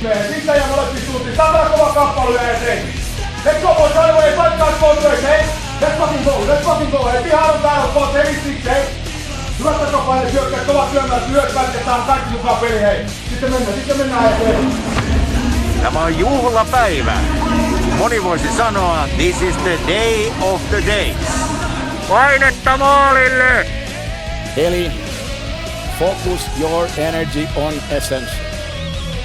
Sitten 0.00 0.56
ja 0.56 0.66
molempi 0.70 1.00
suuntiin. 1.06 1.36
Tämä 1.36 1.58
kova 1.58 1.92
kamppailu 1.92 2.34
ja 2.34 2.50
eteen. 2.50 2.78
Let's 3.44 3.60
go 3.62 3.74
boys, 3.74 3.94
right 3.94 4.10
away, 4.10 4.32
fight 4.32 4.58
guys 4.58 4.74
both 4.80 5.04
ways, 5.04 5.22
hey? 5.22 5.42
Let's 5.80 5.98
fucking 5.98 6.24
go, 6.24 6.30
let's 6.46 6.64
fucking 6.64 6.90
go, 6.90 7.04
hey? 7.04 7.22
Behind 7.22 7.62
battle, 7.62 7.92
boys, 7.94 8.14
heavy 8.14 8.34
six, 8.44 8.64
hey? 8.64 8.82
Hyvät 9.58 9.80
takapaine, 9.80 10.32
hyökkäät, 10.32 10.66
kovat 10.66 10.90
syömät, 10.92 11.28
hyökkäät, 11.28 11.74
ja 11.74 11.84
saan 11.84 12.02
kaikki 12.02 12.30
mukaan 12.30 12.56
peli, 12.56 12.80
hei. 12.80 13.06
Sitten 13.30 13.50
mennään, 13.50 13.74
sitten 13.74 13.96
mennään 13.96 14.32
eteen. 14.32 14.72
Tämä 15.82 16.00
on 16.00 16.18
juhlapäivä. 16.18 17.12
Moni 17.98 18.24
voisi 18.24 18.56
sanoa, 18.56 19.08
this 19.16 19.42
is 19.42 19.56
the 19.56 19.78
day 19.88 20.32
of 20.40 20.60
the 20.70 20.82
days. 20.86 21.16
Painetta 22.08 22.76
maalille! 22.76 23.66
Eli 24.56 24.90
focus 25.98 26.50
your 26.60 26.88
energy 26.96 27.48
on 27.56 27.74
essence. 27.90 28.53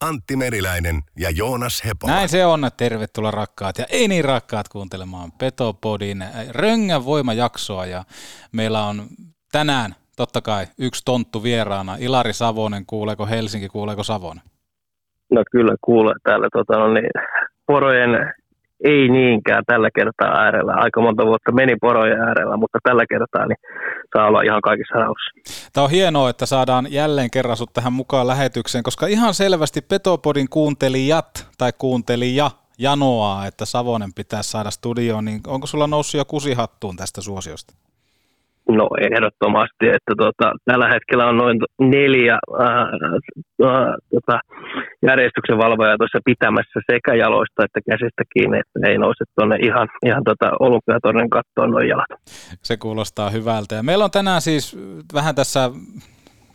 Antti 0.00 0.36
Meriläinen 0.36 1.00
ja 1.18 1.30
Joonas 1.30 1.84
Hepola. 1.84 2.12
Näin 2.12 2.28
se 2.28 2.46
on. 2.46 2.60
Tervetuloa 2.76 3.30
rakkaat 3.30 3.78
ja 3.78 3.84
ei 3.90 4.08
niin 4.08 4.24
rakkaat 4.24 4.68
kuuntelemaan 4.68 5.32
Petopodin 5.38 6.24
Röngän 6.50 7.04
voimajaksoa 7.04 7.86
ja 7.86 8.04
meillä 8.52 8.84
on 8.84 9.02
tänään 9.52 9.94
totta 10.16 10.40
kai 10.40 10.64
yksi 10.78 11.02
tonttu 11.04 11.42
vieraana. 11.42 11.96
Ilari 11.98 12.32
Savonen, 12.32 12.86
kuuleeko 12.86 13.26
Helsinki, 13.26 13.68
kuuleeko 13.68 14.02
Savonen? 14.02 14.42
No 15.30 15.42
kyllä 15.52 15.74
kuulee 15.80 16.14
täällä 16.22 16.48
tota, 16.52 16.78
no 16.78 16.94
niin, 16.94 17.10
porojen 17.66 18.10
ei 18.84 19.08
niinkään 19.08 19.64
tällä 19.66 19.88
kertaa 19.94 20.40
äärellä. 20.42 20.72
Aika 20.76 21.00
monta 21.00 21.26
vuotta 21.26 21.52
meni 21.52 21.76
porojen 21.80 22.20
äärellä, 22.20 22.56
mutta 22.56 22.78
tällä 22.82 23.04
kertaa 23.08 23.46
niin 23.46 23.58
saa 24.16 24.26
olla 24.26 24.42
ihan 24.42 24.62
kaikissa 24.62 24.94
rauhassa. 24.94 25.30
Tämä 25.72 25.84
on 25.84 25.90
hienoa, 25.90 26.30
että 26.30 26.46
saadaan 26.46 26.92
jälleen 26.92 27.30
kerran 27.30 27.56
sut 27.56 27.72
tähän 27.72 27.92
mukaan 27.92 28.26
lähetykseen, 28.26 28.84
koska 28.84 29.06
ihan 29.06 29.34
selvästi 29.34 29.80
Petopodin 29.80 30.48
kuuntelijat 30.48 31.46
tai 31.58 31.72
kuuntelija 31.78 32.50
janoaa, 32.78 33.46
että 33.46 33.64
Savonen 33.64 34.12
pitää 34.12 34.42
saada 34.42 34.70
studioon, 34.70 35.24
niin 35.24 35.40
onko 35.46 35.66
sulla 35.66 35.86
noussut 35.86 36.18
jo 36.18 36.24
kusihattuun 36.24 36.96
tästä 36.96 37.20
suosiosta? 37.20 37.74
No 38.76 38.88
ehdottomasti, 39.00 39.86
että 39.96 40.12
tota, 40.18 40.52
tällä 40.64 40.88
hetkellä 40.88 41.26
on 41.26 41.36
noin 41.36 41.58
neljä 41.80 42.38
ää, 42.58 42.68
ää, 42.68 43.96
tota, 44.10 44.40
järjestyksen 45.06 45.58
valvoja 45.58 45.96
tuossa 45.98 46.18
pitämässä 46.24 46.80
sekä 46.92 47.14
jaloista 47.14 47.64
että 47.64 47.80
käsistä 47.90 48.22
kiinni, 48.32 48.58
että 48.58 48.90
ei 48.90 48.98
nouse 48.98 49.24
tuonne 49.34 49.56
ihan, 49.56 49.88
ihan 50.06 50.24
tota 50.24 50.50
olympiatornin 50.60 51.30
kattoon 51.30 51.70
noin 51.70 51.88
jalat. 51.88 52.10
Se 52.62 52.76
kuulostaa 52.76 53.30
hyvältä. 53.30 53.74
Ja 53.74 53.82
meillä 53.82 54.04
on 54.04 54.10
tänään 54.10 54.40
siis 54.40 54.78
vähän 55.14 55.34
tässä 55.34 55.70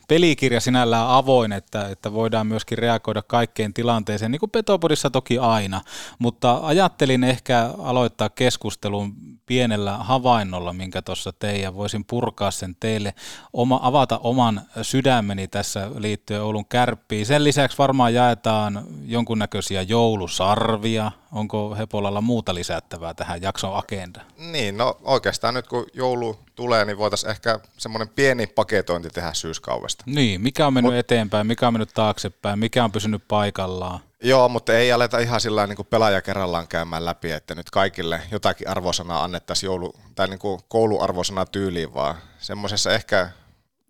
pelikirja 0.08 0.60
sinällään 0.60 1.08
avoin, 1.08 1.52
että, 1.52 1.88
että 1.88 2.12
voidaan 2.12 2.46
myöskin 2.46 2.78
reagoida 2.78 3.22
kaikkeen 3.22 3.74
tilanteeseen, 3.74 4.30
niin 4.30 4.40
kuin 4.40 4.50
Petopodissa 4.50 5.10
toki 5.10 5.38
aina, 5.38 5.80
mutta 6.18 6.60
ajattelin 6.62 7.24
ehkä 7.24 7.70
aloittaa 7.78 8.28
keskustelun 8.28 9.14
pienellä 9.46 9.96
havainnolla, 9.96 10.72
minkä 10.72 11.02
tuossa 11.02 11.32
tein, 11.32 11.62
ja 11.62 11.74
voisin 11.74 12.04
purkaa 12.04 12.50
sen 12.50 12.76
teille, 12.80 13.14
oma, 13.52 13.80
avata 13.82 14.18
oman 14.18 14.62
sydämeni 14.82 15.48
tässä 15.48 15.90
liittyen 15.98 16.42
Oulun 16.42 16.66
kärppiin. 16.66 17.26
Sen 17.26 17.44
lisäksi 17.44 17.78
varmaan 17.78 18.14
jaetaan 18.14 18.84
jonkunnäköisiä 19.04 19.82
joulusarvia, 19.82 21.12
onko 21.36 21.74
Hepolalla 21.74 22.20
muuta 22.20 22.54
lisättävää 22.54 23.14
tähän 23.14 23.42
jakson 23.42 23.76
agendaan? 23.76 24.26
Niin, 24.38 24.76
no 24.76 24.96
oikeastaan 25.02 25.54
nyt 25.54 25.66
kun 25.66 25.86
joulu 25.94 26.38
tulee, 26.54 26.84
niin 26.84 26.98
voitaisiin 26.98 27.30
ehkä 27.30 27.60
semmoinen 27.78 28.08
pieni 28.08 28.46
paketointi 28.46 29.08
tehdä 29.10 29.34
syyskaudesta. 29.34 30.04
Niin, 30.06 30.40
mikä 30.40 30.66
on 30.66 30.74
mennyt 30.74 30.92
Mut, 30.92 30.98
eteenpäin, 30.98 31.46
mikä 31.46 31.66
on 31.66 31.72
mennyt 31.72 31.94
taaksepäin, 31.94 32.58
mikä 32.58 32.84
on 32.84 32.92
pysynyt 32.92 33.22
paikallaan? 33.28 34.00
Joo, 34.22 34.48
mutta 34.48 34.72
ei 34.72 34.92
aleta 34.92 35.18
ihan 35.18 35.40
sillä 35.40 35.66
niin 35.66 35.76
kuin 35.76 35.86
pelaaja 35.86 36.22
kerrallaan 36.22 36.68
käymään 36.68 37.04
läpi, 37.04 37.32
että 37.32 37.54
nyt 37.54 37.70
kaikille 37.70 38.20
jotakin 38.30 38.68
arvosanaa 38.68 39.24
annettaisiin 39.24 39.68
joulu, 39.68 39.94
tai 40.14 40.28
niin 40.28 40.38
kuin 40.38 40.60
kouluarvosanaa 40.68 41.46
tyyliin, 41.46 41.94
vaan 41.94 42.14
semmoisessa 42.38 42.92
ehkä 42.92 43.30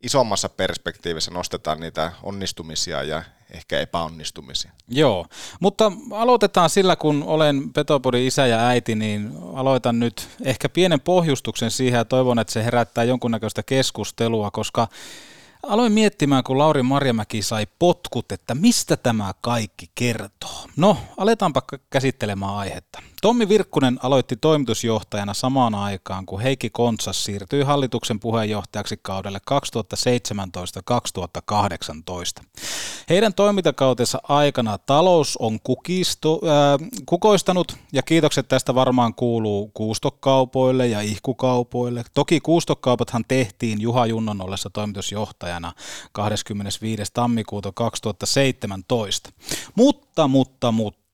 isommassa 0.03 0.49
perspektiivissä 0.49 1.31
nostetaan 1.31 1.81
niitä 1.81 2.13
onnistumisia 2.23 3.03
ja 3.03 3.23
ehkä 3.51 3.81
epäonnistumisia. 3.81 4.71
Joo, 4.89 5.27
mutta 5.61 5.93
aloitetaan 6.11 6.71
sillä, 6.71 6.97
kun 6.97 7.23
olen 7.27 7.73
Petopodin 7.73 8.27
isä 8.27 8.47
ja 8.47 8.67
äiti, 8.67 8.95
niin 8.95 9.33
aloitan 9.55 10.01
nyt 10.01 10.29
ehkä 10.45 10.69
pienen 10.69 11.01
pohjustuksen 11.01 11.71
siihen 11.71 11.99
ja 11.99 12.05
toivon, 12.05 12.39
että 12.39 12.53
se 12.53 12.65
herättää 12.65 13.05
jonkunnäköistä 13.05 13.63
keskustelua, 13.63 14.51
koska 14.51 14.89
aloin 15.63 15.93
miettimään, 15.93 16.45
kun 16.45 16.59
Lauri 16.59 16.83
Marjamäki 16.83 17.43
sai 17.43 17.67
potkut, 17.79 18.33
että 18.33 18.55
mistä 18.55 18.97
tämä 18.97 19.35
kaikki 19.41 19.91
kertoo. 19.95 20.67
No, 20.77 20.97
aletaanpa 21.17 21.63
käsittelemään 21.91 22.55
aihetta. 22.55 23.03
Tommi 23.27 23.49
Virkkunen 23.49 23.99
aloitti 24.03 24.37
toimitusjohtajana 24.37 25.35
samaan 25.35 25.75
aikaan, 25.75 26.27
kun 26.27 26.41
Heikki 26.41 26.71
Kontsas 26.71 27.25
siirtyi 27.25 27.63
hallituksen 27.63 28.21
puheenjohtajaksi 28.21 28.97
kaudelle 29.03 29.39
2017-2018. 32.41 32.45
Heidän 33.09 33.35
toimintakautensa 33.35 34.21
aikana 34.29 34.79
talous 34.79 35.37
on 35.37 35.61
kukistu, 35.61 36.41
äh, 36.45 36.89
kukoistanut 37.07 37.77
ja 37.93 38.03
kiitokset 38.03 38.49
tästä 38.49 38.75
varmaan 38.75 39.15
kuuluu 39.15 39.71
kuustokaupoille 39.75 40.87
ja 40.87 41.01
ihkukaupoille. 41.01 42.05
Toki 42.15 42.41
kuustokaupathan 42.41 43.25
tehtiin 43.29 43.81
Juha 43.81 44.07
Junnon 44.07 44.41
ollessa 44.43 44.71
toimitusjohtajana 44.71 45.73
25. 46.13 47.03
tammikuuta 47.15 47.73
2017. 47.75 49.31
Mutta, 49.75 50.29
mutta, 50.29 50.73
mutta 50.73 51.06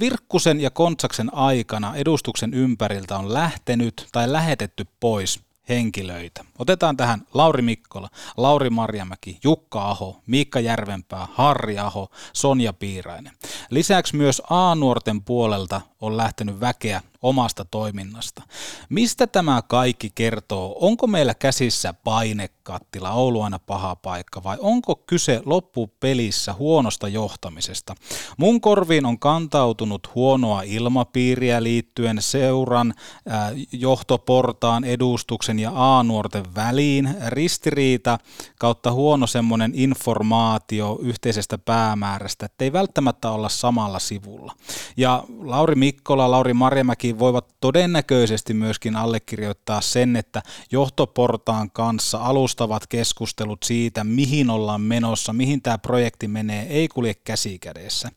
Virkkusen 0.00 0.60
ja 0.60 0.70
Kontsaksen 0.70 1.34
aikana 1.34 1.96
edustuksen 1.96 2.54
ympäriltä 2.54 3.18
on 3.18 3.34
lähtenyt 3.34 4.08
tai 4.12 4.32
lähetetty 4.32 4.86
pois 5.00 5.40
henkilöitä. 5.68 6.44
Otetaan 6.58 6.96
tähän 6.96 7.22
Lauri 7.34 7.62
Mikkola, 7.62 8.08
Lauri 8.36 8.70
Marjamäki, 8.70 9.38
Jukka 9.44 9.90
Aho, 9.90 10.22
Miikka 10.26 10.60
Järvenpää, 10.60 11.28
Harri 11.32 11.78
Aho, 11.78 12.08
Sonja 12.32 12.72
Piirainen. 12.72 13.32
Lisäksi 13.70 14.16
myös 14.16 14.42
A-nuorten 14.50 15.22
puolelta 15.22 15.80
on 16.00 16.16
lähtenyt 16.16 16.60
väkeä 16.60 17.02
omasta 17.22 17.64
toiminnasta. 17.64 18.42
Mistä 18.88 19.26
tämä 19.26 19.62
kaikki 19.62 20.10
kertoo? 20.14 20.76
Onko 20.80 21.06
meillä 21.06 21.34
käsissä 21.34 21.94
painekattila, 21.94 23.12
Oulu 23.12 23.42
aina 23.42 23.58
paha 23.58 23.96
paikka 23.96 24.42
vai 24.42 24.56
onko 24.60 24.96
kyse 24.96 25.42
loppupelissä 25.44 26.52
huonosta 26.52 27.08
johtamisesta? 27.08 27.94
Mun 28.36 28.60
korviin 28.60 29.06
on 29.06 29.18
kantautunut 29.18 30.14
huonoa 30.14 30.62
ilmapiiriä 30.62 31.62
liittyen 31.62 32.22
seuran 32.22 32.94
äh, 33.30 33.52
johtoportaan 33.72 34.84
edustuksen 34.84 35.58
ja 35.58 35.72
A-nuorten 35.74 36.54
väliin, 36.54 37.16
ristiriita 37.26 38.18
kautta 38.58 38.92
huono 38.92 39.26
semmoinen 39.26 39.72
informaatio 39.74 40.98
yhteisestä 41.02 41.58
päämäärästä, 41.58 42.46
että 42.46 42.64
ei 42.64 42.72
välttämättä 42.72 43.30
olla 43.30 43.48
samalla 43.48 43.98
sivulla. 43.98 44.54
Ja 44.96 45.24
Lauri 45.42 45.74
Mikkola, 45.74 46.30
Lauri 46.30 46.54
Marjamäki 46.54 47.07
voivat 47.18 47.54
todennäköisesti 47.60 48.54
myöskin 48.54 48.96
allekirjoittaa 48.96 49.80
sen, 49.80 50.16
että 50.16 50.42
johtoportaan 50.72 51.70
kanssa 51.70 52.18
alustavat 52.18 52.86
keskustelut 52.86 53.62
siitä, 53.62 54.04
mihin 54.04 54.50
ollaan 54.50 54.80
menossa, 54.80 55.32
mihin 55.32 55.62
tämä 55.62 55.78
projekti 55.78 56.28
menee, 56.28 56.66
ei 56.70 56.88
kulje 56.88 57.14
käsikädessä. 57.14 58.08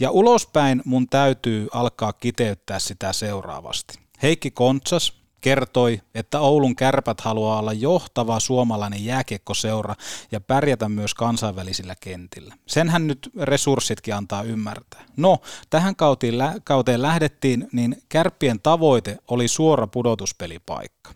Ja 0.00 0.10
ulospäin 0.10 0.82
mun 0.84 1.08
täytyy 1.08 1.68
alkaa 1.72 2.12
kiteyttää 2.12 2.78
sitä 2.78 3.12
seuraavasti. 3.12 3.98
Heikki 4.22 4.50
Kontsas, 4.50 5.17
kertoi, 5.40 6.00
että 6.14 6.40
Oulun 6.40 6.76
kärpät 6.76 7.20
haluaa 7.20 7.58
olla 7.58 7.72
johtava 7.72 8.40
suomalainen 8.40 9.04
jääkiekkoseura 9.04 9.94
ja 10.32 10.40
pärjätä 10.40 10.88
myös 10.88 11.14
kansainvälisillä 11.14 11.94
kentillä. 12.00 12.54
Senhän 12.66 13.06
nyt 13.06 13.30
resurssitkin 13.40 14.14
antaa 14.14 14.42
ymmärtää. 14.42 15.04
No, 15.16 15.38
tähän 15.70 15.96
kauteen, 15.96 16.34
kauteen 16.64 17.02
lähdettiin, 17.02 17.68
niin 17.72 18.02
kärppien 18.08 18.60
tavoite 18.60 19.18
oli 19.28 19.48
suora 19.48 19.86
pudotuspelipaikka. 19.86 21.10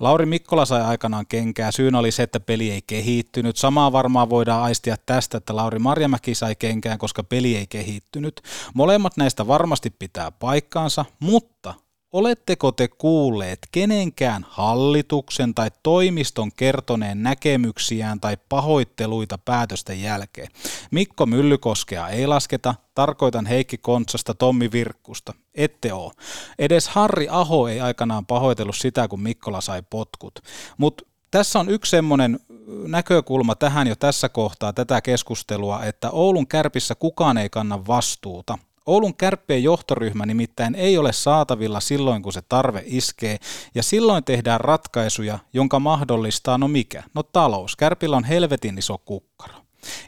Lauri 0.00 0.26
Mikkola 0.26 0.64
sai 0.64 0.82
aikanaan 0.82 1.26
kenkää. 1.26 1.72
Syynä 1.72 1.98
oli 1.98 2.10
se, 2.10 2.22
että 2.22 2.40
peli 2.40 2.70
ei 2.70 2.82
kehittynyt. 2.86 3.56
Samaa 3.56 3.92
varmaan 3.92 4.30
voidaan 4.30 4.62
aistia 4.62 4.96
tästä, 5.06 5.38
että 5.38 5.56
Lauri 5.56 5.78
Marjamäki 5.78 6.34
sai 6.34 6.56
kenkään, 6.56 6.98
koska 6.98 7.24
peli 7.24 7.56
ei 7.56 7.66
kehittynyt. 7.66 8.42
Molemmat 8.74 9.16
näistä 9.16 9.46
varmasti 9.46 9.90
pitää 9.90 10.30
paikkaansa, 10.30 11.04
mutta 11.20 11.74
Oletteko 12.12 12.72
te 12.72 12.88
kuulleet 12.88 13.58
kenenkään 13.72 14.46
hallituksen 14.48 15.54
tai 15.54 15.70
toimiston 15.82 16.52
kertoneen 16.56 17.22
näkemyksiään 17.22 18.20
tai 18.20 18.36
pahoitteluita 18.48 19.38
päätösten 19.38 20.02
jälkeen? 20.02 20.48
Mikko 20.90 21.26
Myllykoskea 21.26 22.08
ei 22.08 22.26
lasketa, 22.26 22.74
tarkoitan 22.94 23.46
Heikki 23.46 23.78
Kontsasta, 23.78 24.34
Tommi 24.34 24.72
Virkkusta. 24.72 25.34
Ette 25.54 25.92
oo. 25.92 26.12
Edes 26.58 26.88
Harri 26.88 27.26
Aho 27.30 27.68
ei 27.68 27.80
aikanaan 27.80 28.26
pahoitellut 28.26 28.76
sitä, 28.76 29.08
kun 29.08 29.22
Mikkola 29.22 29.60
sai 29.60 29.82
potkut. 29.90 30.38
Mutta 30.78 31.04
tässä 31.30 31.60
on 31.60 31.68
yksi 31.68 31.90
semmoinen 31.90 32.40
näkökulma 32.86 33.54
tähän 33.54 33.86
jo 33.86 33.96
tässä 33.96 34.28
kohtaa 34.28 34.72
tätä 34.72 35.00
keskustelua, 35.00 35.84
että 35.84 36.10
Oulun 36.10 36.46
kärpissä 36.46 36.94
kukaan 36.94 37.38
ei 37.38 37.50
kanna 37.50 37.86
vastuuta– 37.86 38.58
Oulun 38.90 39.16
kärppien 39.16 39.62
johtoryhmä 39.62 40.26
nimittäin 40.26 40.74
ei 40.74 40.98
ole 40.98 41.12
saatavilla 41.12 41.80
silloin, 41.80 42.22
kun 42.22 42.32
se 42.32 42.42
tarve 42.48 42.82
iskee, 42.86 43.36
ja 43.74 43.82
silloin 43.82 44.24
tehdään 44.24 44.60
ratkaisuja, 44.60 45.38
jonka 45.52 45.80
mahdollistaa 45.80 46.58
no 46.58 46.68
mikä? 46.68 47.02
No 47.14 47.22
talous. 47.22 47.76
Kärpillä 47.76 48.16
on 48.16 48.24
helvetin 48.24 48.78
iso 48.78 48.98
kukkaro. 48.98 49.54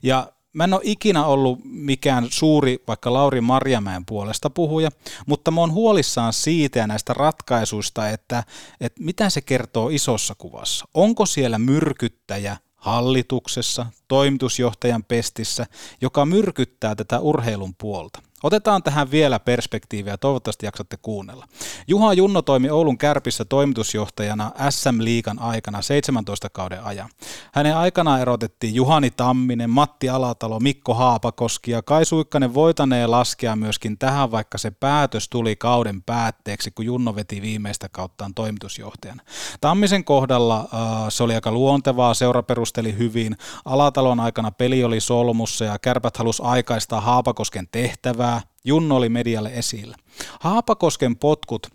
Ja 0.02 0.32
Mä 0.52 0.64
en 0.64 0.74
ole 0.74 0.80
ikinä 0.84 1.24
ollut 1.24 1.58
mikään 1.64 2.26
suuri 2.30 2.82
vaikka 2.88 3.12
Lauri 3.12 3.40
Marjamäen 3.40 4.06
puolesta 4.06 4.50
puhuja, 4.50 4.90
mutta 5.26 5.50
mä 5.50 5.60
oon 5.60 5.72
huolissaan 5.72 6.32
siitä 6.32 6.78
ja 6.78 6.86
näistä 6.86 7.14
ratkaisuista, 7.14 8.08
että, 8.08 8.44
että 8.80 9.02
mitä 9.04 9.30
se 9.30 9.40
kertoo 9.40 9.88
isossa 9.88 10.34
kuvassa. 10.34 10.84
Onko 10.94 11.26
siellä 11.26 11.58
myrkyttäjä 11.58 12.56
hallituksessa, 12.76 13.86
toimitusjohtajan 14.08 15.04
pestissä, 15.04 15.66
joka 16.00 16.26
myrkyttää 16.26 16.94
tätä 16.94 17.20
urheilun 17.20 17.74
puolta? 17.74 18.22
Otetaan 18.42 18.82
tähän 18.82 19.10
vielä 19.10 19.40
perspektiiviä, 19.40 20.16
toivottavasti 20.16 20.66
jaksatte 20.66 20.96
kuunnella. 21.02 21.46
Juha 21.86 22.12
Junno 22.12 22.42
toimi 22.42 22.70
Oulun 22.70 22.98
Kärpissä 22.98 23.44
toimitusjohtajana 23.44 24.50
SM-liigan 24.70 25.38
aikana 25.38 25.82
17 25.82 26.50
kauden 26.50 26.84
ajan. 26.84 27.08
Hänen 27.54 27.76
aikanaan 27.76 28.20
erotettiin 28.20 28.74
Juhani 28.74 29.10
Tamminen, 29.10 29.70
Matti 29.70 30.08
Alatalo, 30.08 30.60
Mikko 30.60 30.94
Haapakoski 30.94 31.70
ja 31.70 31.82
Kai 31.82 32.04
Suikkanen 32.04 32.54
voitanee 32.54 33.06
laskea 33.06 33.56
myöskin 33.56 33.98
tähän, 33.98 34.30
vaikka 34.30 34.58
se 34.58 34.70
päätös 34.70 35.28
tuli 35.28 35.56
kauden 35.56 36.02
päätteeksi, 36.02 36.70
kun 36.70 36.84
Junno 36.84 37.14
veti 37.14 37.42
viimeistä 37.42 37.88
kauttaan 37.92 38.34
toimitusjohtajana. 38.34 39.22
Tammisen 39.60 40.04
kohdalla 40.04 40.58
äh, 40.58 40.68
se 41.08 41.22
oli 41.22 41.34
aika 41.34 41.52
luontevaa, 41.52 42.14
seura 42.14 42.42
perusteli 42.42 42.98
hyvin. 42.98 43.36
Alatalon 43.64 44.20
aikana 44.20 44.50
peli 44.50 44.84
oli 44.84 45.00
solmussa 45.00 45.64
ja 45.64 45.78
kärpät 45.78 46.16
halusi 46.16 46.42
aikaistaa 46.44 47.00
Haapakosken 47.00 47.68
tehtävää 47.72 48.31
Junno 48.64 48.96
oli 48.96 49.08
medialle 49.08 49.50
esillä. 49.54 49.96
Haapakosken 50.40 51.16
potkut 51.16 51.66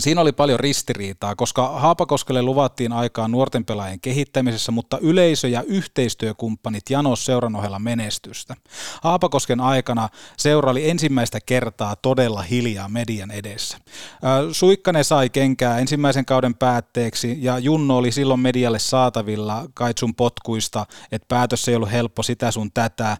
Siinä 0.00 0.20
oli 0.20 0.32
paljon 0.32 0.60
ristiriitaa, 0.60 1.36
koska 1.36 1.68
Haapakoskelle 1.68 2.42
luvattiin 2.42 2.92
aikaa 2.92 3.28
nuorten 3.28 3.64
pelaajien 3.64 4.00
kehittämisessä, 4.00 4.72
mutta 4.72 4.98
yleisö 4.98 5.48
ja 5.48 5.62
yhteistyökumppanit 5.62 6.90
janos 6.90 7.24
seuran 7.24 7.56
ohella 7.56 7.78
menestystä. 7.78 8.54
Haapakosken 9.02 9.60
aikana 9.60 10.08
seura 10.36 10.70
oli 10.70 10.90
ensimmäistä 10.90 11.38
kertaa 11.46 11.96
todella 11.96 12.42
hiljaa 12.42 12.88
median 12.88 13.30
edessä. 13.30 13.78
Suikkanen 14.52 15.04
sai 15.04 15.30
kenkää 15.30 15.78
ensimmäisen 15.78 16.24
kauden 16.24 16.54
päätteeksi 16.54 17.38
ja 17.40 17.58
Junno 17.58 17.96
oli 17.96 18.12
silloin 18.12 18.40
medialle 18.40 18.78
saatavilla 18.78 19.66
Kaitsun 19.74 20.14
potkuista, 20.14 20.86
että 21.12 21.26
päätös 21.28 21.68
ei 21.68 21.76
ollut 21.76 21.92
helppo 21.92 22.22
sitä 22.22 22.50
sun 22.50 22.72
tätä. 22.72 23.16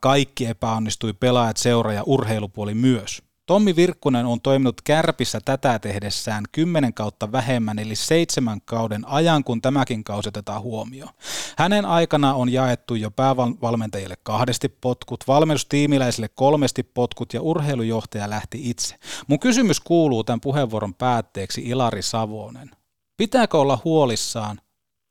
Kaikki 0.00 0.46
epäonnistui, 0.46 1.12
pelaajat, 1.12 1.56
seura 1.56 1.92
ja 1.92 2.02
urheilupuoli 2.06 2.74
myös. 2.74 3.23
Tommi 3.46 3.76
Virkkunen 3.76 4.26
on 4.26 4.40
toiminut 4.40 4.80
kärpissä 4.84 5.38
tätä 5.44 5.78
tehdessään 5.78 6.44
kymmenen 6.52 6.94
kautta 6.94 7.32
vähemmän, 7.32 7.78
eli 7.78 7.94
seitsemän 7.94 8.60
kauden 8.64 9.08
ajan, 9.08 9.44
kun 9.44 9.60
tämäkin 9.60 10.04
kausi 10.04 10.28
otetaan 10.28 10.62
huomioon. 10.62 11.12
Hänen 11.58 11.84
aikana 11.84 12.34
on 12.34 12.52
jaettu 12.52 12.94
jo 12.94 13.10
päävalmentajille 13.10 14.14
kahdesti 14.22 14.68
potkut, 14.68 15.24
valmennustiimiläisille 15.28 16.28
kolmesti 16.34 16.82
potkut 16.82 17.34
ja 17.34 17.42
urheilujohtaja 17.42 18.30
lähti 18.30 18.70
itse. 18.70 18.96
Mun 19.26 19.40
kysymys 19.40 19.80
kuuluu 19.80 20.24
tämän 20.24 20.40
puheenvuoron 20.40 20.94
päätteeksi 20.94 21.60
Ilari 21.60 22.02
Savonen. 22.02 22.70
Pitääkö 23.16 23.58
olla 23.58 23.78
huolissaan 23.84 24.58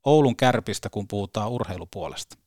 Oulun 0.06 0.36
kärpistä, 0.36 0.90
kun 0.90 1.08
puhutaan 1.08 1.52
urheilupuolesta? 1.52 2.38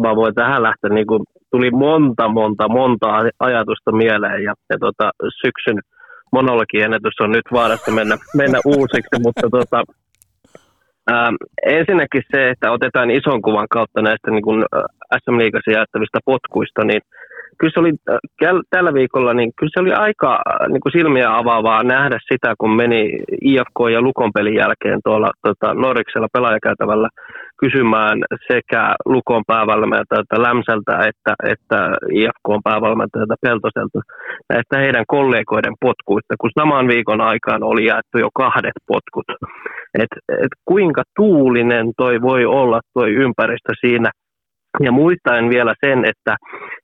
Mä 0.00 0.16
voin 0.16 0.34
tähän 0.34 0.62
lähteä 0.62 0.90
niin 0.90 1.06
kuin 1.06 1.24
tuli 1.50 1.70
monta, 1.70 2.28
monta, 2.28 2.68
monta 2.68 3.06
ajatusta 3.38 3.92
mieleen 3.92 4.44
ja, 4.44 4.54
ja 4.70 4.78
tota, 4.78 5.10
syksyn 5.44 5.78
monologiennätys 6.32 7.20
on 7.20 7.32
nyt 7.32 7.48
vaarassa 7.52 7.92
mennä, 7.92 8.16
mennä 8.40 8.58
uusiksi, 8.64 9.16
mutta 9.24 9.46
tota, 9.50 9.82
ää, 11.10 11.30
ensinnäkin 11.66 12.22
se, 12.32 12.50
että 12.50 12.72
otetaan 12.72 13.10
ison 13.10 13.42
kuvan 13.42 13.66
kautta 13.70 14.02
näistä 14.02 14.30
niin 14.30 14.42
kuin 14.42 14.64
SM-liigassa 15.22 15.70
jaettavista 15.70 16.18
potkuista, 16.24 16.84
niin 16.84 17.00
kyllä 17.58 17.72
se 17.74 17.80
oli 17.80 17.92
tällä 18.70 18.94
viikolla, 18.94 19.34
niin 19.34 19.52
kyllä 19.58 19.70
se 19.74 19.80
oli 19.80 19.92
aika 19.92 20.42
niin 20.68 20.80
kuin 20.80 20.92
silmiä 20.92 21.36
avaavaa 21.36 21.82
nähdä 21.82 22.18
sitä, 22.32 22.54
kun 22.58 22.76
meni 22.76 23.00
IFK 23.40 23.78
ja 23.92 24.00
Lukon 24.00 24.32
pelin 24.34 24.54
jälkeen 24.54 25.00
tuolla 25.04 25.30
tota, 25.42 25.74
Norriksella 25.74 26.28
pelaajakäytävällä 26.32 27.08
kysymään 27.60 28.18
sekä 28.52 28.94
Lukon 29.04 29.42
päävalmentajalta 29.46 30.42
Lämsältä 30.42 30.92
että, 31.10 31.32
että 31.52 31.78
IFK 32.12 32.48
päävalmentajalta 32.64 33.34
Peltoselta 33.40 34.00
näistä 34.48 34.78
heidän 34.78 35.04
kollegoiden 35.08 35.74
potkuista, 35.80 36.34
kun 36.40 36.50
saman 36.60 36.88
viikon 36.88 37.20
aikaan 37.20 37.62
oli 37.62 37.84
jaettu 37.84 38.18
jo 38.18 38.28
kahdet 38.34 38.78
potkut. 38.86 39.28
Et, 39.98 40.12
et 40.44 40.52
kuinka 40.64 41.02
tuulinen 41.16 41.86
toi 41.96 42.20
voi 42.22 42.44
olla 42.44 42.80
toi 42.94 43.10
ympäristö 43.10 43.72
siinä– 43.80 44.10
ja 44.80 44.92
muistaen 44.92 45.50
vielä 45.50 45.74
sen, 45.86 46.04
että 46.04 46.36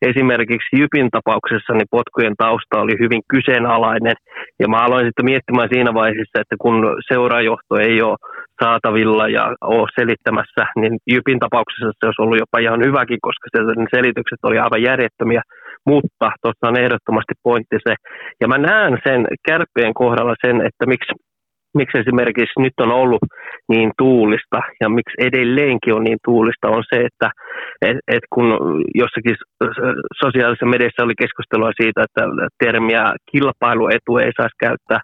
esimerkiksi 0.02 0.76
Jypin 0.78 1.08
tapauksessa 1.10 1.72
niin 1.72 1.94
potkujen 1.96 2.36
tausta 2.38 2.80
oli 2.80 2.94
hyvin 3.02 3.22
kyseenalainen. 3.34 4.16
Ja 4.60 4.68
mä 4.68 4.76
aloin 4.76 5.06
sitten 5.06 5.24
miettimään 5.24 5.68
siinä 5.72 5.94
vaiheessa, 5.94 6.40
että 6.40 6.56
kun 6.62 6.76
seurajohto 7.12 7.74
ei 7.88 8.02
ole 8.02 8.16
saatavilla 8.62 9.28
ja 9.28 9.44
ole 9.60 9.88
selittämässä, 10.00 10.62
niin 10.80 10.94
Jypin 11.12 11.38
tapauksessa 11.38 11.92
se 11.98 12.06
olisi 12.06 12.22
ollut 12.22 12.42
jopa 12.42 12.58
ihan 12.58 12.80
hyväkin, 12.86 13.18
koska 13.26 13.46
ne 13.76 13.86
selitykset 13.96 14.40
oli 14.42 14.58
aivan 14.58 14.82
järjettömiä. 14.82 15.42
Mutta 15.86 16.26
tuossa 16.42 16.68
on 16.68 16.80
ehdottomasti 16.84 17.34
pointti 17.42 17.76
se. 17.88 17.94
Ja 18.40 18.48
mä 18.48 18.58
näen 18.58 18.98
sen 19.06 19.26
kärppien 19.48 19.94
kohdalla 19.94 20.34
sen, 20.46 20.56
että 20.68 20.84
miksi 20.86 21.12
miksi 21.74 21.98
esimerkiksi 21.98 22.60
nyt 22.60 22.76
on 22.80 22.92
ollut 22.92 23.24
niin 23.68 23.90
tuulista 23.98 24.58
ja 24.80 24.88
miksi 24.88 25.16
edelleenkin 25.18 25.94
on 25.94 26.04
niin 26.04 26.18
tuulista 26.24 26.68
on 26.68 26.82
se, 26.94 26.96
että 27.08 27.30
et, 27.82 27.96
et 28.08 28.24
kun 28.34 28.48
jossakin 28.94 29.36
sosiaalisessa 30.22 30.66
mediassa 30.66 31.04
oli 31.04 31.14
keskustelua 31.22 31.70
siitä, 31.80 32.00
että 32.02 32.22
termiä 32.64 33.04
kilpailuetu 33.32 34.18
ei 34.18 34.32
saisi 34.36 34.56
käyttää, 34.60 35.00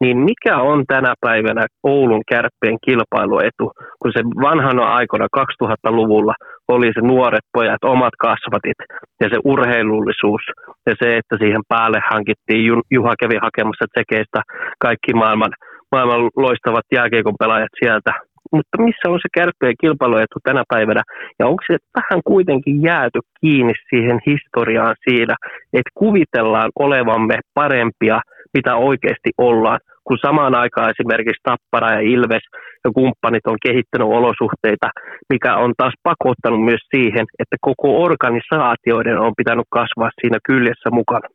niin 0.00 0.16
mikä 0.18 0.56
on 0.70 0.84
tänä 0.86 1.14
päivänä 1.20 1.66
Oulun 1.82 2.22
kärppien 2.28 2.78
kilpailuetu, 2.86 3.64
kun 4.02 4.12
se 4.16 4.22
vanhana 4.48 4.84
aikana 4.98 5.26
2000-luvulla 5.38 6.34
oli 6.68 6.90
se 6.94 7.00
nuoret 7.00 7.46
pojat, 7.52 7.84
omat 7.84 8.14
kasvatit 8.18 8.80
ja 9.20 9.28
se 9.28 9.36
urheilullisuus 9.44 10.42
ja 10.86 10.94
se, 11.00 11.16
että 11.16 11.36
siihen 11.38 11.62
päälle 11.68 12.00
hankittiin, 12.10 12.82
Juha 12.90 13.14
kävi 13.20 13.36
hakemassa 13.42 13.84
tsekeistä 13.92 14.40
kaikki 14.78 15.12
maailman 15.14 15.52
maailman 15.96 16.30
loistavat 16.36 16.86
jääkiekon 16.92 17.40
pelaajat 17.42 17.74
sieltä. 17.82 18.12
mutta 18.52 18.82
missä 18.86 19.06
on 19.08 19.18
se 19.22 19.28
kärppien 19.38 19.80
kilpailuetu 19.80 20.38
tänä 20.44 20.62
päivänä, 20.68 21.02
ja 21.38 21.46
onko 21.46 21.62
se 21.66 21.76
vähän 21.96 22.20
kuitenkin 22.24 22.82
jääty 22.82 23.20
kiinni 23.40 23.74
siihen 23.90 24.18
historiaan 24.26 24.96
siinä, 25.08 25.34
että 25.72 25.90
kuvitellaan 25.94 26.70
olevamme 26.78 27.36
parempia, 27.54 28.20
mitä 28.54 28.76
oikeasti 28.76 29.30
ollaan, 29.38 29.80
kun 30.04 30.18
samaan 30.26 30.54
aikaan 30.62 30.92
esimerkiksi 30.94 31.42
Tappara 31.42 31.94
ja 31.96 32.00
Ilves 32.00 32.44
ja 32.84 32.90
kumppanit 32.94 33.46
on 33.46 33.58
kehittänyt 33.66 34.08
olosuhteita, 34.18 34.88
mikä 35.32 35.56
on 35.56 35.72
taas 35.76 35.94
pakottanut 36.02 36.64
myös 36.64 36.84
siihen, 36.94 37.24
että 37.38 37.56
koko 37.60 37.88
organisaatioiden 38.06 39.18
on 39.18 39.32
pitänyt 39.36 39.66
kasvaa 39.70 40.10
siinä 40.20 40.38
kyljessä 40.48 40.90
mukana. 40.90 41.28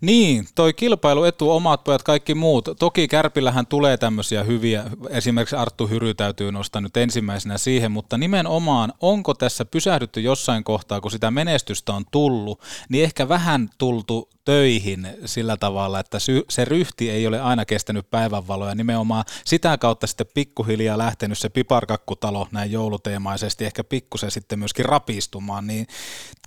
Niin, 0.00 0.48
toi 0.54 0.72
kilpailuetu, 0.74 1.50
omat 1.50 1.84
pojat, 1.84 2.02
kaikki 2.02 2.34
muut. 2.34 2.68
Toki 2.78 3.08
Kärpillähän 3.08 3.66
tulee 3.66 3.96
tämmöisiä 3.96 4.42
hyviä, 4.42 4.84
esimerkiksi 5.10 5.56
Arttu 5.56 5.86
Hyry 5.86 6.14
täytyy 6.14 6.52
nostaa 6.52 6.80
nyt 6.80 6.96
ensimmäisenä 6.96 7.58
siihen, 7.58 7.92
mutta 7.92 8.18
nimenomaan 8.18 8.92
onko 9.00 9.34
tässä 9.34 9.64
pysähdytty 9.64 10.20
jossain 10.20 10.64
kohtaa, 10.64 11.00
kun 11.00 11.10
sitä 11.10 11.30
menestystä 11.30 11.92
on 11.92 12.04
tullut, 12.10 12.60
niin 12.88 13.04
ehkä 13.04 13.28
vähän 13.28 13.70
tultu 13.78 14.28
töihin 14.46 15.08
sillä 15.24 15.56
tavalla, 15.56 16.00
että 16.00 16.18
se 16.48 16.64
ryhti 16.64 17.10
ei 17.10 17.26
ole 17.26 17.40
aina 17.40 17.64
kestänyt 17.64 18.10
päivänvaloa 18.10 18.68
ja 18.68 18.74
nimenomaan 18.74 19.24
sitä 19.44 19.78
kautta 19.78 20.06
sitten 20.06 20.26
pikkuhiljaa 20.34 20.98
lähtenyt 20.98 21.38
se 21.38 21.48
piparkakkutalo 21.48 22.48
näin 22.52 22.72
jouluteemaisesti 22.72 23.64
ehkä 23.64 23.84
pikkusen 23.84 24.30
sitten 24.30 24.58
myöskin 24.58 24.84
rapistumaan, 24.84 25.66
niin 25.66 25.86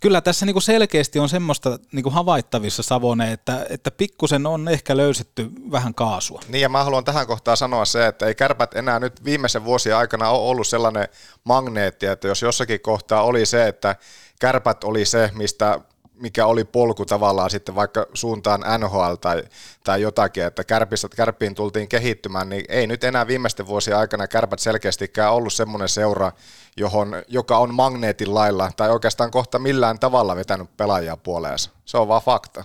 kyllä 0.01 0.21
tässä 0.21 0.45
niin 0.45 0.53
kuin 0.53 0.63
selkeästi 0.63 1.19
on 1.19 1.29
semmoista 1.29 1.79
niin 1.91 2.03
kuin 2.03 2.13
havaittavissa 2.13 2.83
Savone, 3.09 3.31
että, 3.31 3.65
että 3.69 3.91
pikkusen 3.91 4.45
on 4.45 4.67
ehkä 4.67 4.97
löysetty 4.97 5.49
vähän 5.71 5.93
kaasua. 5.93 6.41
Niin 6.47 6.61
ja 6.61 6.69
mä 6.69 6.83
haluan 6.83 7.03
tähän 7.03 7.27
kohtaan 7.27 7.57
sanoa 7.57 7.85
se, 7.85 8.07
että 8.07 8.25
ei 8.25 8.35
kärpät 8.35 8.75
enää 8.75 8.99
nyt 8.99 9.23
viimeisen 9.23 9.65
vuosien 9.65 9.95
aikana 9.95 10.29
ole 10.29 10.49
ollut 10.49 10.67
sellainen 10.67 11.07
magneetti, 11.43 12.05
että 12.05 12.27
jos 12.27 12.41
jossakin 12.41 12.81
kohtaa 12.81 13.23
oli 13.23 13.45
se, 13.45 13.67
että 13.67 13.95
kärpät 14.39 14.83
oli 14.83 15.05
se, 15.05 15.31
mistä 15.33 15.79
mikä 16.13 16.45
oli 16.45 16.63
polku 16.63 17.05
tavallaan 17.05 17.49
sitten 17.49 17.75
vaikka 17.75 18.05
suuntaan 18.13 18.63
NHL 18.79 19.13
tai, 19.21 19.43
tai 19.83 20.01
jotakin, 20.01 20.43
että 20.43 20.63
kärpissä, 20.63 21.07
kärppiin 21.15 21.55
tultiin 21.55 21.87
kehittymään, 21.87 22.49
niin 22.49 22.65
ei 22.69 22.87
nyt 22.87 23.03
enää 23.03 23.27
viimeisten 23.27 23.67
vuosien 23.67 23.97
aikana 23.97 24.27
kärpät 24.27 24.59
selkeästikään 24.59 25.33
ollut 25.33 25.53
semmoinen 25.53 25.89
seura, 25.89 26.31
johon, 26.77 27.15
joka 27.27 27.57
on 27.57 27.73
magneetin 27.73 28.33
lailla 28.33 28.71
tai 28.77 28.89
oikeastaan 28.89 29.31
kohta 29.31 29.59
millään 29.59 29.99
tavalla 29.99 30.35
vetänyt 30.35 30.77
pelaajia 30.77 31.17
puoleensa. 31.17 31.71
Se 31.85 31.97
on 31.97 32.07
vaan 32.07 32.21
fakta 32.21 32.63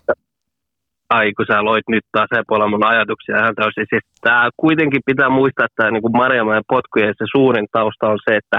ai 1.16 1.33
kun 1.37 1.47
sä 1.49 1.64
loit 1.71 1.87
nyt 1.88 2.06
taas 2.12 2.30
puolella 2.49 2.73
mun 2.73 2.90
ajatuksia 2.92 3.40
ihan 3.40 3.59
täysin. 3.61 3.87
Siis 3.90 4.04
tää 4.26 4.44
kuitenkin 4.64 5.02
pitää 5.11 5.30
muistaa, 5.38 5.68
että 5.68 5.90
niin 5.90 6.04
kuin 6.04 6.18
Marjamäen 6.23 6.71
potkujen 6.75 7.14
se 7.18 7.25
suurin 7.37 7.66
tausta 7.76 8.11
on 8.12 8.18
se, 8.25 8.33
että, 8.40 8.59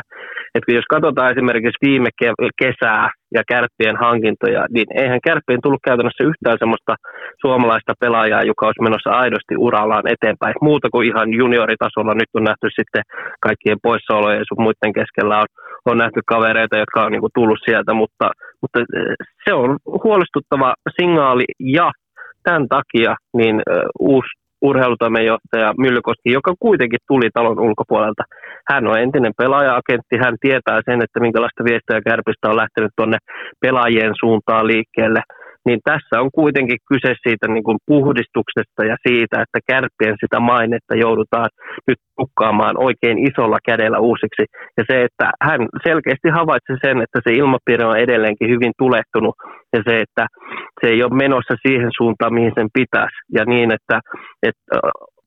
että 0.56 0.72
jos 0.78 0.88
katsotaan 0.94 1.32
esimerkiksi 1.34 1.86
viime 1.88 2.10
kesää 2.64 3.10
ja 3.38 3.42
kärppien 3.52 3.98
hankintoja, 4.06 4.64
niin 4.76 4.88
eihän 5.02 5.26
kärppien 5.28 5.62
tullut 5.64 5.88
käytännössä 5.88 6.28
yhtään 6.30 6.58
semmoista 6.60 6.94
suomalaista 7.44 7.94
pelaajaa, 8.04 8.50
joka 8.52 8.66
olisi 8.66 8.86
menossa 8.88 9.12
aidosti 9.24 9.54
urallaan 9.66 10.08
eteenpäin. 10.14 10.56
Muuta 10.70 10.88
kuin 10.94 11.08
ihan 11.08 11.28
junioritasolla 11.42 12.14
nyt 12.14 12.32
on 12.38 12.44
nähty 12.50 12.68
sitten 12.80 13.04
kaikkien 13.48 13.80
poissaolojen 13.88 14.42
ja 14.42 14.48
sun 14.48 14.64
muiden 14.66 14.94
keskellä 15.00 15.36
on, 15.44 15.50
on 15.90 15.98
nähty 15.98 16.20
kavereita, 16.34 16.82
jotka 16.84 17.00
on 17.06 17.12
niin 17.12 17.24
kuin 17.26 17.36
tullut 17.38 17.60
sieltä, 17.66 17.94
mutta, 18.02 18.28
mutta 18.62 18.78
se 19.46 19.54
on 19.54 19.70
huolestuttava 20.04 20.70
signaali 20.98 21.46
ja 21.60 21.92
tämän 22.46 22.68
takia 22.68 23.16
niin 23.38 23.62
uusi 24.00 24.30
urheilutoimenjohtaja 24.62 25.74
Myllykoski, 25.78 26.30
joka 26.32 26.54
kuitenkin 26.60 27.00
tuli 27.08 27.30
talon 27.34 27.60
ulkopuolelta. 27.60 28.24
Hän 28.72 28.88
on 28.88 29.00
entinen 29.00 29.34
pelaaja-agentti, 29.38 30.16
hän 30.24 30.36
tietää 30.42 30.80
sen, 30.86 31.02
että 31.06 31.20
minkälaista 31.20 31.64
viestiä 31.64 32.08
kärpistä 32.10 32.50
on 32.50 32.62
lähtenyt 32.64 32.92
tuonne 32.96 33.18
pelaajien 33.62 34.14
suuntaan 34.22 34.68
liikkeelle 34.68 35.22
niin 35.66 35.80
tässä 35.84 36.22
on 36.22 36.30
kuitenkin 36.40 36.78
kyse 36.90 37.14
siitä 37.24 37.48
niin 37.48 37.64
kuin 37.64 37.78
puhdistuksesta 37.86 38.82
ja 38.92 38.96
siitä, 39.08 39.42
että 39.42 39.60
kärppien 39.72 40.16
sitä 40.20 40.40
mainetta 40.40 40.96
joudutaan 40.96 41.50
nyt 41.88 42.00
tukkaamaan 42.20 42.76
oikein 42.88 43.18
isolla 43.28 43.60
kädellä 43.66 44.00
uusiksi. 44.00 44.46
Ja 44.78 44.84
se, 44.90 45.04
että 45.04 45.26
hän 45.48 45.62
selkeästi 45.88 46.30
havaitsi 46.30 46.74
sen, 46.86 46.98
että 47.02 47.20
se 47.24 47.32
ilmapiiri 47.34 47.84
on 47.84 47.98
edelleenkin 48.06 48.50
hyvin 48.50 48.74
tulehtunut 48.78 49.36
ja 49.74 49.82
se, 49.88 49.94
että 50.06 50.26
se 50.82 50.88
ei 50.88 51.04
ole 51.04 51.16
menossa 51.16 51.56
siihen 51.68 51.90
suuntaan, 51.98 52.34
mihin 52.34 52.52
sen 52.56 52.70
pitäisi. 52.74 53.18
Ja 53.34 53.46
niin, 53.46 53.72
että, 53.72 54.00
että 54.44 54.80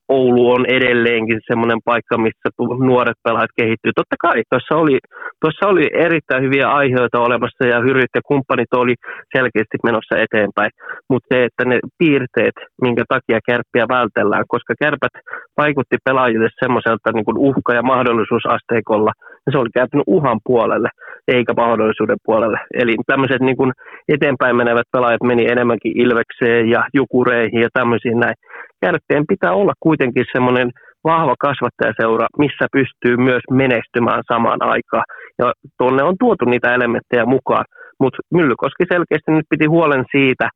Oulu 0.09 0.51
on 0.51 0.67
edelleenkin 0.67 1.41
semmoinen 1.47 1.81
paikka, 1.85 2.19
missä 2.19 2.49
nuoret 2.89 3.19
pelaajat 3.25 3.51
kehittyy. 3.61 3.93
Totta 3.97 4.17
kai 4.21 4.43
tuossa 4.51 4.75
oli, 4.83 4.99
tuossa 5.41 5.69
oli 5.69 5.87
erittäin 6.07 6.43
hyviä 6.43 6.69
aiheita 6.81 7.21
olemassa 7.21 7.65
ja 7.67 7.81
hyryt 7.81 8.13
ja 8.15 8.21
kumppanit 8.29 8.73
oli 8.75 8.95
selkeästi 9.37 9.77
menossa 9.85 10.15
eteenpäin. 10.25 10.71
Mutta 11.11 11.27
se, 11.31 11.45
että 11.45 11.65
ne 11.65 11.79
piirteet, 11.99 12.57
minkä 12.83 13.05
takia 13.09 13.47
kärppiä 13.49 13.85
vältellään, 13.89 14.45
koska 14.49 14.75
kärpät 14.83 15.15
vaikutti 15.57 15.97
pelaajille 16.05 16.49
semmoiselta 16.63 17.13
niin 17.13 17.39
uhka- 17.49 17.75
ja 17.75 17.83
mahdollisuusasteikolla, 17.83 19.13
niin 19.43 19.53
se 19.53 19.59
oli 19.59 19.71
kääntynyt 19.75 20.05
uhan 20.07 20.41
puolelle 20.45 20.89
eikä 21.29 21.53
mahdollisuuden 21.57 22.17
puolelle. 22.25 22.59
Eli 22.75 22.95
tämmöiset 23.07 23.41
niin 23.41 23.73
eteenpäin 24.09 24.57
menevät 24.57 24.89
pelaajat 24.93 25.23
meni 25.23 25.45
enemmänkin 25.53 25.93
Ilvekseen 26.05 26.69
ja 26.69 26.85
Jukureihin 26.95 27.61
ja 27.61 27.69
tämmöisiin 27.73 28.21
näin. 28.21 28.35
Kärppien 28.81 29.25
pitää 29.29 29.53
olla 29.53 29.73
kuitenkin 29.81 30.25
semmoinen 30.33 30.71
vahva 31.05 31.35
kasvattajaseura, 31.41 32.27
missä 32.39 32.67
pystyy 32.73 33.17
myös 33.17 33.43
menestymään 33.51 34.23
samaan 34.33 34.63
aikaan. 34.63 35.05
Ja 35.39 35.53
tuonne 35.79 36.03
on 36.03 36.15
tuotu 36.21 36.45
niitä 36.45 36.75
elementtejä 36.75 37.25
mukaan. 37.25 37.65
Mutta 38.01 38.19
Myllykoski 38.35 38.85
selkeästi 38.93 39.31
nyt 39.33 39.47
piti 39.51 39.67
huolen 39.67 40.05
siitä, 40.13 40.49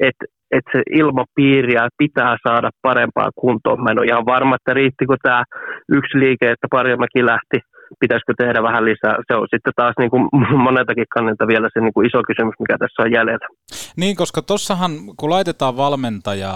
että 0.00 0.24
että 0.56 0.70
se 0.74 0.82
ilmapiiriä 0.90 1.88
pitää 1.98 2.36
saada 2.48 2.70
parempaa 2.82 3.30
kuntoon. 3.36 3.82
Mä 3.82 3.90
en 3.90 3.98
ole 3.98 4.06
ihan 4.06 4.26
varma, 4.26 4.56
että 4.56 4.74
riittikö 4.74 5.16
tämä 5.22 5.42
yksi 5.92 6.18
liike, 6.18 6.50
että 6.50 6.66
Parjamäki 6.70 7.26
lähti 7.26 7.58
pitäisikö 8.00 8.34
tehdä 8.38 8.62
vähän 8.62 8.84
lisää. 8.84 9.14
Se 9.26 9.34
on 9.34 9.46
sitten 9.50 9.72
taas 9.76 9.94
niin 9.98 10.10
kuin 10.10 10.28
moneltakin 10.66 11.06
kannalta 11.14 11.46
vielä 11.46 11.68
se 11.72 11.80
niin 11.80 11.94
kuin 11.94 12.06
iso 12.06 12.22
kysymys, 12.26 12.54
mikä 12.60 12.78
tässä 12.78 13.02
on 13.02 13.12
jäljellä. 13.12 13.48
Niin, 13.96 14.16
koska 14.16 14.42
tuossahan 14.42 14.92
kun 15.16 15.30
laitetaan 15.30 15.76
valmentaja 15.76 16.52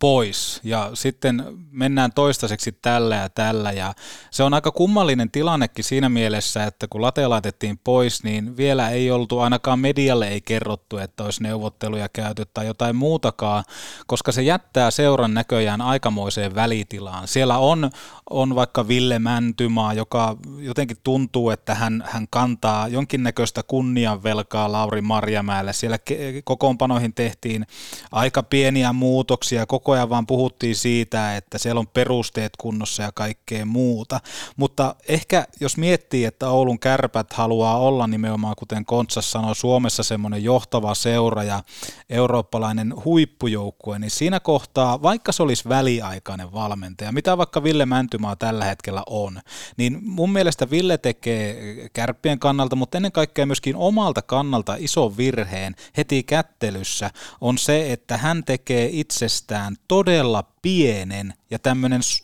pois 0.00 0.60
ja 0.64 0.90
sitten 0.94 1.44
mennään 1.70 2.10
toistaiseksi 2.14 2.78
tällä 2.82 3.16
ja 3.16 3.28
tällä 3.28 3.72
ja 3.72 3.92
se 4.30 4.42
on 4.42 4.54
aika 4.54 4.70
kummallinen 4.70 5.30
tilannekin 5.30 5.84
siinä 5.84 6.08
mielessä, 6.08 6.64
että 6.64 6.86
kun 6.90 7.02
late 7.02 7.26
laitettiin 7.26 7.78
pois, 7.84 8.24
niin 8.24 8.56
vielä 8.56 8.90
ei 8.90 9.10
oltu, 9.10 9.38
ainakaan 9.38 9.78
medialle 9.78 10.28
ei 10.28 10.40
kerrottu, 10.40 10.98
että 10.98 11.24
olisi 11.24 11.42
neuvotteluja 11.42 12.08
käyty 12.08 12.42
tai 12.54 12.66
jotain 12.66 12.96
muutakaan, 12.96 13.64
koska 14.06 14.32
se 14.32 14.42
jättää 14.42 14.90
seuran 14.90 15.34
näköjään 15.34 15.80
aikamoiseen 15.80 16.54
välitilaan. 16.54 17.28
Siellä 17.28 17.58
on, 17.58 17.90
on 18.30 18.54
vaikka 18.54 18.88
Ville 18.88 19.18
Mäntymaa, 19.18 19.94
joka 19.94 20.36
jotenkin 20.58 20.96
tuntuu, 21.02 21.50
että 21.50 21.74
hän, 21.74 22.04
hän 22.06 22.26
kantaa 22.30 22.88
jonkinnäköistä 22.88 23.62
kunnianvelkaa 23.62 24.72
Lauri 24.72 25.00
Marjamäelle. 25.00 25.72
Siellä 25.72 25.98
kokoonpanoihin 26.44 27.14
tehtiin 27.14 27.66
aika 28.12 28.42
pieniä 28.42 28.92
muutoksia, 28.92 29.66
koko 29.66 29.92
ajan 29.92 30.10
vaan 30.10 30.26
puhuttiin 30.26 30.76
siitä, 30.76 31.36
että 31.36 31.58
siellä 31.58 31.78
on 31.78 31.86
perusteet 31.86 32.52
kunnossa 32.56 33.02
ja 33.02 33.12
kaikkea 33.12 33.66
muuta. 33.66 34.20
Mutta 34.56 34.96
ehkä 35.08 35.46
jos 35.60 35.76
miettii, 35.76 36.24
että 36.24 36.48
Oulun 36.48 36.78
kärpät 36.78 37.32
haluaa 37.32 37.78
olla 37.78 38.06
nimenomaan, 38.06 38.56
kuten 38.58 38.84
Kontsas 38.84 39.30
sanoi, 39.30 39.56
Suomessa 39.56 40.02
semmoinen 40.02 40.44
johtava 40.44 40.94
seura 40.94 41.42
ja 41.42 41.62
eurooppalainen 42.10 42.94
huippujoukkue, 43.04 43.98
niin 43.98 44.10
siinä 44.10 44.40
kohtaa, 44.40 45.02
vaikka 45.02 45.32
se 45.32 45.42
olisi 45.42 45.68
väliaikainen 45.68 46.52
valmentaja, 46.52 47.12
mitä 47.12 47.38
vaikka 47.38 47.62
Ville 47.62 47.86
Mäntymaa 47.86 48.36
tällä 48.36 48.64
hetkellä 48.64 49.02
on, 49.06 49.40
niin 49.76 49.98
mun 50.02 50.32
mielestä 50.32 50.43
mielestä 50.44 50.70
Ville 50.70 50.98
tekee 50.98 51.88
kärppien 51.92 52.38
kannalta, 52.38 52.76
mutta 52.76 52.98
ennen 52.98 53.12
kaikkea 53.12 53.46
myöskin 53.46 53.76
omalta 53.76 54.22
kannalta 54.22 54.76
iso 54.78 55.16
virheen 55.16 55.74
heti 55.96 56.22
kättelyssä 56.22 57.10
on 57.40 57.58
se, 57.58 57.92
että 57.92 58.16
hän 58.16 58.44
tekee 58.44 58.88
itsestään 58.92 59.76
todella 59.88 60.53
pienen 60.64 61.34
ja 61.50 61.58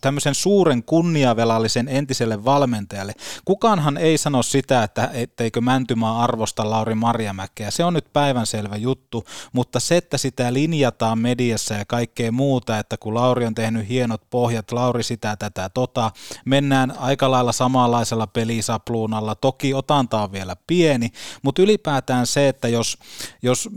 tämmöisen 0.00 0.34
suuren 0.34 0.82
kunniavelallisen 0.82 1.88
entiselle 1.88 2.44
valmentajalle. 2.44 3.12
Kukaanhan 3.44 3.96
ei 3.96 4.18
sano 4.18 4.42
sitä, 4.42 4.82
että 4.82 5.10
etteikö 5.12 5.60
Mäntymaa 5.60 6.24
arvosta 6.24 6.70
Lauri 6.70 6.94
Marjamäkeä. 6.94 7.70
Se 7.70 7.84
on 7.84 7.94
nyt 7.94 8.12
päivänselvä 8.12 8.76
juttu, 8.76 9.24
mutta 9.52 9.80
se, 9.80 9.96
että 9.96 10.18
sitä 10.18 10.52
linjataan 10.52 11.18
mediassa 11.18 11.74
ja 11.74 11.84
kaikkea 11.84 12.32
muuta, 12.32 12.78
että 12.78 12.96
kun 12.96 13.14
Lauri 13.14 13.46
on 13.46 13.54
tehnyt 13.54 13.88
hienot 13.88 14.30
pohjat, 14.30 14.72
Lauri 14.72 15.02
sitä, 15.02 15.36
tätä, 15.36 15.68
tota, 15.68 16.10
mennään 16.44 16.98
aika 16.98 17.30
lailla 17.30 17.52
samanlaisella 17.52 18.26
pelisapluunalla. 18.26 19.34
Toki 19.34 19.74
otanta 19.74 20.22
on 20.22 20.32
vielä 20.32 20.56
pieni, 20.66 21.10
mutta 21.42 21.62
ylipäätään 21.62 22.26
se, 22.26 22.48
että 22.48 22.68
jos, 22.68 22.98
jos 23.42 23.68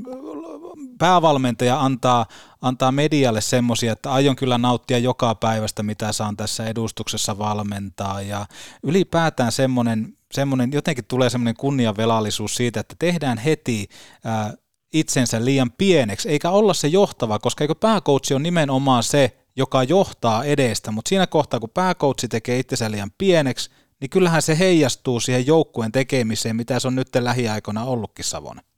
päävalmentaja 1.03 1.81
antaa 1.81 2.25
antaa 2.61 2.91
medialle 2.91 3.41
semmoisia, 3.41 3.93
että 3.93 4.11
aion 4.11 4.35
kyllä 4.35 4.57
nauttia 4.57 4.97
joka 4.97 5.35
päivästä, 5.35 5.83
mitä 5.83 6.11
saan 6.11 6.37
tässä 6.37 6.65
edustuksessa 6.65 7.37
valmentaa. 7.37 8.21
Ja 8.21 8.45
ylipäätään 8.83 9.51
semmoinen, 9.51 10.17
semmoinen 10.33 10.71
jotenkin 10.71 11.05
tulee 11.05 11.29
semmoinen 11.29 11.55
kunniavelallisuus 11.55 12.55
siitä, 12.55 12.79
että 12.79 12.95
tehdään 12.99 13.37
heti 13.37 13.87
ää, 14.23 14.53
itsensä 14.93 15.45
liian 15.45 15.71
pieneksi, 15.71 16.29
eikä 16.29 16.49
olla 16.49 16.73
se 16.73 16.87
johtava, 16.87 17.39
koska 17.39 17.63
eikö 17.63 17.75
pääkoutsi 17.75 18.33
on 18.33 18.43
nimenomaan 18.43 19.03
se, 19.03 19.37
joka 19.55 19.83
johtaa 19.83 20.43
edestä, 20.43 20.91
mutta 20.91 21.09
siinä 21.09 21.27
kohtaa, 21.27 21.59
kun 21.59 21.69
pääkoutsi 21.69 22.27
tekee 22.27 22.59
itsensä 22.59 22.91
liian 22.91 23.11
pieneksi, 23.17 23.69
niin 24.01 24.09
kyllähän 24.09 24.41
se 24.41 24.59
heijastuu 24.59 25.19
siihen 25.19 25.47
joukkueen 25.47 25.91
tekemiseen, 25.91 26.55
mitä 26.55 26.79
se 26.79 26.87
on 26.87 26.95
nyt 26.95 27.09
lähiaikoina 27.19 27.85
ollutkin 27.85 28.25
Savonen. 28.25 28.72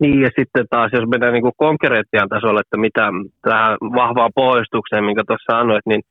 Niin 0.00 0.20
ja 0.20 0.30
sitten 0.38 0.66
taas, 0.70 0.90
jos 0.92 1.08
mennään 1.08 1.32
niin 1.32 1.52
konkreettian 1.56 2.28
tasolle, 2.28 2.60
että 2.60 2.76
mitä 2.76 3.10
tähän 3.42 3.76
vahvaan 3.80 4.30
pohjustukseen, 4.34 5.04
minkä 5.04 5.22
tuossa 5.26 5.52
sanoit, 5.52 5.86
niin 5.86 6.02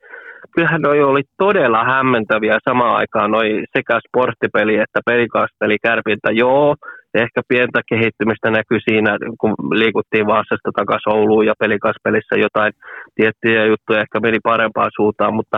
kyllähän 0.56 0.82
noi 0.82 1.04
oli 1.04 1.22
todella 1.38 1.84
hämmentäviä 1.84 2.58
samaan 2.70 2.96
aikaan 2.96 3.32
noi 3.32 3.64
sekä 3.78 4.00
sporttipeli 4.08 4.76
että 4.78 5.00
pelikasteli 5.06 5.78
kärpintä. 5.82 6.32
Joo, 6.32 6.76
ehkä 7.14 7.42
pientä 7.48 7.82
kehittymistä 7.90 8.50
näkyy 8.52 8.80
siinä, 8.90 9.12
kun 9.40 9.54
liikuttiin 9.82 10.28
Vaasasta 10.28 10.72
takaisin 10.76 11.14
Ouluun 11.18 11.46
ja 11.46 11.54
pelikaspelissä 11.60 12.36
jotain 12.46 12.74
tiettyjä 13.16 13.66
juttuja 13.66 14.02
ehkä 14.02 14.20
meni 14.20 14.40
parempaan 14.44 14.92
suuntaan, 14.96 15.34
mutta 15.34 15.58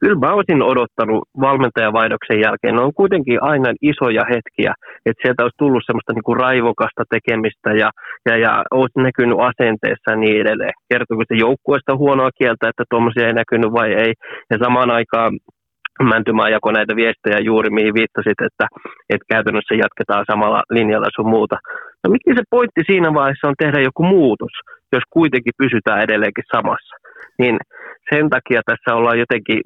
kyllä 0.00 0.18
mä 0.24 0.34
olisin 0.36 0.62
odottanut 0.62 1.22
valmentajavaihdoksen 1.40 2.40
jälkeen. 2.40 2.74
Ne 2.74 2.82
on 2.82 2.94
kuitenkin 3.00 3.42
aina 3.42 3.70
isoja 3.82 4.24
hetkiä, 4.32 4.72
että 5.06 5.22
sieltä 5.22 5.42
olisi 5.42 5.62
tullut 5.62 5.86
semmoista 5.86 6.12
niin 6.12 6.28
kuin 6.28 6.40
raivokasta 6.46 7.02
tekemistä 7.14 7.70
ja, 7.82 7.90
ja, 8.28 8.34
ja 8.44 8.52
olisi 8.70 8.98
näkynyt 9.06 9.38
asenteessa 9.50 10.10
ja 10.10 10.16
niin 10.16 10.40
edelleen. 10.40 10.74
Kertooko 10.92 11.24
se 11.28 11.34
joukkueesta 11.46 11.96
huonoa 11.96 12.30
kieltä, 12.38 12.68
että 12.68 12.84
tuommoisia 12.90 13.26
ei 13.26 13.40
näkynyt 13.42 13.72
vai 13.72 13.90
ei. 14.04 14.12
Ja 14.50 14.56
samaan 14.64 14.90
aikaan 14.90 15.32
Mäntymaa 16.02 16.48
jako 16.48 16.72
näitä 16.72 16.96
viestejä 16.96 17.38
juuri, 17.38 17.70
mihin 17.70 17.94
viittasit, 17.94 18.38
että, 18.48 18.66
että 19.10 19.26
käytännössä 19.32 19.74
jatketaan 19.74 20.24
samalla 20.30 20.62
linjalla 20.70 21.16
sun 21.16 21.28
muuta. 21.28 21.56
No 22.04 22.10
mikä 22.10 22.34
se 22.34 22.42
pointti 22.50 22.82
siinä 22.86 23.14
vaiheessa 23.14 23.48
on 23.48 23.60
tehdä 23.62 23.80
joku 23.80 24.02
muutos, 24.02 24.52
jos 24.92 25.02
kuitenkin 25.10 25.52
pysytään 25.58 26.00
edelleenkin 26.00 26.44
samassa? 26.54 26.94
Niin 27.38 27.56
sen 28.10 28.30
takia 28.30 28.60
tässä 28.66 28.96
ollaan 28.96 29.18
jotenkin 29.18 29.60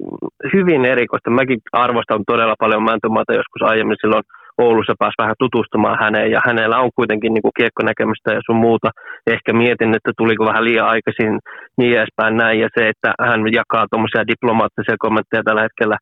hyvin 0.53 0.85
erikoista. 0.85 1.29
Mäkin 1.29 1.59
arvostan 1.71 2.23
todella 2.27 2.55
paljon 2.59 2.83
Mäntymaata 2.83 3.33
joskus 3.33 3.61
aiemmin 3.61 3.97
silloin– 4.01 4.23
Oulussa 4.67 4.93
pääsi 4.99 5.21
vähän 5.21 5.39
tutustumaan 5.39 5.97
häneen 6.03 6.31
ja 6.31 6.41
hänellä 6.45 6.77
on 6.79 6.91
kuitenkin 6.95 7.33
niin 7.33 7.41
kuin 7.41 7.57
kiekkonäkemystä 7.59 8.29
ja 8.33 8.41
sun 8.45 8.55
muuta. 8.65 8.89
Ehkä 9.27 9.53
mietin, 9.53 9.95
että 9.97 10.11
tuliko 10.17 10.45
vähän 10.45 10.63
liian 10.63 10.87
aikaisin 10.87 11.39
niin 11.77 11.93
edespäin 11.97 12.37
näin 12.37 12.59
ja 12.59 12.69
se, 12.75 12.89
että 12.89 13.09
hän 13.27 13.41
jakaa 13.61 13.85
tuommoisia 13.91 14.27
diplomaattisia 14.27 14.95
kommentteja 15.05 15.43
tällä 15.43 15.61
hetkellä 15.61 15.97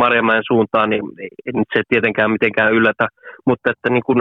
Marjamäen 0.00 0.42
suuntaan, 0.50 0.90
niin 0.90 1.02
se 1.74 1.80
tietenkään 1.88 2.30
mitenkään 2.30 2.72
yllätä, 2.72 3.06
mutta 3.46 3.70
että 3.70 3.88
niin 3.90 4.06
kuin, 4.06 4.20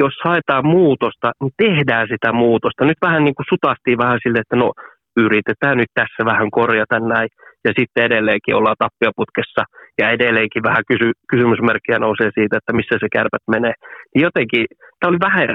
jos 0.00 0.14
haetaan 0.24 0.66
muutosta, 0.66 1.32
niin 1.42 1.52
tehdään 1.56 2.06
sitä 2.12 2.32
muutosta. 2.32 2.84
Nyt 2.84 3.00
vähän 3.06 3.24
niin 3.24 3.34
kuin 3.34 3.46
sutastiin 3.48 3.98
vähän 3.98 4.18
sille, 4.22 4.38
että 4.40 4.56
no 4.56 4.72
yritetään 5.16 5.76
nyt 5.78 5.92
tässä 5.94 6.22
vähän 6.24 6.50
korjata 6.50 6.98
näin 7.00 7.28
ja 7.64 7.72
sitten 7.78 8.04
edelleenkin 8.04 8.54
ollaan 8.54 8.76
tappioputkessa 8.78 9.62
ja 9.98 10.10
edelleenkin 10.10 10.62
vähän 10.62 10.84
kysy, 10.88 11.12
kysymysmerkkiä 11.30 11.98
nousee 11.98 12.30
siitä, 12.34 12.56
että 12.56 12.72
missä 12.72 12.94
se 13.00 13.08
kärpät 13.12 13.44
menee. 13.50 13.74
Niin 14.14 14.22
jotenkin 14.22 14.66
tämä 15.00 15.08
oli 15.08 15.18
vähän 15.20 15.48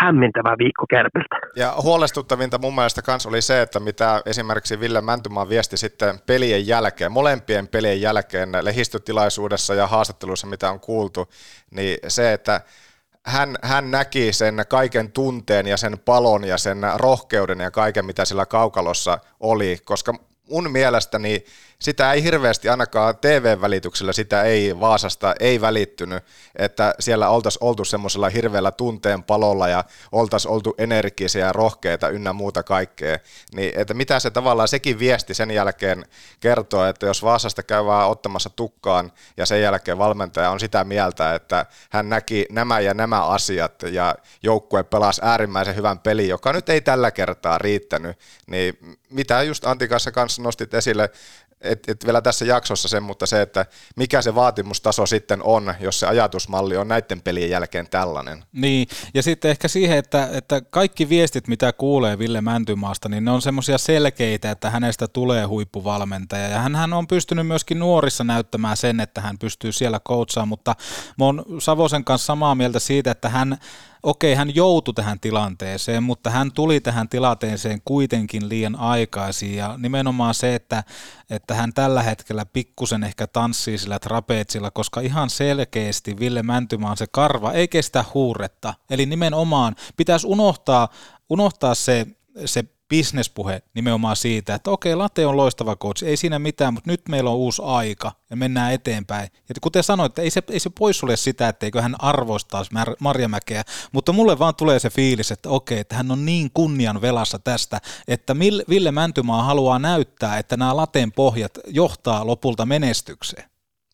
hämmentävä 0.00 0.52
viikko 0.58 0.84
kärpiltä. 0.90 1.36
Ja 1.56 1.72
huolestuttavinta 1.82 2.58
mun 2.58 2.74
mielestä 2.74 3.02
kans 3.02 3.26
oli 3.26 3.42
se, 3.42 3.62
että 3.62 3.80
mitä 3.80 4.22
esimerkiksi 4.26 4.80
Ville 4.80 5.00
Mäntymaa 5.00 5.48
viesti 5.48 5.76
sitten 5.76 6.14
pelien 6.26 6.66
jälkeen, 6.66 7.12
molempien 7.12 7.68
pelien 7.68 8.00
jälkeen 8.00 8.48
lehistötilaisuudessa 8.62 9.74
ja 9.74 9.86
haastatteluissa, 9.86 10.46
mitä 10.46 10.70
on 10.70 10.80
kuultu, 10.80 11.28
niin 11.70 11.98
se, 12.08 12.32
että 12.32 12.60
hän, 13.26 13.56
hän 13.62 13.90
näki 13.90 14.32
sen 14.32 14.54
kaiken 14.68 15.12
tunteen 15.12 15.66
ja 15.66 15.76
sen 15.76 15.98
palon 16.04 16.44
ja 16.44 16.58
sen 16.58 16.78
rohkeuden 16.96 17.60
ja 17.60 17.70
kaiken, 17.70 18.04
mitä 18.04 18.24
sillä 18.24 18.46
kaukalossa 18.46 19.18
oli, 19.40 19.76
koska 19.84 20.14
mun 20.50 20.70
mielestäni 20.70 21.44
sitä 21.80 22.12
ei 22.12 22.22
hirveästi 22.22 22.68
ainakaan 22.68 23.16
TV-välityksellä 23.16 24.12
sitä 24.12 24.42
ei 24.42 24.80
Vaasasta 24.80 25.34
ei 25.40 25.60
välittynyt, 25.60 26.24
että 26.56 26.94
siellä 26.98 27.28
oltaisiin 27.28 27.64
oltu 27.64 27.84
semmoisella 27.84 28.28
hirveällä 28.28 28.70
tunteen 28.70 29.22
palolla 29.22 29.68
ja 29.68 29.84
oltaisiin 30.12 30.52
oltu 30.52 30.74
energisiä 30.78 31.46
ja 31.46 31.52
rohkeita 31.52 32.08
ynnä 32.08 32.32
muuta 32.32 32.62
kaikkea. 32.62 33.18
Niin, 33.54 33.72
että 33.76 33.94
mitä 33.94 34.20
se 34.20 34.30
tavallaan 34.30 34.68
sekin 34.68 34.98
viesti 34.98 35.34
sen 35.34 35.50
jälkeen 35.50 36.04
kertoo, 36.40 36.84
että 36.84 37.06
jos 37.06 37.22
Vaasasta 37.22 37.62
käy 37.62 37.84
vaan 37.84 38.10
ottamassa 38.10 38.50
tukkaan 38.50 39.12
ja 39.36 39.46
sen 39.46 39.62
jälkeen 39.62 39.98
valmentaja 39.98 40.50
on 40.50 40.60
sitä 40.60 40.84
mieltä, 40.84 41.34
että 41.34 41.66
hän 41.90 42.08
näki 42.08 42.46
nämä 42.50 42.80
ja 42.80 42.94
nämä 42.94 43.26
asiat 43.26 43.82
ja 43.82 44.14
joukkue 44.42 44.82
pelasi 44.82 45.20
äärimmäisen 45.24 45.76
hyvän 45.76 45.98
pelin, 45.98 46.28
joka 46.28 46.52
nyt 46.52 46.68
ei 46.68 46.80
tällä 46.80 47.10
kertaa 47.10 47.58
riittänyt, 47.58 48.18
niin 48.46 48.99
mitä 49.10 49.42
just 49.42 49.66
Antikassa 49.66 50.12
kanssa 50.12 50.42
nostit 50.42 50.74
esille, 50.74 51.10
et, 51.60 51.88
et 51.88 52.04
vielä 52.04 52.22
tässä 52.22 52.44
jaksossa 52.44 52.88
sen, 52.88 53.02
mutta 53.02 53.26
se, 53.26 53.42
että 53.42 53.66
mikä 53.96 54.22
se 54.22 54.34
vaatimustaso 54.34 55.06
sitten 55.06 55.42
on, 55.42 55.74
jos 55.80 56.00
se 56.00 56.06
ajatusmalli 56.06 56.76
on 56.76 56.88
näiden 56.88 57.22
pelien 57.22 57.50
jälkeen 57.50 57.88
tällainen. 57.90 58.44
Niin, 58.52 58.88
ja 59.14 59.22
sitten 59.22 59.50
ehkä 59.50 59.68
siihen, 59.68 59.98
että, 59.98 60.28
että 60.32 60.60
kaikki 60.60 61.08
viestit, 61.08 61.48
mitä 61.48 61.72
kuulee 61.72 62.18
Ville 62.18 62.40
Mäntymaasta, 62.40 63.08
niin 63.08 63.24
ne 63.24 63.30
on 63.30 63.42
semmoisia 63.42 63.78
selkeitä, 63.78 64.50
että 64.50 64.70
hänestä 64.70 65.08
tulee 65.08 65.44
huippuvalmentaja, 65.44 66.48
ja 66.48 66.58
hän 66.58 66.92
on 66.92 67.06
pystynyt 67.06 67.46
myöskin 67.46 67.78
nuorissa 67.78 68.24
näyttämään 68.24 68.76
sen, 68.76 69.00
että 69.00 69.20
hän 69.20 69.38
pystyy 69.38 69.72
siellä 69.72 70.00
coachaan, 70.00 70.48
mutta 70.48 70.74
mä 71.18 71.24
oon 71.24 71.44
Savosen 71.58 72.04
kanssa 72.04 72.26
samaa 72.26 72.54
mieltä 72.54 72.78
siitä, 72.78 73.10
että 73.10 73.28
hän 73.28 73.58
okei, 74.02 74.34
hän 74.34 74.54
joutui 74.54 74.94
tähän 74.94 75.20
tilanteeseen, 75.20 76.02
mutta 76.02 76.30
hän 76.30 76.52
tuli 76.52 76.80
tähän 76.80 77.08
tilanteeseen 77.08 77.80
kuitenkin 77.84 78.48
liian 78.48 78.76
aikaisin 78.76 79.56
ja 79.56 79.74
nimenomaan 79.78 80.34
se, 80.34 80.54
että, 80.54 80.84
että 81.30 81.54
hän 81.54 81.72
tällä 81.72 82.02
hetkellä 82.02 82.46
pikkusen 82.46 83.04
ehkä 83.04 83.26
tanssii 83.26 83.78
sillä 83.78 83.98
trapeetsilla, 83.98 84.70
koska 84.70 85.00
ihan 85.00 85.30
selkeästi 85.30 86.18
Ville 86.18 86.42
Mäntymaan 86.42 86.96
se 86.96 87.06
karva 87.12 87.52
ei 87.52 87.68
kestä 87.68 88.04
huuretta. 88.14 88.74
Eli 88.90 89.06
nimenomaan 89.06 89.76
pitäisi 89.96 90.26
unohtaa, 90.26 90.88
unohtaa 91.30 91.74
se, 91.74 92.06
se 92.44 92.64
bisnespuhe 92.90 93.62
nimenomaan 93.74 94.16
siitä, 94.16 94.54
että 94.54 94.70
okei, 94.70 94.94
Late 94.94 95.26
on 95.26 95.36
loistava 95.36 95.76
coach, 95.76 96.04
ei 96.04 96.16
siinä 96.16 96.38
mitään, 96.38 96.74
mutta 96.74 96.90
nyt 96.90 97.08
meillä 97.08 97.30
on 97.30 97.36
uusi 97.36 97.62
aika 97.64 98.12
ja 98.30 98.36
mennään 98.36 98.72
eteenpäin. 98.72 99.28
Ja 99.48 99.54
kuten 99.60 99.82
sanoit, 99.82 100.18
ei 100.18 100.30
se, 100.30 100.42
ei 100.50 100.60
se 100.60 100.70
poissulje 100.78 101.16
sitä, 101.16 101.48
etteikö 101.48 101.82
hän 101.82 101.96
arvostaisi 101.98 102.70
Mar- 102.74 102.96
Marjamäkeä, 103.00 103.62
mutta 103.92 104.12
mulle 104.12 104.38
vaan 104.38 104.54
tulee 104.54 104.78
se 104.78 104.90
fiilis, 104.90 105.30
että 105.30 105.48
okei, 105.48 105.78
että 105.78 105.94
hän 105.96 106.10
on 106.10 106.26
niin 106.26 106.50
kunnian 106.54 107.00
velassa 107.00 107.38
tästä, 107.38 107.80
että 108.08 108.36
Ville 108.68 108.90
Mäntymaa 108.90 109.42
haluaa 109.42 109.78
näyttää, 109.78 110.38
että 110.38 110.56
nämä 110.56 110.76
Lateen 110.76 111.12
pohjat 111.12 111.58
johtaa 111.66 112.26
lopulta 112.26 112.66
menestykseen. 112.66 113.49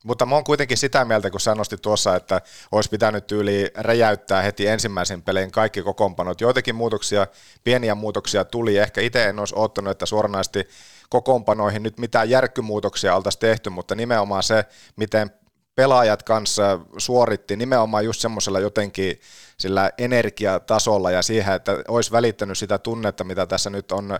Mutta 0.07 0.27
mä 0.27 0.35
oon 0.35 0.45
kuitenkin 0.45 0.77
sitä 0.77 1.05
mieltä, 1.05 1.31
kun 1.31 1.40
sanosti 1.40 1.77
tuossa, 1.77 2.16
että 2.16 2.40
olisi 2.73 2.90
pitänyt 2.90 3.27
tyyli 3.27 3.71
räjäyttää 3.75 4.42
heti 4.42 4.66
ensimmäisen 4.66 5.23
pelin 5.23 5.51
kaikki 5.51 5.83
kokoonpanot. 5.83 6.40
Joitakin 6.40 6.75
muutoksia, 6.75 7.27
pieniä 7.64 7.95
muutoksia 7.95 8.45
tuli. 8.45 8.79
Ehkä 8.79 9.01
itse 9.01 9.25
en 9.25 9.38
olisi 9.38 9.55
ottanut, 9.57 9.90
että 9.90 10.07
suoranaisesti 10.07 10.69
kokoonpanoihin 11.09 11.83
nyt 11.83 11.99
mitään 11.99 12.31
järkkymuutoksia 12.31 13.16
oltaisiin 13.16 13.40
tehty, 13.40 13.71
mutta 13.71 13.95
nimenomaan 13.95 14.42
se, 14.42 14.64
miten 14.97 15.31
pelaajat 15.75 16.23
kanssa 16.23 16.81
suoritti 16.99 17.57
nimenomaan 17.57 18.05
just 18.05 18.21
semmoisella 18.21 18.61
jotenkin 18.61 19.21
sillä 19.59 19.90
energiatasolla 19.99 21.11
ja 21.11 21.23
siihen, 21.23 21.55
että 21.55 21.73
olisi 21.88 22.12
välittänyt 22.12 22.59
sitä 22.59 22.79
tunnetta, 22.79 23.25
mitä 23.25 23.47
tässä 23.47 23.71
nyt 23.71 23.92
on 23.92 24.19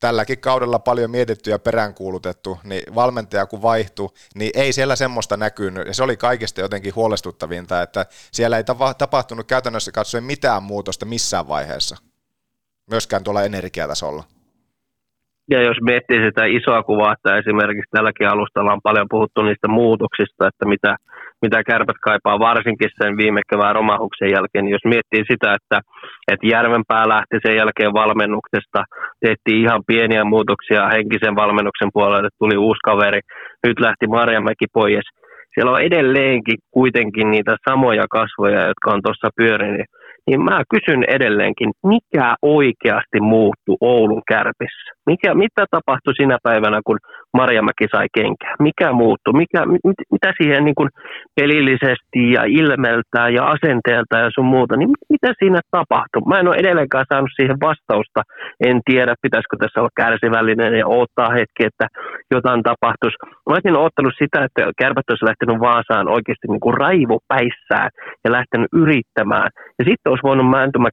tälläkin 0.00 0.40
kaudella 0.40 0.78
paljon 0.78 1.10
mietitty 1.10 1.50
ja 1.50 1.58
peräänkuulutettu, 1.58 2.58
niin 2.64 2.94
valmentaja 2.94 3.46
kun 3.46 3.62
vaihtui, 3.62 4.08
niin 4.34 4.50
ei 4.54 4.72
siellä 4.72 4.96
semmoista 4.96 5.36
näkynyt, 5.36 5.86
ja 5.86 5.94
se 5.94 6.02
oli 6.02 6.16
kaikista 6.16 6.60
jotenkin 6.60 6.94
huolestuttavinta, 6.94 7.82
että 7.82 8.06
siellä 8.10 8.56
ei 8.56 8.64
tapahtunut 8.98 9.46
käytännössä 9.46 9.92
katsoen 9.92 10.24
mitään 10.24 10.62
muutosta 10.62 11.06
missään 11.06 11.48
vaiheessa, 11.48 11.96
myöskään 12.90 13.24
tuolla 13.24 13.42
energiatasolla. 13.42 14.24
Ja 15.50 15.62
jos 15.62 15.76
miettii 15.80 16.26
sitä 16.26 16.44
isoa 16.44 16.82
kuvaa, 16.82 17.12
että 17.12 17.38
esimerkiksi 17.38 17.90
tälläkin 17.96 18.28
alustalla 18.28 18.72
on 18.72 18.82
paljon 18.82 19.06
puhuttu 19.10 19.42
niistä 19.42 19.68
muutoksista, 19.68 20.48
että 20.48 20.64
mitä, 20.66 20.96
mitä 21.42 21.62
kärpät 21.62 21.96
kaipaa 22.02 22.38
varsinkin 22.38 22.90
sen 23.02 23.16
viime 23.16 23.40
kevään 23.50 23.74
romahuksen 23.74 24.30
jälkeen, 24.30 24.68
jos 24.68 24.84
miettii 24.84 25.24
sitä, 25.30 25.48
että, 25.58 25.78
että 26.32 26.46
Järvenpää 26.46 27.08
lähti 27.08 27.36
sen 27.46 27.56
jälkeen 27.56 27.92
valmennuksesta, 27.92 28.80
tehtiin 29.20 29.62
ihan 29.64 29.82
pieniä 29.86 30.24
muutoksia 30.24 30.88
henkisen 30.88 31.36
valmennuksen 31.36 31.90
puolelle, 31.92 32.28
tuli 32.38 32.56
uusi 32.56 32.80
kaveri, 32.84 33.20
nyt 33.66 33.80
lähti 33.80 34.06
Marjamäki 34.06 34.66
pois. 34.72 35.06
Siellä 35.54 35.72
on 35.72 35.82
edelleenkin 35.82 36.58
kuitenkin 36.70 37.30
niitä 37.30 37.56
samoja 37.68 38.04
kasvoja, 38.10 38.60
jotka 38.70 38.90
on 38.94 39.02
tuossa 39.02 39.28
pyörinyt. 39.36 39.86
Niin 40.26 40.40
mä 40.44 40.62
kysyn 40.72 41.04
edelleenkin, 41.08 41.70
mikä 41.86 42.34
oikeasti 42.42 43.20
muuttui 43.20 43.76
Oulun 43.80 44.22
kärpissä? 44.28 44.88
Mikä, 45.06 45.34
mitä 45.34 45.64
tapahtui 45.70 46.14
sinä 46.16 46.38
päivänä, 46.42 46.80
kun 46.86 46.98
Marjamäki 47.36 47.86
sai 47.94 48.06
kenkää? 48.18 48.54
Mikä 48.66 48.92
muuttui? 48.92 49.34
Mikä, 49.42 49.60
mit, 49.66 49.98
mitä 50.12 50.32
siihen 50.38 50.64
niin 50.64 50.74
kuin 50.74 50.90
pelillisesti 51.40 52.20
ja 52.36 52.42
ilmeltä 52.60 53.22
ja 53.36 53.42
asenteelta 53.54 54.18
ja 54.24 54.30
sun 54.34 54.48
muuta, 54.54 54.76
niin 54.76 54.90
mitä 55.14 55.30
siinä 55.38 55.60
tapahtui? 55.70 56.22
Mä 56.26 56.38
en 56.38 56.48
ole 56.48 56.56
edelleenkään 56.62 57.10
saanut 57.12 57.32
siihen 57.36 57.58
vastausta. 57.68 58.20
En 58.68 58.80
tiedä, 58.88 59.14
pitäisikö 59.22 59.56
tässä 59.56 59.80
olla 59.80 59.98
kärsivällinen 60.00 60.74
ja 60.80 60.86
odottaa 60.86 61.30
hetki, 61.38 61.62
että 61.70 61.86
jotain 62.34 62.62
tapahtuisi. 62.62 63.16
Mä 63.22 63.52
olisin 63.52 63.80
odottanut 63.80 64.14
sitä, 64.22 64.38
että 64.46 64.62
kärpät 64.80 65.10
olisi 65.10 65.28
lähtenyt 65.30 65.60
Vaasaan 65.66 66.08
oikeasti 66.16 66.46
niin 66.48 66.64
kuin 66.64 66.76
raivopäissään 66.84 67.90
ja 68.24 68.28
lähtenyt 68.36 68.70
yrittämään. 68.82 69.48
Ja 69.78 69.84
sitten 69.88 70.07
olisi 70.08 70.28
voinut 70.28 70.50
Mäntymä, 70.50 70.88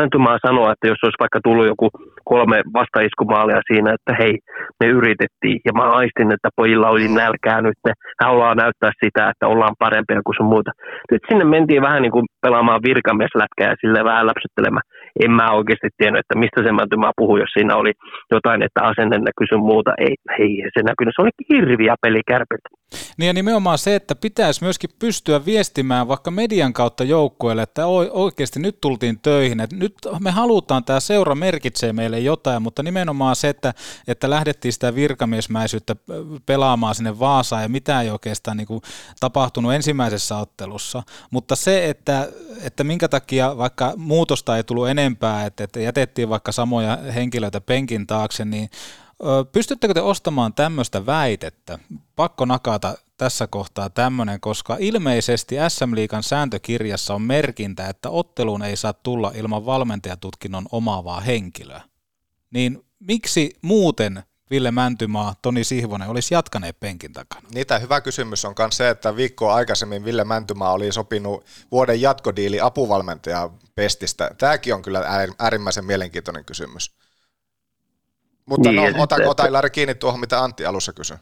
Mäntymää 0.00 0.38
sanoa, 0.46 0.72
että 0.72 0.86
jos 0.86 1.04
olisi 1.04 1.22
vaikka 1.24 1.40
tullut 1.44 1.66
joku 1.66 1.88
kolme 2.24 2.58
vastaiskumaalia 2.78 3.60
siinä, 3.70 3.90
että 3.96 4.12
hei, 4.22 4.34
me 4.80 4.86
yritettiin. 4.98 5.58
Ja 5.66 5.72
mä 5.78 5.84
aistin, 6.00 6.32
että 6.32 6.48
pojilla 6.56 6.88
oli 6.88 7.08
nälkää 7.08 7.60
nyt. 7.60 7.78
Ne 7.86 7.92
haluaa 8.24 8.54
näyttää 8.54 8.92
sitä, 9.04 9.30
että 9.30 9.46
ollaan 9.52 9.74
parempia 9.78 10.20
kuin 10.24 10.36
sun 10.36 10.52
muuta. 10.54 10.70
Nyt 11.10 11.22
sinne 11.28 11.44
mentiin 11.44 11.82
vähän 11.82 12.02
niin 12.02 12.16
kuin 12.16 12.26
pelaamaan 12.42 12.80
virkamieslätkää 12.88 13.68
ja 13.70 13.80
sille 13.80 14.04
vähän 14.04 14.26
läpsyttelemään. 14.26 14.86
En 15.24 15.30
mä 15.30 15.56
oikeasti 15.58 15.88
tiennyt, 15.96 16.20
että 16.20 16.38
mistä 16.42 16.62
se 16.62 16.72
Mäntymää 16.72 17.12
puhui, 17.16 17.40
jos 17.40 17.52
siinä 17.56 17.76
oli 17.76 17.92
jotain, 18.34 18.62
että 18.62 18.80
asenne 18.90 19.16
näkyy 19.18 19.46
sun 19.48 19.68
muuta. 19.70 19.90
Ei, 19.98 20.14
ei 20.38 20.52
se 20.74 20.80
näkynyt. 20.90 21.14
Se 21.14 21.22
oli 21.22 21.34
hirviä 21.50 21.94
peli 22.02 22.20
kärpiltä. 22.30 22.68
Niin 23.16 23.26
ja 23.26 23.32
nimenomaan 23.32 23.78
se, 23.78 23.94
että 23.94 24.14
pitäisi 24.14 24.64
myöskin 24.64 24.90
pystyä 24.98 25.44
viestimään 25.44 26.08
vaikka 26.08 26.30
median 26.30 26.72
kautta 26.72 27.04
joukkueelle, 27.04 27.62
että 27.62 27.86
oikeasti 28.10 28.60
nyt 28.60 28.80
tultiin 28.80 29.18
töihin, 29.20 29.60
että 29.60 29.76
nyt 29.76 29.94
me 30.20 30.30
halutaan, 30.30 30.84
tämä 30.84 31.00
seura 31.00 31.34
merkitsee 31.34 31.92
meille 31.92 32.20
jotain, 32.20 32.62
mutta 32.62 32.82
nimenomaan 32.82 33.36
se, 33.36 33.48
että, 33.48 33.74
että 34.08 34.30
lähdettiin 34.30 34.72
sitä 34.72 34.94
virkamiesmäisyyttä 34.94 35.96
pelaamaan 36.46 36.94
sinne 36.94 37.18
Vaasaan 37.18 37.62
ja 37.62 37.68
mitä 37.68 38.00
ei 38.00 38.10
oikeastaan 38.10 38.56
niin 38.56 38.66
kuin 38.66 38.82
tapahtunut 39.20 39.72
ensimmäisessä 39.72 40.36
ottelussa, 40.36 41.02
mutta 41.30 41.56
se, 41.56 41.88
että, 41.88 42.28
että 42.62 42.84
minkä 42.84 43.08
takia 43.08 43.56
vaikka 43.56 43.92
muutosta 43.96 44.56
ei 44.56 44.64
tullut 44.64 44.88
enempää, 44.88 45.46
että, 45.46 45.64
että 45.64 45.80
jätettiin 45.80 46.28
vaikka 46.28 46.52
samoja 46.52 46.96
henkilöitä 46.96 47.60
penkin 47.60 48.06
taakse, 48.06 48.44
niin 48.44 48.70
Pystyttekö 49.52 49.94
te 49.94 50.00
ostamaan 50.00 50.54
tämmöistä 50.54 51.06
väitettä? 51.06 51.78
Pakko 52.16 52.44
nakata 52.44 52.98
tässä 53.16 53.46
kohtaa 53.46 53.90
tämmöinen, 53.90 54.40
koska 54.40 54.76
ilmeisesti 54.80 55.56
SM 55.68 55.94
Liikan 55.94 56.22
sääntökirjassa 56.22 57.14
on 57.14 57.22
merkintä, 57.22 57.88
että 57.88 58.10
otteluun 58.10 58.62
ei 58.62 58.76
saa 58.76 58.92
tulla 58.92 59.32
ilman 59.34 59.66
valmentajatutkinnon 59.66 60.66
omaavaa 60.72 61.20
henkilöä. 61.20 61.80
Niin 62.50 62.84
miksi 63.00 63.58
muuten 63.62 64.22
Ville 64.50 64.70
Mäntymaa, 64.70 65.34
Toni 65.42 65.64
Sihvonen 65.64 66.08
olisi 66.08 66.34
jatkaneet 66.34 66.80
penkin 66.80 67.12
takana? 67.12 67.48
Niitä 67.54 67.78
hyvä 67.78 68.00
kysymys 68.00 68.44
on 68.44 68.54
myös 68.58 68.76
se, 68.76 68.90
että 68.90 69.16
viikkoa 69.16 69.54
aikaisemmin 69.54 70.04
Ville 70.04 70.24
Mäntymaa 70.24 70.72
oli 70.72 70.92
sopinut 70.92 71.44
vuoden 71.70 72.00
jatkodiili 72.00 72.60
apuvalmentaja 72.60 73.50
pestistä. 73.74 74.30
Tämäkin 74.38 74.74
on 74.74 74.82
kyllä 74.82 75.28
äärimmäisen 75.38 75.84
mielenkiintoinen 75.84 76.44
kysymys. 76.44 76.96
Mutta 78.48 78.70
niin, 78.70 78.92
no, 78.92 79.02
ota, 79.02 79.16
ota 79.26 79.46
Ilari 79.46 79.70
kiinni 79.70 79.94
tuohon, 79.94 80.20
mitä 80.20 80.38
Antti 80.38 80.66
alussa 80.66 80.92
kysyi. 80.92 81.16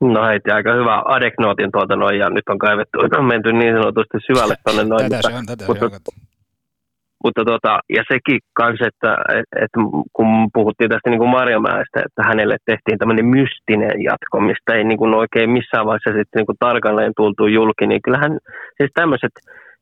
No 0.00 0.26
heti 0.26 0.50
aika 0.50 0.72
hyvä 0.72 1.02
adeknootin 1.04 1.72
tuota 1.72 1.96
noin, 1.96 2.18
ja 2.18 2.30
nyt 2.30 2.48
on 2.48 2.58
kaivettu, 2.58 2.98
on 3.18 3.24
menty 3.32 3.52
niin 3.52 3.74
sanotusti 3.74 4.18
syvälle 4.26 4.54
tuonne 4.64 4.84
noin. 4.90 5.02
tätä 5.02 5.16
mutta, 5.16 5.30
se 5.30 5.38
on, 5.38 5.46
tätä 5.46 5.64
mutta, 5.66 5.88
se 5.88 5.94
on. 5.94 6.24
Mutta 7.24 7.42
tota, 7.44 7.72
ja 7.96 8.02
sekin 8.12 8.40
kans, 8.60 8.80
että, 8.90 9.12
että 9.64 9.78
kun 10.16 10.30
puhuttiin 10.54 10.90
tästä 10.90 11.10
niin 11.10 11.22
kuin 11.22 11.34
Marjamäestä, 11.38 11.98
että 12.06 12.22
hänelle 12.28 12.56
tehtiin 12.66 12.98
tämmöinen 12.98 13.26
mystinen 13.26 13.96
jatko, 14.10 14.40
mistä 14.40 14.70
ei 14.74 14.84
niin 14.84 14.98
kuin 14.98 15.14
oikein 15.14 15.50
missään 15.50 15.86
vaiheessa 15.86 16.18
sitten 16.18 16.36
niin 16.38 16.50
kuin 16.50 16.62
tarkalleen 16.66 17.12
tultu 17.16 17.46
julki, 17.46 17.86
niin 17.86 18.02
kyllähän 18.02 18.32
siis 18.78 18.90
tämmöiset 18.94 19.34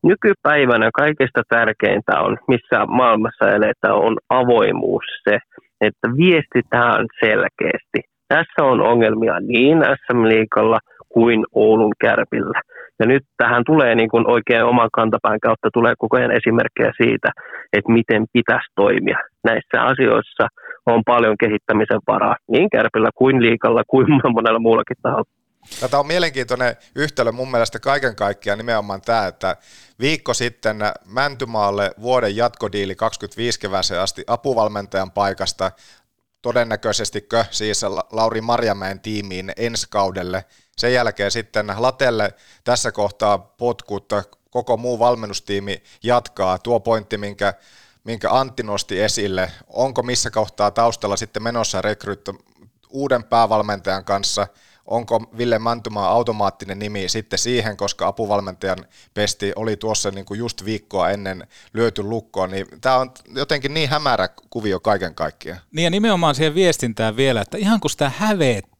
nykypäivänä 0.03 0.89
kaikista 0.93 1.41
tärkeintä 1.49 2.13
on, 2.25 2.37
missä 2.47 2.85
maailmassa 2.85 3.45
eletään, 3.57 3.95
on 4.07 4.17
avoimuus 4.29 5.05
se, 5.23 5.37
että 5.83 6.07
viestitään 6.17 7.05
selkeästi. 7.19 7.99
Tässä 8.27 8.63
on 8.63 8.81
ongelmia 8.81 9.39
niin 9.39 9.77
SM-liikalla 9.77 10.79
kuin 11.09 11.45
Oulun 11.55 11.93
kärpillä. 12.01 12.61
Ja 12.99 13.05
nyt 13.05 13.23
tähän 13.37 13.63
tulee 13.65 13.95
niin 13.95 14.09
kuin 14.09 14.31
oikein 14.31 14.63
oman 14.63 14.89
kantapään 14.93 15.39
kautta 15.39 15.69
tulee 15.73 15.93
koko 15.97 16.17
ajan 16.17 16.37
esimerkkejä 16.39 16.91
siitä, 17.01 17.29
että 17.73 17.91
miten 17.91 18.25
pitäisi 18.33 18.71
toimia. 18.75 19.17
Näissä 19.43 19.77
asioissa 19.91 20.47
on 20.85 21.01
paljon 21.05 21.35
kehittämisen 21.39 21.99
varaa 22.07 22.35
niin 22.51 22.69
kärpillä 22.69 23.09
kuin 23.15 23.41
liikalla 23.41 23.83
kuin 23.87 24.07
monella 24.35 24.59
muullakin 24.59 24.97
taholla. 25.01 25.42
Tätä 25.79 25.99
on 25.99 26.07
mielenkiintoinen 26.07 26.77
yhtälö 26.95 27.31
mun 27.31 27.51
mielestä 27.51 27.79
kaiken 27.79 28.15
kaikkiaan 28.15 28.57
nimenomaan 28.57 29.01
tämä, 29.01 29.27
että 29.27 29.57
viikko 29.99 30.33
sitten 30.33 30.79
Mäntymaalle 31.05 31.91
vuoden 32.01 32.35
jatkodiili 32.35 32.95
25 32.95 33.59
kevääseen 33.59 34.01
asti 34.01 34.23
apuvalmentajan 34.27 35.11
paikasta, 35.11 35.71
todennäköisestikö 36.41 37.45
siis 37.51 37.81
Lauri 38.11 38.41
Marjamäen 38.41 38.99
tiimiin 38.99 39.51
ensi 39.57 39.87
kaudelle. 39.89 40.45
Sen 40.77 40.93
jälkeen 40.93 41.31
sitten 41.31 41.73
Latelle 41.77 42.33
tässä 42.63 42.91
kohtaa 42.91 43.37
potkut, 43.37 44.09
koko 44.49 44.77
muu 44.77 44.99
valmennustiimi 44.99 45.83
jatkaa. 46.03 46.57
Tuo 46.57 46.79
pointti, 46.79 47.17
minkä, 47.17 47.53
minkä 48.03 48.31
Antti 48.31 48.63
nosti 48.63 49.01
esille, 49.01 49.51
onko 49.67 50.03
missä 50.03 50.31
kohtaa 50.31 50.71
taustalla 50.71 51.15
sitten 51.15 51.43
menossa 51.43 51.81
rekrytty 51.81 52.33
uuden 52.89 53.23
päävalmentajan 53.23 54.05
kanssa– 54.05 54.47
onko 54.85 55.19
Ville 55.37 55.59
Mäntymaa 55.59 56.09
automaattinen 56.09 56.79
nimi 56.79 57.09
sitten 57.09 57.39
siihen, 57.39 57.77
koska 57.77 58.07
apuvalmentajan 58.07 58.85
pesti 59.13 59.53
oli 59.55 59.77
tuossa 59.77 60.11
niin 60.11 60.25
kuin 60.25 60.37
just 60.37 60.65
viikkoa 60.65 61.09
ennen 61.09 61.47
lyöty 61.73 62.03
lukkoon, 62.03 62.51
niin 62.51 62.67
tämä 62.81 62.97
on 62.97 63.11
jotenkin 63.35 63.73
niin 63.73 63.89
hämärä 63.89 64.29
kuvio 64.49 64.79
kaiken 64.79 65.15
kaikkiaan. 65.15 65.59
Niin 65.71 65.83
ja 65.83 65.89
nimenomaan 65.89 66.35
siihen 66.35 66.55
viestintään 66.55 67.17
vielä, 67.17 67.41
että 67.41 67.57
ihan 67.57 67.79
kun 67.79 67.89
sitä 67.89 68.11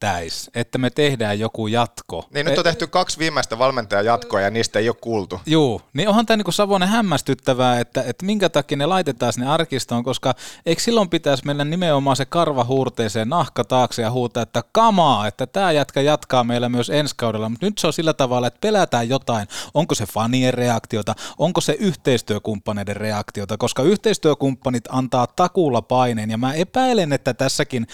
hävettäisi, 0.03 0.51
että 0.55 0.77
me 0.77 0.89
tehdään 0.89 1.39
joku 1.39 1.67
jatko. 1.67 2.25
Niin 2.33 2.45
nyt 2.45 2.57
on 2.57 2.63
tehty 2.63 2.87
kaksi 2.87 3.19
viimeistä 3.19 3.59
valmentajan 3.59 4.05
jatkoa 4.05 4.41
ja 4.41 4.49
niistä 4.49 4.79
ei 4.79 4.89
ole 4.89 4.95
kuultu. 5.01 5.41
Joo, 5.45 5.81
niin 5.93 6.09
onhan 6.09 6.25
tämä 6.25 6.37
niin 6.37 6.53
Savonen 6.53 6.89
hämmästyttävää, 6.89 7.79
että, 7.79 8.03
että 8.03 8.25
minkä 8.25 8.49
takia 8.49 8.77
ne 8.77 8.85
laitetaan 8.85 9.33
sinne 9.33 9.47
arkistoon, 9.49 10.03
koska 10.03 10.35
eikö 10.65 10.81
silloin 10.81 11.09
pitäisi 11.09 11.45
mennä 11.45 11.65
nimenomaan 11.65 12.15
se 12.15 12.25
karva 12.25 12.63
huurteeseen 12.63 13.29
nahka 13.29 13.63
taakse 13.63 14.01
ja 14.01 14.11
huutaa, 14.11 14.43
että 14.43 14.63
kamaa, 14.71 15.27
että 15.27 15.47
tämä 15.47 15.71
jätkä 15.71 16.01
jatkaa 16.01 16.43
meillä 16.43 16.69
myös 16.69 16.89
ensi 16.89 17.15
kaudella, 17.17 17.49
mutta 17.49 17.65
nyt 17.65 17.77
se 17.77 17.87
on 17.87 17.93
sillä 17.93 18.13
tavalla, 18.13 18.47
että 18.47 18.61
pelätään 18.61 19.09
jotain. 19.09 19.47
Onko 19.73 19.95
se 19.95 20.05
fanien 20.05 20.53
reaktiota, 20.53 21.15
onko 21.37 21.61
se 21.61 21.75
yhteistyökumppaneiden 21.79 22.95
reaktiota, 22.95 23.57
koska 23.57 23.83
yhteistyökumppanit 23.83 24.83
antaa 24.89 25.27
takuulla 25.27 25.81
paineen, 25.81 26.31
ja 26.31 26.37
mä 26.37 26.53
epäilen, 26.53 27.13
että 27.13 27.33
tässäkin, 27.33 27.87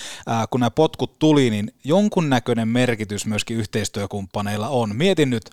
kun 0.49 0.59
nämä 0.59 0.71
potkut 0.71 1.19
tuli, 1.19 1.49
niin 1.49 1.73
jonkunnäköinen 1.99 2.67
merkitys 2.67 3.27
myöskin 3.31 3.57
yhteistyökumppaneilla 3.57 4.67
on. 4.81 4.89
Mietin 5.03 5.29
nyt 5.29 5.45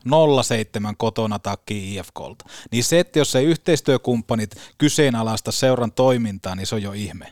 07 0.42 0.94
kotona 1.04 1.38
takki 1.38 1.76
IFKlta. 1.94 2.44
Niin 2.72 2.84
se, 2.84 3.00
että 3.00 3.18
jos 3.18 3.36
ei 3.36 3.44
yhteistyökumppanit 3.52 4.50
kyseenalaista 4.82 5.52
seuran 5.52 5.92
toimintaa, 6.02 6.54
niin 6.54 6.66
se 6.66 6.74
on 6.74 6.82
jo 6.88 6.92
ihme. 7.06 7.26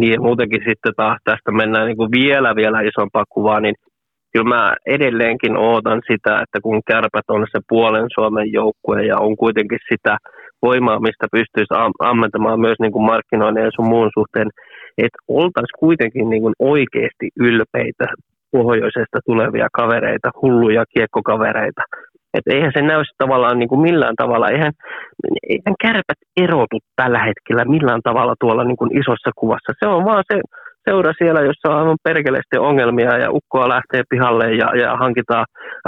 Niin 0.00 0.22
muutenkin 0.22 0.62
sitten 0.68 0.92
taas 0.96 1.18
tästä 1.24 1.50
mennään 1.60 1.86
niin 1.86 2.00
kuin 2.00 2.12
vielä 2.20 2.50
vielä 2.56 2.80
isompaa 2.80 3.24
kuvaa, 3.34 3.60
niin 3.60 3.74
kyllä 4.32 4.48
mä 4.54 4.74
edelleenkin 4.86 5.56
ootan 5.56 6.00
sitä, 6.10 6.32
että 6.42 6.58
kun 6.62 6.80
kärpät 6.90 7.28
on 7.28 7.46
se 7.52 7.58
puolen 7.68 8.06
Suomen 8.14 8.52
joukkue 8.52 9.02
ja 9.10 9.16
on 9.18 9.36
kuitenkin 9.36 9.78
sitä 9.92 10.16
voimaa, 10.62 11.00
mistä 11.00 11.26
pystyisi 11.32 11.74
ammentamaan 12.00 12.60
myös 12.60 12.78
niin 12.80 12.92
kuin 12.92 13.04
markkinoinnin 13.12 13.64
ja 13.64 13.70
sun 13.74 13.88
muun 13.88 14.10
suhteen, 14.14 14.48
että 14.98 15.18
oltaisiin 15.28 15.78
kuitenkin 15.78 16.30
niin 16.30 16.42
kuin 16.42 16.54
oikeasti 16.58 17.28
ylpeitä 17.36 18.06
pohjoisesta 18.52 19.18
tulevia 19.26 19.68
kavereita, 19.72 20.30
hulluja 20.42 20.84
kiekkokavereita. 20.94 21.82
Et 22.34 22.46
eihän 22.46 22.72
se 22.74 22.82
näy 22.82 23.02
tavallaan 23.18 23.58
niin 23.58 23.68
kuin 23.68 23.80
millään 23.80 24.16
tavalla, 24.16 24.48
eihän, 24.48 24.72
eihän 25.48 25.74
kärpät 25.82 26.20
erotu 26.36 26.78
tällä 26.96 27.18
hetkellä 27.18 27.64
millään 27.64 28.00
tavalla 28.04 28.34
tuolla 28.40 28.64
niin 28.64 28.76
kuin 28.76 28.98
isossa 28.98 29.30
kuvassa. 29.36 29.72
Se 29.80 29.86
on 29.88 30.04
vaan 30.04 30.24
se 30.32 30.40
seura 30.88 31.12
siellä, 31.18 31.40
jossa 31.40 31.68
on 31.68 31.78
aivan 31.78 31.96
perkeleesti 32.02 32.58
ongelmia 32.58 33.18
ja 33.18 33.30
ukkoa 33.30 33.68
lähtee 33.68 34.02
pihalle 34.10 34.54
ja, 34.54 34.68
ja 34.82 34.96
hankitaan 34.96 35.46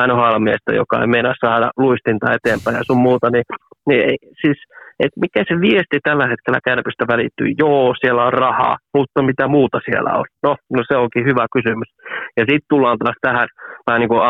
NHL-miestä, 0.08 0.72
joka 0.74 1.00
ei 1.00 1.06
meinaa 1.06 1.34
saada 1.44 1.70
luistinta 1.76 2.32
eteenpäin 2.32 2.76
ja 2.76 2.84
sun 2.84 3.06
muuta, 3.08 3.30
niin, 3.30 3.44
niin 3.88 4.18
siis 4.40 4.58
et 5.00 5.12
mikä 5.22 5.40
se 5.48 5.54
viesti 5.60 5.98
tällä 6.02 6.26
hetkellä 6.32 6.58
kärpystä 6.64 7.04
välittyy? 7.12 7.48
Joo, 7.58 7.94
siellä 8.00 8.24
on 8.24 8.32
rahaa, 8.32 8.76
mutta 8.94 9.22
mitä 9.22 9.48
muuta 9.48 9.78
siellä 9.84 10.10
on? 10.20 10.24
No, 10.42 10.56
no 10.72 10.82
se 10.88 10.96
onkin 10.96 11.24
hyvä 11.24 11.46
kysymys. 11.52 11.90
Ja 12.36 12.42
sitten 12.48 12.70
tullaan 12.72 12.98
taas 12.98 13.18
tähän 13.20 13.48
vähän 13.86 14.00
niin 14.00 14.08
kuin 14.08 14.22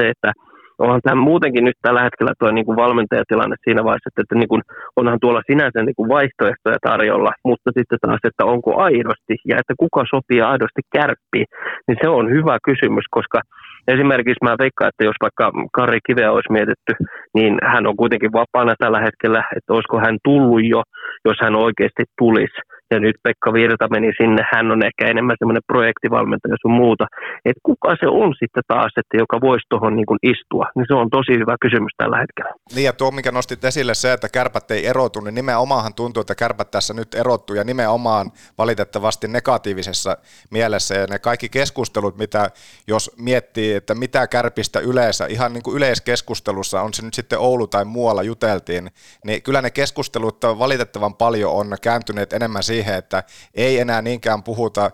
se, 0.00 0.08
että 0.08 0.32
onhan 0.78 1.00
tämä 1.04 1.26
muutenkin 1.28 1.64
nyt 1.64 1.78
tällä 1.82 2.02
hetkellä 2.02 2.32
tuo 2.38 2.50
niin 2.50 2.66
kuin 2.66 2.76
valmentajatilanne 2.84 3.56
siinä 3.64 3.84
vaiheessa, 3.84 4.10
että, 4.10 4.22
että 4.22 4.34
niin 4.34 4.48
kuin, 4.52 4.62
onhan 4.96 5.18
tuolla 5.20 5.42
sinänsä 5.50 5.78
niin 5.82 5.98
kuin 5.98 6.08
vaihtoehtoja 6.08 6.78
tarjolla, 6.88 7.32
mutta 7.44 7.70
sitten 7.78 7.98
taas, 8.06 8.22
että 8.24 8.44
onko 8.44 8.70
aidosti 8.88 9.34
ja 9.50 9.56
että 9.60 9.74
kuka 9.84 10.02
sopii 10.14 10.40
aidosti 10.52 10.82
kärppiin, 10.94 11.48
niin 11.86 11.98
se 12.02 12.08
on 12.08 12.24
hyvä 12.36 12.56
kysymys, 12.68 13.06
koska 13.10 13.38
esimerkiksi 13.88 14.44
mä 14.44 14.56
veikkaan, 14.58 14.88
että 14.88 15.04
jos 15.04 15.16
vaikka 15.22 15.52
Kari 15.72 15.98
Kiveä 16.06 16.32
olisi 16.32 16.52
mietitty, 16.52 16.92
niin 17.34 17.58
hän 17.72 17.86
on 17.86 17.96
kuitenkin 17.96 18.32
vapaana 18.32 18.74
tällä 18.78 19.00
hetkellä, 19.00 19.44
että 19.56 19.72
olisiko 19.72 19.98
hän 19.98 20.18
tullut 20.24 20.64
jo, 20.64 20.82
jos 21.24 21.36
hän 21.42 21.54
oikeasti 21.54 22.04
tulisi. 22.18 22.60
Ja 22.90 23.00
nyt 23.00 23.16
Pekka 23.22 23.52
Virta 23.52 23.88
meni 23.88 24.10
sinne, 24.20 24.42
hän 24.52 24.70
on 24.70 24.84
ehkä 24.84 25.06
enemmän 25.06 25.36
semmoinen 25.38 25.62
projektivalmentaja 25.72 26.56
sun 26.62 26.72
muuta, 26.72 27.06
että 27.44 27.60
kuka 27.62 27.96
se 28.00 28.06
on 28.08 28.34
sitten 28.38 28.62
taas, 28.68 28.92
että 28.96 29.16
joka 29.16 29.40
voisi 29.40 29.66
tuohon 29.68 29.96
niin 29.96 30.18
istua, 30.22 30.66
niin 30.76 30.84
se 30.88 30.94
on 30.94 31.10
tosi 31.10 31.32
hyvä 31.32 31.56
kysymys 31.60 31.92
tällä 31.96 32.18
hetkellä. 32.18 32.52
Niin 32.74 32.84
ja 32.84 32.92
tuo, 32.92 33.10
mikä 33.10 33.32
nostit 33.32 33.64
esille 33.64 33.94
se, 33.94 34.12
että 34.12 34.28
kärpät 34.28 34.70
ei 34.70 34.86
erotu, 34.86 35.20
niin 35.20 35.34
nimenomaan 35.34 35.94
tuntuu, 35.94 36.20
että 36.20 36.34
kärpät 36.34 36.70
tässä 36.70 36.94
nyt 36.94 37.14
erottuu 37.14 37.56
ja 37.56 37.64
nimenomaan 37.64 38.26
valitettavasti 38.58 39.28
negatiivisessa 39.28 40.16
mielessä. 40.50 40.94
Ja 40.94 41.06
ne 41.06 41.18
kaikki 41.18 41.48
keskustelut, 41.48 42.18
mitä 42.18 42.50
jos 42.88 43.16
miettii, 43.18 43.71
että 43.76 43.94
mitä 43.94 44.26
kärpistä 44.26 44.80
yleensä, 44.80 45.26
ihan 45.26 45.52
niin 45.52 45.62
kuin 45.62 45.76
yleiskeskustelussa, 45.76 46.82
on 46.82 46.94
se 46.94 47.02
nyt 47.02 47.14
sitten 47.14 47.38
Oulu 47.38 47.66
tai 47.66 47.84
muualla 47.84 48.22
juteltiin, 48.22 48.90
niin 49.24 49.42
kyllä 49.42 49.62
ne 49.62 49.70
keskustelut 49.70 50.42
valitettavan 50.42 51.14
paljon 51.14 51.52
on 51.52 51.76
kääntyneet 51.82 52.32
enemmän 52.32 52.62
siihen, 52.62 52.94
että 52.94 53.22
ei 53.54 53.78
enää 53.78 54.02
niinkään 54.02 54.42
puhuta 54.42 54.90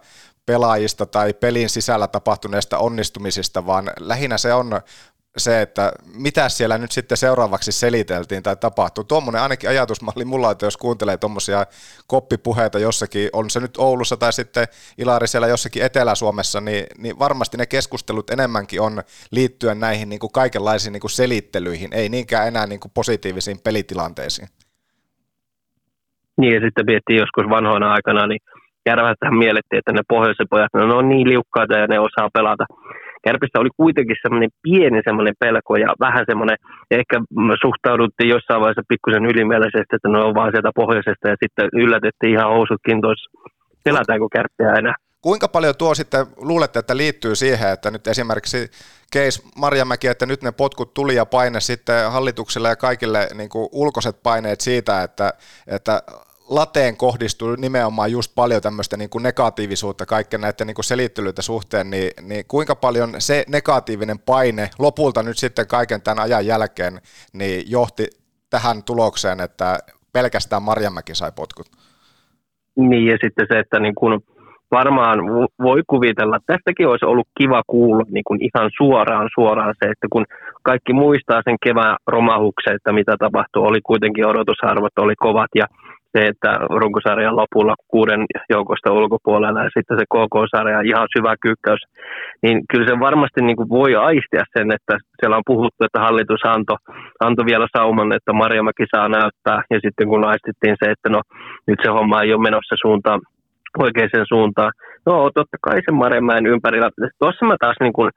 pelaajista 0.46 1.06
tai 1.06 1.34
pelin 1.34 1.68
sisällä 1.68 2.08
tapahtuneista 2.08 2.78
onnistumisista, 2.78 3.66
vaan 3.66 3.90
lähinnä 4.00 4.38
se 4.38 4.52
on 4.52 4.80
se, 5.38 5.62
että 5.62 5.92
mitä 6.14 6.48
siellä 6.48 6.78
nyt 6.78 6.92
sitten 6.92 7.16
seuraavaksi 7.16 7.72
seliteltiin 7.72 8.42
tai 8.42 8.56
tapahtuu. 8.56 9.04
Tuommoinen 9.04 9.42
ainakin 9.42 9.70
ajatusmalli 9.70 10.24
mulla, 10.24 10.50
että 10.50 10.66
jos 10.66 10.76
kuuntelee 10.76 11.16
tuommoisia 11.16 11.66
koppipuheita 12.06 12.78
jossakin, 12.78 13.30
on 13.32 13.50
se 13.50 13.60
nyt 13.60 13.76
Oulussa 13.78 14.16
tai 14.16 14.32
sitten 14.32 14.66
Ilari 14.98 15.26
siellä 15.26 15.46
jossakin 15.46 15.82
Etelä-Suomessa, 15.82 16.60
niin, 16.60 16.86
niin 16.98 17.18
varmasti 17.18 17.56
ne 17.56 17.66
keskustelut 17.66 18.30
enemmänkin 18.30 18.80
on 18.80 19.02
liittyen 19.30 19.80
näihin 19.80 20.08
niin 20.08 20.20
kuin 20.20 20.32
kaikenlaisiin 20.32 20.92
niin 20.92 21.00
kuin 21.00 21.10
selittelyihin, 21.10 21.90
ei 21.92 22.08
niinkään 22.08 22.48
enää 22.48 22.66
niin 22.66 22.80
kuin 22.80 22.92
positiivisiin 22.94 23.58
pelitilanteisiin. 23.64 24.48
Niin 26.40 26.54
ja 26.54 26.60
sitten 26.60 26.86
miettii 26.86 27.16
joskus 27.16 27.50
vanhoina 27.50 27.92
aikana, 27.92 28.26
niin 28.26 28.40
Järvästähän 28.88 29.38
mielettiin, 29.44 29.78
että 29.78 29.92
ne 29.92 30.02
pohjoisen 30.08 30.50
pojat, 30.50 30.74
no, 30.74 30.86
ne 30.86 30.94
on 30.94 31.08
niin 31.08 31.28
liukkaita 31.28 31.78
ja 31.78 31.86
ne 31.86 31.98
osaa 31.98 32.30
pelata. 32.32 32.64
Kärpissä 33.24 33.60
oli 33.60 33.70
kuitenkin 33.76 34.16
semmoinen 34.22 34.50
pieni 34.62 35.00
semmoinen 35.04 35.34
pelko 35.40 35.76
ja 35.76 35.90
vähän 36.00 36.24
semmoinen, 36.30 36.56
ehkä 36.90 37.16
suhtauduttiin 37.64 38.30
jossain 38.34 38.60
vaiheessa 38.60 38.90
pikkusen 38.92 39.26
ylimielisesti, 39.32 39.96
että 39.96 40.08
ne 40.08 40.18
on 40.18 40.34
vaan 40.34 40.52
sieltä 40.52 40.70
pohjoisesta 40.74 41.28
ja 41.28 41.36
sitten 41.42 41.68
yllätettiin 41.72 42.32
ihan 42.32 42.52
housutkin 42.56 43.00
tuossa, 43.00 43.30
pelätäänkö 43.84 44.26
kärppiä 44.32 44.72
enää. 44.80 44.94
Kuinka 45.22 45.48
paljon 45.48 45.74
tuo 45.78 45.94
sitten 45.94 46.26
luulette, 46.36 46.78
että 46.78 46.96
liittyy 46.96 47.34
siihen, 47.34 47.72
että 47.72 47.90
nyt 47.90 48.06
esimerkiksi 48.06 48.70
Keis 49.12 49.42
Marjamäki, 49.56 50.06
että 50.06 50.26
nyt 50.26 50.42
ne 50.42 50.52
potkut 50.52 50.94
tuli 50.94 51.14
ja 51.14 51.26
paine 51.26 51.60
sitten 51.60 52.10
hallitukselle 52.12 52.68
ja 52.68 52.76
kaikille 52.76 53.28
niin 53.34 53.48
kuin 53.48 53.68
ulkoiset 53.72 54.22
paineet 54.22 54.60
siitä, 54.60 55.02
että, 55.02 55.32
että 55.66 56.02
lateen 56.48 56.96
kohdistuu 56.96 57.56
nimenomaan 57.56 58.12
just 58.12 58.32
paljon 58.34 58.62
tämmöistä 58.62 58.96
niin 58.96 59.10
kuin 59.10 59.22
negatiivisuutta 59.22 60.06
kaikkien 60.06 60.40
näiden 60.40 60.66
niin 60.66 60.74
kuin 60.74 60.84
selittelyitä 60.84 61.42
suhteen, 61.42 61.90
niin, 61.90 62.10
niin 62.22 62.44
kuinka 62.48 62.74
paljon 62.74 63.10
se 63.18 63.44
negatiivinen 63.48 64.18
paine 64.18 64.70
lopulta 64.78 65.22
nyt 65.22 65.38
sitten 65.38 65.66
kaiken 65.66 66.02
tämän 66.02 66.24
ajan 66.24 66.46
jälkeen 66.46 67.00
niin 67.32 67.70
johti 67.70 68.06
tähän 68.50 68.82
tulokseen, 68.82 69.40
että 69.40 69.78
pelkästään 70.12 70.62
Marjamäki 70.62 71.14
sai 71.14 71.32
potkut? 71.36 71.66
Niin 72.76 73.06
ja 73.06 73.18
sitten 73.24 73.46
se, 73.52 73.58
että 73.58 73.80
niin 73.80 73.94
kuin 73.94 74.20
varmaan 74.70 75.18
voi 75.62 75.82
kuvitella, 75.86 76.36
että 76.36 76.52
tästäkin 76.52 76.88
olisi 76.88 77.04
ollut 77.04 77.28
kiva 77.38 77.62
kuulla 77.66 78.04
niin 78.10 78.24
kuin 78.24 78.40
ihan 78.42 78.70
suoraan 78.76 79.28
suoraan 79.34 79.74
se, 79.78 79.90
että 79.90 80.06
kun 80.12 80.24
kaikki 80.62 80.92
muistaa 80.92 81.42
sen 81.44 81.56
kevään 81.64 81.96
romahuksen, 82.06 82.74
että 82.74 82.92
mitä 82.92 83.16
tapahtui, 83.18 83.62
oli 83.62 83.80
kuitenkin 83.80 84.26
odotusarvot 84.26 84.98
oli 84.98 85.16
kovat 85.16 85.50
ja 85.54 85.66
se, 86.12 86.26
että 86.26 86.50
runkosarjan 86.80 87.36
lopulla 87.36 87.74
kuuden 87.88 88.24
joukosta 88.50 88.92
ulkopuolella 88.92 89.64
ja 89.64 89.70
sitten 89.76 89.98
se 89.98 90.04
KK-sarja 90.14 90.80
ihan 90.80 91.08
syvä 91.16 91.34
kyykkäys, 91.42 91.82
niin 92.42 92.56
kyllä 92.70 92.86
se 92.88 93.00
varmasti 93.00 93.40
niin 93.42 93.56
kuin 93.56 93.68
voi 93.68 93.96
aistia 93.96 94.44
sen, 94.58 94.72
että 94.72 94.94
siellä 95.20 95.36
on 95.36 95.50
puhuttu, 95.52 95.80
että 95.84 96.00
hallitus 96.00 96.42
antoi, 96.44 96.76
antoi 97.20 97.46
vielä 97.46 97.66
sauman, 97.76 98.12
että 98.12 98.32
Marjamäki 98.32 98.84
saa 98.94 99.08
näyttää. 99.08 99.58
Ja 99.70 99.78
sitten 99.84 100.08
kun 100.08 100.24
aistittiin 100.24 100.76
se, 100.80 100.90
että 100.90 101.08
no 101.08 101.20
nyt 101.66 101.78
se 101.82 101.90
homma 101.90 102.22
ei 102.22 102.32
ole 102.34 102.42
menossa 102.48 102.74
suuntaan, 102.82 103.20
oikeaan 103.78 104.26
suuntaan. 104.28 104.72
No 105.06 105.30
totta 105.34 105.56
kai 105.60 105.78
sen 105.84 105.94
Marjamäen 105.94 106.46
ympärillä. 106.46 106.90
Tuossa 107.18 107.46
mä 107.46 107.56
taas 107.60 107.76
niin 107.80 107.92
kuin 107.92 108.10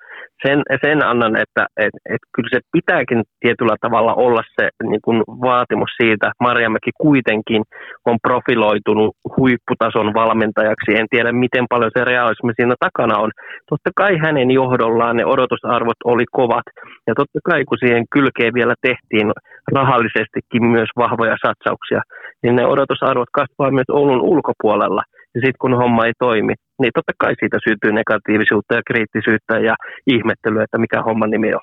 sen, 0.46 0.60
sen 0.86 1.06
annan, 1.06 1.34
että 1.44 1.64
et, 1.86 1.96
et 2.14 2.24
kyllä 2.36 2.50
se 2.54 2.60
pitääkin 2.72 3.22
tietyllä 3.40 3.76
tavalla 3.82 4.14
olla 4.14 4.44
se 4.56 4.70
niin 4.84 5.02
kuin 5.06 5.18
vaatimus 5.48 5.92
siitä. 6.02 6.32
Marjamäki 6.40 6.92
kuitenkin 7.02 7.62
on 8.06 8.18
profiloitunut 8.28 9.16
huipputason 9.38 10.14
valmentajaksi. 10.14 10.92
En 11.00 11.08
tiedä, 11.10 11.32
miten 11.32 11.66
paljon 11.70 11.92
se 11.98 12.04
realismi 12.04 12.52
siinä 12.56 12.76
takana 12.80 13.20
on. 13.24 13.32
Totta 13.70 13.90
kai 13.96 14.18
hänen 14.26 14.52
johdollaan 14.52 15.16
ne 15.18 15.26
odotusarvot 15.26 16.02
oli 16.06 16.26
kovat. 16.32 16.68
Ja 17.08 17.14
totta 17.16 17.40
kai, 17.44 17.66
kun 17.66 17.78
siihen 17.84 18.06
kylkeen 18.14 18.54
vielä 18.54 18.76
tehtiin 18.82 19.32
rahallisestikin 19.76 20.64
myös 20.66 20.90
vahvoja 20.98 21.36
satsauksia, 21.46 22.02
niin 22.44 22.56
ne 22.56 22.66
odotusarvot 22.66 23.32
kasvaa 23.40 23.72
myös 23.72 23.90
Oulun 23.90 24.22
ulkopuolella– 24.22 25.04
ja 25.36 25.41
sitten 25.41 25.62
kun 25.62 25.78
homma 25.78 26.06
ei 26.06 26.13
toimi, 26.20 26.54
niin 26.82 26.91
totta 26.96 27.13
kai 27.20 27.34
siitä 27.39 27.58
syntyy 27.67 27.91
negatiivisuutta 27.91 28.76
ja 28.76 28.82
kriittisyyttä 28.88 29.60
ja 29.60 29.76
ihmettelyä, 30.08 30.63
että 30.63 30.78
mikä 30.78 31.02
homman 31.02 31.30
nimi 31.30 31.54
on. 31.54 31.62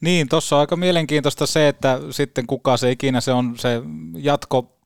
Niin, 0.00 0.28
tuossa 0.28 0.56
on 0.56 0.60
aika 0.60 0.76
mielenkiintoista 0.76 1.46
se, 1.46 1.68
että 1.68 1.98
sitten 2.10 2.46
kuka 2.46 2.76
se 2.76 2.90
ikinä 2.90 3.20
se 3.20 3.32
on 3.32 3.56
se 3.56 3.82
jatko 4.16 4.77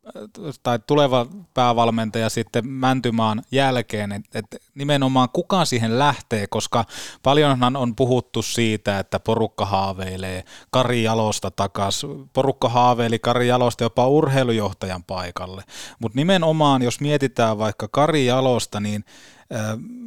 tai 0.62 0.78
tuleva 0.86 1.26
päävalmentaja 1.54 2.28
sitten 2.28 2.68
Mäntymaan 2.68 3.42
jälkeen, 3.52 4.12
että 4.12 4.38
et 4.38 4.62
nimenomaan 4.74 5.28
kuka 5.32 5.64
siihen 5.64 5.98
lähtee, 5.98 6.46
koska 6.46 6.84
paljonhan 7.22 7.76
on 7.76 7.96
puhuttu 7.96 8.42
siitä, 8.42 8.98
että 8.98 9.20
porukka 9.20 9.66
haaveilee 9.66 10.44
Kari 10.70 11.02
Jalosta 11.02 11.50
takas, 11.50 12.06
porukka 12.32 12.68
haaveili 12.68 13.18
Kari 13.18 13.48
Jalosta 13.48 13.84
jopa 13.84 14.08
urheilujohtajan 14.08 15.04
paikalle, 15.04 15.64
mutta 15.98 16.16
nimenomaan 16.16 16.82
jos 16.82 17.00
mietitään 17.00 17.58
vaikka 17.58 17.88
Kari 17.88 18.26
Jalosta, 18.26 18.80
niin 18.80 19.04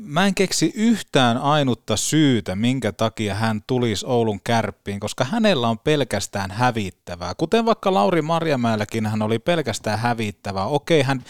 Mä 0.06 0.26
en 0.26 0.36
keksi 0.36 0.72
yhtään 0.76 1.38
ainutta 1.38 1.98
syytä, 1.98 2.56
minkä 2.56 2.92
takia 2.92 3.36
hän 3.36 3.62
tulisi 3.68 4.06
Oulun 4.06 4.40
kärppiin, 4.44 5.00
koska 5.00 5.24
hänellä 5.24 5.68
on 5.68 5.80
pelkästään 5.80 6.52
hävittävää. 6.52 7.36
Kuten 7.36 7.66
vaikka 7.66 7.94
Lauri 7.94 8.22
Marjamäelläkin 8.22 9.06
hän 9.06 9.22
oli 9.22 9.40
pelkästään 9.40 10.00
hävittävää. 10.00 10.66
Okei, 10.66 11.02
hän, 11.02 11.24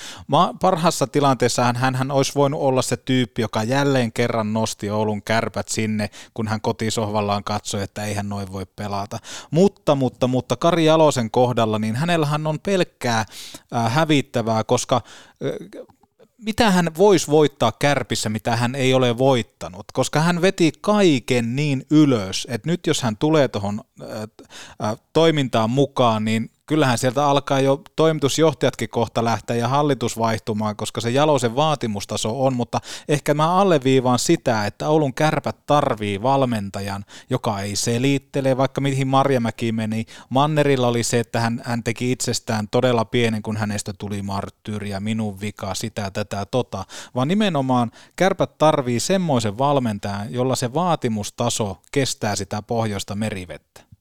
parhaassa 0.61 1.07
tilanteessa 1.07 1.63
hän, 1.73 1.95
hän, 1.95 2.11
olisi 2.11 2.31
voinut 2.35 2.61
olla 2.61 2.81
se 2.81 2.97
tyyppi, 2.97 3.41
joka 3.41 3.63
jälleen 3.63 4.11
kerran 4.11 4.53
nosti 4.53 4.89
Oulun 4.89 5.23
kärpät 5.23 5.67
sinne, 5.67 6.09
kun 6.33 6.47
hän 6.47 6.61
kotisohvallaan 6.61 7.43
katsoi, 7.43 7.83
että 7.83 8.05
ei 8.05 8.13
hän 8.13 8.29
noin 8.29 8.51
voi 8.51 8.65
pelata. 8.75 9.19
Mutta, 9.51 9.95
mutta, 9.95 10.27
mutta 10.27 10.55
Kari 10.55 10.85
Jalosen 10.85 11.31
kohdalla, 11.31 11.79
niin 11.79 11.95
hänellähän 11.95 12.47
on 12.47 12.59
pelkkää 12.59 13.25
hävittävää, 13.87 14.63
koska 14.63 15.01
mitä 16.37 16.71
hän 16.71 16.91
voisi 16.97 17.27
voittaa 17.27 17.71
kärpissä, 17.71 18.29
mitä 18.29 18.55
hän 18.55 18.75
ei 18.75 18.93
ole 18.93 19.17
voittanut, 19.17 19.85
koska 19.93 20.21
hän 20.21 20.41
veti 20.41 20.71
kaiken 20.81 21.55
niin 21.55 21.85
ylös, 21.91 22.47
että 22.49 22.69
nyt 22.69 22.87
jos 22.87 23.01
hän 23.01 23.17
tulee 23.17 23.47
tuohon 23.47 23.81
toimintaan 25.13 25.69
mukaan, 25.69 26.25
niin 26.25 26.49
kyllähän 26.65 26.97
sieltä 26.97 27.25
alkaa 27.25 27.59
jo 27.59 27.81
toimitusjohtajatkin 27.95 28.89
kohta 28.89 29.23
lähteä 29.23 29.55
ja 29.55 29.67
hallitus 29.67 30.17
vaihtumaan, 30.17 30.75
koska 30.75 31.01
se 31.01 31.09
jaloisen 31.09 31.55
vaatimustaso 31.55 32.45
on, 32.45 32.55
mutta 32.55 32.81
ehkä 33.07 33.33
mä 33.33 33.53
alleviivaan 33.53 34.19
sitä, 34.19 34.65
että 34.65 34.89
Oulun 34.89 35.13
kärpät 35.13 35.65
tarvii 35.65 36.21
valmentajan, 36.21 37.05
joka 37.29 37.59
ei 37.59 37.75
selittele, 37.75 38.57
vaikka 38.57 38.81
mihin 38.81 39.07
Marjamäki 39.07 39.71
meni. 39.71 40.05
Mannerilla 40.29 40.87
oli 40.87 41.03
se, 41.03 41.19
että 41.19 41.39
hän, 41.39 41.61
hän 41.65 41.83
teki 41.83 42.11
itsestään 42.11 42.67
todella 42.71 43.05
pienen, 43.05 43.41
kun 43.41 43.57
hänestä 43.57 43.93
tuli 43.93 44.21
marttyyri 44.21 44.89
ja 44.89 44.99
minun 44.99 45.41
vika, 45.41 45.75
sitä, 45.75 46.11
tätä, 46.11 46.45
tota, 46.45 46.85
vaan 47.15 47.27
nimenomaan 47.27 47.91
kärpät 48.15 48.57
tarvii 48.57 48.99
semmoisen 48.99 49.57
valmentajan, 49.57 50.33
jolla 50.33 50.55
se 50.55 50.73
vaatimustaso 50.73 51.77
kestää 51.91 52.35
sitä 52.35 52.61
pohjoista 52.61 53.15
merivettä. 53.15 53.94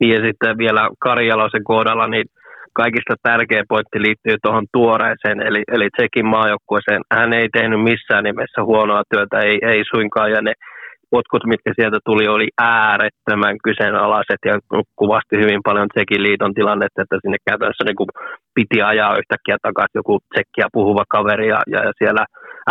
Ja 0.00 0.20
sitten 0.26 0.58
vielä 0.58 0.88
Karjalaisen 0.98 1.64
kohdalla, 1.64 2.06
niin 2.08 2.24
kaikista 2.72 3.14
tärkeä 3.22 3.62
pointti 3.68 4.02
liittyy 4.02 4.36
tuohon 4.42 4.66
tuoreeseen, 4.72 5.40
eli, 5.40 5.62
eli 5.72 5.88
Tsekin 5.90 6.26
maajoukkueeseen. 6.26 7.02
Hän 7.12 7.32
ei 7.32 7.48
tehnyt 7.52 7.82
missään 7.82 8.24
nimessä 8.24 8.64
huonoa 8.64 9.02
työtä, 9.10 9.38
ei, 9.40 9.58
ei 9.62 9.82
suinkaan, 9.94 10.30
ja 10.30 10.42
ne 10.42 10.52
potkut, 11.10 11.44
mitkä 11.52 11.70
sieltä 11.74 11.98
tuli, 12.04 12.28
oli 12.28 12.48
äärettömän 12.58 13.56
kyseenalaiset 13.66 14.40
ja 14.44 14.54
kuvasti 14.96 15.34
hyvin 15.42 15.60
paljon 15.68 15.88
Tsekin 15.88 16.22
liiton 16.22 16.54
tilannetta, 16.54 17.02
että 17.02 17.16
sinne 17.22 17.38
käytännössä 17.48 17.84
niin 17.86 18.00
kuin 18.00 18.10
piti 18.56 18.78
ajaa 18.82 19.18
yhtäkkiä 19.20 19.56
takaisin 19.62 20.00
joku 20.00 20.14
tsekkiä 20.32 20.66
puhuva 20.76 21.04
kaveri 21.14 21.48
ja, 21.54 21.60
ja, 21.74 21.80
siellä 22.00 22.24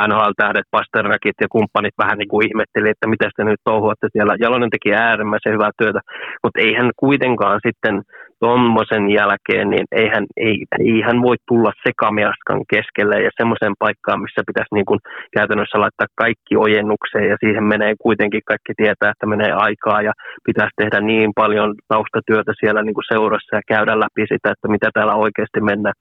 NHL-tähdet, 0.08 0.68
Pasternakit 0.72 1.38
ja 1.42 1.48
kumppanit 1.56 1.96
vähän 2.04 2.18
niin 2.18 2.32
kuin 2.32 2.48
ihmetteli, 2.48 2.90
että 2.90 3.08
miten 3.14 3.32
te 3.36 3.44
nyt 3.44 3.62
touhuatte 3.64 4.08
siellä. 4.12 4.34
Jalonen 4.46 4.70
teki 4.70 4.90
äärimmäisen 4.94 5.54
hyvää 5.56 5.72
työtä, 5.78 6.00
mutta 6.44 6.62
ei 6.66 6.74
hän 6.80 6.90
kuitenkaan 7.04 7.60
sitten 7.68 7.96
tuommoisen 8.40 9.10
jälkeen, 9.20 9.70
niin 9.70 9.86
eihän, 9.92 10.26
ei, 10.38 10.58
ei 10.80 11.02
hän 11.08 11.22
voi 11.22 11.36
tulla 11.48 11.72
sekamiaskan 11.88 12.62
keskelle 12.74 13.16
ja 13.22 13.32
semmoiseen 13.40 13.74
paikkaan, 13.80 14.22
missä 14.22 14.42
pitäisi 14.48 14.76
niin 14.76 14.86
kuin 14.90 15.00
käytännössä 15.38 15.80
laittaa 15.80 16.16
kaikki 16.16 16.54
ojennukseen 16.66 17.28
ja 17.32 17.38
siihen 17.40 17.64
menee 17.64 17.94
kuitenkin 18.06 18.42
kaikki 18.46 18.74
tietää, 18.78 19.12
että 19.12 19.26
menee 19.34 19.52
aikaa 19.52 20.02
ja 20.02 20.14
pitäisi 20.48 20.78
tehdä 20.82 21.00
niin 21.02 21.32
paljon 21.36 21.76
taustatyötä 21.88 22.52
siellä 22.60 22.82
niin 22.84 22.98
kuin 22.98 23.12
seurassa 23.14 23.56
ja 23.56 23.62
käydä 23.74 24.00
läpi 24.00 24.22
sitä, 24.22 24.52
että 24.52 24.68
mitä 24.68 24.90
täällä 24.94 25.16
oikeasti 25.16 25.62
mennään. 25.62 25.98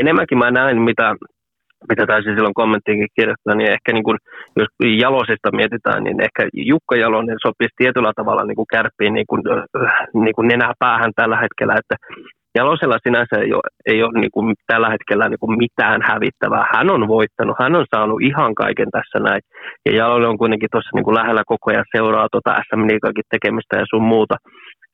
Enemmänkin 0.00 0.38
mä 0.38 0.50
näin, 0.50 0.78
mitä 0.82 1.14
mitä 1.88 2.06
taisin 2.06 2.34
silloin 2.34 2.60
kommenttiinkin 2.62 3.14
kirjoittaa, 3.16 3.54
niin 3.54 3.70
ehkä 3.70 3.92
niin 3.92 4.04
kuin, 4.04 4.18
jos 4.56 4.68
Jalosista 5.02 5.56
mietitään, 5.60 6.04
niin 6.04 6.20
ehkä 6.26 6.48
Jukka 6.52 6.96
Jalonen 6.96 7.38
sopisi 7.46 7.74
tietyllä 7.76 8.12
tavalla 8.16 8.44
niin 8.44 8.56
kuin 8.56 8.72
kärppiin 8.72 9.14
niin 9.14 9.28
kuin, 9.30 9.42
niin 10.24 10.34
kuin 10.34 10.48
nenää 10.48 10.72
päähän 10.78 11.12
tällä 11.16 11.36
hetkellä, 11.44 11.74
että 11.78 11.96
Jalosella 12.58 12.98
sinänsä 13.06 13.36
ei 13.44 13.52
ole, 13.52 13.68
ei 13.86 14.02
ole 14.02 14.20
niin 14.20 14.30
kuin 14.34 14.54
tällä 14.66 14.88
hetkellä 14.90 15.28
niin 15.28 15.42
kuin 15.42 15.58
mitään 15.58 16.00
hävittävää. 16.10 16.64
Hän 16.74 16.90
on 16.90 17.08
voittanut, 17.08 17.56
hän 17.62 17.76
on 17.76 17.86
saanut 17.94 18.22
ihan 18.22 18.54
kaiken 18.54 18.90
tässä 18.90 19.18
näin. 19.18 19.42
Ja 19.86 19.92
Jalonen 19.96 20.28
on 20.28 20.38
kuitenkin 20.38 20.68
tuossa 20.72 20.94
niin 20.94 21.04
kuin 21.04 21.18
lähellä 21.20 21.42
koko 21.46 21.70
ajan 21.70 21.92
seuraa 21.96 22.28
tuota 22.32 22.62
SM 22.66 22.82
tekemistä 23.30 23.76
ja 23.76 23.86
sun 23.90 24.02
muuta 24.02 24.36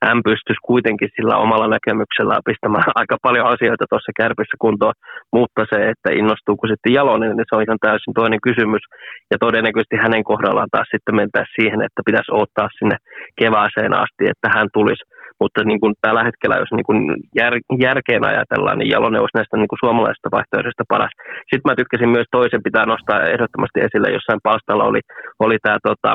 hän 0.09 0.21
pystyisi 0.29 0.67
kuitenkin 0.71 1.11
sillä 1.17 1.35
omalla 1.45 1.69
näkemyksellään 1.75 2.47
pistämään 2.49 2.91
aika 3.01 3.17
paljon 3.27 3.47
asioita 3.55 3.85
tuossa 3.91 4.19
kärpissä 4.21 4.57
kuntoon, 4.65 4.97
mutta 5.37 5.63
se, 5.71 5.79
että 5.93 6.09
innostuuko 6.21 6.65
sitten 6.67 6.95
Jalonen, 6.99 7.35
niin 7.37 7.49
se 7.49 7.57
on 7.57 7.67
ihan 7.67 7.85
täysin 7.87 8.15
toinen 8.21 8.43
kysymys. 8.49 8.83
Ja 9.31 9.37
todennäköisesti 9.45 9.97
hänen 10.05 10.25
kohdallaan 10.31 10.73
taas 10.75 10.89
sitten 10.95 11.19
mentäisiin 11.21 11.57
siihen, 11.59 11.81
että 11.87 12.01
pitäisi 12.09 12.33
odottaa 12.33 12.69
sinne 12.79 12.97
kevääseen 13.41 13.93
asti, 14.05 14.23
että 14.33 14.49
hän 14.57 14.69
tulisi. 14.77 15.05
Mutta 15.41 15.59
niin 15.65 15.81
kuin 15.83 15.95
tällä 16.05 16.23
hetkellä, 16.29 16.57
jos 16.63 16.73
niin 16.77 16.89
kuin 16.89 17.01
jär, 17.41 17.55
järkeen 17.87 18.25
ajatellaan, 18.31 18.79
niin 18.79 18.93
Jalonen 18.95 19.21
olisi 19.23 19.39
näistä 19.39 19.57
niin 19.57 19.71
kuin 19.71 19.83
suomalaisista 19.85 20.35
vaihtoehdoista 20.37 20.91
paras. 20.93 21.15
Sitten 21.51 21.69
mä 21.69 21.79
tykkäsin 21.81 22.15
myös 22.17 22.29
toisen 22.31 22.63
pitää 22.67 22.87
nostaa 22.93 23.29
ehdottomasti 23.33 23.79
esille, 23.87 24.09
jossain 24.17 24.45
palstalla 24.49 24.85
oli, 24.91 25.01
oli 25.45 25.57
tämä 25.63 25.79
tota, 25.89 26.11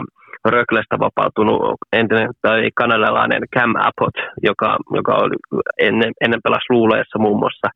Röklestä 0.46 0.96
vapautunut 1.00 1.62
entinen 1.94 2.30
tai 2.42 2.70
kanadalainen 2.76 3.42
Cam 3.56 3.74
Abbott, 3.76 4.18
joka, 4.44 4.78
joka 4.96 5.14
oli 5.16 5.36
ennen, 5.80 6.12
ennen 6.22 6.40
pelasi 6.44 6.66
Luuleessa 6.70 7.20
muun 7.20 7.40
muassa, 7.40 7.68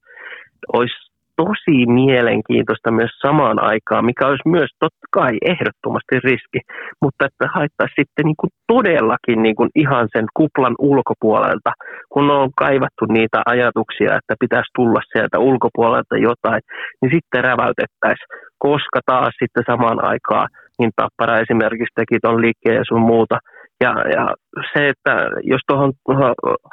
olisi 0.73 1.13
tosi 1.35 1.85
mielenkiintoista 1.85 2.91
myös 2.91 3.11
samaan 3.21 3.63
aikaan, 3.63 4.05
mikä 4.05 4.27
olisi 4.27 4.49
myös 4.49 4.69
totta 4.79 5.07
kai 5.11 5.33
ehdottomasti 5.45 6.15
riski, 6.23 6.59
mutta 7.01 7.25
että 7.25 7.45
haittaisi 7.55 7.93
sitten 7.99 8.25
niin 8.25 8.39
kuin 8.41 8.51
todellakin 8.67 9.43
niin 9.43 9.55
kuin 9.55 9.69
ihan 9.75 10.07
sen 10.13 10.25
kuplan 10.37 10.75
ulkopuolelta, 10.79 11.71
kun 12.09 12.31
on 12.31 12.49
kaivattu 12.57 13.05
niitä 13.05 13.41
ajatuksia, 13.45 14.15
että 14.15 14.33
pitäisi 14.39 14.71
tulla 14.75 15.01
sieltä 15.11 15.39
ulkopuolelta 15.39 16.17
jotain, 16.17 16.61
niin 17.01 17.11
sitten 17.15 17.43
räväytettäisiin, 17.43 18.31
koska 18.57 18.99
taas 19.05 19.33
sitten 19.39 19.63
samaan 19.71 19.99
aikaan 20.11 20.47
niin 20.83 20.91
Tappara 20.95 21.39
esimerkiksi 21.39 21.95
teki 21.95 22.17
tuon 22.19 22.41
liikkeen 22.41 22.75
ja 22.75 22.83
sun 22.87 23.01
muuta. 23.01 23.37
Ja, 23.83 23.91
ja 24.15 24.25
se, 24.73 24.89
että 24.89 25.13
jos 25.43 25.61
tuohon 25.67 25.93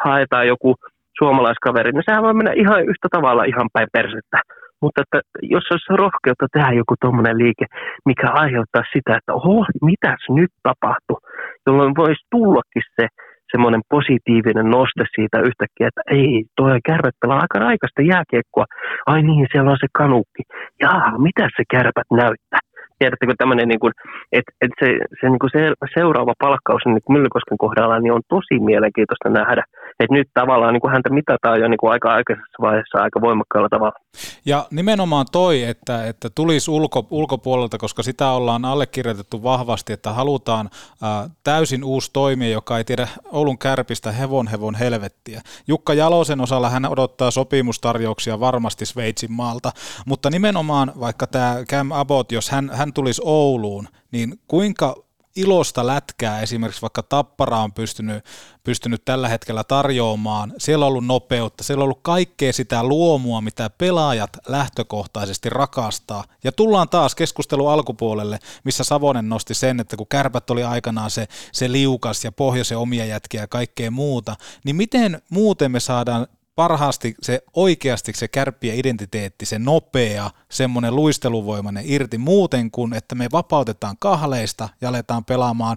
haetaan 0.05 0.47
joku 0.47 0.75
suomalaiskaveri, 1.19 1.93
niin 1.93 2.03
sehän 2.07 2.23
voi 2.23 2.35
mennä 2.35 2.53
ihan 2.63 2.81
yhtä 2.93 3.09
tavalla 3.11 3.45
ihan 3.45 3.69
päin 3.73 3.89
persettä. 3.93 4.39
Mutta 4.83 5.03
että 5.03 5.19
jos 5.43 5.65
olisi 5.71 5.97
rohkeutta 6.03 6.47
tehdä 6.53 6.73
joku 6.73 6.95
tuommoinen 7.01 7.39
liike, 7.39 7.67
mikä 8.11 8.29
aiheuttaa 8.43 8.83
sitä, 8.93 9.17
että 9.17 9.33
oho, 9.35 9.67
mitäs 9.83 10.23
nyt 10.29 10.53
tapahtuu, 10.63 11.19
jolloin 11.67 11.93
voisi 11.97 12.23
tullakin 12.31 12.83
se 12.97 13.07
semmoinen 13.53 13.83
positiivinen 13.91 14.71
noste 14.71 15.05
siitä 15.15 15.39
yhtäkkiä, 15.49 15.89
että 15.89 16.03
ei, 16.11 16.45
toi 16.57 16.79
kärpät 16.89 17.17
pelaa 17.21 17.41
aika 17.45 17.59
raikasta 17.59 18.03
jääkiekkoa. 18.03 18.67
Ai 19.07 19.23
niin, 19.23 19.47
siellä 19.53 19.71
on 19.71 19.81
se 19.81 19.87
kanukki. 19.93 20.43
Jaa, 20.83 21.19
mitä 21.19 21.45
se 21.57 21.63
kärpät 21.71 22.09
näyttää? 22.11 22.63
Tiedättekö 23.01 23.35
tämmöinen, 23.39 23.69
niin 23.69 23.83
kuin, 23.85 23.93
että, 24.39 24.53
että 24.65 24.77
se, 24.81 24.89
se, 25.21 25.25
niin 25.29 25.43
kuin 25.43 25.53
se 25.55 25.61
seuraava 25.99 26.35
palkkaus 26.45 26.83
niin 26.85 27.05
kuin 27.05 27.15
Myllykosken 27.15 27.59
kohdalla 27.65 28.01
niin 28.01 28.17
on 28.19 28.23
tosi 28.35 28.57
mielenkiintoista 28.71 29.29
nähdä, 29.41 29.63
että 30.01 30.15
nyt 30.19 30.29
tavallaan 30.35 30.73
niin 30.73 30.85
kuin 30.85 30.93
häntä 30.93 31.11
mitataan 31.11 31.61
jo 31.61 31.69
niin 31.69 31.83
kuin 31.83 31.93
aika 31.93 32.09
aikaisessa 32.17 32.59
vaiheessa 32.67 33.03
aika 33.05 33.21
voimakkaalla 33.21 33.69
tavalla. 33.69 33.99
Ja 34.47 34.59
nimenomaan 34.71 35.27
toi, 35.33 35.65
että, 35.65 36.07
että 36.07 36.29
tulisi 36.35 36.71
ulko, 36.71 37.07
ulkopuolelta, 37.11 37.79
koska 37.79 38.03
sitä 38.03 38.29
ollaan 38.29 38.65
allekirjoitettu 38.65 39.43
vahvasti, 39.43 39.93
että 39.93 40.11
halutaan 40.13 40.69
ää, 41.03 41.29
täysin 41.45 41.85
uusi 41.85 42.11
toimija, 42.13 42.53
joka 42.53 42.79
ei 42.79 42.85
tiedä 42.85 43.07
Oulun 43.33 43.59
kärpistä 43.59 44.13
hevon 44.13 44.47
hevon 44.49 44.75
helvettiä. 44.75 45.41
Jukka 45.69 45.95
Jalosen 45.95 46.41
osalla 46.41 46.71
hän 46.71 46.85
odottaa 46.87 47.31
sopimustarjouksia 47.31 48.41
varmasti 48.41 48.87
Sveitsin 48.87 49.33
maalta, 49.33 49.73
mutta 50.07 50.31
nimenomaan 50.31 50.93
vaikka 51.01 51.27
tämä 51.27 51.57
Cam 51.71 51.93
Abbott, 51.93 52.33
jos 52.33 52.51
hän, 52.51 52.71
hän 52.73 52.90
tulisi 52.93 53.23
Ouluun, 53.25 53.89
niin 54.13 54.41
kuinka 54.49 54.97
ilosta 55.37 55.87
lätkää 55.87 56.41
esimerkiksi 56.41 56.83
vaikka 56.83 57.03
Tappara 57.03 57.59
on 57.59 57.73
pystynyt, 57.73 58.25
pystynyt 58.65 59.05
tällä 59.05 59.29
hetkellä 59.29 59.65
tarjoamaan. 59.65 60.53
Siellä 60.59 60.87
on 60.87 60.89
ollut 60.89 61.07
nopeutta, 61.07 61.65
siellä 61.65 61.83
on 61.83 61.85
ollut 61.85 62.01
kaikkea 62.03 62.53
sitä 62.53 62.85
luomua, 62.85 63.41
mitä 63.41 63.71
pelaajat 63.71 64.31
lähtökohtaisesti 64.49 65.51
rakastaa. 65.51 66.25
Ja 66.45 66.53
tullaan 66.53 66.89
taas 66.89 67.15
keskustelu 67.15 67.67
alkupuolelle, 67.67 68.39
missä 68.65 68.85
Savonen 68.85 69.29
nosti 69.29 69.55
sen, 69.55 69.81
että 69.81 69.97
kun 69.97 70.07
kärpät 70.09 70.51
oli 70.51 70.63
aikanaan 70.63 71.11
se, 71.11 71.29
se 71.53 71.73
liukas 71.73 72.25
ja 72.25 72.33
pohjoisen 72.33 72.79
omia 72.79 73.05
jätkiä 73.05 73.41
ja 73.41 73.49
kaikkea 73.49 73.91
muuta, 73.91 74.37
niin 74.65 74.77
miten 74.77 75.23
muuten 75.31 75.71
me 75.71 75.81
saadaan 75.81 76.27
parhaasti 76.55 77.15
se 77.23 77.43
oikeasti 77.55 78.13
se 78.17 78.29
kärppiä 78.29 78.75
identiteetti, 78.75 79.47
se 79.47 79.59
nopea, 79.59 80.31
semmoinen 80.51 80.97
luisteluvoimainen 80.97 81.85
irti 81.87 82.19
muuten 82.19 82.71
kuin, 82.71 82.95
että 82.95 83.15
me 83.15 83.29
vapautetaan 83.33 83.97
kahleista 83.99 84.69
ja 84.81 84.89
aletaan 84.89 85.25
pelaamaan, 85.25 85.77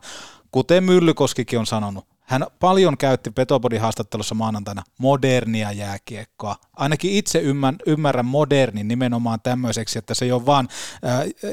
kuten 0.52 0.84
Myllykoskikin 0.84 1.60
on 1.60 1.66
sanonut. 1.66 2.08
Hän 2.24 2.46
paljon 2.60 2.98
käytti 2.98 3.32
Petopodin 3.32 3.82
haastattelussa 3.82 4.36
maanantaina 4.36 4.84
modernia 4.98 5.72
jääkiekkoa. 5.72 6.56
Ainakin 6.74 7.12
itse 7.12 7.42
ymmärrän 7.88 8.26
modernin 8.26 8.88
nimenomaan 8.88 9.42
tämmöiseksi, 9.42 10.00
että 10.00 10.14
se 10.14 10.26
ei 10.26 10.32
ole 10.32 10.46
vaan 10.46 10.68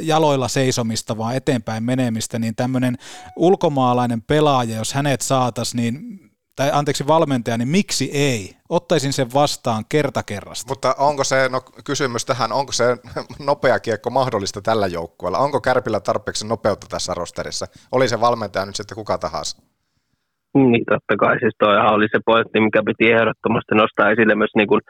jaloilla 0.00 0.48
seisomista, 0.48 1.18
vaan 1.18 1.36
eteenpäin 1.36 1.82
menemistä, 1.82 2.38
niin 2.38 2.56
tämmöinen 2.56 2.98
ulkomaalainen 3.36 4.22
pelaaja, 4.22 4.76
jos 4.76 4.94
hänet 4.94 5.20
saataisiin, 5.20 5.76
niin 5.76 6.29
tai 6.56 6.70
anteeksi 6.72 7.06
valmentaja, 7.06 7.58
niin 7.58 7.68
miksi 7.68 8.10
ei? 8.12 8.56
Ottaisin 8.68 9.12
sen 9.12 9.26
vastaan 9.34 9.84
kerta 9.88 10.22
kerrasta. 10.22 10.68
Mutta 10.68 10.94
onko 10.98 11.24
se, 11.24 11.48
no 11.48 11.60
kysymys 11.84 12.24
tähän, 12.24 12.52
onko 12.52 12.72
se 12.72 12.84
nopea 13.46 13.80
kiekko 13.80 14.10
mahdollista 14.10 14.62
tällä 14.62 14.86
joukkueella? 14.86 15.38
Onko 15.38 15.60
Kärpillä 15.60 16.00
tarpeeksi 16.00 16.46
nopeutta 16.46 16.86
tässä 16.90 17.14
rosterissa? 17.14 17.66
Oli 17.92 18.08
se 18.08 18.20
valmentaja 18.20 18.66
nyt 18.66 18.76
sitten 18.76 18.96
kuka 18.96 19.18
tahansa? 19.18 19.62
Niin, 20.54 20.84
totta 20.90 21.14
kai. 21.22 21.38
Siis 21.38 21.54
toihan 21.58 21.94
oli 21.94 22.06
se 22.12 22.18
pointti, 22.26 22.60
mikä 22.60 22.80
piti 22.86 23.12
ehdottomasti 23.12 23.74
nostaa 23.74 24.10
esille 24.10 24.34
myös 24.34 24.54
niin 24.56 24.68
kuin 24.68 24.80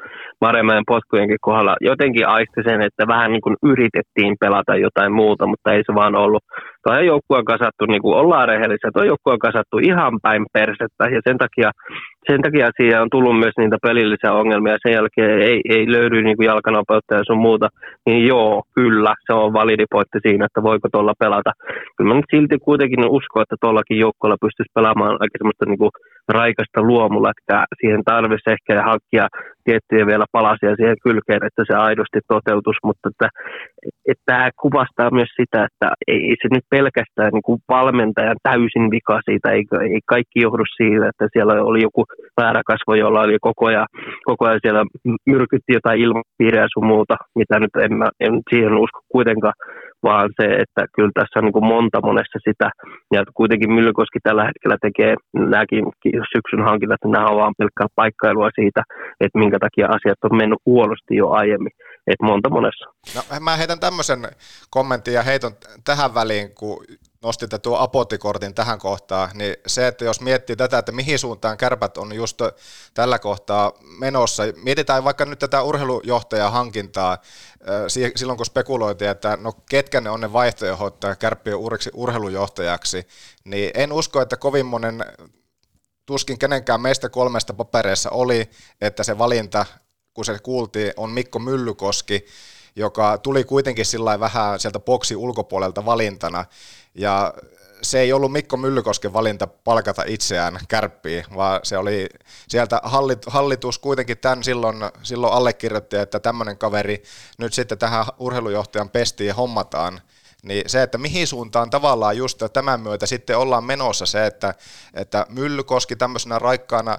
Maremäen 0.41 0.85
potkujenkin 0.87 1.37
kohdalla. 1.41 1.77
Jotenkin 1.81 2.29
aisti 2.29 2.61
sen, 2.69 2.83
että 2.83 3.07
vähän 3.15 3.31
niin 3.33 3.45
kuin 3.47 3.57
yritettiin 3.63 4.37
pelata 4.41 4.77
jotain 4.77 5.13
muuta, 5.13 5.47
mutta 5.47 5.73
ei 5.73 5.83
se 5.87 5.93
vaan 5.95 6.17
ollut. 6.17 6.45
Tuo 6.83 6.99
joukkue 7.01 7.39
on 7.39 7.45
kasattu, 7.45 7.87
niin 7.87 8.03
kuin 8.03 8.17
ollaan 8.17 8.49
rehellisiä, 8.49 8.91
tuo 8.95 9.05
joukkue 9.05 9.33
on 9.33 9.47
kasattu 9.49 9.79
ihan 9.79 10.19
päin 10.23 10.47
persettä 10.53 11.05
ja 11.15 11.21
sen 11.27 11.39
takia 11.39 11.71
sen 12.29 12.43
takia 12.43 12.71
siihen 12.77 13.03
on 13.03 13.11
tullut 13.11 13.39
myös 13.39 13.57
niitä 13.59 13.77
pelillisiä 13.83 14.33
ongelmia. 14.33 14.83
Sen 14.83 14.93
jälkeen 14.93 15.41
ei, 15.51 15.61
ei 15.69 15.93
löydy 15.93 16.23
niin 16.23 16.37
kuin 16.37 16.47
jalkanopeutta 16.47 17.15
ja 17.15 17.25
sun 17.27 17.39
muuta. 17.47 17.69
Niin 18.07 18.27
joo, 18.27 18.63
kyllä, 18.75 19.15
se 19.27 19.33
on 19.33 19.53
validi 19.53 19.85
pointti 19.91 20.19
siinä, 20.23 20.45
että 20.45 20.63
voiko 20.63 20.89
tuolla 20.93 21.15
pelata. 21.19 21.53
Kyllä 21.97 22.09
mä 22.09 22.15
nyt 22.15 22.31
silti 22.31 22.59
kuitenkin 22.59 23.11
uskon, 23.19 23.43
että 23.43 23.57
tuollakin 23.61 23.99
joukkueella 23.99 24.45
pystyisi 24.45 24.75
pelaamaan 24.75 25.17
aika 25.21 25.39
semmoista 25.39 25.67
niin 25.67 25.79
kuin 25.79 25.91
raikasta 26.29 26.83
luomulätkää. 26.83 27.65
Siihen 27.81 28.03
tarvitsisi 28.05 28.55
ehkä 28.57 28.83
hankkia 28.83 29.29
tiettyjä 29.65 30.07
vielä 30.07 30.27
palasia 30.33 30.77
siihen 30.77 30.97
kylkeen, 31.03 31.47
että 31.47 31.63
se 31.67 31.75
aidosti 31.75 32.21
toteutus, 32.29 32.77
mutta 32.85 33.09
että, 33.11 33.29
että 34.11 34.23
tämä 34.27 34.51
kuvastaa 34.63 35.11
myös 35.19 35.33
sitä, 35.41 35.59
että 35.69 35.89
ei 36.09 36.37
se 36.43 36.49
nyt 36.55 36.67
pelkästään 36.71 37.33
niin 37.33 37.47
kuin 37.49 37.61
valmentajan 37.69 38.37
täysin 38.43 38.91
vika 38.91 39.21
siitä, 39.25 39.51
ei, 39.51 39.65
ei 39.95 40.01
kaikki 40.07 40.39
johdu 40.47 40.65
siitä, 40.77 41.09
että 41.09 41.27
siellä 41.33 41.53
oli 41.71 41.83
joku 41.83 42.05
väärä 42.41 42.63
kasvo, 42.67 42.95
jolla 42.95 43.21
oli 43.21 43.37
koko 43.41 43.67
ajan, 43.67 43.87
koko 44.25 44.47
ajan 44.47 44.61
siellä 44.63 44.85
myrkytti 45.27 45.73
jotain 45.79 46.01
ilmapiiriä 46.01 46.67
sun 46.75 46.87
muuta, 46.87 47.17
mitä 47.35 47.61
nyt 47.61 47.75
en, 47.85 47.93
en 48.21 48.35
siihen 48.51 48.75
usko 48.85 49.01
kuitenkaan, 49.09 49.55
vaan 50.03 50.31
se, 50.41 50.47
että 50.63 50.83
kyllä 50.97 51.11
tässä 51.15 51.39
on 51.39 51.45
niin 51.45 51.53
kuin 51.53 51.71
monta 51.75 52.01
monessa 52.09 52.39
sitä, 52.49 52.71
ja 53.15 53.25
kuitenkin 53.35 53.73
Myllykoski 53.73 54.19
tällä 54.23 54.45
hetkellä 54.45 54.77
tekee 54.83 55.15
nämäkin 55.33 55.85
syksyn 56.33 56.65
hankinnat, 56.69 57.01
niin 57.05 57.13
nämä 57.13 57.31
on 57.33 57.37
vaan 57.37 57.59
pelkkää 57.59 57.87
paikkailua 57.95 58.51
siitä, 58.55 58.83
että 59.21 59.39
minkä 59.39 59.59
takia 59.59 59.87
asiat 59.87 60.19
on 60.25 60.37
mennyt 60.37 60.59
huonosti 60.67 61.15
jo 61.17 61.31
aiemmin, 61.31 61.73
että 62.07 62.25
monta 62.25 62.49
monessa. 62.51 62.87
No, 63.17 63.41
mä 63.41 63.57
heitän 63.57 63.81
tämmöisen 63.81 64.21
kommentin 64.71 65.15
ja 65.15 65.23
heiton 65.23 65.53
tähän 65.85 66.15
väliin, 66.15 66.49
kun 66.59 66.77
nostitte 67.23 67.59
tuo 67.59 67.77
apottikortin 67.79 68.55
tähän 68.55 68.79
kohtaan, 68.79 69.31
niin 69.35 69.57
se, 69.67 69.87
että 69.87 70.05
jos 70.05 70.21
miettii 70.21 70.57
tätä, 70.57 70.79
että 70.79 70.93
mihin 70.93 71.19
suuntaan 71.19 71.57
kärpät 71.57 71.97
on 71.97 72.13
just 72.13 72.41
tällä 72.95 73.19
kohtaa 73.19 73.73
menossa, 73.99 74.43
mietitään 74.63 75.05
vaikka 75.05 75.25
nyt 75.25 75.39
tätä 75.39 75.63
urheilujohtajan 75.63 76.53
hankintaa, 76.53 77.19
silloin 78.17 78.37
kun 78.37 78.47
spekuloitiin, 78.47 79.11
että 79.11 79.39
no 79.41 79.53
ketkä 79.71 80.01
ne 80.01 80.11
on 80.11 80.21
ne 80.21 80.33
vaihtoehdot 80.33 81.05
kärppien 81.19 81.57
urheilujohtajaksi, 81.95 83.07
niin 83.45 83.71
en 83.75 83.93
usko, 83.93 84.21
että 84.21 84.37
kovin 84.37 84.67
monen 84.67 85.05
tuskin 86.07 86.39
kenenkään 86.39 86.81
meistä 86.81 87.09
kolmesta 87.09 87.55
papereissa 87.55 88.11
oli, 88.11 88.51
että 88.81 89.03
se 89.03 89.19
valinta, 89.19 89.67
kun 90.15 90.25
se 90.25 90.39
kuultiin, 90.39 90.93
on 90.97 91.11
Mikko 91.11 91.39
Myllykoski, 91.39 92.27
joka 92.77 93.19
tuli 93.19 93.45
kuitenkin 93.45 93.87
sillä 93.87 94.21
vähän 94.21 94.61
sieltä 94.61 94.81
boksi 94.81 95.17
ulkopuolelta 95.17 95.85
valintana, 95.85 96.45
ja 96.95 97.35
se 97.83 98.01
ei 98.01 98.13
ollut 98.13 98.33
Mikko 98.33 98.57
Myllykosken 98.57 99.13
valinta 99.13 99.47
palkata 99.47 100.03
itseään 100.07 100.59
kärppiin, 100.69 101.25
vaan 101.37 101.61
se 101.63 101.79
oli 101.79 102.09
sieltä 102.49 102.81
hallitus 103.27 103.79
kuitenkin 103.79 104.19
tämän 104.19 104.45
silloin, 104.45 104.77
silloin 105.03 105.33
allekirjoitti, 105.33 105.97
että 105.97 106.21
tämmöinen 106.21 106.59
kaveri 106.59 107.03
nyt 107.39 107.53
sitten 107.53 107.79
tähän 107.79 108.05
urheilujohtajan 108.19 108.91
pestiin 108.91 109.35
hommataan, 109.35 110.01
niin 110.43 110.63
se, 110.67 110.83
että 110.83 110.99
mihin 110.99 111.27
suuntaan 111.27 111.71
tavallaan 111.71 112.17
just 112.17 112.43
tämän 112.53 112.81
myötä 112.81 113.07
sitten 113.07 113.39
ollaan 113.39 113.65
menossa 113.65 114.07
se, 114.07 114.27
että, 114.27 114.55
että 114.95 115.27
Myllykoski 115.29 115.97
tämmöisenä 115.97 116.39
raikkaana 116.39 116.99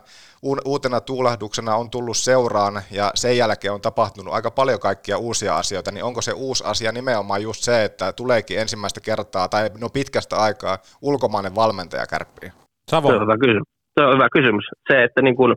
uutena 0.65 1.01
tuulahduksena 1.01 1.75
on 1.75 1.89
tullut 1.89 2.17
seuraan 2.17 2.81
ja 2.91 3.11
sen 3.15 3.37
jälkeen 3.37 3.73
on 3.73 3.81
tapahtunut 3.81 4.33
aika 4.33 4.51
paljon 4.51 4.79
kaikkia 4.79 5.17
uusia 5.17 5.57
asioita, 5.57 5.91
niin 5.91 6.03
onko 6.03 6.21
se 6.21 6.31
uusi 6.31 6.63
asia 6.67 6.91
nimenomaan 6.91 7.41
just 7.41 7.63
se, 7.63 7.83
että 7.83 8.13
tuleekin 8.13 8.59
ensimmäistä 8.59 9.01
kertaa 9.01 9.49
tai 9.49 9.69
no 9.81 9.89
pitkästä 9.89 10.35
aikaa 10.35 10.77
ulkomainen 11.01 11.55
valmentaja 11.55 12.07
kärppiin? 12.07 12.53
Savo. 12.91 13.07
Se 13.07 13.15
on 13.15 13.21
hyvä 13.21 13.37
kysymys. 13.37 13.67
Se 13.99 14.05
on 14.05 14.13
hyvä 14.13 14.27
kysymys. 14.31 14.65
Se, 14.91 15.03
että 15.03 15.21
niin 15.21 15.35
kun, 15.35 15.55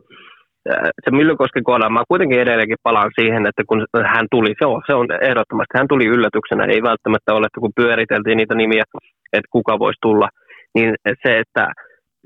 se 1.03 1.11
Myllykosken 1.11 1.63
kohdalla, 1.63 1.89
mä 1.89 2.03
kuitenkin 2.07 2.41
edelleenkin 2.41 2.83
palaan 2.83 3.11
siihen, 3.19 3.47
että 3.47 3.63
kun 3.67 3.85
hän 4.13 4.27
tuli, 4.31 4.53
se 4.59 4.65
on, 4.65 4.81
se 4.87 4.93
on 4.93 5.07
ehdottomasti, 5.21 5.77
hän 5.77 5.87
tuli 5.87 6.05
yllätyksenä, 6.05 6.63
ei 6.65 6.83
välttämättä 6.83 7.33
ole, 7.33 7.45
että 7.45 7.59
kun 7.59 7.77
pyöriteltiin 7.81 8.37
niitä 8.37 8.55
nimiä, 8.55 8.83
että 9.33 9.49
kuka 9.51 9.79
voisi 9.79 9.99
tulla, 10.01 10.29
niin 10.75 10.95
se, 11.23 11.39
että 11.39 11.67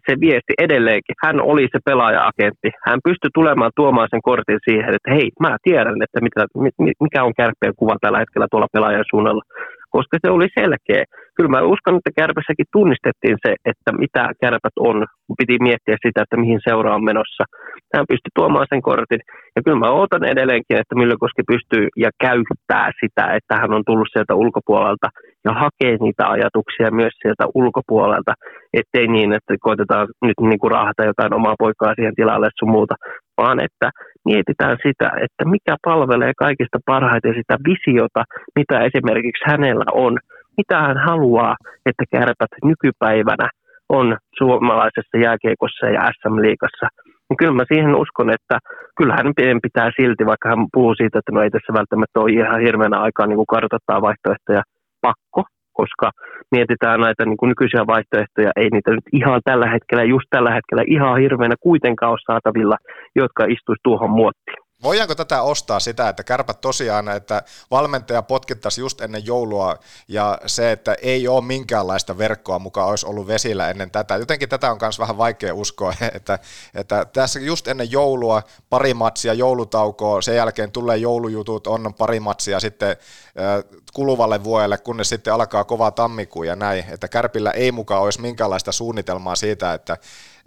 se 0.07 0.19
viesti 0.19 0.53
edelleenkin. 0.57 1.15
Hän 1.25 1.41
oli 1.41 1.67
se 1.71 1.79
pelaaja-agentti. 1.85 2.69
Hän 2.87 2.99
pystyi 3.03 3.29
tulemaan 3.33 3.71
tuomaan 3.75 4.07
sen 4.11 4.21
kortin 4.21 4.59
siihen, 4.69 4.93
että 4.95 5.11
hei, 5.15 5.29
mä 5.39 5.57
tiedän, 5.63 6.01
että 6.05 6.19
mitä, 6.21 6.45
mikä 7.05 7.23
on 7.23 7.33
kärppien 7.37 7.75
kuva 7.79 7.95
tällä 8.01 8.19
hetkellä 8.19 8.47
tuolla 8.51 8.73
pelaajan 8.73 9.09
suunnalla 9.11 9.43
koska 9.95 10.17
se 10.21 10.29
oli 10.31 10.47
selkeä. 10.59 11.03
Kyllä 11.35 11.49
mä 11.49 11.69
uskon, 11.73 11.95
että 11.95 12.17
kärpässäkin 12.19 12.71
tunnistettiin 12.75 13.37
se, 13.45 13.51
että 13.71 13.91
mitä 14.03 14.23
kärpät 14.41 14.75
on, 14.89 14.97
kun 15.25 15.35
piti 15.39 15.57
miettiä 15.67 15.97
sitä, 16.05 16.21
että 16.21 16.37
mihin 16.43 16.61
seura 16.67 16.95
on 16.95 17.03
menossa. 17.09 17.43
Hän 17.95 18.09
pystyi 18.11 18.35
tuomaan 18.35 18.67
sen 18.69 18.81
kortin, 18.81 19.21
ja 19.55 19.59
kyllä 19.63 19.79
mä 19.83 19.95
ootan 19.97 20.23
edelleenkin, 20.33 20.77
että 20.81 20.95
Myllykoski 20.99 21.43
pystyy 21.51 21.85
ja 22.03 22.09
käyttää 22.25 22.87
sitä, 23.01 23.23
että 23.37 23.53
hän 23.61 23.73
on 23.77 23.83
tullut 23.85 24.11
sieltä 24.11 24.33
ulkopuolelta 24.43 25.07
ja 25.45 25.51
hakee 25.63 25.95
niitä 26.05 26.23
ajatuksia 26.35 26.97
myös 26.99 27.13
sieltä 27.21 27.45
ulkopuolelta, 27.59 28.33
ettei 28.79 29.07
niin, 29.07 29.33
että 29.33 29.53
koitetaan 29.67 30.07
nyt 30.27 30.39
niin 30.41 30.59
kuin 30.59 30.71
rahata 30.71 31.03
jotain 31.03 31.33
omaa 31.33 31.55
poikaa 31.59 31.95
siihen 31.95 32.15
tilalle 32.15 32.49
sun 32.59 32.71
muuta, 32.71 32.95
vaan 33.39 33.59
että 33.67 33.87
mietitään 34.25 34.77
sitä, 34.85 35.07
että 35.25 35.43
mikä 35.53 35.73
palvelee 35.89 36.33
kaikista 36.45 36.79
parhaiten 36.85 37.35
sitä 37.39 37.55
visiota, 37.69 38.21
mitä 38.59 38.75
esimerkiksi 38.87 39.43
hänellä 39.51 39.87
on, 40.05 40.13
mitä 40.57 40.77
hän 40.87 40.97
haluaa, 41.09 41.55
että 41.89 42.03
kärpät 42.13 42.53
nykypäivänä 42.69 43.47
on 43.89 44.17
suomalaisessa 44.37 45.17
jääkiekossa 45.25 45.85
ja 45.95 46.01
SM-liigassa. 46.15 46.87
Niin 47.27 47.37
kyllä 47.37 47.59
mä 47.59 47.71
siihen 47.71 47.95
uskon, 48.03 48.29
että 48.37 48.55
kyllähän 48.97 49.33
pitää 49.61 49.89
silti, 49.99 50.23
vaikka 50.25 50.49
hän 50.49 50.65
puhuu 50.73 50.95
siitä, 50.95 51.19
että 51.19 51.31
no 51.31 51.41
ei 51.41 51.51
tässä 51.55 51.73
välttämättä 51.79 52.19
ole 52.19 52.31
ihan 52.31 52.61
hirveänä 52.65 52.97
aikaa 52.99 53.27
niin 53.27 53.53
kartoittaa 53.55 54.05
vaihtoehtoja, 54.07 54.63
pakko, 55.01 55.41
koska 55.79 56.07
mietitään 56.55 56.99
näitä 57.05 57.25
niin 57.25 57.37
kuin 57.37 57.49
nykyisiä 57.49 57.87
vaihtoehtoja, 57.93 58.51
ei 58.61 58.69
niitä 58.69 58.91
nyt 58.91 59.07
ihan 59.19 59.41
tällä 59.49 59.67
hetkellä, 59.73 60.03
just 60.03 60.27
tällä 60.29 60.51
hetkellä 60.57 60.83
ihan 60.87 61.19
hirveänä 61.23 61.55
kuitenkaan 61.67 62.11
ole 62.11 62.27
saatavilla, 62.29 62.77
jotka 63.15 63.41
istuisi 63.53 63.81
tuohon 63.83 64.11
muottiin. 64.19 64.68
Voidaanko 64.83 65.15
tätä 65.15 65.41
ostaa 65.41 65.79
sitä, 65.79 66.09
että 66.09 66.23
kärpät 66.23 66.61
tosiaan, 66.61 67.09
että 67.09 67.43
valmentaja 67.71 68.21
potkittaisi 68.21 68.81
just 68.81 69.01
ennen 69.01 69.25
joulua 69.25 69.77
ja 70.07 70.37
se, 70.45 70.71
että 70.71 70.95
ei 71.01 71.27
ole 71.27 71.45
minkäänlaista 71.45 72.17
verkkoa 72.17 72.59
mukaan 72.59 72.87
olisi 72.87 73.05
ollut 73.05 73.27
vesillä 73.27 73.69
ennen 73.69 73.91
tätä. 73.91 74.15
Jotenkin 74.15 74.49
tätä 74.49 74.71
on 74.71 74.77
myös 74.81 74.99
vähän 74.99 75.17
vaikea 75.17 75.55
uskoa, 75.55 75.93
että, 76.15 76.39
että 76.73 77.05
tässä 77.05 77.39
just 77.39 77.67
ennen 77.67 77.91
joulua 77.91 78.43
pari 78.69 78.93
matsia, 78.93 79.33
joulutaukoa, 79.33 80.21
sen 80.21 80.35
jälkeen 80.35 80.71
tulee 80.71 80.97
joulujutut, 80.97 81.67
on 81.67 81.93
pari 81.97 82.19
matsia 82.19 82.59
sitten 82.59 82.97
kuluvalle 83.93 84.43
vuodelle, 84.43 84.77
kunnes 84.77 85.09
sitten 85.09 85.33
alkaa 85.33 85.63
kova 85.63 85.91
tammikuu 85.91 86.43
ja 86.43 86.55
näin, 86.55 86.85
että 86.89 87.07
Kärpillä 87.07 87.51
ei 87.51 87.71
mukaan 87.71 88.01
olisi 88.01 88.21
minkäänlaista 88.21 88.71
suunnitelmaa 88.71 89.35
siitä, 89.35 89.73
että 89.73 89.97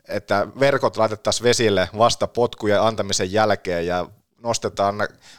että 0.09 0.47
verkot 0.61 0.97
laitettaisiin 0.97 1.45
vesille 1.45 1.89
vasta 1.99 2.27
potkujen 2.27 2.83
antamisen 2.83 3.33
jälkeen 3.33 3.87
ja 3.87 4.07
nostetaan 4.43 4.95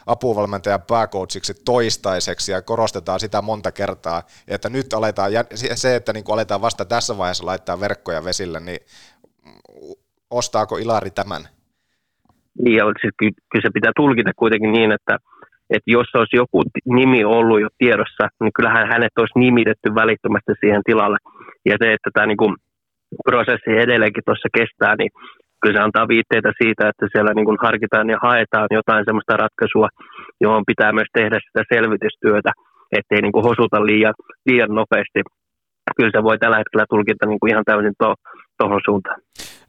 apuvalmentajan 0.06 0.82
pääcoachiksi 0.88 1.54
toistaiseksi 1.64 2.52
ja 2.52 2.62
korostetaan 2.62 3.20
sitä 3.20 3.42
monta 3.42 3.72
kertaa, 3.72 4.22
että 4.48 4.68
nyt 4.68 4.92
aletaan, 4.92 5.30
se, 5.54 5.96
että 5.96 6.12
niin 6.12 6.24
kuin 6.24 6.34
aletaan 6.34 6.60
vasta 6.60 6.84
tässä 6.84 7.18
vaiheessa 7.18 7.46
laittaa 7.46 7.80
verkkoja 7.80 8.24
vesille, 8.24 8.60
niin 8.60 8.80
ostaako 10.30 10.76
Ilari 10.76 11.10
tämän? 11.10 11.42
Niin, 12.62 12.76
ja 12.76 12.84
siis 13.00 13.14
kyllä 13.18 13.62
se 13.62 13.70
pitää 13.74 13.92
tulkita 13.96 14.30
kuitenkin 14.36 14.72
niin, 14.72 14.92
että, 14.92 15.18
että 15.70 15.90
jos 15.96 16.06
olisi 16.14 16.36
joku 16.36 16.62
nimi 16.84 17.24
ollut 17.24 17.60
jo 17.60 17.68
tiedossa, 17.78 18.24
niin 18.40 18.52
kyllähän 18.56 18.88
hänet 18.88 19.12
olisi 19.18 19.38
nimitetty 19.38 19.94
välittömästi 19.94 20.52
siihen 20.60 20.82
tilalle. 20.84 21.18
Ja 21.64 21.76
se, 21.82 21.92
että 21.92 22.10
tämä 22.12 22.26
niin 22.26 22.42
kuin 22.42 22.54
prosessi 23.24 23.70
edelleenkin 23.84 24.26
tuossa 24.26 24.48
kestää, 24.58 24.96
niin 24.96 25.10
kyllä 25.64 25.78
se 25.78 25.84
antaa 25.84 26.12
viitteitä 26.14 26.50
siitä, 26.60 26.82
että 26.88 27.06
siellä 27.12 27.32
niin 27.34 27.48
kuin 27.48 27.62
harkitaan 27.66 28.08
ja 28.14 28.18
haetaan 28.26 28.68
jotain 28.78 29.04
sellaista 29.04 29.42
ratkaisua, 29.44 29.88
johon 30.44 30.64
pitää 30.70 30.92
myös 30.92 31.10
tehdä 31.18 31.38
sitä 31.46 31.62
selvitystyötä, 31.74 32.50
ettei 32.98 33.20
niin 33.22 33.34
kuin 33.34 33.46
hosuta 33.48 33.78
liian, 33.90 34.14
liian 34.48 34.74
nopeasti. 34.80 35.20
Kyllä 35.96 36.12
se 36.14 36.22
voi 36.28 36.38
tällä 36.38 36.60
hetkellä 36.60 36.84
tulkita 36.90 37.26
niin 37.26 37.40
kuin 37.40 37.50
ihan 37.52 37.64
täysin 37.66 37.96
tuohon 38.58 38.80
to, 38.82 38.86
suuntaan. 38.88 39.18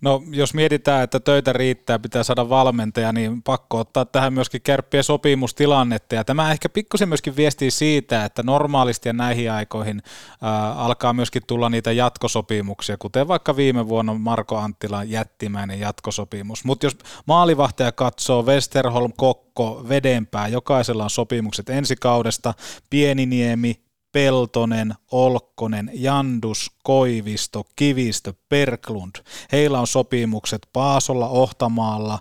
No 0.05 0.23
jos 0.31 0.53
mietitään, 0.53 1.03
että 1.03 1.19
töitä 1.19 1.53
riittää, 1.53 1.99
pitää 1.99 2.23
saada 2.23 2.49
valmentaja, 2.49 3.13
niin 3.13 3.43
pakko 3.43 3.79
ottaa 3.79 4.05
tähän 4.05 4.33
myöskin 4.33 4.61
kärppien 4.61 5.03
sopimustilannetta. 5.03 6.15
Ja 6.15 6.23
tämä 6.23 6.51
ehkä 6.51 6.69
pikkusen 6.69 7.09
myöskin 7.09 7.35
viestii 7.35 7.71
siitä, 7.71 8.25
että 8.25 8.43
normaalisti 8.43 9.09
ja 9.09 9.13
näihin 9.13 9.51
aikoihin 9.51 10.01
ää, 10.41 10.73
alkaa 10.73 11.13
myöskin 11.13 11.41
tulla 11.47 11.69
niitä 11.69 11.91
jatkosopimuksia, 11.91 12.97
kuten 12.97 13.27
vaikka 13.27 13.55
viime 13.55 13.87
vuonna 13.87 14.13
Marko 14.13 14.57
Anttilan 14.57 15.09
jättimäinen 15.09 15.79
jatkosopimus. 15.79 16.63
Mutta 16.63 16.85
jos 16.85 16.97
maalivahtaja 17.25 17.91
katsoo 17.91 18.43
Westerholm, 18.43 19.13
Kokko, 19.17 19.85
Vedenpää, 19.89 20.47
jokaisella 20.47 21.03
on 21.03 21.09
sopimukset 21.09 21.69
ensi 21.69 21.95
kaudesta, 21.95 22.53
Pieniniemi, 22.89 23.84
Peltonen, 24.15 24.95
Olkkonen, 25.11 25.91
Jandus, 25.93 26.71
Koivisto, 26.83 27.63
Kivistö, 27.75 28.33
Perklund. 28.49 29.15
Heillä 29.51 29.79
on 29.79 29.87
sopimukset 29.87 30.67
Paasolla, 30.73 31.27
Ohtamaalla 31.27 32.19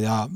ja 0.00 0.28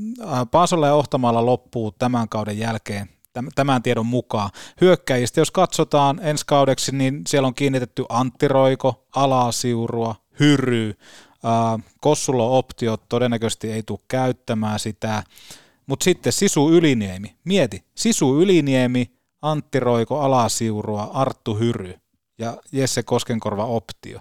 Paasolla 0.50 0.86
ja 0.86 0.94
Ohtamaalla 0.94 1.46
loppuu 1.46 1.92
tämän 1.92 2.28
kauden 2.28 2.58
jälkeen 2.58 3.08
tämän 3.54 3.82
tiedon 3.82 4.06
mukaan. 4.06 4.50
Hyökkäjistä, 4.80 5.40
jos 5.40 5.50
katsotaan 5.50 6.20
ensi 6.22 6.44
kaudeksi, 6.46 6.96
niin 6.96 7.22
siellä 7.28 7.46
on 7.46 7.54
kiinnitetty 7.54 8.04
Antti 8.08 8.48
Roiko, 8.48 9.06
Alasiurua, 9.16 10.14
Hyry, 10.40 10.94
Kossulo 12.00 12.58
optiot 12.58 13.08
todennäköisesti 13.08 13.72
ei 13.72 13.82
tule 13.82 14.00
käyttämään 14.08 14.78
sitä, 14.78 15.22
mutta 15.86 16.04
sitten 16.04 16.32
Sisu 16.32 16.72
Yliniemi, 16.72 17.36
mieti, 17.44 17.84
Sisu 17.94 18.40
Yliniemi, 18.40 19.15
Antti 19.42 19.80
Roiko 19.80 20.20
Alasiurua, 20.20 21.02
Arttu 21.02 21.54
Hyry 21.54 21.94
ja 22.38 22.56
Jesse 22.72 23.02
Koskenkorva 23.02 23.64
Optio, 23.64 24.20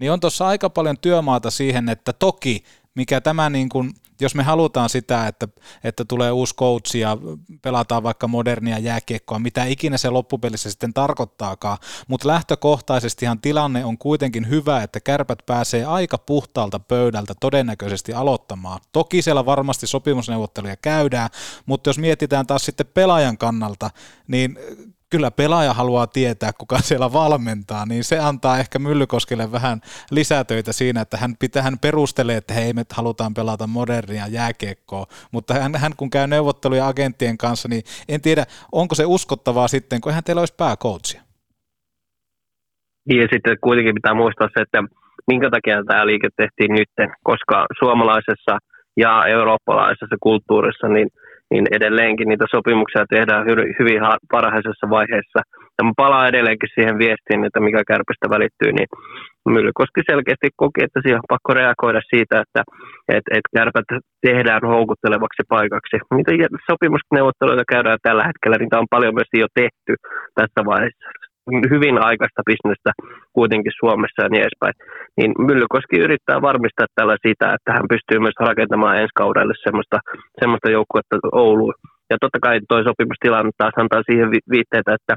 niin 0.00 0.12
on 0.12 0.20
tuossa 0.20 0.46
aika 0.46 0.70
paljon 0.70 0.98
työmaata 0.98 1.50
siihen, 1.50 1.88
että 1.88 2.12
toki 2.12 2.64
mikä 2.94 3.20
tämä 3.20 3.50
niin 3.50 3.68
kuin, 3.68 3.94
jos 4.20 4.34
me 4.34 4.42
halutaan 4.42 4.88
sitä, 4.88 5.26
että, 5.26 5.48
että 5.84 6.04
tulee 6.04 6.30
uusi 6.30 6.56
coach 6.56 6.96
ja 6.96 7.18
pelataan 7.62 8.02
vaikka 8.02 8.28
modernia 8.28 8.78
jääkiekkoa, 8.78 9.38
mitä 9.38 9.64
ikinä 9.64 9.96
se 9.96 10.10
loppupelissä 10.10 10.70
sitten 10.70 10.94
tarkoittaakaan, 10.94 11.78
mutta 12.08 12.28
lähtökohtaisestihan 12.28 13.40
tilanne 13.40 13.84
on 13.84 13.98
kuitenkin 13.98 14.48
hyvä, 14.48 14.82
että 14.82 15.00
kärpät 15.00 15.38
pääsee 15.46 15.84
aika 15.84 16.18
puhtaalta 16.18 16.78
pöydältä 16.78 17.34
todennäköisesti 17.40 18.12
aloittamaan. 18.12 18.80
Toki 18.92 19.22
siellä 19.22 19.46
varmasti 19.46 19.86
sopimusneuvotteluja 19.86 20.76
käydään, 20.76 21.30
mutta 21.66 21.90
jos 21.90 21.98
mietitään 21.98 22.46
taas 22.46 22.64
sitten 22.64 22.86
pelaajan 22.94 23.38
kannalta, 23.38 23.90
niin 24.26 24.58
kyllä 25.14 25.30
pelaaja 25.30 25.72
haluaa 25.72 26.06
tietää, 26.06 26.50
kuka 26.58 26.78
siellä 26.78 27.12
valmentaa, 27.12 27.86
niin 27.86 28.04
se 28.04 28.18
antaa 28.18 28.58
ehkä 28.58 28.78
Myllykoskelle 28.78 29.52
vähän 29.52 29.78
lisätöitä 30.10 30.72
siinä, 30.72 31.00
että 31.00 31.16
hän, 31.16 31.32
pitää, 31.40 31.62
hän 31.62 31.78
perustelee, 31.82 32.36
että 32.36 32.54
hei, 32.54 32.72
me 32.72 32.82
halutaan 32.92 33.34
pelata 33.34 33.66
modernia 33.66 34.26
jääkiekkoa, 34.38 35.06
mutta 35.32 35.54
hän, 35.54 35.74
hän 35.76 35.92
kun 35.96 36.10
käy 36.10 36.26
neuvotteluja 36.26 36.88
agenttien 36.88 37.38
kanssa, 37.38 37.68
niin 37.68 37.82
en 38.08 38.20
tiedä, 38.20 38.44
onko 38.72 38.94
se 38.94 39.04
uskottavaa 39.06 39.68
sitten, 39.68 40.00
kun 40.00 40.10
eihän 40.10 40.24
teillä 40.24 40.40
olisi 40.40 40.54
pääkoutsia. 40.58 41.22
Niin 43.08 43.20
ja 43.22 43.28
sitten 43.32 43.56
kuitenkin 43.60 43.94
pitää 43.94 44.14
muistaa 44.14 44.48
se, 44.54 44.62
että 44.62 44.82
minkä 45.26 45.50
takia 45.50 45.84
tämä 45.86 46.06
liike 46.06 46.28
tehtiin 46.36 46.72
nyt, 46.72 47.10
koska 47.22 47.66
suomalaisessa 47.78 48.58
ja 48.96 49.26
eurooppalaisessa 49.26 50.16
kulttuurissa 50.20 50.88
niin– 50.88 51.08
niin 51.50 51.66
edelleenkin 51.76 52.28
niitä 52.28 52.46
sopimuksia 52.50 53.04
tehdään 53.14 53.46
hyvin 53.78 54.00
varhaisessa 54.32 54.86
vaiheessa. 54.90 55.40
Ja 55.78 55.84
mä 55.84 55.92
palaan 55.96 56.28
edelleenkin 56.28 56.74
siihen 56.74 56.98
viestiin, 56.98 57.44
että 57.44 57.60
mikä 57.60 57.82
kärpästä 57.90 58.26
välittyy, 58.34 58.70
niin 58.72 58.88
Myllykoski 59.54 60.00
selkeästi 60.10 60.48
koki, 60.62 60.80
että 60.84 61.00
siihen 61.00 61.22
on 61.22 61.32
pakko 61.34 61.50
reagoida 61.54 62.00
siitä, 62.12 62.34
että 62.44 62.60
et, 63.16 63.26
et 63.36 63.46
kärpät 63.56 63.88
tehdään 64.26 64.64
houkuttelevaksi 64.72 65.42
paikaksi. 65.54 65.96
Niitä 66.16 66.56
sopimusneuvotteluita 66.70 67.72
käydään 67.72 67.98
tällä 68.02 68.24
hetkellä, 68.30 68.56
niitä 68.58 68.80
on 68.82 68.92
paljon 68.94 69.14
myös 69.14 69.30
jo 69.44 69.48
tehty 69.60 69.92
tässä 70.38 70.60
vaiheessa 70.70 71.08
hyvin 71.74 71.96
aikaista 72.08 72.42
bisnestä 72.50 72.90
kuitenkin 73.32 73.78
Suomessa 73.80 74.22
ja 74.22 74.28
niin 74.28 74.44
edespäin. 74.46 74.74
Niin 75.16 75.32
Myllykoski 75.48 75.96
yrittää 76.06 76.42
varmistaa 76.48 76.94
tällä 76.94 77.16
sitä, 77.26 77.46
että 77.56 77.70
hän 77.76 77.92
pystyy 77.92 78.18
myös 78.20 78.38
rakentamaan 78.48 78.98
ensi 79.02 79.14
kaudelle 79.22 79.54
semmoista, 79.64 79.98
semmoista 80.40 80.68
joukkuetta 80.70 81.16
Ouluun. 81.32 81.74
Ja 82.10 82.16
totta 82.20 82.38
kai 82.46 82.56
tuo 82.68 82.78
sopimustilanne 82.88 83.50
taas 83.58 83.76
antaa 83.76 84.02
siihen 84.08 84.28
viitteitä, 84.54 84.90
että, 84.98 85.14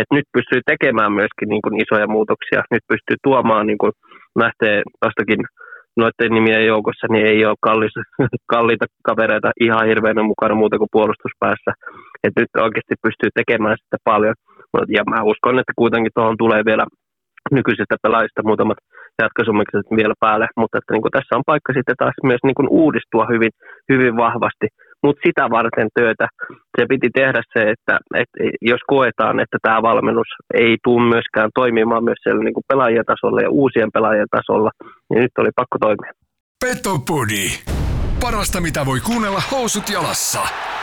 että 0.00 0.14
nyt 0.16 0.26
pystyy 0.36 0.60
tekemään 0.72 1.12
myöskin 1.20 1.48
niin 1.52 1.62
kuin 1.64 1.76
isoja 1.84 2.06
muutoksia. 2.16 2.60
Nyt 2.74 2.84
pystyy 2.92 3.16
tuomaan, 3.26 3.66
niin 3.66 3.80
kuin 3.82 3.92
lähtee 4.42 4.76
tuostakin 5.00 5.42
noiden 5.96 6.32
nimien 6.36 6.66
joukossa, 6.66 7.06
niin 7.10 7.26
ei 7.26 7.40
ole 7.46 7.64
kallis, 7.66 7.94
kalliita 8.54 8.86
kavereita 9.08 9.50
ihan 9.66 9.86
hirveänä 9.86 10.22
mukana 10.22 10.54
muuta 10.54 10.78
kuin 10.78 10.94
puolustuspäässä. 10.96 11.70
Et 12.24 12.34
nyt 12.40 12.52
oikeasti 12.64 12.94
pystyy 13.06 13.30
tekemään 13.34 13.76
sitä 13.82 13.96
paljon. 14.04 14.34
Ja 14.96 15.02
mä 15.10 15.22
uskon, 15.22 15.58
että 15.58 15.72
kuitenkin 15.76 16.12
tuohon 16.14 16.36
tulee 16.38 16.62
vielä 16.64 16.84
nykyisistä 17.50 17.96
pelaajista 18.02 18.42
muutamat 18.48 18.78
jatkosummikset 19.22 19.86
vielä 19.96 20.14
päälle, 20.20 20.46
mutta 20.56 20.78
että 20.78 20.92
niin 20.92 21.02
kuin 21.02 21.16
tässä 21.16 21.36
on 21.36 21.42
paikka 21.46 21.72
sitten 21.72 21.96
taas 21.98 22.16
myös 22.30 22.42
niin 22.44 22.58
kuin 22.58 22.68
uudistua 22.70 23.26
hyvin, 23.32 23.52
hyvin 23.92 24.16
vahvasti, 24.16 24.66
mutta 25.04 25.22
sitä 25.26 25.50
varten 25.50 25.88
työtä 25.98 26.26
se 26.76 26.86
piti 26.88 27.08
tehdä 27.14 27.42
se, 27.54 27.60
että, 27.74 27.94
että 28.22 28.36
jos 28.70 28.80
koetaan, 28.86 29.40
että 29.40 29.58
tämä 29.62 29.82
valmennus 29.82 30.30
ei 30.54 30.76
tule 30.84 31.08
myöskään 31.08 31.50
toimimaan 31.54 32.04
myös 32.04 32.20
siellä 32.22 32.44
niin 32.44 32.54
kuin 32.54 32.68
pelaajien 32.68 33.10
tasolla 33.12 33.40
ja 33.40 33.50
uusien 33.50 33.90
pelaajien 33.94 34.32
tasolla, 34.36 34.70
niin 35.10 35.20
nyt 35.22 35.38
oli 35.38 35.50
pakko 35.56 35.76
toimia. 35.80 36.12
Petopodi. 36.64 37.46
Parasta 38.20 38.60
mitä 38.60 38.86
voi 38.86 39.00
kuunnella 39.00 39.42
housut 39.52 39.90
jalassa. 39.92 40.40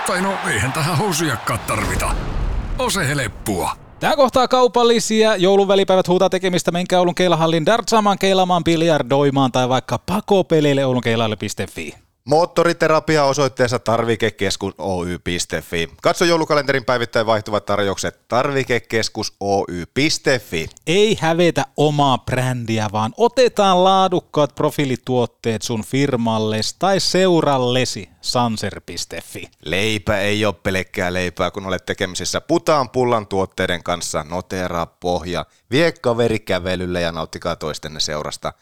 Tai 0.08 0.22
no 0.22 0.34
eihän 0.54 0.72
tähän 0.72 0.98
housujakka 0.98 1.58
tarvita. 1.68 2.37
Ose 2.80 3.08
heleppua. 3.08 3.72
Tämä 4.00 4.16
kohtaa 4.16 4.48
kaupallisia. 4.48 5.36
Joulun 5.36 5.68
välipäivät 5.68 6.08
huutaa 6.08 6.30
tekemistä. 6.30 6.72
Menkää 6.72 7.00
Oulun 7.00 7.16
keilahallin 7.16 7.66
dartsamaan, 7.66 8.20
keilaamaan, 8.20 8.64
biljardoimaan 8.64 9.52
tai 9.52 9.70
vaikka 9.70 9.98
pakopeleille 9.98 10.86
oulunkeilalle.fi. 10.86 12.07
Moottoriterapia 12.28 13.24
osoitteessa 13.24 13.80
tarvikekeskus 13.80 14.74
Oy.fi. 14.78 15.90
Katso 16.02 16.26
joulukalenterin 16.26 16.86
päivittäin 16.86 17.26
vaihtuvat 17.26 17.66
tarjoukset 17.66 18.28
tarvikekeskus 18.28 19.34
Oy.fi. 19.40 20.70
Ei 20.88 21.18
hävetä 21.22 21.66
omaa 21.78 22.18
brändiä, 22.18 22.90
vaan 22.92 23.14
otetaan 23.18 23.84
laadukkaat 23.84 24.56
profiilituotteet 24.56 25.62
sun 25.62 25.84
firmalles 25.84 26.74
tai 26.74 27.00
seurallesi 27.00 28.10
sanser.fi. 28.22 29.50
Leipä 29.66 30.18
ei 30.18 30.46
ole 30.46 30.56
pelkkää 30.64 31.14
leipää, 31.14 31.52
kun 31.52 31.66
olet 31.66 31.86
tekemisissä 31.86 32.42
putaan 32.42 32.90
pullan 32.90 33.28
tuotteiden 33.28 33.84
kanssa. 33.84 34.26
Noteraa 34.30 34.86
pohja, 34.86 35.46
vie 35.72 35.92
kaveri 35.92 36.40
kävelylle 36.40 37.02
ja 37.02 37.12
nauttikaa 37.12 37.56
toistenne 37.56 38.00
seurasta. 38.00 38.54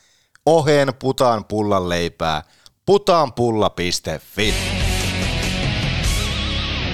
Oheen 0.45 0.93
putaan 0.99 1.45
pullan 1.45 1.89
leipää– 1.89 2.43
putaanpulla.fi. 2.85 4.53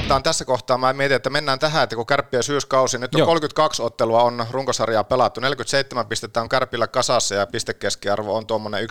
Tämä 0.08 0.22
tässä 0.22 0.46
kohtaa 0.46 0.78
mä 0.78 0.94
mietin, 0.94 1.16
että 1.16 1.30
mennään 1.30 1.60
tähän, 1.60 1.84
että 1.84 1.96
kun 1.96 2.06
Kärppiä 2.06 2.42
syyskausi, 2.42 2.98
nyt 2.98 3.16
on 3.16 3.20
Joo. 3.20 3.26
32 3.26 3.82
ottelua 3.82 4.24
on 4.24 4.46
runkosarjaa 4.52 5.04
pelattu, 5.04 5.42
47 5.42 6.08
pistettä 6.08 6.42
on 6.42 6.50
Kärpillä 6.50 6.88
kasassa 6.88 7.36
ja 7.36 7.48
pistekeskiarvo 7.48 8.36
on 8.36 8.48
tuommoinen 8.48 8.88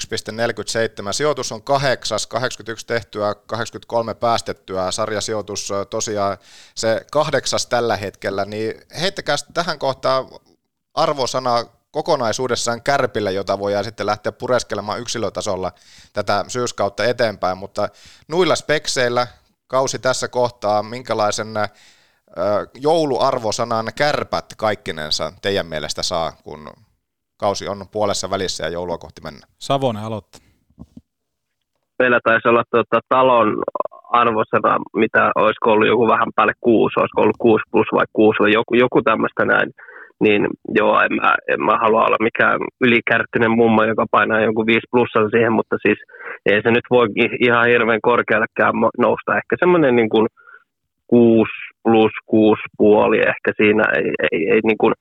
1,47. 1.08 1.12
Sijoitus 1.12 1.52
on 1.52 1.62
kahdeksas, 1.62 2.26
81 2.26 2.86
tehtyä, 2.86 3.34
83 3.34 4.14
päästettyä, 4.14 4.90
sarjasijoitus 4.90 5.72
tosiaan 5.90 6.38
se 6.74 7.06
kahdeksas 7.12 7.66
tällä 7.66 7.96
hetkellä, 7.96 8.44
niin 8.44 8.74
heittäkää 9.00 9.36
tähän 9.54 9.78
kohtaan 9.78 10.26
arvosana 10.94 11.64
kokonaisuudessaan 11.90 12.82
kärpille, 12.82 13.32
jota 13.32 13.58
voidaan 13.58 13.84
sitten 13.84 14.06
lähteä 14.06 14.32
pureskelemaan 14.32 15.00
yksilötasolla 15.00 15.72
tätä 16.12 16.44
syyskautta 16.48 17.04
eteenpäin, 17.04 17.58
mutta 17.58 17.88
nuilla 18.28 18.54
spekseillä 18.54 19.26
kausi 19.66 19.98
tässä 19.98 20.28
kohtaa, 20.28 20.82
minkälaisen 20.82 21.48
jouluarvosanan 22.80 23.86
kärpät 23.98 24.44
kaikkinensa 24.56 25.32
teidän 25.42 25.66
mielestä 25.66 26.02
saa, 26.02 26.32
kun 26.44 26.70
kausi 27.36 27.68
on 27.68 27.86
puolessa 27.92 28.30
välissä 28.30 28.64
ja 28.64 28.70
joulua 28.70 28.98
kohti 28.98 29.20
mennä? 29.20 29.46
Savonen 29.58 30.02
aloittaa. 30.02 30.40
Meillä 31.98 32.20
taisi 32.24 32.48
olla 32.48 32.62
tuota, 32.70 33.00
talon 33.08 33.62
arvosana, 34.10 34.78
mitä 34.96 35.32
olisiko 35.34 35.72
ollut 35.72 35.88
joku 35.88 36.08
vähän 36.08 36.28
päälle 36.36 36.52
kuusi, 36.60 37.00
olisiko 37.00 37.20
ollut 37.20 37.36
kuusi 37.38 37.62
plus 37.70 37.86
vai 37.92 38.04
kuusi, 38.12 38.38
vai 38.42 38.52
joku, 38.52 38.74
joku 38.74 39.02
tämmöistä 39.02 39.44
näin 39.44 39.70
niin 40.20 40.46
joo, 40.74 41.00
en 41.00 41.14
mä, 41.20 41.34
en 41.48 41.60
mä 41.62 41.78
halua 41.82 42.04
olla 42.06 42.16
mikään 42.20 42.58
ylikärttinen 42.80 43.50
mummo, 43.50 43.84
joka 43.84 44.04
painaa 44.10 44.40
jonkun 44.40 44.66
5 44.66 44.80
plussan 44.90 45.30
siihen, 45.30 45.52
mutta 45.52 45.76
siis 45.82 45.98
ei 46.46 46.62
se 46.62 46.70
nyt 46.70 46.86
voi 46.90 47.06
ihan 47.40 47.66
hirveän 47.66 48.00
korkeallekään 48.02 48.74
nousta. 48.98 49.36
Ehkä 49.36 49.56
semmoinen 49.58 49.96
niin 49.96 50.08
kuin 50.08 50.26
6 51.06 51.50
plus 51.84 52.12
6 52.26 52.62
puoli 52.78 53.18
ehkä 53.18 53.50
siinä. 53.56 53.84
Ei, 53.96 54.10
ei, 54.32 54.50
ei, 54.52 54.60
niin 54.64 54.78
kuin, 54.78 54.92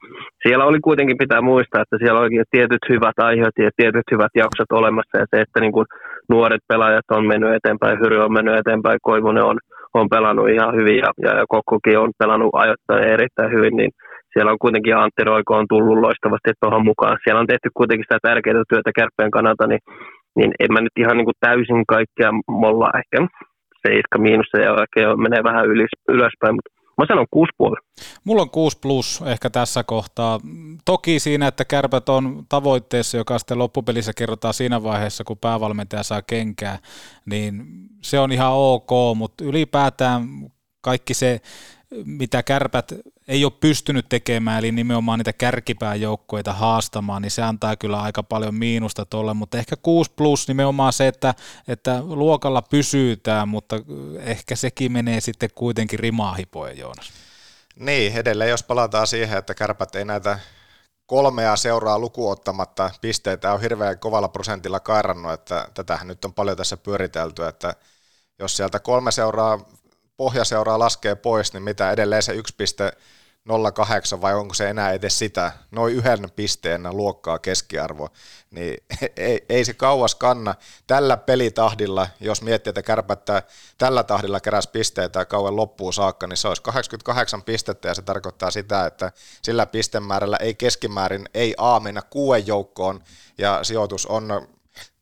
siellä 0.44 0.66
oli 0.66 0.80
kuitenkin 0.80 1.18
pitää 1.18 1.42
muistaa, 1.42 1.82
että 1.82 1.98
siellä 1.98 2.20
oli 2.20 2.44
tietyt 2.52 2.84
hyvät 2.90 3.18
aiheet 3.18 3.56
ja 3.60 3.70
tietyt 3.76 4.08
hyvät 4.12 4.34
jaksot 4.36 4.72
olemassa 4.72 5.18
ja 5.18 5.26
se, 5.30 5.42
että 5.42 5.60
niin 5.60 5.72
kuin 5.72 5.86
nuoret 6.30 6.64
pelaajat 6.68 7.06
on 7.12 7.28
mennyt 7.28 7.56
eteenpäin, 7.56 8.00
Hyry 8.00 8.18
on 8.24 8.34
mennyt 8.34 8.58
eteenpäin, 8.58 9.00
Koivunen 9.02 9.44
on, 9.44 9.58
on 9.94 10.10
pelannut 10.10 10.50
ihan 10.50 10.76
hyvin 10.76 10.98
ja, 10.98 11.12
ja 11.24 11.46
Kokkokin 11.50 12.00
on 12.00 12.12
pelannut 12.18 12.50
ajoittain 12.54 13.04
erittäin 13.04 13.52
hyvin, 13.52 13.76
niin 13.78 13.92
siellä 14.34 14.52
on 14.52 14.64
kuitenkin 14.64 14.98
Antti 14.98 15.24
Roiko 15.24 15.54
on 15.56 15.68
tullut 15.70 16.00
loistavasti 16.06 16.52
tuohon 16.62 16.86
mukaan. 16.90 17.18
Siellä 17.24 17.42
on 17.42 17.52
tehty 17.52 17.70
kuitenkin 17.78 18.06
sitä 18.06 18.20
tärkeää 18.22 18.70
työtä 18.70 18.92
kärppeen 18.98 19.32
kannalta, 19.32 19.68
niin, 19.68 19.84
niin 20.38 20.52
en 20.64 20.72
mä 20.74 20.82
nyt 20.82 20.98
ihan 21.00 21.18
niin 21.18 21.30
kuin 21.30 21.42
täysin 21.46 21.84
kaikkea 21.96 22.32
molla 22.64 22.90
ehkä 23.00 23.18
seiska 23.84 24.18
miinus 24.26 24.50
ja 24.66 24.72
oikein 24.82 25.22
menee 25.26 25.44
vähän 25.44 25.66
ylis, 25.66 25.94
ylöspäin, 26.16 26.56
mutta 26.56 26.80
Mä 27.00 27.06
sanon 27.08 27.26
6,5. 27.36 28.10
Mulla 28.24 28.42
on 28.42 28.50
6 28.50 28.78
plus 28.82 29.24
ehkä 29.26 29.50
tässä 29.50 29.84
kohtaa. 29.84 30.40
Toki 30.86 31.20
siinä, 31.20 31.48
että 31.48 31.66
kärpät 31.66 32.10
on 32.10 32.44
tavoitteessa, 32.50 33.18
joka 33.18 33.40
sitten 33.40 33.60
loppupelissä 33.60 34.12
kerrotaan 34.18 34.54
siinä 34.54 34.84
vaiheessa, 34.84 35.24
kun 35.24 35.38
päävalmentaja 35.38 36.04
saa 36.04 36.22
kenkää, 36.22 36.78
niin 37.26 37.64
se 38.02 38.20
on 38.20 38.32
ihan 38.32 38.52
ok, 38.54 38.90
mutta 39.16 39.44
ylipäätään 39.44 40.22
kaikki 40.82 41.14
se 41.14 41.40
mitä 42.06 42.44
kärpät 42.44 42.94
ei 43.28 43.46
ole 43.46 43.54
pystynyt 43.60 44.10
tekemään, 44.10 44.60
eli 44.60 44.72
nimenomaan 44.72 45.20
niitä 45.20 45.34
kärkipääjoukkoita 45.34 46.54
haastamaan, 46.54 47.22
niin 47.22 47.32
se 47.32 47.42
antaa 47.42 47.76
kyllä 47.76 48.02
aika 48.02 48.24
paljon 48.24 48.56
miinusta 48.56 49.06
tuolle, 49.06 49.34
mutta 49.34 49.58
ehkä 49.58 49.76
6 49.76 50.12
plus 50.16 50.48
nimenomaan 50.48 50.94
se, 50.94 51.08
että, 51.08 51.34
että 51.68 52.02
luokalla 52.04 52.62
pysytään, 52.62 53.50
mutta 53.50 53.76
ehkä 54.20 54.56
sekin 54.56 54.92
menee 54.92 55.22
sitten 55.22 55.50
kuitenkin 55.56 56.00
rimaa 56.00 56.34
hipoja, 56.34 56.74
Joonas. 56.74 57.12
Niin, 57.76 58.14
edelleen 58.14 58.50
jos 58.50 58.64
palataan 58.64 59.08
siihen, 59.08 59.38
että 59.38 59.54
kärpät 59.54 59.96
ei 59.96 60.06
näitä 60.06 60.40
kolmea 61.06 61.56
seuraa 61.56 62.00
lukuottamatta 62.00 62.92
pisteitä 63.02 63.54
on 63.54 63.62
hirveän 63.62 64.00
kovalla 64.00 64.28
prosentilla 64.28 64.80
kairannut, 64.80 65.32
että 65.32 65.68
tätähän 65.74 66.08
nyt 66.08 66.26
on 66.26 66.34
paljon 66.34 66.58
tässä 66.58 66.78
pyöritelty, 66.78 67.46
että 67.46 67.76
jos 68.40 68.58
sieltä 68.58 68.80
kolme 68.80 69.12
seuraa, 69.12 69.60
pohjaseuraa 70.20 70.80
laskee 70.80 71.16
pois, 71.16 71.54
niin 71.54 71.64
mitä 71.64 71.92
edelleen 71.92 72.24
se 72.24 72.34
yksi 72.34 72.56
piste 72.58 72.92
0,8 73.50 74.22
vai 74.22 74.36
onko 74.36 74.54
se 74.54 74.70
enää 74.70 74.92
edes 74.92 75.20
sitä, 75.20 75.52
noin 75.72 75.96
yhden 75.96 76.32
pisteen 76.36 76.88
luokkaa 76.92 77.40
keskiarvo, 77.40 78.10
niin 78.52 78.78
ei, 79.18 79.46
ei 79.50 79.66
se 79.66 79.74
kauas 79.74 80.16
kanna. 80.16 80.56
Tällä 80.88 81.18
pelitahdilla, 81.18 82.08
jos 82.20 82.42
miettii, 82.42 82.70
että 82.70 82.82
kärpättä 82.82 83.44
tällä 83.78 84.04
tahdilla 84.04 84.40
keräs 84.40 84.68
pisteitä 84.68 85.26
kauan 85.26 85.56
loppuun 85.56 85.94
saakka, 85.94 86.28
niin 86.28 86.38
se 86.38 86.48
olisi 86.48 86.62
88 86.62 87.44
pistettä 87.44 87.88
ja 87.88 87.94
se 87.94 88.02
tarkoittaa 88.02 88.52
sitä, 88.52 88.86
että 88.86 89.12
sillä 89.42 89.66
pistemäärällä 89.66 90.38
ei 90.38 90.56
keskimäärin 90.56 91.30
ei 91.34 91.56
A 91.58 91.80
mennä 91.80 92.02
joukkoon 92.46 93.04
ja 93.38 93.60
sijoitus 93.64 94.06
on 94.06 94.48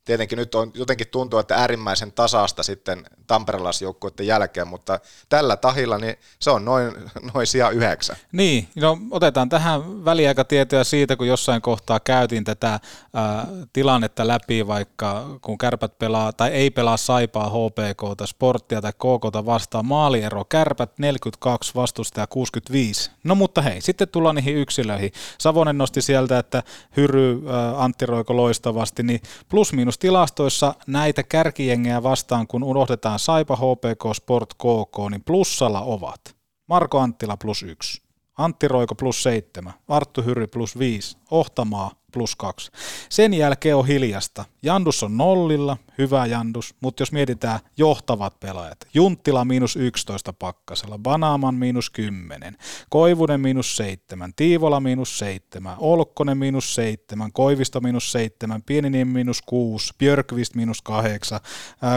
tietenkin 0.08 0.38
nyt 0.38 0.54
on 0.54 0.70
jotenkin 0.74 1.06
tuntuu, 1.08 1.38
että 1.38 1.54
äärimmäisen 1.54 2.12
tasasta 2.12 2.62
sitten 2.62 3.04
tamperelaisjoukkuiden 3.26 4.26
jälkeen, 4.26 4.68
mutta 4.68 5.00
tällä 5.28 5.56
tahilla 5.56 5.98
niin 5.98 6.16
se 6.40 6.50
on 6.50 6.64
noin, 6.64 6.92
noin 7.34 7.46
sija 7.46 7.70
yhdeksän. 7.70 8.16
Niin, 8.32 8.68
no 8.76 8.98
otetaan 9.10 9.48
tähän 9.48 10.04
väliaikatietoja 10.04 10.84
siitä, 10.84 11.16
kun 11.16 11.26
jossain 11.26 11.62
kohtaa 11.62 12.00
käytiin 12.00 12.44
tätä 12.44 12.80
ää, 13.14 13.46
tilannetta 13.72 14.28
läpi, 14.28 14.66
vaikka 14.66 15.38
kun 15.42 15.58
kärpät 15.58 15.98
pelaa 15.98 16.32
tai 16.32 16.50
ei 16.50 16.70
pelaa 16.70 16.96
saipaa 16.96 17.50
HPK 17.50 18.16
tai 18.16 18.28
sporttia 18.28 18.82
tai 18.82 18.92
KK 18.92 19.46
vastaan 19.46 19.86
maaliero, 19.86 20.44
kärpät 20.44 20.98
42, 20.98 21.74
vastustaja 21.74 22.26
65. 22.26 23.10
No 23.24 23.34
mutta 23.34 23.62
hei, 23.62 23.80
sitten 23.80 24.08
tullaan 24.08 24.34
niihin 24.34 24.56
yksilöihin. 24.56 25.12
Savonen 25.38 25.78
nosti 25.78 26.02
sieltä, 26.02 26.38
että 26.38 26.62
Hyry, 26.96 27.42
ää, 27.48 27.84
Antti 27.84 28.06
Roiko 28.06 28.36
loistavasti, 28.36 29.02
niin 29.02 29.20
plus 29.48 29.72
miinus 29.72 29.97
tilastoissa 29.98 30.74
näitä 30.86 31.22
kärkijengejä 31.22 32.02
vastaan, 32.02 32.46
kun 32.46 32.64
unohdetaan 32.64 33.18
Saipa, 33.18 33.56
HPK, 33.56 34.14
Sport, 34.14 34.54
KK, 34.54 35.10
niin 35.10 35.24
plussalla 35.24 35.80
ovat 35.80 36.20
Marko 36.66 36.98
Anttila 36.98 37.36
plus 37.36 37.62
yksi, 37.62 38.02
Antti 38.38 38.68
Roiko 38.68 38.94
plus 38.94 39.22
seitsemän, 39.22 39.74
Arttu 39.88 40.22
Hyry 40.22 40.46
plus 40.46 40.78
viisi, 40.78 41.16
Ohtamaa 41.30 41.90
plus 42.12 42.36
kaksi. 42.36 42.70
Sen 43.08 43.34
jälkeen 43.34 43.76
on 43.76 43.86
hiljasta. 43.86 44.44
Jandus 44.62 45.02
on 45.02 45.16
nollilla, 45.16 45.76
hyvä 45.98 46.26
Jandus, 46.26 46.74
mutta 46.80 47.02
jos 47.02 47.12
mietitään 47.12 47.60
johtavat 47.76 48.40
pelaajat, 48.40 48.78
Junttila 48.94 49.44
miinus 49.44 49.76
11 49.76 50.32
pakkasella, 50.32 50.98
Banaaman 50.98 51.54
miinus 51.54 51.90
10, 51.90 52.56
Koivunen 52.90 53.40
miinus 53.40 53.76
7, 53.76 54.32
Tiivola 54.36 54.80
miinus 54.80 55.18
7, 55.18 55.76
Olkkonen 55.78 56.38
miinus 56.38 56.74
7, 56.74 57.32
Koivisto 57.32 57.80
miinus 57.80 58.12
7, 58.12 58.62
Pieniniemi 58.62 59.12
miinus 59.12 59.42
6, 59.42 59.94
Björkvist 59.98 60.54
miinus 60.54 60.82
8, 60.82 61.40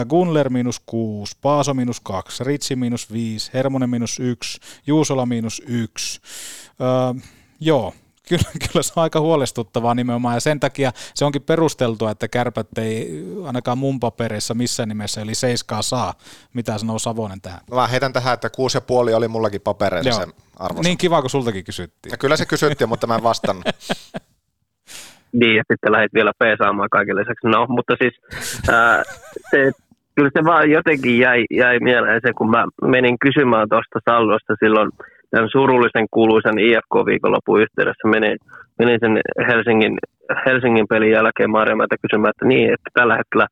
Gunler 0.08 0.50
miinus 0.50 0.80
6, 0.86 1.36
Paaso 1.40 1.74
miinus 1.74 2.00
2, 2.00 2.44
Ritsi 2.44 2.76
miinus 2.76 3.12
5, 3.12 3.50
Hermonen 3.54 3.90
miinus 3.90 4.20
1, 4.20 4.60
Juusola 4.86 5.26
miinus 5.26 5.62
1. 5.66 6.20
Öö, 6.80 7.22
joo, 7.60 7.94
kyllä, 8.28 8.50
kyllä 8.68 8.82
se 8.82 8.92
on 8.96 9.02
aika 9.02 9.20
huolestuttavaa 9.20 9.94
nimenomaan, 9.94 10.36
ja 10.36 10.40
sen 10.40 10.60
takia 10.60 10.92
se 11.14 11.24
onkin 11.24 11.42
perusteltua, 11.42 12.10
että 12.10 12.28
kärpät 12.28 12.78
ei 12.78 13.24
ainakaan 13.46 13.78
mun 13.78 14.00
paperissa 14.00 14.54
missään 14.54 14.88
nimessä, 14.88 15.20
eli 15.20 15.34
seiskaa 15.34 15.82
saa. 15.82 16.14
Mitä 16.54 16.78
sanoo 16.78 16.98
Savonen 16.98 17.40
tähän? 17.40 17.60
Mä 17.74 17.86
heitän 17.86 18.12
tähän, 18.12 18.34
että 18.34 18.50
kuusi 18.50 18.76
ja 18.76 18.80
puoli 18.80 19.14
oli 19.14 19.28
mullakin 19.28 19.60
papereissa 19.60 20.12
se 20.12 20.26
arvosana. 20.58 20.88
Niin 20.88 20.98
kiva, 20.98 21.20
kun 21.20 21.30
sultakin 21.30 21.64
kysyttiin. 21.64 22.10
Ja 22.10 22.16
kyllä 22.16 22.36
se 22.36 22.46
kysyttiin, 22.46 22.88
mutta 22.88 23.06
mä 23.06 23.14
en 23.14 23.22
vastannut. 23.22 23.64
Niin, 25.40 25.56
ja 25.56 25.62
sitten 25.72 25.92
lähdit 25.92 26.14
vielä 26.14 26.32
peesaamaan 26.38 26.88
kaiken 26.90 27.16
lisäksi. 27.16 27.46
No, 27.46 27.66
mutta 27.68 27.94
siis 28.00 28.14
ää, 28.68 29.02
se, 29.50 29.72
kyllä 30.14 30.30
se 30.34 30.44
vaan 30.44 30.70
jotenkin 30.70 31.18
jäi, 31.18 31.44
jäi 31.50 31.78
mieleen 31.78 32.20
se, 32.26 32.32
kun 32.32 32.50
mä 32.50 32.64
menin 32.82 33.18
kysymään 33.18 33.68
tuosta 33.68 33.98
saldosta 34.10 34.54
silloin– 34.60 34.90
surullisen 35.52 36.06
kuuluisen 36.10 36.58
IFK-viikonlopun 36.58 37.60
yhteydessä 37.62 38.08
menin, 38.08 38.38
menin 38.78 38.98
sen 39.00 39.20
Helsingin, 39.48 39.98
Helsingin 40.46 40.88
pelin 40.88 41.10
jälkeen 41.10 41.50
Marjamäeltä 41.50 41.96
kysymään, 42.02 42.30
että 42.30 42.46
niin, 42.46 42.72
että 42.72 42.90
tällä 42.94 43.16
hetkellä 43.16 43.46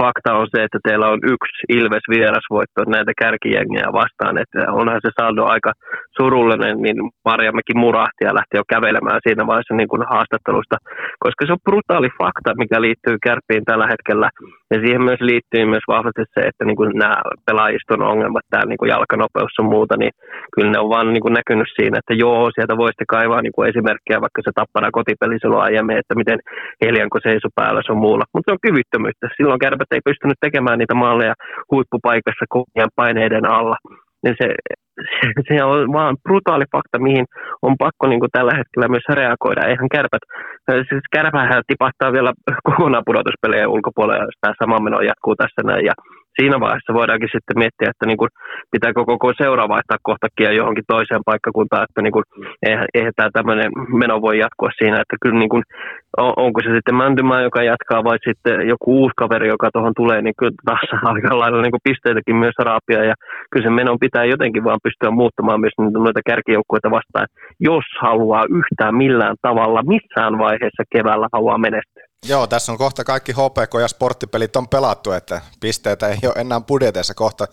fakta 0.00 0.30
on 0.40 0.46
se, 0.52 0.58
että 0.64 0.78
teillä 0.88 1.06
on 1.08 1.20
yksi 1.34 1.58
Ilves 1.78 2.06
vierasvoitto 2.14 2.80
näitä 2.86 3.12
kärkijengejä 3.20 3.88
vastaan, 4.00 4.34
että 4.42 4.58
onhan 4.80 5.00
se 5.02 5.10
saldo 5.18 5.44
aika 5.54 5.72
surullinen, 6.18 6.76
niin 6.84 6.96
Marjamäki 7.28 7.74
murahti 7.74 8.22
ja 8.24 8.34
lähti 8.38 8.54
jo 8.56 8.64
kävelemään 8.74 9.20
siinä 9.22 9.46
vaiheessa 9.46 9.74
niin 9.74 9.92
kuin 9.92 10.02
haastattelusta, 10.12 10.76
koska 11.24 11.42
se 11.46 11.52
on 11.52 11.66
brutaali 11.68 12.10
fakta, 12.20 12.60
mikä 12.62 12.80
liittyy 12.80 13.16
kärppiin 13.26 13.64
tällä 13.64 13.86
hetkellä, 13.92 14.28
ja 14.72 14.76
siihen 14.82 15.02
myös 15.08 15.20
liittyy 15.20 15.64
myös 15.72 15.86
vahvasti 15.94 16.24
se, 16.34 16.40
että 16.50 16.64
niin 16.64 16.78
kuin 16.80 16.90
nämä 17.02 17.16
pelaajiston 17.46 18.02
ongelmat, 18.12 18.44
tämä 18.50 18.64
niin 18.64 18.80
kuin 18.80 18.92
jalkanopeus 18.94 19.52
ja 19.58 19.64
muuta, 19.64 19.94
niin 19.96 20.12
kyllä 20.54 20.70
ne 20.70 20.78
on 20.78 20.92
vaan 20.94 21.12
niin 21.12 21.24
kuin 21.24 21.36
näkynyt 21.38 21.70
siinä, 21.76 21.96
että 21.98 22.14
joo, 22.24 22.50
sieltä 22.54 22.76
voisi 22.82 23.04
kaivaa 23.16 23.42
niin 23.42 23.56
kuin 23.56 23.68
esimerkkejä, 23.70 24.24
vaikka 24.24 24.40
se 24.44 24.52
tappana 24.54 24.96
kotipeli 24.98 25.36
silloin 25.38 25.66
aiemmin, 25.68 25.98
että 25.98 26.14
miten 26.14 26.38
Helianko 26.82 27.18
seisoo 27.22 27.50
päällä 27.54 27.80
se 27.82 27.92
on 27.92 28.04
muulla, 28.06 28.24
mutta 28.32 28.46
se 28.46 28.54
on 28.54 28.64
kyvyttömyyttä. 28.66 29.26
Silloin 29.36 29.64
kärpät 29.82 29.96
ei 29.96 30.10
pystynyt 30.10 30.38
tekemään 30.40 30.78
niitä 30.78 30.94
maaleja 30.94 31.34
huippupaikassa 31.70 32.44
kovien 32.48 32.90
paineiden 32.96 33.46
alla. 33.46 33.76
Niin 34.24 34.36
se, 34.40 34.46
se, 35.18 35.26
se, 35.48 35.64
on 35.64 35.92
vaan 35.92 36.16
brutaali 36.22 36.64
fakta, 36.72 36.98
mihin 36.98 37.26
on 37.62 37.74
pakko 37.78 38.06
niin 38.06 38.20
kuin 38.20 38.30
tällä 38.32 38.52
hetkellä 38.56 38.88
myös 38.88 39.06
reagoida. 39.08 39.68
Eihän 39.68 39.88
kärpät, 39.94 40.24
siis 40.88 41.04
kärpähän 41.16 41.62
tipahtaa 41.66 42.12
vielä 42.12 42.32
kokonaan 42.68 43.06
pudotuspelejä 43.06 43.68
ulkopuolella, 43.68 44.24
jos 44.24 44.38
tämä 44.40 44.54
sama 44.62 44.84
meno 44.84 45.00
jatkuu 45.00 45.34
tässä 45.36 45.62
näin. 45.64 45.84
Ja 45.90 45.94
siinä 46.36 46.60
vaiheessa 46.60 46.94
voidaankin 46.98 47.28
sitten 47.32 47.58
miettiä, 47.62 47.90
että 47.90 48.06
niin 48.06 48.20
kuin 48.22 48.30
pitääkö 48.70 49.04
koko 49.04 49.32
seura 49.42 49.68
vaihtaa 49.68 50.06
kohtakin 50.08 50.56
johonkin 50.56 50.90
toiseen 50.94 51.28
paikkakuntaan, 51.30 51.86
että 51.88 52.02
niin 52.02 52.12
kuin, 52.16 52.24
eihän, 52.66 52.86
eihän 52.94 53.12
tämä 53.16 53.30
tämmöinen 53.32 53.70
meno 54.02 54.22
voi 54.22 54.38
jatkua 54.38 54.70
siinä, 54.78 54.96
että 55.00 55.16
kyllä 55.22 55.38
niin 55.38 55.52
kuin, 55.54 55.62
onko 56.18 56.60
se 56.60 56.70
sitten 56.74 56.94
Mäntymaa, 56.94 57.46
joka 57.48 57.62
jatkaa 57.62 58.04
vai 58.04 58.18
sitten 58.28 58.68
joku 58.68 58.86
uusi 59.00 59.12
kaveri, 59.16 59.48
joka 59.48 59.70
tuohon 59.72 59.92
tulee, 59.96 60.22
niin 60.22 60.34
kyllä 60.38 60.52
taas 60.64 60.88
aika 61.14 61.38
lailla 61.38 61.62
niin 61.62 61.76
kuin 61.76 61.86
pisteitäkin 61.88 62.36
myös 62.36 62.56
raapia 62.58 63.04
ja 63.04 63.14
kyllä 63.50 63.66
se 63.66 63.70
menon 63.70 63.98
pitää 64.04 64.24
jotenkin 64.24 64.64
vaan 64.64 64.84
pystyä 64.86 65.10
muuttamaan 65.10 65.60
myös 65.60 65.76
noita 65.78 66.20
kärkijoukkueita 66.26 66.90
vastaan, 66.90 67.26
jos 67.60 67.84
haluaa 68.00 68.44
yhtään 68.58 68.94
millään 68.94 69.36
tavalla 69.42 69.82
missään 69.82 70.38
vaiheessa 70.38 70.84
keväällä 70.92 71.28
haluaa 71.32 71.58
menestyä. 71.58 72.11
Joo, 72.26 72.46
tässä 72.46 72.72
on 72.72 72.78
kohta 72.78 73.04
kaikki 73.04 73.32
HPK 73.32 73.74
ja 73.80 73.88
sporttipelit 73.88 74.56
on 74.56 74.68
pelattu, 74.68 75.12
että 75.12 75.40
pisteitä 75.60 76.08
ei 76.08 76.18
ole 76.24 76.34
enää 76.36 76.60
budjeteissa 76.60 77.14
kohta. 77.14 77.48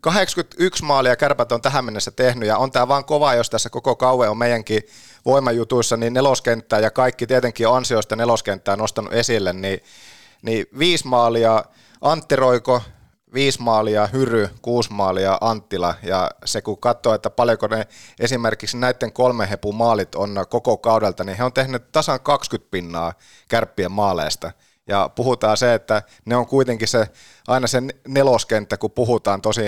81 0.00 0.84
maalia 0.84 1.16
kärpät 1.16 1.52
on 1.52 1.62
tähän 1.62 1.84
mennessä 1.84 2.10
tehnyt 2.10 2.48
ja 2.48 2.58
on 2.58 2.70
tämä 2.70 2.88
vaan 2.88 3.04
kova, 3.04 3.34
jos 3.34 3.50
tässä 3.50 3.70
koko 3.70 3.96
kauan 3.96 4.30
on 4.30 4.38
meidänkin 4.38 4.82
voimajutuissa, 5.24 5.96
niin 5.96 6.12
neloskenttää 6.12 6.80
ja 6.80 6.90
kaikki 6.90 7.26
tietenkin 7.26 7.68
ansioista 7.68 8.16
neloskenttää 8.16 8.76
nostanut 8.76 9.12
esille, 9.12 9.52
niin, 9.52 9.80
niin 10.42 10.66
viisi 10.78 11.06
maalia 11.06 11.64
Antti 12.00 12.36
Roiko, 12.36 12.82
viisi 13.34 13.62
maalia 13.62 14.06
Hyry, 14.06 14.48
kuusi 14.62 14.92
maalia 14.92 15.38
Anttila, 15.40 15.94
ja 16.02 16.30
se 16.44 16.62
kun 16.62 16.78
katsoo, 16.78 17.14
että 17.14 17.30
paljonko 17.30 17.66
ne 17.66 17.86
esimerkiksi 18.20 18.76
näiden 18.76 19.12
kolmen 19.12 19.48
hepun 19.48 19.74
maalit 19.74 20.14
on 20.14 20.44
koko 20.48 20.76
kaudelta, 20.76 21.24
niin 21.24 21.36
he 21.36 21.44
on 21.44 21.52
tehnyt 21.52 21.92
tasan 21.92 22.20
20 22.20 22.70
pinnaa 22.70 23.12
kärppien 23.48 23.92
maaleista. 23.92 24.50
Ja 24.86 25.10
puhutaan 25.14 25.56
se, 25.56 25.74
että 25.74 26.02
ne 26.24 26.36
on 26.36 26.46
kuitenkin 26.46 26.88
se, 26.88 27.08
aina 27.48 27.66
se 27.66 27.82
neloskenttä, 28.08 28.76
kun 28.76 28.90
puhutaan 28.90 29.40
tosi, 29.40 29.62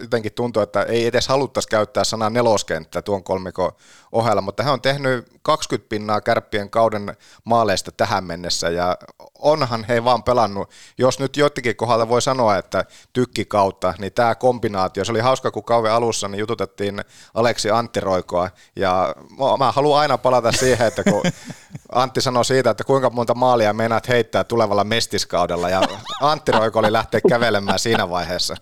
jotenkin 0.00 0.32
tuntuu, 0.32 0.62
että 0.62 0.82
ei 0.82 1.06
edes 1.06 1.28
haluttaisi 1.28 1.68
käyttää 1.68 2.04
sanaa 2.04 2.30
neloskenttä 2.30 3.02
tuon 3.02 3.24
kolmikon 3.24 3.72
ohella, 4.12 4.40
mutta 4.40 4.62
he 4.62 4.70
on 4.70 4.80
tehnyt 4.80 5.28
20 5.42 5.88
pinnaa 5.88 6.20
kärppien 6.20 6.70
kauden 6.70 7.16
maaleista 7.44 7.92
tähän 7.92 8.24
mennessä 8.24 8.70
ja 8.70 8.96
onhan 9.38 9.84
he 9.84 10.04
vaan 10.04 10.22
pelannut, 10.22 10.70
jos 10.98 11.18
nyt 11.18 11.36
jotenkin 11.36 11.76
kohdalla 11.76 12.08
voi 12.08 12.22
sanoa, 12.22 12.56
että 12.56 12.84
tykki 13.12 13.44
kautta, 13.44 13.94
niin 13.98 14.12
tämä 14.12 14.34
kombinaatio, 14.34 15.04
se 15.04 15.12
oli 15.12 15.20
hauska, 15.20 15.50
kun 15.50 15.64
kauden 15.64 15.92
alussa 15.92 16.28
niin 16.28 16.38
jututettiin 16.38 17.00
Aleksi 17.34 17.70
Anttiroikoa 17.70 18.50
ja 18.76 19.14
mä 19.58 19.72
haluan 19.72 20.00
aina 20.00 20.18
palata 20.18 20.52
siihen, 20.52 20.86
että 20.86 21.04
kun 21.04 21.22
Antti 21.92 22.20
sanoi 22.20 22.44
siitä, 22.44 22.70
että 22.70 22.84
kuinka 22.84 23.10
monta 23.10 23.34
maalia 23.34 23.72
meinaat 23.72 24.08
heittää 24.08 24.44
tulevalla 24.44 24.84
mestiskaudella 24.84 25.70
ja 25.70 25.82
Antti 26.20 26.52
Roiko 26.52 26.78
oli 26.78 26.92
lähteä 27.12 27.20
kävelemään 27.28 27.78
siinä 27.78 28.10
vaiheessa. 28.10 28.56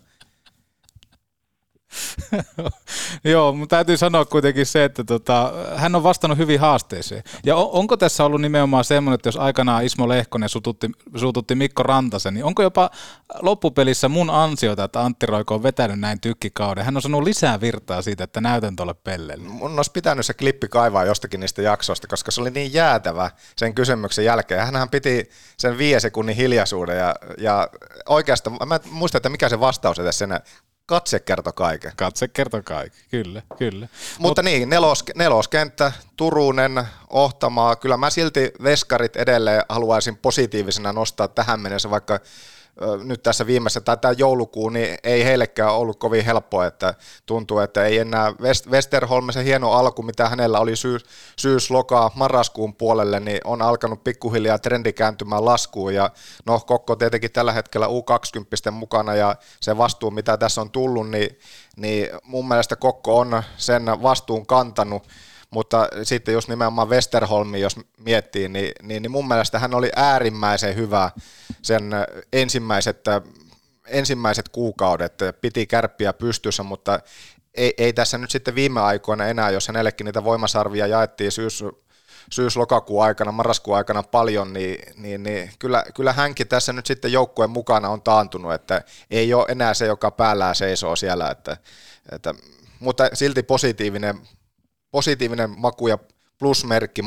Joo, 3.25 3.53
mutta 3.53 3.77
täytyy 3.77 3.97
sanoa 3.97 4.25
kuitenkin 4.25 4.67
se, 4.67 4.85
että 4.85 5.05
tota, 5.05 5.53
hän 5.77 5.95
on 5.95 6.03
vastannut 6.03 6.39
hyvin 6.39 6.61
haasteeseen. 6.61 7.23
Ja 7.45 7.57
on, 7.57 7.69
onko 7.73 7.97
tässä 7.97 8.25
ollut 8.25 8.41
nimenomaan 8.41 8.85
semmoinen, 8.85 9.15
että 9.15 9.29
jos 9.29 9.37
aikanaan 9.37 9.85
Ismo 9.85 10.09
Lehkonen 10.09 10.49
sututti, 10.49 10.91
sututti 11.17 11.55
Mikko 11.55 11.83
Rantasen, 11.83 12.35
niin 12.35 12.45
onko 12.45 12.63
jopa 12.63 12.91
loppupelissä 13.43 14.09
mun 14.09 14.31
ansiota, 14.31 14.85
että 14.85 15.01
Antti 15.01 15.27
Roiko 15.27 15.55
on 15.55 15.63
vetänyt 15.63 16.01
näin 16.01 16.21
tykkikauden? 16.21 16.85
Hän 16.85 16.97
on 16.97 17.03
sanonut 17.03 17.25
lisää 17.25 17.61
virtaa 17.61 18.03
siitä, 18.03 18.25
että 18.25 18.41
näytän 18.41 18.77
tuolle 18.77 18.95
pellelle. 18.95 19.49
Mun 19.49 19.77
olisi 19.77 19.93
pitänyt 19.93 20.27
se 20.27 20.35
klippi 20.35 20.69
kaivaa 20.69 21.05
jostakin 21.05 21.41
niistä 21.41 21.63
jaksoista, 21.63 22.07
koska 22.07 22.31
se 22.31 22.41
oli 22.41 22.51
niin 22.51 22.73
jäätävä 22.73 23.31
sen 23.57 23.75
kysymyksen 23.75 24.25
jälkeen. 24.25 24.65
Hänhän 24.65 24.91
piti 24.91 25.31
sen 25.59 25.79
viiden 25.79 26.01
sekunnin 26.01 26.37
hiljaisuuden 26.37 26.99
ja, 26.99 27.15
ja 27.39 27.69
oikeastaan, 28.09 28.69
mä 28.69 28.75
en 28.75 28.81
muista, 28.91 29.19
että 29.19 29.29
mikä 29.29 29.49
se 29.49 29.61
vastaus 29.61 29.99
edes 29.99 30.19
sen 30.19 30.41
Katse 30.87 31.21
kertoi 31.21 31.53
kaiken. 31.53 31.93
Katse 31.97 32.29
kertoi 32.29 32.63
kaiken, 32.63 33.01
kyllä, 33.11 33.43
kyllä. 33.59 33.89
Mutta 34.19 34.43
Mut, 34.43 34.51
niin, 34.51 34.69
nelos, 34.69 35.05
neloskenttä, 35.15 35.93
Turunen, 36.17 36.85
Ohtamaa, 37.11 37.77
kyllä 37.77 37.97
mä 37.97 38.11
silti 38.11 38.53
veskarit 38.63 39.17
edelleen 39.17 39.63
haluaisin 39.69 40.17
positiivisena 40.17 40.93
nostaa 40.93 41.29
tähän 41.29 41.61
mennessä, 41.61 41.91
vaikka 41.91 42.21
nyt 43.05 43.23
tässä 43.23 43.47
viimeisessä, 43.47 43.81
tai 43.81 43.97
tämä 43.97 44.15
joulukuu, 44.19 44.69
niin 44.69 44.99
ei 45.05 45.25
heillekään 45.25 45.75
ollut 45.75 45.99
kovin 45.99 46.25
helppoa, 46.25 46.67
että 46.67 46.95
tuntuu, 47.27 47.59
että 47.59 47.85
ei 47.85 47.99
enää 47.99 48.33
West, 48.41 48.67
Westerholm, 48.71 49.31
se 49.31 49.45
hieno 49.45 49.73
alku, 49.73 50.03
mitä 50.03 50.29
hänellä 50.29 50.61
oli 50.61 50.77
syys, 50.77 51.05
syys 51.37 51.71
lokaa, 51.71 52.11
marraskuun 52.15 52.75
puolelle, 52.75 53.21
niin 53.21 53.41
on 53.45 53.63
alkanut 53.63 54.05
pikkuhiljaa 54.05 54.59
trendi 54.59 54.93
kääntymään 54.93 55.45
laskuun, 55.45 55.95
ja 55.95 56.11
no 56.47 56.61
Kokko 56.61 56.97
tietenkin 56.97 57.33
tällä 57.33 57.53
hetkellä 57.53 57.87
U20 57.87 58.71
mukana, 58.71 59.15
ja 59.15 59.37
se 59.61 59.77
vastuu, 59.77 60.11
mitä 60.11 60.37
tässä 60.37 60.61
on 60.61 60.71
tullut, 60.71 61.11
niin, 61.11 61.39
niin 61.77 62.09
mun 62.23 62.49
mielestä 62.49 62.77
Kokko 62.77 63.19
on 63.19 63.43
sen 63.57 63.83
vastuun 64.03 64.47
kantanut, 64.47 65.03
mutta 65.51 65.89
sitten 66.03 66.35
jos 66.35 66.49
nimenomaan 66.49 66.89
Westerholmi, 66.89 67.61
jos 67.61 67.77
miettii, 67.99 68.49
niin, 68.49 68.73
niin, 68.83 69.03
niin 69.03 69.11
mun 69.11 69.29
mielestä 69.29 69.59
hän 69.59 69.75
oli 69.75 69.91
äärimmäisen 69.97 70.77
hyvä 70.77 71.11
sen 71.63 71.91
ensimmäiset, 72.33 73.05
ensimmäiset 73.87 74.49
kuukaudet, 74.49 75.15
piti 75.41 75.67
kärppiä 75.67 76.13
pystyssä, 76.13 76.63
mutta 76.63 77.01
ei, 77.55 77.75
ei 77.79 77.93
tässä 77.93 78.19
nyt 78.19 78.31
sitten 78.31 78.55
viime 78.55 78.81
aikoina 78.81 79.27
enää, 79.27 79.51
jos 79.51 79.69
hänellekin 79.69 80.05
niitä 80.05 80.25
voimasarvia 80.25 80.87
jaettiin 80.87 81.33
syys, 81.33 81.65
syys-lokakuun 82.31 83.05
aikana, 83.05 83.33
marraskuun 83.33 83.77
aikana 83.77 84.03
paljon, 84.03 84.53
niin, 84.53 84.93
niin, 84.97 85.23
niin 85.23 85.51
kyllä, 85.59 85.85
kyllä 85.95 86.13
hänkin 86.13 86.49
tässä 86.49 86.73
nyt 86.73 86.87
sitten 86.87 87.13
joukkueen 87.13 87.51
mukana 87.51 87.89
on 87.89 88.03
taantunut, 88.03 88.53
että 88.53 88.83
ei 89.11 89.35
ole 89.35 89.47
enää 89.49 89.75
se, 89.75 89.87
joka 89.87 90.11
päällään 90.11 90.55
seisoo 90.55 90.97
siellä, 90.97 91.31
että, 91.31 91.57
että, 92.13 92.35
mutta 92.81 93.09
silti 93.13 93.43
positiivinen 93.43 94.21
positiivinen 94.91 95.51
maku 95.61 95.89
ja 95.89 95.99
plusmerkki 96.39 97.03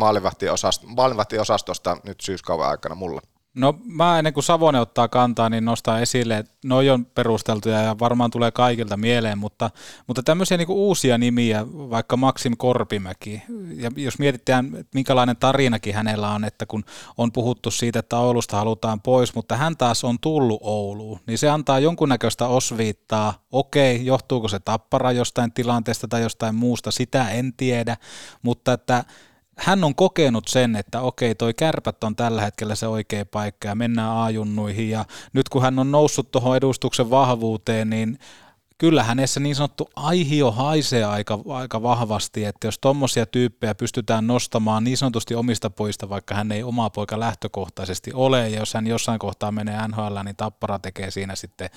maalivahtiosastosta 0.86 1.98
nyt 2.04 2.22
syyskauden 2.22 2.68
aikana 2.68 2.96
mulla. 2.96 3.22
No 3.56 3.80
mä 3.86 4.18
ennen 4.18 4.34
kuin 4.34 4.44
Savonen 4.44 4.82
ottaa 4.82 5.08
kantaa, 5.08 5.50
niin 5.50 5.66
nostaa 5.66 6.00
esille, 6.00 6.38
että 6.38 6.54
noi 6.66 6.90
on 6.90 7.06
perusteltuja 7.06 7.82
ja 7.82 8.00
varmaan 8.00 8.32
tulee 8.32 8.52
kaikilta 8.52 8.98
mieleen, 8.98 9.38
mutta, 9.38 9.72
mutta 10.08 10.24
tämmöisiä 10.24 10.58
niin 10.58 10.70
uusia 10.70 11.18
nimiä, 11.18 11.66
vaikka 11.68 12.18
Maxim 12.18 12.54
Korpimäki, 12.58 13.42
ja 13.76 13.92
jos 13.96 14.20
mietitään, 14.20 14.66
että 14.66 14.92
minkälainen 14.94 15.38
tarinakin 15.38 15.96
hänellä 15.96 16.30
on, 16.30 16.44
että 16.46 16.66
kun 16.66 16.84
on 17.18 17.32
puhuttu 17.32 17.72
siitä, 17.72 18.00
että 18.00 18.18
Oulusta 18.18 18.58
halutaan 18.58 19.02
pois, 19.02 19.36
mutta 19.36 19.58
hän 19.58 19.78
taas 19.78 20.04
on 20.04 20.20
tullut 20.22 20.60
Ouluun, 20.64 21.20
niin 21.28 21.38
se 21.38 21.50
antaa 21.50 21.80
jonkunnäköistä 21.80 22.48
osviittaa, 22.48 23.34
okei, 23.52 24.06
johtuuko 24.06 24.48
se 24.48 24.60
tappara 24.60 25.12
jostain 25.12 25.52
tilanteesta 25.52 26.08
tai 26.08 26.22
jostain 26.22 26.56
muusta, 26.56 26.92
sitä 26.92 27.30
en 27.30 27.54
tiedä, 27.54 27.98
mutta 28.42 28.74
että 28.74 29.04
hän 29.60 29.84
on 29.84 29.96
kokenut 29.96 30.48
sen, 30.48 30.76
että 30.76 31.02
okei, 31.02 31.36
toi 31.36 31.54
kärpät 31.54 32.04
on 32.04 32.16
tällä 32.16 32.42
hetkellä 32.42 32.76
se 32.76 32.88
oikea 32.88 33.26
paikka 33.26 33.68
ja 33.68 33.76
mennään 33.76 34.18
ajunnuihin. 34.18 34.90
Ja 34.90 35.06
nyt 35.34 35.50
kun 35.50 35.62
hän 35.62 35.80
on 35.80 35.92
noussut 35.92 36.32
tuohon 36.32 36.58
edustuksen 36.58 37.10
vahvuuteen, 37.10 37.90
niin 37.90 38.20
kyllä 38.80 39.04
hänessä 39.04 39.40
niin 39.40 39.56
sanottu 39.56 39.90
aihio 39.96 40.52
haisee 40.52 41.04
aika, 41.04 41.40
aika 41.50 41.82
vahvasti, 41.82 42.46
että 42.46 42.68
jos 42.68 42.80
tuommoisia 42.80 43.26
tyyppejä 43.26 43.76
pystytään 43.76 44.28
nostamaan 44.28 44.84
niin 44.84 44.98
sanotusti 44.98 45.36
omista 45.36 45.70
poista, 45.70 46.10
vaikka 46.10 46.36
hän 46.36 46.52
ei 46.52 46.64
oma 46.64 46.90
poika 46.90 47.20
lähtökohtaisesti 47.20 48.12
ole, 48.14 48.50
ja 48.50 48.60
jos 48.60 48.74
hän 48.74 48.88
jossain 48.88 49.20
kohtaa 49.20 49.52
menee 49.52 49.88
NHL, 49.88 50.18
niin 50.24 50.36
Tappara 50.36 50.80
tekee 50.80 51.12
siinä 51.12 51.36
sitten, 51.36 51.70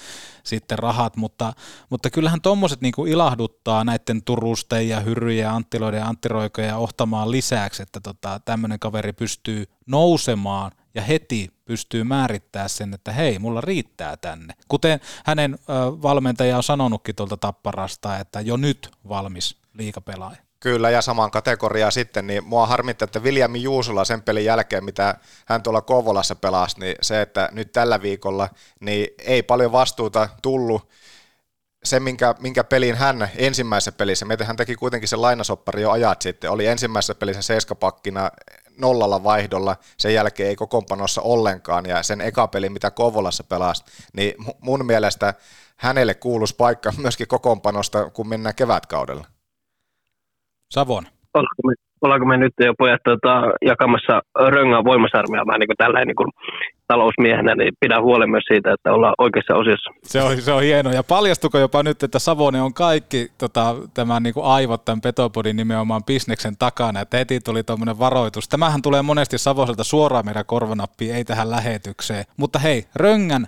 sitten 0.44 0.78
rahat, 0.78 1.16
mutta, 1.16 1.52
mutta 1.90 2.10
kyllähän 2.10 2.40
tuommoiset 2.40 2.80
niin 2.80 3.08
ilahduttaa 3.08 3.84
näiden 3.84 4.22
Turusten 4.24 4.88
ja 4.88 5.00
Hyryjen 5.00 5.42
ja 5.42 5.54
Anttiloiden 5.54 5.98
ja 5.98 6.06
Anttiroikojen 6.06 6.68
ja 6.68 6.76
Ohtamaan 6.76 7.30
lisäksi, 7.30 7.82
että 7.82 8.00
tota, 8.00 8.40
tämmöinen 8.44 8.78
kaveri 8.78 9.12
pystyy 9.12 9.64
nousemaan 9.86 10.72
ja 10.94 11.02
heti 11.02 11.48
pystyy 11.64 12.04
määrittämään 12.04 12.68
sen, 12.68 12.94
että 12.94 13.12
hei, 13.12 13.38
mulla 13.38 13.60
riittää 13.60 14.16
tänne. 14.16 14.54
Kuten 14.68 15.00
hänen 15.24 15.58
valmentaja 16.02 16.56
on 16.56 16.62
sanonutkin 16.62 17.14
tuolta 17.14 17.36
Tapparasta, 17.36 18.18
että 18.18 18.40
jo 18.40 18.56
nyt 18.56 18.90
valmis 19.08 19.56
liikapelaaja. 19.74 20.36
Kyllä, 20.60 20.90
ja 20.90 21.02
saman 21.02 21.30
kategoriaa 21.30 21.90
sitten, 21.90 22.26
niin 22.26 22.44
mua 22.44 22.66
harmittaa, 22.66 23.04
että 23.04 23.22
Viljami 23.22 23.62
Juusola 23.62 24.04
sen 24.04 24.22
pelin 24.22 24.44
jälkeen, 24.44 24.84
mitä 24.84 25.16
hän 25.46 25.62
tuolla 25.62 25.80
Kouvolassa 25.80 26.34
pelasi, 26.34 26.80
niin 26.80 26.96
se, 27.02 27.22
että 27.22 27.48
nyt 27.52 27.72
tällä 27.72 28.02
viikolla 28.02 28.48
niin 28.80 29.08
ei 29.18 29.42
paljon 29.42 29.72
vastuuta 29.72 30.28
tullut 30.42 30.88
se, 31.84 32.00
minkä, 32.00 32.34
minkä 32.40 32.64
pelin 32.64 32.94
hän 32.94 33.28
ensimmäisessä 33.36 33.92
pelissä, 33.92 34.24
meitä 34.24 34.44
hän 34.44 34.56
teki 34.56 34.74
kuitenkin 34.74 35.08
sen 35.08 35.22
lainasoppari 35.22 35.82
jo 35.82 35.90
ajat 35.90 36.22
sitten, 36.22 36.50
oli 36.50 36.66
ensimmäisessä 36.66 37.14
pelissä 37.14 37.42
seiskapakkina 37.42 38.30
nollalla 38.82 39.24
vaihdolla, 39.24 39.76
sen 39.96 40.14
jälkeen 40.14 40.48
ei 40.48 40.56
kokoonpanossa 40.56 41.22
ollenkaan, 41.22 41.86
ja 41.86 42.02
sen 42.02 42.20
eka 42.20 42.48
peli, 42.48 42.68
mitä 42.68 42.90
Kovolassa 42.90 43.44
pelasi, 43.44 43.84
niin 44.12 44.34
mun 44.60 44.86
mielestä 44.86 45.34
hänelle 45.76 46.14
kuuluisi 46.14 46.56
paikka 46.56 46.92
myöskin 47.02 47.28
kokoonpanosta, 47.28 48.10
kun 48.10 48.28
mennään 48.28 48.54
kevätkaudella. 48.54 49.24
Savon. 50.70 51.06
Me, 51.64 51.74
ollaanko 52.02 52.26
me 52.26 52.36
nyt 52.36 52.52
jo 52.60 52.74
pojat 52.78 53.00
tuota, 53.04 53.42
jakamassa 53.64 54.20
röngää 54.48 54.84
voimasarmia 54.84 55.46
vähän 55.46 55.60
niin 55.60 55.76
tällä 55.78 56.04
niin 56.04 56.32
talousmiehenä, 56.88 57.54
niin 57.54 57.72
pidän 57.80 58.02
huolen 58.02 58.30
myös 58.30 58.44
siitä, 58.48 58.72
että 58.72 58.92
ollaan 58.92 59.14
oikeassa 59.18 59.54
osiossa. 59.54 59.90
Se 60.02 60.22
on, 60.22 60.36
se 60.36 60.52
on 60.52 60.62
hienoa. 60.62 60.92
Ja 60.92 61.02
paljastuko 61.02 61.58
jopa 61.58 61.82
nyt, 61.82 62.02
että 62.02 62.18
Savone 62.18 62.62
on 62.62 62.74
kaikki 62.74 63.28
tota, 63.38 63.76
tämän 63.94 64.22
niin 64.22 64.34
aivot 64.42 64.84
tämän 64.84 65.00
Petopodin 65.00 65.56
nimenomaan 65.56 66.04
bisneksen 66.04 66.56
takana, 66.58 67.00
että 67.00 67.16
heti 67.16 67.40
tuli 67.40 67.62
tuommoinen 67.62 67.98
varoitus. 67.98 68.48
Tämähän 68.48 68.82
tulee 68.82 69.02
monesti 69.02 69.38
Savoselta 69.38 69.84
suoraan 69.84 70.24
meidän 70.24 70.46
korvanappiin, 70.46 71.14
ei 71.14 71.24
tähän 71.24 71.50
lähetykseen. 71.50 72.24
Mutta 72.36 72.58
hei, 72.58 72.84
Röngän 72.96 73.46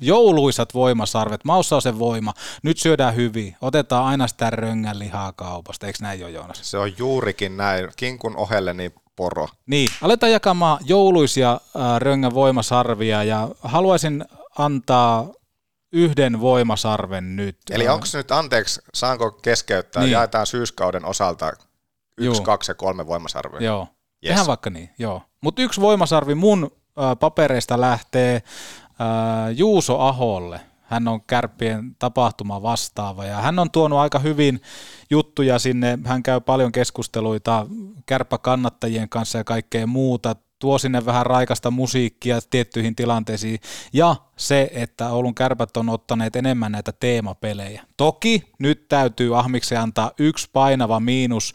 jouluisat 0.00 0.74
voimasarvet, 0.74 1.44
maussa 1.44 1.76
on 1.76 1.82
se 1.82 1.98
voima, 1.98 2.34
nyt 2.62 2.78
syödään 2.78 3.16
hyvin, 3.16 3.56
otetaan 3.60 4.04
aina 4.04 4.28
sitä 4.28 4.50
röngän 4.50 4.98
lihaa 4.98 5.32
kaupasta, 5.32 5.86
eikö 5.86 5.98
näin 6.02 6.20
jo 6.20 6.28
Joonas? 6.28 6.58
Se 6.62 6.78
on 6.78 6.98
juurikin 6.98 7.56
näin, 7.56 7.88
kinkun 7.96 8.36
ohelle 8.36 8.74
niin 8.74 8.94
poro. 9.16 9.48
Niin, 9.66 9.88
aletaan 10.02 10.32
jakamaan 10.32 10.78
jouluisia 10.84 11.52
äh, 11.52 12.00
röngän 12.00 12.34
voimasarvia 12.34 13.24
ja 13.24 13.48
haluaisin 13.62 14.24
antaa 14.58 15.26
yhden 15.92 16.40
voimasarven 16.40 17.36
nyt. 17.36 17.58
Eli 17.70 17.88
onko 17.88 18.06
nyt, 18.14 18.30
anteeksi, 18.30 18.80
saanko 18.94 19.30
keskeyttää, 19.30 20.02
niin. 20.02 20.12
jaetaan 20.12 20.46
syyskauden 20.46 21.04
osalta 21.04 21.52
yksi, 22.18 22.38
Joo. 22.38 22.44
kaksi 22.44 22.70
ja 22.70 22.74
kolme 22.74 23.06
voimasarvea. 23.06 23.60
Joo, 23.60 23.80
yes. 23.80 23.88
tehdään 24.28 24.46
vaikka 24.46 24.70
niin, 24.70 24.90
joo. 24.98 25.22
Mutta 25.40 25.62
yksi 25.62 25.80
voimasarvi 25.80 26.34
mun 26.34 26.70
äh, 26.98 27.18
papereista 27.20 27.80
lähtee 27.80 28.36
äh, 28.36 28.83
Juuso 29.56 29.98
Aholle. 29.98 30.60
Hän 30.82 31.08
on 31.08 31.20
kärppien 31.22 31.96
tapahtuma 31.98 32.62
vastaava 32.62 33.24
ja 33.24 33.36
hän 33.36 33.58
on 33.58 33.70
tuonut 33.70 33.98
aika 33.98 34.18
hyvin 34.18 34.60
juttuja 35.10 35.58
sinne. 35.58 35.98
Hän 36.04 36.22
käy 36.22 36.40
paljon 36.40 36.72
keskusteluita 36.72 37.66
kärppäkannattajien 38.06 39.08
kanssa 39.08 39.38
ja 39.38 39.44
kaikkea 39.44 39.86
muuta 39.86 40.36
tuo 40.58 40.78
sinne 40.78 41.06
vähän 41.06 41.26
raikasta 41.26 41.70
musiikkia 41.70 42.38
tiettyihin 42.50 42.96
tilanteisiin, 42.96 43.58
ja 43.92 44.16
se, 44.36 44.70
että 44.72 45.10
Oulun 45.10 45.34
kärpät 45.34 45.76
on 45.76 45.88
ottaneet 45.88 46.36
enemmän 46.36 46.72
näitä 46.72 46.92
teemapelejä. 47.00 47.82
Toki 47.96 48.42
nyt 48.58 48.88
täytyy 48.88 49.38
Ahmiksen 49.38 49.80
antaa 49.80 50.10
yksi 50.18 50.48
painava 50.52 51.00
miinus 51.00 51.54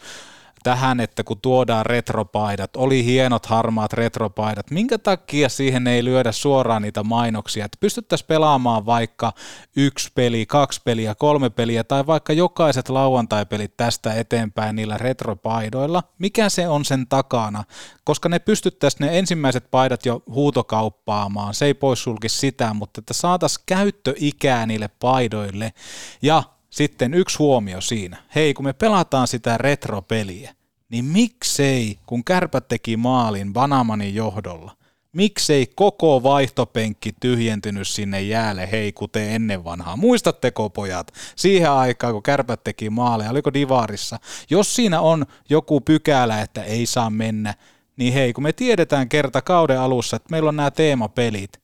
tähän, 0.64 0.99
että 0.99 1.24
kun 1.24 1.41
tuodaan 1.41 1.86
retropaidat, 1.86 2.76
oli 2.76 3.05
hienot 3.05 3.45
harmaat 3.45 3.93
retropaidat, 3.93 4.72
minkä 4.72 4.97
takia 4.97 5.49
siihen 5.49 5.88
ei 5.88 6.03
lyödä 6.03 6.32
suoraan 6.32 6.82
niitä 6.82 7.03
mainoksia, 7.03 7.66
että 7.66 7.78
pystyttäisiin 7.80 8.28
pelaamaan 8.28 8.86
vaikka 8.86 9.34
yksi 9.76 10.12
peli, 10.16 10.45
kaksi 10.45 10.82
peliä, 10.84 11.16
kolme 11.16 11.49
peliä 11.49 11.84
tai 11.84 12.07
vaikka 12.07 12.34
jokaiset 12.34 12.89
lauantaipelit 12.89 13.78
tästä 13.78 14.14
eteenpäin 14.14 14.76
niillä 14.76 14.97
retropaidoilla, 14.97 16.03
mikä 16.20 16.49
se 16.49 16.68
on 16.68 16.86
sen 16.86 17.07
takana, 17.07 17.64
koska 18.03 18.30
ne 18.30 18.39
pystyttäisiin 18.39 19.07
ne 19.07 19.20
ensimmäiset 19.20 19.72
paidat 19.72 20.05
jo 20.05 20.24
huutokauppaamaan, 20.28 21.53
se 21.53 21.66
ei 21.66 21.74
poissulkisi 21.74 22.38
sitä, 22.38 22.74
mutta 22.74 23.01
että 23.01 23.14
saataisiin 23.14 23.64
käyttöikää 23.66 24.66
niille 24.66 24.89
paidoille. 24.99 25.74
Ja 26.22 26.43
sitten 26.70 27.13
yksi 27.13 27.38
huomio 27.38 27.82
siinä. 27.82 28.17
Hei, 28.36 28.53
kun 28.53 28.65
me 28.65 28.74
pelataan 28.74 29.28
sitä 29.28 29.57
retropeliä, 29.57 30.55
niin 30.89 31.05
miksei, 31.05 31.99
kun 32.05 32.24
kärpät 32.24 32.67
teki 32.67 32.97
maalin 32.97 33.53
Banamanin 33.53 34.15
johdolla, 34.15 34.76
miksei 35.13 35.67
koko 35.76 36.24
vaihtopenkki 36.24 37.13
tyhjentynyt 37.20 37.88
sinne 37.88 38.22
jäälle, 38.22 38.72
hei 38.72 38.91
kuten 38.91 39.30
ennen 39.30 39.63
vanhaa. 39.63 39.97
Muistatteko 39.97 40.70
pojat, 40.70 41.13
siihen 41.36 41.72
aikaan 41.72 42.13
kun 42.13 42.24
kärpät 42.24 42.63
teki 42.63 42.89
maaleja, 42.89 43.30
oliko 43.30 43.53
Divarissa, 43.53 44.20
jos 44.49 44.76
siinä 44.76 45.01
on 45.01 45.26
joku 45.49 45.82
pykälä, 45.82 46.41
että 46.41 46.63
ei 46.63 46.86
saa 46.86 47.09
mennä, 47.09 47.53
niin 47.97 48.13
hei, 48.13 48.34
kun 48.34 48.43
me 48.43 48.53
tiedetään 48.53 49.09
kerta 49.09 49.41
kauden 49.41 49.80
alussa, 49.80 50.15
että 50.15 50.32
meillä 50.32 50.49
on 50.49 50.55
nämä 50.55 50.72
teemapelit, 50.72 51.59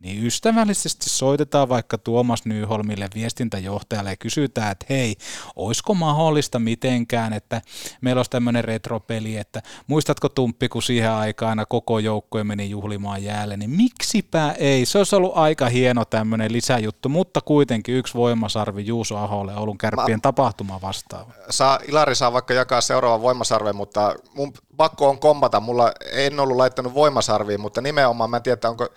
niin 0.00 0.26
ystävällisesti 0.26 1.10
soitetaan 1.10 1.68
vaikka 1.68 1.98
Tuomas 1.98 2.44
Nyholmille 2.44 3.08
viestintäjohtajalle 3.14 4.10
ja 4.10 4.16
kysytään, 4.16 4.72
että 4.72 4.86
hei, 4.90 5.16
olisiko 5.56 5.94
mahdollista 5.94 6.58
mitenkään, 6.58 7.32
että 7.32 7.62
meillä 8.00 8.18
olisi 8.18 8.30
tämmöinen 8.30 8.64
retropeli, 8.64 9.36
että 9.36 9.62
muistatko 9.86 10.28
Tumppi, 10.28 10.68
kun 10.68 10.82
siihen 10.82 11.10
aikaan 11.10 11.66
koko 11.68 11.98
joukkue 11.98 12.44
meni 12.44 12.70
juhlimaan 12.70 13.24
jäälle, 13.24 13.56
niin 13.56 13.70
miksipä 13.70 14.54
ei, 14.58 14.86
se 14.86 14.98
olisi 14.98 15.16
ollut 15.16 15.36
aika 15.36 15.68
hieno 15.68 16.04
tämmöinen 16.04 16.52
lisäjuttu, 16.52 17.08
mutta 17.08 17.40
kuitenkin 17.40 17.94
yksi 17.94 18.14
voimasarvi 18.14 18.86
Juuso 18.86 19.16
Aholle 19.16 19.56
Oulun 19.56 19.78
kärppien 19.78 20.18
Mä... 20.18 20.22
tapahtuma 20.22 20.80
vastaava. 20.80 21.32
Saa, 21.50 21.78
Ilari 21.88 22.14
saa 22.14 22.32
vaikka 22.32 22.54
jakaa 22.54 22.80
seuraavan 22.80 23.22
voimasarven, 23.22 23.76
mutta 23.76 24.14
mun 24.34 24.52
pakko 24.76 25.08
on 25.08 25.18
kompata, 25.18 25.60
mulla 25.60 25.92
en 26.12 26.40
ollut 26.40 26.56
laittanut 26.56 26.94
voimasarviin, 26.94 27.60
mutta 27.60 27.80
nimenomaan 27.80 28.30
mä 28.30 28.36
en 28.36 28.42
tiedä, 28.42 28.68
onko 28.68 28.88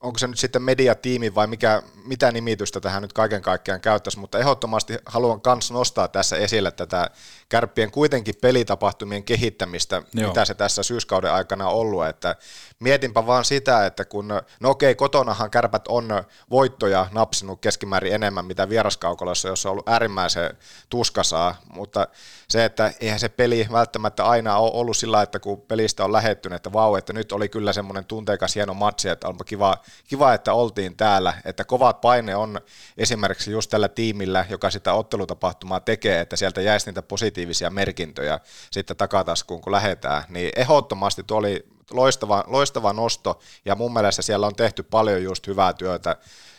onko 0.00 0.18
se 0.18 0.26
nyt 0.26 0.38
sitten 0.38 0.62
mediatiimi 0.62 1.34
vai 1.34 1.46
mikä, 1.46 1.82
mitä 2.04 2.32
nimitystä 2.32 2.80
tähän 2.80 3.02
nyt 3.02 3.12
kaiken 3.12 3.42
kaikkiaan 3.42 3.80
käyttäisi, 3.80 4.18
mutta 4.18 4.38
ehdottomasti 4.38 4.98
haluan 5.06 5.40
myös 5.46 5.70
nostaa 5.70 6.08
tässä 6.08 6.36
esille 6.36 6.70
tätä 6.70 7.10
kärppien 7.50 7.90
kuitenkin 7.90 8.34
pelitapahtumien 8.40 9.24
kehittämistä, 9.24 10.02
Joo. 10.14 10.28
mitä 10.28 10.44
se 10.44 10.54
tässä 10.54 10.82
syyskauden 10.82 11.32
aikana 11.32 11.68
on 11.68 11.74
ollut, 11.74 12.06
että 12.06 12.36
mietinpä 12.80 13.26
vaan 13.26 13.44
sitä, 13.44 13.86
että 13.86 14.04
kun, 14.04 14.28
no 14.60 14.70
okei, 14.70 14.94
kotonahan 14.94 15.50
kärpät 15.50 15.88
on 15.88 16.08
voittoja 16.50 17.06
napsinut 17.12 17.60
keskimäärin 17.60 18.14
enemmän, 18.14 18.44
mitä 18.44 18.68
vieraskaukolossa, 18.68 19.48
jossa 19.48 19.68
on 19.68 19.72
ollut 19.72 19.88
äärimmäisen 19.88 20.56
tuskasaa, 20.90 21.56
mutta 21.74 22.06
se, 22.48 22.64
että 22.64 22.92
eihän 23.00 23.18
se 23.18 23.28
peli 23.28 23.66
välttämättä 23.72 24.24
aina 24.24 24.56
ole 24.56 24.70
ollut 24.74 24.96
sillä, 24.96 25.22
että 25.22 25.38
kun 25.38 25.60
pelistä 25.60 26.04
on 26.04 26.12
lähettynyt, 26.12 26.56
että 26.56 26.72
vau, 26.72 26.96
että 26.96 27.12
nyt 27.12 27.32
oli 27.32 27.48
kyllä 27.48 27.72
semmoinen 27.72 28.04
tunteikas 28.04 28.54
hieno 28.54 28.74
matsi, 28.74 29.08
että 29.08 29.28
onpa 29.28 29.44
kiva, 29.44 29.76
kiva, 30.08 30.34
että 30.34 30.52
oltiin 30.52 30.96
täällä, 30.96 31.34
että 31.44 31.64
kovat 31.64 32.00
paine 32.00 32.36
on 32.36 32.60
esimerkiksi 32.98 33.50
just 33.50 33.70
tällä 33.70 33.88
tiimillä, 33.88 34.46
joka 34.48 34.70
sitä 34.70 34.92
ottelutapahtumaa 34.92 35.80
tekee, 35.80 36.20
että 36.20 36.36
sieltä 36.36 36.60
jäisi 36.60 36.86
niitä 36.86 37.02
positiivisia 37.02 37.39
merkintöjä 37.70 38.40
sitten 38.70 38.96
takataskuun, 38.96 39.60
kun 39.60 39.72
lähetään, 39.72 40.24
niin 40.28 40.50
ehdottomasti 40.56 41.22
tuo 41.22 41.38
oli 41.38 41.66
loistava, 41.90 42.44
loistava 42.46 42.92
nosto, 42.92 43.40
ja 43.64 43.74
mun 43.74 43.92
mielestä 43.92 44.22
siellä 44.22 44.46
on 44.46 44.54
tehty 44.54 44.82
paljon 44.82 45.22
just 45.22 45.46
hyvää 45.46 45.72
työtä 45.72 46.16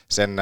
sen 0.09 0.37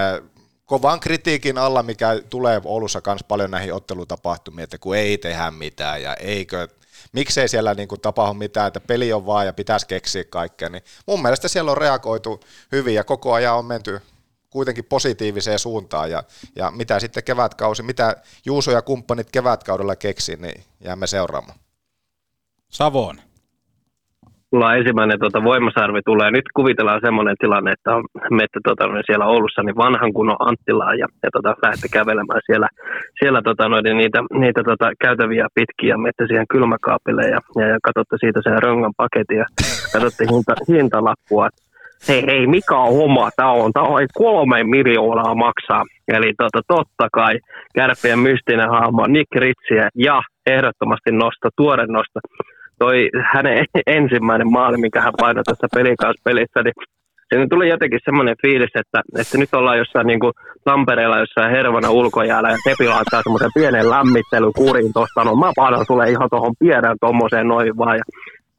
kovan 0.65 0.99
kritiikin 0.99 1.57
alla, 1.57 1.83
mikä 1.83 2.21
tulee 2.29 2.61
Oulussa 2.65 3.01
myös 3.05 3.23
paljon 3.23 3.51
näihin 3.51 3.73
ottelutapahtumiin, 3.73 4.63
että 4.63 4.77
kun 4.77 4.95
ei 4.95 5.17
tehdä 5.17 5.51
mitään 5.51 6.01
ja 6.01 6.13
eikö, 6.13 6.67
miksei 7.11 7.47
siellä 7.47 7.73
niin 7.73 7.87
kuin 7.87 8.01
tapahdu 8.01 8.33
mitään, 8.33 8.67
että 8.67 8.79
peli 8.79 9.13
on 9.13 9.25
vaan 9.25 9.45
ja 9.45 9.53
pitäisi 9.53 9.87
keksiä 9.87 10.23
kaikkea, 10.23 10.69
niin 10.69 10.83
mun 11.07 11.21
mielestä 11.21 11.47
siellä 11.47 11.71
on 11.71 11.77
reagoitu 11.77 12.39
hyvin 12.71 12.95
ja 12.95 13.03
koko 13.03 13.33
ajan 13.33 13.55
on 13.55 13.65
menty 13.65 14.01
kuitenkin 14.49 14.85
positiiviseen 14.89 15.59
suuntaan 15.59 16.11
ja, 16.11 16.23
ja 16.55 16.71
mitä 16.71 16.99
sitten 16.99 17.23
kevätkausi, 17.23 17.83
mitä 17.83 18.15
Juuso 18.45 18.71
ja 18.71 18.81
kumppanit 18.81 19.27
kevätkaudella 19.31 19.95
keksi, 19.95 20.35
niin 20.35 20.63
jäämme 20.81 21.07
seuraamaan. 21.07 21.59
Savon 22.69 23.15
mulla 24.51 24.75
ensimmäinen 24.75 25.19
tota, 25.19 25.43
voimasarvi 25.43 26.01
tulee. 26.05 26.31
Nyt 26.31 26.45
kuvitellaan 26.55 27.01
semmoinen 27.03 27.35
tilanne, 27.39 27.71
että 27.71 27.95
on 27.95 28.03
menette 28.31 28.59
tota, 28.63 28.83
siellä 29.05 29.25
Oulussa 29.25 29.63
niin 29.63 29.75
vanhan 29.75 30.13
kunnon 30.13 30.35
Anttilaan 30.39 30.99
ja, 30.99 31.07
ja 31.23 31.29
tota, 31.33 31.55
lähdette 31.63 31.87
kävelemään 31.91 32.41
siellä, 32.45 32.67
siellä 33.19 33.41
tota, 33.41 33.69
noiden, 33.69 33.97
niitä, 33.97 34.19
niitä 34.39 34.61
tota, 34.63 34.91
käytäviä 35.05 35.47
pitkiä, 35.53 35.97
menette 35.97 36.27
siihen 36.27 36.51
kylmäkaapille 36.53 37.21
ja, 37.21 37.39
ja, 37.59 37.67
ja 37.67 37.77
katsotte 37.83 38.15
siitä 38.19 38.39
sen 38.43 38.63
röngan 38.63 38.93
paketin 38.97 39.37
ja 39.37 39.45
katsotte 39.93 40.23
hinta, 40.31 40.53
hintalappua. 40.67 41.49
Hei, 42.07 42.23
hei, 42.27 42.47
mikä 42.47 42.77
on 42.77 42.95
homma? 42.95 43.29
Tämä 43.35 43.51
on, 43.51 43.73
tämä 43.73 43.85
on 43.85 44.07
kolme 44.13 44.63
miljoonaa 44.63 45.35
maksaa. 45.35 45.83
Eli 46.07 46.33
tota, 46.37 46.61
totta 46.67 47.07
kai 47.13 47.39
kärppien 47.75 48.19
mystinen 48.19 48.69
hahmo 48.69 49.07
Nick 49.07 49.35
Ritsiä 49.35 49.89
ja 49.95 50.21
ehdottomasti 50.45 51.11
nosto, 51.11 51.49
tuore 51.57 51.85
nosto 51.85 52.19
toi 52.79 53.09
hänen 53.33 53.65
ensimmäinen 53.97 54.51
maali, 54.51 54.77
mikä 54.77 55.01
hän 55.01 55.13
painoi 55.19 55.43
tässä 55.43 55.67
pelikauspelissä, 55.75 56.61
niin 56.63 56.73
Siinä 57.33 57.47
tuli 57.49 57.69
jotenkin 57.69 57.99
semmoinen 58.05 58.35
fiilis, 58.41 58.73
että, 58.75 59.01
että 59.19 59.37
nyt 59.37 59.53
ollaan 59.53 59.77
jossain 59.77 60.07
niin 60.07 60.19
kuin 60.19 60.33
Tampereella 60.63 61.19
jossain 61.19 61.51
hervana 61.51 61.89
ulkojäällä 61.89 62.49
ja 62.49 62.57
Tepi 62.63 62.87
laittaa 62.87 63.23
semmoisen 63.23 63.51
pienen 63.53 63.89
lämmittelykurin 63.89 64.93
tuosta, 64.93 65.23
no 65.23 65.35
mä 65.35 65.51
painan 65.55 65.85
sulle 65.85 66.09
ihan 66.09 66.29
tuohon 66.29 66.55
pienen 66.59 66.95
tuommoiseen 67.01 67.47
noin 67.47 67.77
vaan 67.77 67.97
ja 67.97 68.03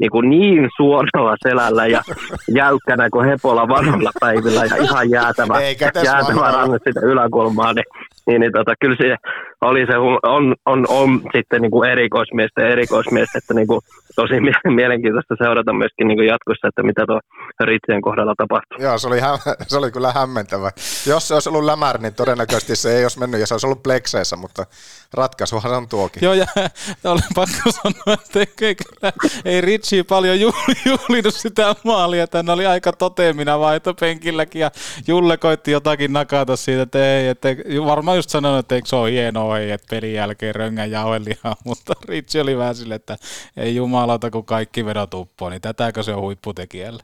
niin, 0.01 0.11
kuin 0.11 0.31
niin 0.31 0.69
suoralla 0.77 1.37
selällä 1.49 1.87
ja 1.87 2.03
jäykkänä 2.61 3.09
kuin 3.11 3.29
hepolla 3.29 3.69
vanhalla 3.69 4.11
päivillä 4.21 4.65
ja 4.65 4.77
ihan 4.77 5.11
jäätävä, 5.11 5.61
jäätävä 6.05 6.51
rannet 6.51 6.83
sitä 6.85 7.01
yläkulmaa, 7.01 7.73
niin, 7.73 7.85
niin, 8.27 8.41
niin 8.41 8.53
tota, 8.53 8.75
kyllä 8.81 8.97
se 8.97 9.17
oli 9.61 9.87
se, 9.87 9.97
on, 10.23 10.55
on, 10.67 10.87
on 10.89 11.21
sitten 11.37 11.63
niin 11.63 11.71
kuin 11.71 11.91
erikoismiestä 11.91 12.63
ja 12.63 12.69
erikoismiestä, 12.69 13.39
että 13.39 13.55
niin 13.55 13.67
kuin, 13.67 13.81
tosi 14.17 14.35
mielenkiintoista 14.81 15.35
seurata 15.39 15.73
myöskin 15.73 16.09
niin 16.09 16.19
kuin 16.19 16.29
jatkossa, 16.29 16.69
että 16.69 16.83
mitä 16.83 17.07
tuo 17.07 17.21
Ritsien 17.61 18.03
kohdalla 18.03 18.35
tapahtuu. 18.37 18.79
Joo, 18.81 18.99
se 18.99 19.09
oli, 19.09 19.21
hä- 19.21 19.39
se 19.71 19.79
oli 19.79 19.91
kyllä 19.91 20.13
hämmentävä. 20.13 20.71
Jos 21.07 21.29
se 21.29 21.35
olisi 21.35 21.49
ollut 21.49 21.65
lämär, 21.65 22.01
niin 22.01 22.15
todennäköisesti 22.15 22.77
se 22.77 22.97
ei 22.97 23.05
olisi 23.05 23.19
mennyt 23.19 23.41
ja 23.41 23.47
se 23.47 23.55
olisi 23.55 23.67
ollut 23.67 23.83
plekseissa, 23.83 24.37
mutta 24.37 24.67
ratkaisuhan 25.15 25.73
on 25.73 25.89
tuokin. 25.89 26.25
Joo, 26.25 26.35
ja 26.35 26.47
olen 27.13 27.23
pakko 27.35 27.71
sanoa, 27.71 28.15
että 28.15 28.41
ei, 28.41 28.47
kyllä, 28.77 29.13
ei 29.45 29.61
Ritchie 29.61 30.03
paljon 30.03 30.41
juhlinut 30.87 31.35
sitä 31.35 31.75
maalia, 31.85 32.25
että 32.25 32.45
oli 32.53 32.67
aika 32.67 32.93
toteemina 32.93 33.61
vaihtopenkilläkin 33.61 34.61
ja 34.61 34.71
Julle 35.09 35.37
koitti 35.37 35.71
jotakin 35.71 36.13
nakata 36.13 36.57
siitä, 36.57 36.83
että 36.83 37.17
ei, 37.17 37.29
että 37.29 37.49
varmaan 37.85 38.17
just 38.19 38.31
sanonut, 38.31 38.59
että 38.59 38.75
eikö 38.75 38.89
se 38.89 38.97
ole 38.97 39.11
hienoa, 39.11 39.50
ei, 39.57 39.71
että 39.71 39.87
pelin 39.91 40.15
jälkeen 40.15 40.55
röngän 40.55 40.91
jauhelihaa, 40.91 41.57
mutta 41.65 41.93
Ritchie 42.05 42.43
oli 42.43 42.59
vähän 42.59 42.75
sille, 42.75 42.95
että 42.95 43.17
ei 43.57 43.77
jumalauta, 43.77 44.31
kun 44.31 44.45
kaikki 44.45 44.85
vedot 44.85 45.15
uppoo, 45.15 45.51
niin 45.51 45.63
tätäkö 45.63 46.03
se 46.03 46.15
on 46.15 46.23
huipputekijällä? 46.23 47.03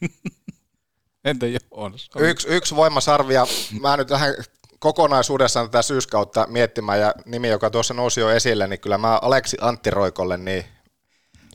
Entä 1.24 1.46
Joonas? 1.46 2.10
Yksi, 2.18 2.48
yksi 2.48 2.76
voimasarvia. 2.76 3.46
Mä 3.80 3.96
nyt 3.96 4.10
vähän 4.10 4.34
kokonaisuudessaan 4.78 5.70
tätä 5.70 5.82
syyskautta 5.82 6.46
miettimään 6.50 7.00
ja 7.00 7.14
nimi, 7.26 7.48
joka 7.48 7.70
tuossa 7.70 7.94
nousi 7.94 8.20
jo 8.20 8.30
esille, 8.30 8.66
niin 8.66 8.80
kyllä 8.80 8.98
mä 8.98 9.18
Aleksi 9.22 9.56
Antti 9.60 9.90
Roikolle 9.90 10.36
niin 10.36 10.64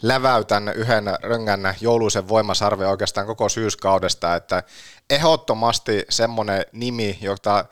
läväytän 0.01 0.74
yhden 0.76 1.05
röngän 1.22 1.76
jouluisen 1.82 2.28
voimasarvi 2.28 2.86
oikeastaan 2.86 3.28
koko 3.28 3.49
syyskaudesta, 3.49 4.36
että 4.36 4.63
ehdottomasti 5.09 6.05
semmoinen 6.09 6.65
nimi, 6.72 7.17
jota 7.22 7.65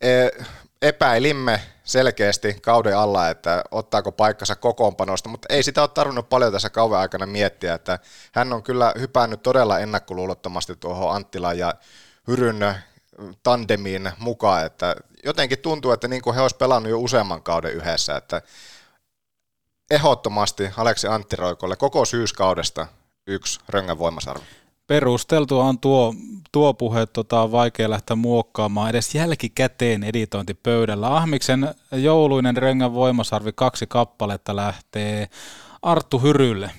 e, 0.00 0.28
epäilimme 0.82 1.60
selkeästi 1.84 2.56
kauden 2.62 2.98
alla, 2.98 3.28
että 3.28 3.64
ottaako 3.70 4.12
paikkansa 4.12 4.56
kokoonpanosta, 4.56 5.28
mutta 5.28 5.54
ei 5.54 5.62
sitä 5.62 5.80
ole 5.80 5.88
tarvinnut 5.88 6.28
paljon 6.28 6.52
tässä 6.52 6.70
kauden 6.70 6.98
aikana 6.98 7.26
miettiä, 7.26 7.74
että 7.74 7.98
hän 8.32 8.52
on 8.52 8.62
kyllä 8.62 8.92
hypännyt 8.98 9.42
todella 9.42 9.78
ennakkoluulottomasti 9.78 10.76
tuohon 10.76 11.14
Anttilan 11.14 11.58
ja 11.58 11.74
Hyryn 12.28 12.74
tandemiin 13.42 14.12
mukaan, 14.18 14.66
että 14.66 14.96
jotenkin 15.24 15.58
tuntuu, 15.58 15.92
että 15.92 16.08
niin 16.08 16.22
kuin 16.22 16.34
he 16.34 16.40
olisivat 16.40 16.58
pelannut 16.58 16.90
jo 16.90 16.98
useamman 16.98 17.42
kauden 17.42 17.72
yhdessä, 17.72 18.16
että 18.16 18.42
ehdottomasti 19.90 20.70
Aleksi 20.76 21.06
Antti 21.06 21.36
Roikolle 21.36 21.76
koko 21.76 22.04
syyskaudesta 22.04 22.86
yksi 23.26 23.60
röngän 23.68 23.98
voimasarvo. 23.98 24.44
Perusteltua 24.88 25.64
on 25.64 25.78
tuo, 25.78 26.14
tuo 26.52 26.74
puhe, 26.74 27.06
tota, 27.06 27.40
on 27.42 27.52
vaikea 27.52 27.90
lähteä 27.90 28.16
muokkaamaan 28.16 28.90
edes 28.90 29.14
jälkikäteen 29.14 30.04
editointipöydällä. 30.04 31.16
Ahmiksen 31.16 31.74
jouluinen 31.92 32.56
röngän 32.56 32.94
voimasarvi 32.94 33.52
kaksi 33.54 33.86
kappaletta 33.86 34.56
lähtee 34.56 35.28
Arttu 35.82 36.18
Hyrylle. 36.18 36.70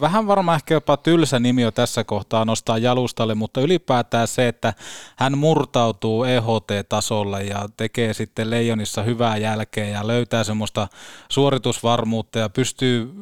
Vähän 0.00 0.26
varmaan 0.26 0.56
ehkä 0.56 0.74
jopa 0.74 0.96
tylsä 0.96 1.38
nimi 1.38 1.62
jo 1.62 1.70
tässä 1.70 2.04
kohtaa 2.04 2.44
nostaa 2.44 2.78
jalustalle, 2.78 3.34
mutta 3.34 3.60
ylipäätään 3.60 4.28
se, 4.28 4.48
että 4.48 4.74
hän 5.16 5.38
murtautuu 5.38 6.24
EHT-tasolle 6.24 7.44
ja 7.44 7.68
tekee 7.76 8.14
sitten 8.14 8.50
Leijonissa 8.50 9.02
hyvää 9.02 9.36
jälkeä 9.36 9.86
ja 9.86 10.06
löytää 10.06 10.44
semmoista 10.44 10.88
suoritusvarmuutta 11.28 12.38
ja 12.38 12.48
pystyy 12.48 13.14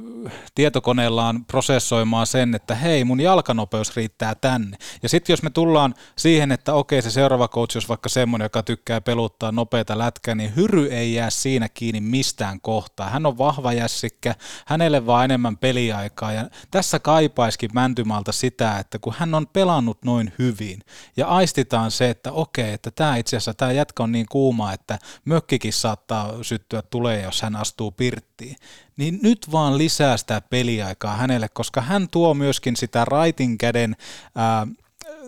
tietokoneellaan 0.55 1.45
prosessoimaan 1.45 2.27
sen, 2.27 2.55
että 2.55 2.75
hei, 2.75 3.05
mun 3.05 3.21
jalkanopeus 3.21 3.97
riittää 3.97 4.35
tänne. 4.35 4.77
Ja 5.03 5.09
sitten 5.09 5.33
jos 5.33 5.43
me 5.43 5.51
tullaan 5.51 5.95
siihen, 6.17 6.53
että 6.53 6.75
okei, 6.75 7.03
se 7.03 7.11
seuraava 7.11 7.49
coach, 7.49 7.75
jos 7.75 7.89
vaikka 7.89 8.09
semmoinen, 8.09 8.45
joka 8.45 8.63
tykkää 8.63 9.01
peluttaa 9.01 9.53
nopeita 9.53 9.99
lätkää, 9.99 10.35
niin 10.35 10.57
Hyry 10.57 10.87
ei 10.87 11.15
jää 11.15 11.31
siinä 11.31 11.69
kiinni 11.69 12.01
mistään 12.01 12.61
kohtaa. 12.61 13.11
Hän 13.11 13.27
on 13.27 13.39
vahva 13.39 13.73
jässikkä, 13.73 14.35
hänelle 14.67 15.07
vaan 15.11 15.25
enemmän 15.25 15.57
peliaikaa. 15.57 16.33
Ja 16.33 16.51
tässä 16.71 16.99
kaipaiskin 16.99 17.71
Mäntymaalta 17.75 18.33
sitä, 18.33 18.79
että 18.79 18.99
kun 18.99 19.15
hän 19.19 19.35
on 19.35 19.47
pelannut 19.47 19.99
noin 20.05 20.33
hyvin 20.39 20.81
ja 21.17 21.27
aistitaan 21.27 21.91
se, 21.91 22.11
että 22.11 22.33
okei, 22.33 22.73
että 22.73 22.91
tämä 22.91 23.17
itse 23.17 23.37
asiassa 23.37 23.55
tämä 23.55 23.73
jätkä 23.73 24.03
on 24.03 24.13
niin 24.13 24.27
kuuma, 24.31 24.73
että 24.73 24.99
mökkikin 25.25 25.73
saattaa 25.73 26.43
syttyä 26.43 26.83
tulee, 26.83 27.23
jos 27.23 27.43
hän 27.43 27.57
astuu 27.57 27.91
pirttiin. 27.91 28.57
Niin 28.97 29.19
nyt 29.23 29.53
vaan 29.53 29.79
lisää 29.79 30.17
sitä 30.17 30.41
peliaikaa 30.41 31.17
hänelle, 31.17 31.49
koska 31.49 31.81
hän 31.81 32.09
tuo 32.09 32.35
myöskin 32.35 32.77
sitä 32.77 33.05
raitin 33.05 33.59
käden 33.59 33.97
ää, 34.35 34.67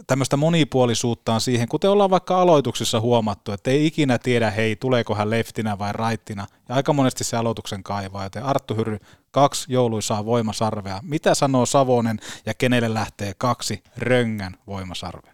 tämmöistä 0.06 0.36
monipuolisuuttaan 0.36 1.40
siihen, 1.40 1.68
kuten 1.68 1.90
ollaan 1.90 2.10
vaikka 2.10 2.40
aloituksissa 2.40 3.00
huomattu, 3.00 3.52
että 3.52 3.70
ei 3.70 3.86
ikinä 3.86 4.18
tiedä, 4.18 4.50
hei, 4.50 4.76
tuleeko 4.76 5.14
hän 5.14 5.30
leftinä 5.30 5.78
vai 5.78 5.92
raittina, 5.92 6.46
ja 6.68 6.74
aika 6.74 6.92
monesti 6.92 7.24
se 7.24 7.36
aloituksen 7.36 7.82
kaivaa, 7.82 8.24
joten 8.24 8.44
Arttu 8.44 8.74
Hyry, 8.74 8.98
kaksi 9.32 9.72
jouluisaa 9.72 10.24
voimasarvea. 10.24 11.00
Mitä 11.02 11.34
sanoo 11.34 11.66
Savonen 11.66 12.18
ja 12.46 12.52
kenelle 12.58 12.94
lähtee 12.94 13.32
kaksi 13.38 13.82
röngän 13.98 14.52
voimasarvea? 14.66 15.32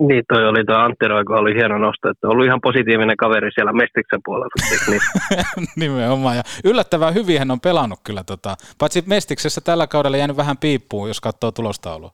Niin, 0.00 0.24
toi 0.28 0.48
oli 0.48 0.64
tuo 0.64 0.76
Antti 0.76 1.08
Roiko, 1.08 1.34
oli 1.34 1.54
hieno 1.54 1.78
nosto, 1.78 2.10
että 2.10 2.28
ollut 2.28 2.46
ihan 2.46 2.60
positiivinen 2.60 3.16
kaveri 3.16 3.50
siellä 3.54 3.72
Mestiksen 3.72 4.20
puolella. 4.24 4.54
Niin. 4.90 5.00
Nimenomaan, 5.76 6.36
ja 6.36 6.42
yllättävän 6.64 7.14
hyvin 7.14 7.38
hän 7.38 7.50
on 7.50 7.60
pelannut 7.60 8.00
kyllä, 8.04 8.24
tota, 8.24 8.56
paitsi 8.78 9.04
Mestiksessä 9.06 9.60
tällä 9.60 9.86
kaudella 9.86 10.16
jäänyt 10.16 10.36
vähän 10.36 10.58
piippuun, 10.58 11.08
jos 11.08 11.20
katsoo 11.20 11.52
tulostaulua. 11.52 12.10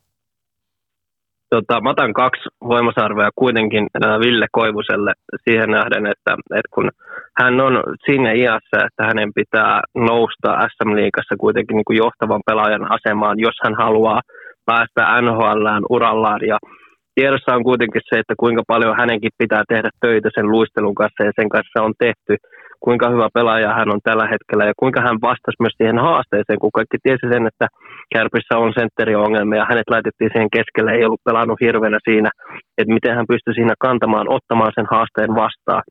Tota, 1.55 1.81
mä 1.81 1.91
otan 1.91 2.13
kaksi 2.13 2.43
voimasarvea 2.73 3.31
kuitenkin 3.37 3.87
ää, 4.05 4.21
Ville 4.21 4.47
Koivuselle 4.53 5.13
siihen 5.45 5.71
nähden, 5.71 6.07
että, 6.07 6.33
että 6.59 6.73
kun 6.75 6.91
hän 7.41 7.61
on 7.61 7.83
siinä 8.07 8.33
iässä, 8.33 8.77
että 8.87 9.03
hänen 9.09 9.31
pitää 9.35 9.81
nousta 9.95 10.51
SM-liigassa 10.73 11.35
kuitenkin 11.41 11.77
niin 11.77 11.85
kuin 11.85 11.97
johtavan 11.97 12.41
pelaajan 12.47 12.87
asemaan, 12.97 13.39
jos 13.39 13.57
hän 13.65 13.75
haluaa 13.75 14.21
päästä 14.67 15.21
NHLään 15.23 15.83
urallaan. 15.91 16.41
Ja 16.47 16.59
tiedossa 17.15 17.55
on 17.55 17.65
kuitenkin 17.65 18.03
se, 18.09 18.19
että 18.19 18.35
kuinka 18.37 18.63
paljon 18.67 18.97
hänenkin 18.99 19.31
pitää 19.39 19.63
tehdä 19.69 19.91
töitä 20.01 20.29
sen 20.35 20.49
luistelun 20.51 20.95
kanssa 20.95 21.25
ja 21.25 21.33
sen 21.37 21.49
kanssa 21.49 21.83
on 21.83 21.95
tehty– 21.99 22.37
kuinka 22.85 23.07
hyvä 23.15 23.29
pelaaja 23.35 23.75
hän 23.79 23.93
on 23.95 24.01
tällä 24.05 24.27
hetkellä 24.33 24.65
ja 24.65 24.75
kuinka 24.81 25.01
hän 25.07 25.19
vastasi 25.29 25.61
myös 25.61 25.77
siihen 25.77 25.99
haasteeseen, 26.09 26.59
kun 26.63 26.77
kaikki 26.79 26.99
tiesi 27.03 27.27
sen, 27.33 27.47
että 27.51 27.67
Kärpissä 28.15 28.55
on 28.59 28.73
sentteriongelmia 28.79 29.59
ja 29.59 29.71
hänet 29.71 29.89
laitettiin 29.95 30.31
siihen 30.33 30.55
keskelle, 30.57 30.91
ei 30.93 31.05
ollut 31.05 31.27
pelannut 31.29 31.61
hirveänä 31.67 31.99
siinä, 32.09 32.31
että 32.79 32.95
miten 32.97 33.17
hän 33.17 33.31
pystyi 33.33 33.55
siinä 33.55 33.75
kantamaan, 33.87 34.33
ottamaan 34.37 34.73
sen 34.75 34.87
haasteen 34.95 35.35
vastaan. 35.43 35.83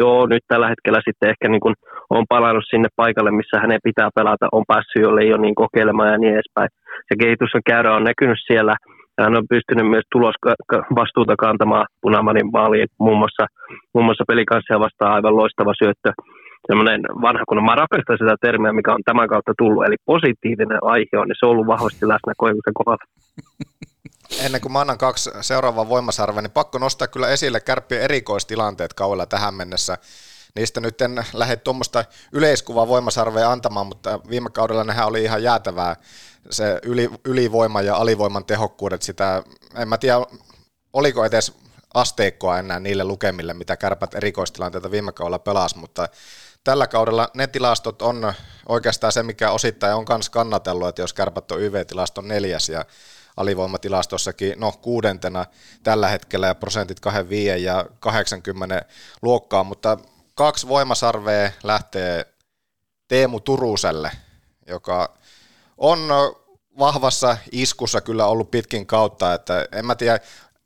Joo, 0.00 0.26
nyt 0.26 0.44
tällä 0.48 0.68
hetkellä 0.68 1.00
sitten 1.04 1.30
ehkä 1.32 1.46
niin 1.48 1.64
kuin 1.64 1.74
on 2.10 2.24
palannut 2.28 2.64
sinne 2.70 2.88
paikalle, 2.96 3.30
missä 3.30 3.60
hänen 3.60 3.86
pitää 3.88 4.08
pelata, 4.14 4.46
on 4.52 4.64
päässyt 4.70 5.02
jo 5.02 5.10
jo 5.32 5.36
niin 5.36 5.54
kokeilemaan 5.62 6.12
ja 6.12 6.18
niin 6.18 6.34
edespäin. 6.34 6.68
Se 7.08 7.14
kehitys 7.20 7.54
on 7.54 7.68
käyrä 7.70 7.96
on 7.96 8.04
näkynyt 8.04 8.40
siellä, 8.46 8.74
hän 9.18 9.36
on 9.38 9.46
pystynyt 9.54 9.90
myös 9.90 10.04
tulosvastuuta 10.12 11.36
kantamaan 11.36 11.86
punamanin 12.00 12.50
maaliin, 12.52 12.88
muun 12.98 13.18
muassa, 13.18 13.44
muun 13.94 14.04
muassa 14.04 14.24
pelikanssia 14.28 14.80
vastaan 14.80 15.12
aivan 15.12 15.36
loistava 15.36 15.72
syöttö. 15.82 16.10
Semmoinen 16.66 17.00
vanha, 17.22 17.42
kun 17.48 17.64
mä 17.64 17.74
rakastan 17.74 18.18
sitä 18.18 18.36
termiä, 18.40 18.72
mikä 18.72 18.94
on 18.94 19.02
tämän 19.04 19.28
kautta 19.28 19.52
tullut, 19.58 19.84
eli 19.84 19.96
positiivinen 20.04 20.78
aihe 20.82 21.14
on, 21.20 21.28
niin 21.28 21.36
se 21.38 21.46
on 21.46 21.52
ollut 21.52 21.66
vahvasti 21.66 22.08
läsnä 22.08 22.32
Koivusen 22.36 22.74
kohdalla. 22.74 23.04
Ennen 24.44 24.60
kuin 24.60 24.72
mä 24.72 24.80
annan 24.80 24.98
kaksi 24.98 25.30
seuraavaa 25.40 25.88
voimasarvea, 25.88 26.42
niin 26.42 26.58
pakko 26.60 26.78
nostaa 26.78 27.08
kyllä 27.08 27.28
esille 27.28 27.60
kärppien 27.60 28.02
erikoistilanteet 28.02 28.94
kaudella 28.94 29.26
tähän 29.26 29.54
mennessä. 29.54 29.98
Niistä 30.56 30.80
nyt 30.80 31.00
en 31.00 31.24
lähde 31.34 31.56
tuommoista 31.56 32.04
yleiskuvaa 32.32 32.88
voimasarvea 32.88 33.52
antamaan, 33.52 33.86
mutta 33.86 34.20
viime 34.30 34.50
kaudella 34.50 34.84
nehän 34.84 35.06
oli 35.06 35.22
ihan 35.22 35.42
jäätävää 35.42 35.96
se 36.50 36.80
yli, 36.82 37.10
ylivoima 37.24 37.82
ja 37.82 37.96
alivoiman 37.96 38.44
tehokkuudet, 38.44 39.02
sitä, 39.02 39.42
en 39.76 39.88
mä 39.88 39.98
tiedä, 39.98 40.16
oliko 40.92 41.24
edes 41.24 41.52
asteikkoa 41.94 42.58
enää 42.58 42.80
niille 42.80 43.04
lukemille, 43.04 43.54
mitä 43.54 43.76
kärpät 43.76 44.14
erikoistilanteita 44.14 44.90
viime 44.90 45.12
kaudella 45.12 45.38
pelasi, 45.38 45.78
mutta 45.78 46.08
tällä 46.64 46.86
kaudella 46.86 47.28
ne 47.34 47.46
tilastot 47.46 48.02
on 48.02 48.32
oikeastaan 48.68 49.12
se, 49.12 49.22
mikä 49.22 49.50
osittain 49.50 49.94
on 49.94 50.04
myös 50.08 50.30
kannatellut, 50.30 50.88
että 50.88 51.02
jos 51.02 51.12
kärpät 51.12 51.50
on 51.50 51.60
YV-tilaston 51.60 52.28
neljäs 52.28 52.68
ja 52.68 52.84
alivoimatilastossakin, 53.36 54.60
no 54.60 54.72
kuudentena 54.72 55.46
tällä 55.82 56.08
hetkellä 56.08 56.46
ja 56.46 56.54
prosentit 56.54 57.00
25 57.00 57.64
ja 57.64 57.86
80 58.00 58.84
luokkaa, 59.22 59.64
mutta 59.64 59.98
kaksi 60.34 60.68
voimasarvea 60.68 61.50
lähtee 61.62 62.26
Teemu 63.08 63.40
Turuselle, 63.40 64.10
joka 64.66 65.17
on 65.78 66.08
vahvassa 66.78 67.36
iskussa 67.52 68.00
kyllä 68.00 68.26
ollut 68.26 68.50
pitkin 68.50 68.86
kautta, 68.86 69.34
että 69.34 69.66
en 69.72 69.86
mä 69.86 69.94
tiedä, 69.94 70.18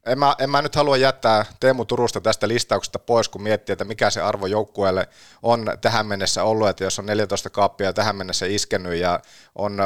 en 0.06 0.18
mä, 0.18 0.36
en 0.38 0.50
mä 0.50 0.62
nyt 0.62 0.74
halua 0.74 0.96
jättää 0.96 1.44
Teemu 1.60 1.84
Turusta 1.84 2.20
tästä 2.20 2.48
listauksesta 2.48 2.98
pois, 2.98 3.28
kun 3.28 3.42
miettii, 3.42 3.72
että 3.72 3.84
mikä 3.84 4.10
se 4.10 4.20
arvo 4.20 4.46
joukkueelle 4.46 5.08
on 5.42 5.66
tähän 5.80 6.06
mennessä 6.06 6.44
ollut, 6.44 6.68
että 6.68 6.84
jos 6.84 6.98
on 6.98 7.06
14 7.06 7.50
kaappia 7.50 7.92
tähän 7.92 8.16
mennessä 8.16 8.46
iskenyt 8.46 8.94
ja 8.94 9.20
on 9.54 9.76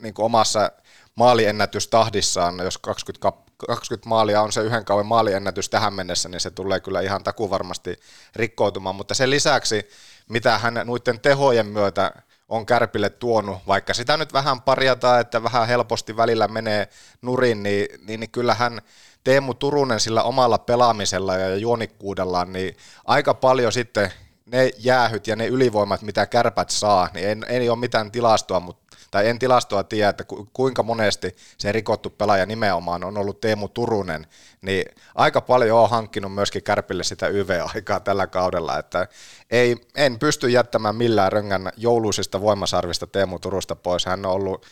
niin 0.00 0.14
omassa 0.18 0.70
maaliennätystahdissaan, 1.14 2.58
jos 2.58 2.78
20, 2.78 3.32
20 3.66 4.08
maalia 4.08 4.42
on 4.42 4.52
se 4.52 4.60
yhden 4.60 4.84
kauan 4.84 5.06
maaliennätys 5.06 5.68
tähän 5.68 5.94
mennessä, 5.94 6.28
niin 6.28 6.40
se 6.40 6.50
tulee 6.50 6.80
kyllä 6.80 7.00
ihan 7.00 7.24
takuvarmasti 7.24 8.00
rikkoutumaan, 8.36 8.96
mutta 8.96 9.14
sen 9.14 9.30
lisäksi, 9.30 9.88
mitä 10.28 10.58
hän 10.58 10.74
noiden 10.84 11.20
tehojen 11.20 11.66
myötä 11.66 12.12
on 12.50 12.66
Kärpille 12.66 13.10
tuonut, 13.10 13.58
vaikka 13.66 13.94
sitä 13.94 14.16
nyt 14.16 14.32
vähän 14.32 14.62
parjataan, 14.62 15.20
että 15.20 15.42
vähän 15.42 15.68
helposti 15.68 16.16
välillä 16.16 16.48
menee 16.48 16.88
nurin, 17.22 17.62
niin, 17.62 17.86
niin, 18.06 18.20
niin 18.20 18.30
kyllähän 18.30 18.80
Teemu 19.24 19.54
Turunen 19.54 20.00
sillä 20.00 20.22
omalla 20.22 20.58
pelaamisella 20.58 21.36
ja 21.36 21.56
juonikkuudellaan, 21.56 22.52
niin 22.52 22.76
aika 23.04 23.34
paljon 23.34 23.72
sitten 23.72 24.12
ne 24.46 24.70
jäähyt 24.78 25.26
ja 25.26 25.36
ne 25.36 25.46
ylivoimat, 25.46 26.02
mitä 26.02 26.26
kärpät 26.26 26.70
saa, 26.70 27.08
niin 27.14 27.28
en, 27.28 27.44
ei 27.48 27.68
ole 27.68 27.78
mitään 27.78 28.10
tilastoa, 28.10 28.60
mutta 28.60 28.79
tai 29.10 29.28
en 29.28 29.38
tilastoa 29.38 29.84
tiedä, 29.84 30.08
että 30.08 30.24
kuinka 30.52 30.82
monesti 30.82 31.36
se 31.58 31.72
rikottu 31.72 32.10
pelaaja 32.10 32.46
nimenomaan 32.46 33.04
on 33.04 33.18
ollut 33.18 33.40
Teemu 33.40 33.68
Turunen, 33.68 34.26
niin 34.62 34.84
aika 35.14 35.40
paljon 35.40 35.78
on 35.78 35.90
hankkinut 35.90 36.34
myöskin 36.34 36.62
Kärpille 36.62 37.04
sitä 37.04 37.28
YV-aikaa 37.28 38.00
tällä 38.00 38.26
kaudella, 38.26 38.78
että 38.78 39.08
ei, 39.50 39.76
en 39.96 40.18
pysty 40.18 40.48
jättämään 40.48 40.96
millään 40.96 41.32
röngän 41.32 41.72
jouluisista 41.76 42.40
voimasarvista 42.40 43.06
Teemu 43.06 43.38
Turusta 43.38 43.76
pois. 43.76 44.06
Hän 44.06 44.26
on 44.26 44.32
ollut, 44.32 44.66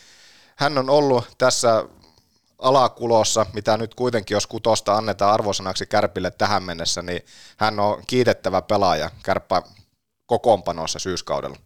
hän 0.55 0.77
on 0.77 0.89
ollut 0.89 1.25
tässä 1.37 1.85
alakulossa, 2.59 3.45
mitä 3.53 3.77
nyt 3.77 3.95
kuitenkin, 3.95 4.35
jos 4.35 4.47
kutosta 4.47 4.95
annetaan 4.95 5.33
arvosanaksi 5.33 5.85
Kärpille 5.85 6.31
tähän 6.31 6.63
mennessä, 6.63 7.01
niin 7.01 7.21
hän 7.57 7.79
on 7.79 8.03
kiitettävä 8.07 8.61
pelaaja 8.61 9.11
Kärppä 9.23 9.61
kokoonpanossa 10.25 10.99
syyskaudella. 10.99 11.57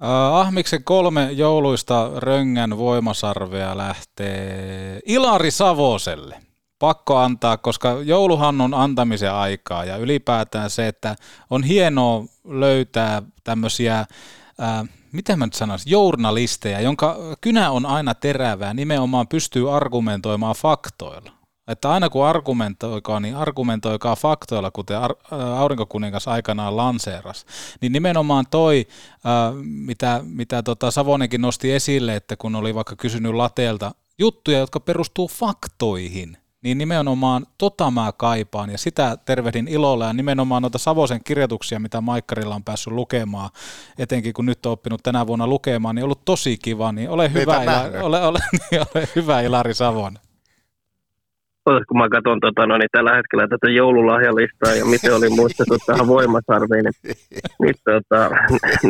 Ahmiksen 0.00 0.84
kolme 0.84 1.32
jouluista 1.32 2.10
röngän 2.16 2.78
voimasarvea 2.78 3.76
lähtee 3.76 5.00
Ilari 5.06 5.50
Savoselle. 5.50 6.40
Pakko 6.78 7.16
antaa, 7.16 7.56
koska 7.56 7.90
jouluhan 8.04 8.60
on 8.60 8.74
antamisen 8.74 9.32
aikaa 9.32 9.84
ja 9.84 9.96
ylipäätään 9.96 10.70
se, 10.70 10.88
että 10.88 11.16
on 11.50 11.62
hienoa 11.62 12.24
löytää 12.44 13.22
tämmöisiä 13.44 14.06
ää, 14.58 14.84
miten 15.12 15.38
mä 15.38 15.46
nyt 15.46 15.54
sanoisin, 15.54 15.90
journalisteja, 15.90 16.80
jonka 16.80 17.16
kynä 17.40 17.70
on 17.70 17.86
aina 17.86 18.14
terävää, 18.14 18.74
nimenomaan 18.74 19.28
pystyy 19.28 19.76
argumentoimaan 19.76 20.54
faktoilla. 20.54 21.39
Että 21.70 21.90
aina 21.90 22.10
kun 22.10 22.26
argumentoikaa, 22.26 23.20
niin 23.20 23.36
argumentoikaa 23.36 24.16
faktoilla, 24.16 24.70
kuten 24.70 24.98
aurinkokuningas 25.56 26.28
aikanaan 26.28 26.76
lanseeras. 26.76 27.46
Niin 27.80 27.92
nimenomaan 27.92 28.44
toi, 28.50 28.86
mitä, 29.62 30.20
mitä 30.24 30.62
tota 30.62 30.90
Savonenkin 30.90 31.40
nosti 31.40 31.72
esille, 31.72 32.16
että 32.16 32.36
kun 32.36 32.54
oli 32.54 32.74
vaikka 32.74 32.96
kysynyt 32.96 33.34
Lateelta 33.34 33.94
juttuja, 34.18 34.58
jotka 34.58 34.80
perustuu 34.80 35.28
faktoihin, 35.28 36.36
niin 36.62 36.78
nimenomaan 36.78 37.46
tota 37.58 37.90
mä 37.90 38.12
kaipaan 38.16 38.70
ja 38.70 38.78
sitä 38.78 39.16
tervehdin 39.24 39.68
ilolla 39.68 40.06
ja 40.06 40.12
nimenomaan 40.12 40.62
noita 40.62 40.78
Savosen 40.78 41.24
kirjoituksia, 41.24 41.80
mitä 41.80 42.00
Maikkarilla 42.00 42.54
on 42.54 42.64
päässyt 42.64 42.92
lukemaan, 42.92 43.50
etenkin 43.98 44.34
kun 44.34 44.46
nyt 44.46 44.66
on 44.66 44.72
oppinut 44.72 45.02
tänä 45.02 45.26
vuonna 45.26 45.46
lukemaan, 45.46 45.94
niin 45.94 46.02
on 46.02 46.06
ollut 46.06 46.24
tosi 46.24 46.58
kiva, 46.58 46.92
niin 46.92 47.10
ole 47.10 47.32
hyvä, 47.32 47.62
Ila, 47.62 47.82
ole, 48.02 48.22
ole, 48.22 48.38
niin 48.70 48.82
ole 48.94 49.08
hyvä 49.16 49.40
Ilari 49.40 49.74
Savon 49.74 50.18
kun 51.64 51.98
mä 51.98 52.08
katson 52.08 52.40
tota, 52.40 52.66
no, 52.66 52.78
niin 52.78 52.88
tällä 52.92 53.14
hetkellä 53.16 53.48
tätä 53.48 53.70
joululahjalistaa 53.70 54.74
ja 54.74 54.84
miten 54.84 55.14
oli 55.14 55.28
muistettu 55.28 55.76
tähän 55.86 56.06
voimasarviin, 56.06 56.84
niin, 56.84 57.16
niin 57.62 57.74
tota, 57.84 58.30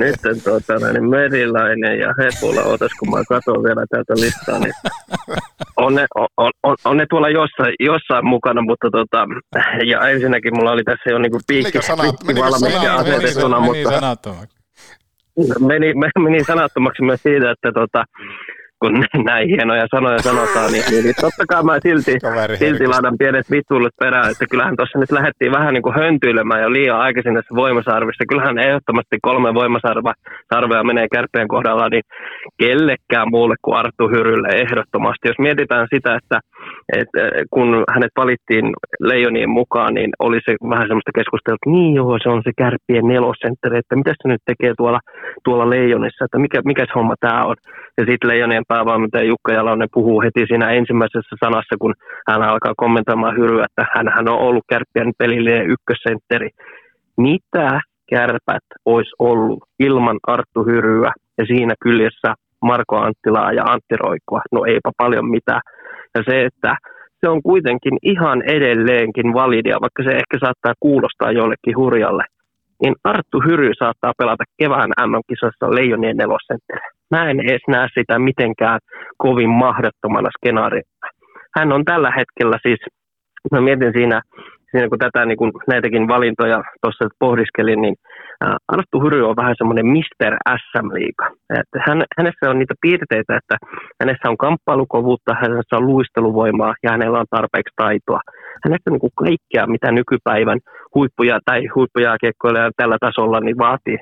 nyt 0.03 0.17
tota, 0.45 0.87
no, 0.87 0.93
niin 0.93 1.11
Meriläinen 1.11 1.99
ja 1.99 2.15
Hepula, 2.19 2.63
otas 2.63 2.93
kun 2.99 3.11
mä 3.11 3.23
katson 3.29 3.65
vielä 3.65 3.85
tätä 3.91 4.15
listaa, 4.15 4.59
niin 4.59 4.75
on 5.77 5.95
ne, 5.95 6.07
on, 6.37 6.51
on, 6.63 6.77
on 6.85 6.97
ne 6.97 7.07
tuolla 7.11 7.29
jossain, 7.29 7.75
jossain 7.81 8.27
mukana, 8.27 8.63
mutta 8.63 8.89
tota, 8.91 9.27
ja 9.91 10.09
ensinnäkin 10.09 10.57
mulla 10.57 10.73
oli 10.73 10.85
tässä 10.85 11.11
jo 11.11 11.19
niinku 11.19 11.41
piikki, 11.47 11.79
piikki 12.03 12.41
valmiiksi 12.41 12.89
asetettuna, 12.89 13.61
mutta 13.61 14.01
meni, 15.61 15.95
meni 16.19 16.45
sanattomaksi 16.45 17.03
myös 17.03 17.23
siitä, 17.23 17.51
että 17.51 17.73
tota, 17.73 18.05
kun 18.81 18.95
näin 19.31 19.49
hienoja 19.49 19.87
sanoja 19.95 20.19
sanotaan, 20.19 20.73
niin, 20.73 20.85
niin, 20.91 21.05
niin 21.05 21.19
totta 21.21 21.45
kai 21.49 21.63
mä 21.63 21.85
silti, 21.87 22.15
silti 22.63 22.87
laitan 22.87 23.19
pienet 23.19 23.51
vittuilut 23.51 23.95
perään, 24.03 24.31
että 24.31 24.45
kyllähän 24.51 24.77
tuossa 24.77 24.99
nyt 24.99 25.13
lähdettiin 25.13 25.53
vähän 25.53 25.75
niin 25.75 25.83
kuin 25.83 25.99
höntyilemään 26.01 26.63
jo 26.63 26.73
liian 26.73 27.01
aikaisin 27.07 27.35
tässä 27.35 27.55
voimasarvissa. 27.55 28.31
Kyllähän 28.31 28.59
ehdottomasti 28.59 29.17
kolme 29.23 29.55
voimasarvea 29.55 30.85
menee 30.91 31.07
kärpeen 31.15 31.49
kohdalla, 31.49 31.89
niin 31.89 32.05
kellekään 32.63 33.29
muulle 33.31 33.57
kuin 33.63 33.77
Arttu 33.77 34.05
Hyrylle 34.09 34.49
ehdottomasti. 34.63 35.29
Jos 35.29 35.39
mietitään 35.39 35.87
sitä, 35.95 36.11
että, 36.21 36.39
että 37.01 37.21
kun 37.51 37.85
hänet 37.95 38.15
valittiin 38.17 38.67
leijonien 39.01 39.51
mukaan, 39.51 39.95
niin 39.95 40.11
oli 40.19 40.41
se 40.45 40.53
vähän 40.73 40.89
semmoista 40.89 41.19
keskustelua, 41.19 41.59
että 41.59 41.71
niin 41.71 41.95
joo, 41.95 42.19
se 42.23 42.29
on 42.29 42.43
se 42.45 42.53
kärppien 42.63 43.07
nelosentteri, 43.15 43.79
että 43.79 43.97
mitä 43.97 44.13
se 44.23 44.29
nyt 44.29 44.43
tekee 44.47 44.73
tuolla, 44.77 45.01
tuolla 45.45 45.71
leijonissa, 45.71 46.25
että 46.25 46.39
mikä, 46.39 46.59
mikä 46.65 46.85
se 46.87 46.93
homma 46.95 47.15
tämä 47.21 47.45
on. 47.51 47.57
Ja 47.99 48.05
sitten 48.09 48.31
leijonien 48.31 48.65
päävalmentaja 48.73 49.31
Jukka 49.33 49.53
Jalonen 49.53 49.95
puhuu 49.97 50.19
heti 50.25 50.43
siinä 50.47 50.71
ensimmäisessä 50.79 51.35
sanassa, 51.45 51.75
kun 51.83 51.95
hän 52.29 52.43
alkaa 52.43 52.81
kommentoimaan 52.83 53.37
hyryä, 53.37 53.65
että 53.69 53.85
hän 54.15 54.29
on 54.29 54.39
ollut 54.47 54.65
kärppien 54.73 55.13
pelillinen 55.19 55.71
ykkössentteri. 55.75 56.51
Mitä 57.17 57.81
kärpät 58.11 58.67
olisi 58.85 59.13
ollut 59.19 59.59
ilman 59.79 60.19
Arttu 60.27 60.61
Hyryä 60.65 61.13
ja 61.39 61.45
siinä 61.47 61.75
kyljessä 61.85 62.35
Marko 62.63 62.97
Anttilaa 62.97 63.53
ja 63.53 63.65
Antti 63.73 63.97
Roikkoa? 63.97 64.43
No 64.53 64.65
eipä 64.65 64.91
paljon 65.03 65.31
mitään. 65.31 65.63
Ja 66.15 66.23
se, 66.29 66.45
että 66.45 66.77
se 67.21 67.29
on 67.29 67.43
kuitenkin 67.43 67.97
ihan 68.03 68.43
edelleenkin 68.57 69.35
validia, 69.35 69.83
vaikka 69.85 70.03
se 70.03 70.11
ehkä 70.11 70.37
saattaa 70.41 70.75
kuulostaa 70.81 71.33
jollekin 71.33 71.77
hurjalle, 71.77 72.25
niin 72.83 72.95
Arttu 73.05 73.39
Hyry 73.47 73.71
saattaa 73.79 74.13
pelata 74.19 74.45
kevään 74.59 74.91
MM-kisassa 75.07 75.75
Leijonien 75.77 76.17
nelosentteri. 76.17 77.00
Mä 77.11 77.31
en 77.31 77.41
edes 77.41 77.63
näe 77.69 77.89
sitä 77.95 78.19
mitenkään 78.19 78.79
kovin 79.19 79.51
mahdottomana 79.51 80.29
skenaariona. 80.39 81.09
Hän 81.57 81.73
on 81.73 81.85
tällä 81.85 82.11
hetkellä 82.17 82.57
siis, 82.63 82.81
mä 83.53 83.61
mietin 83.61 83.93
siinä, 83.97 84.21
siinä 84.71 84.89
kun 84.89 84.99
tätä 84.99 85.27
niin 85.27 85.39
kun 85.39 85.53
näitäkin 85.67 86.09
valintoja 86.09 86.63
tuossa 86.83 87.05
pohdiskelin, 87.19 87.83
niin 87.83 87.95
Arttu 88.69 89.01
Hyry 89.05 89.29
on 89.29 89.37
vähän 89.37 89.55
semmoinen 89.59 89.87
Mr. 89.87 90.37
SM-liiga. 90.63 91.27
hän, 91.87 92.03
hänessä 92.19 92.51
on 92.51 92.59
niitä 92.59 92.75
piirteitä, 92.81 93.37
että 93.37 93.57
hänessä 94.01 94.31
on 94.31 94.37
kamppailukovuutta, 94.37 95.35
hänessä 95.35 95.77
on 95.77 95.87
luisteluvoimaa 95.87 96.75
ja 96.83 96.91
hänellä 96.91 97.19
on 97.19 97.27
tarpeeksi 97.31 97.75
taitoa. 97.77 98.21
Hänessä 98.65 98.87
on 98.89 98.93
niin 98.93 99.07
kuin 99.07 99.19
kaikkea, 99.25 99.67
mitä 99.67 99.93
nykypäivän 99.93 100.61
huippuja 100.95 101.39
tai 101.45 101.67
huippujääkiekkoilla 101.75 102.71
tällä 102.77 102.97
tasolla 103.01 103.41
niin 103.41 103.59
vaatii 103.59 103.99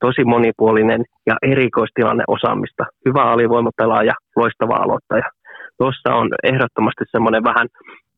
tosi 0.00 0.24
monipuolinen 0.24 1.04
ja 1.26 1.34
erikoistilanne 1.42 2.24
osaamista. 2.28 2.84
Hyvä 3.06 3.22
alivoimapelaaja, 3.22 4.14
loistava 4.36 4.76
aloittaja. 4.76 5.30
Tuossa 5.78 6.14
on 6.14 6.28
ehdottomasti 6.42 7.04
semmoinen 7.10 7.44
vähän 7.44 7.66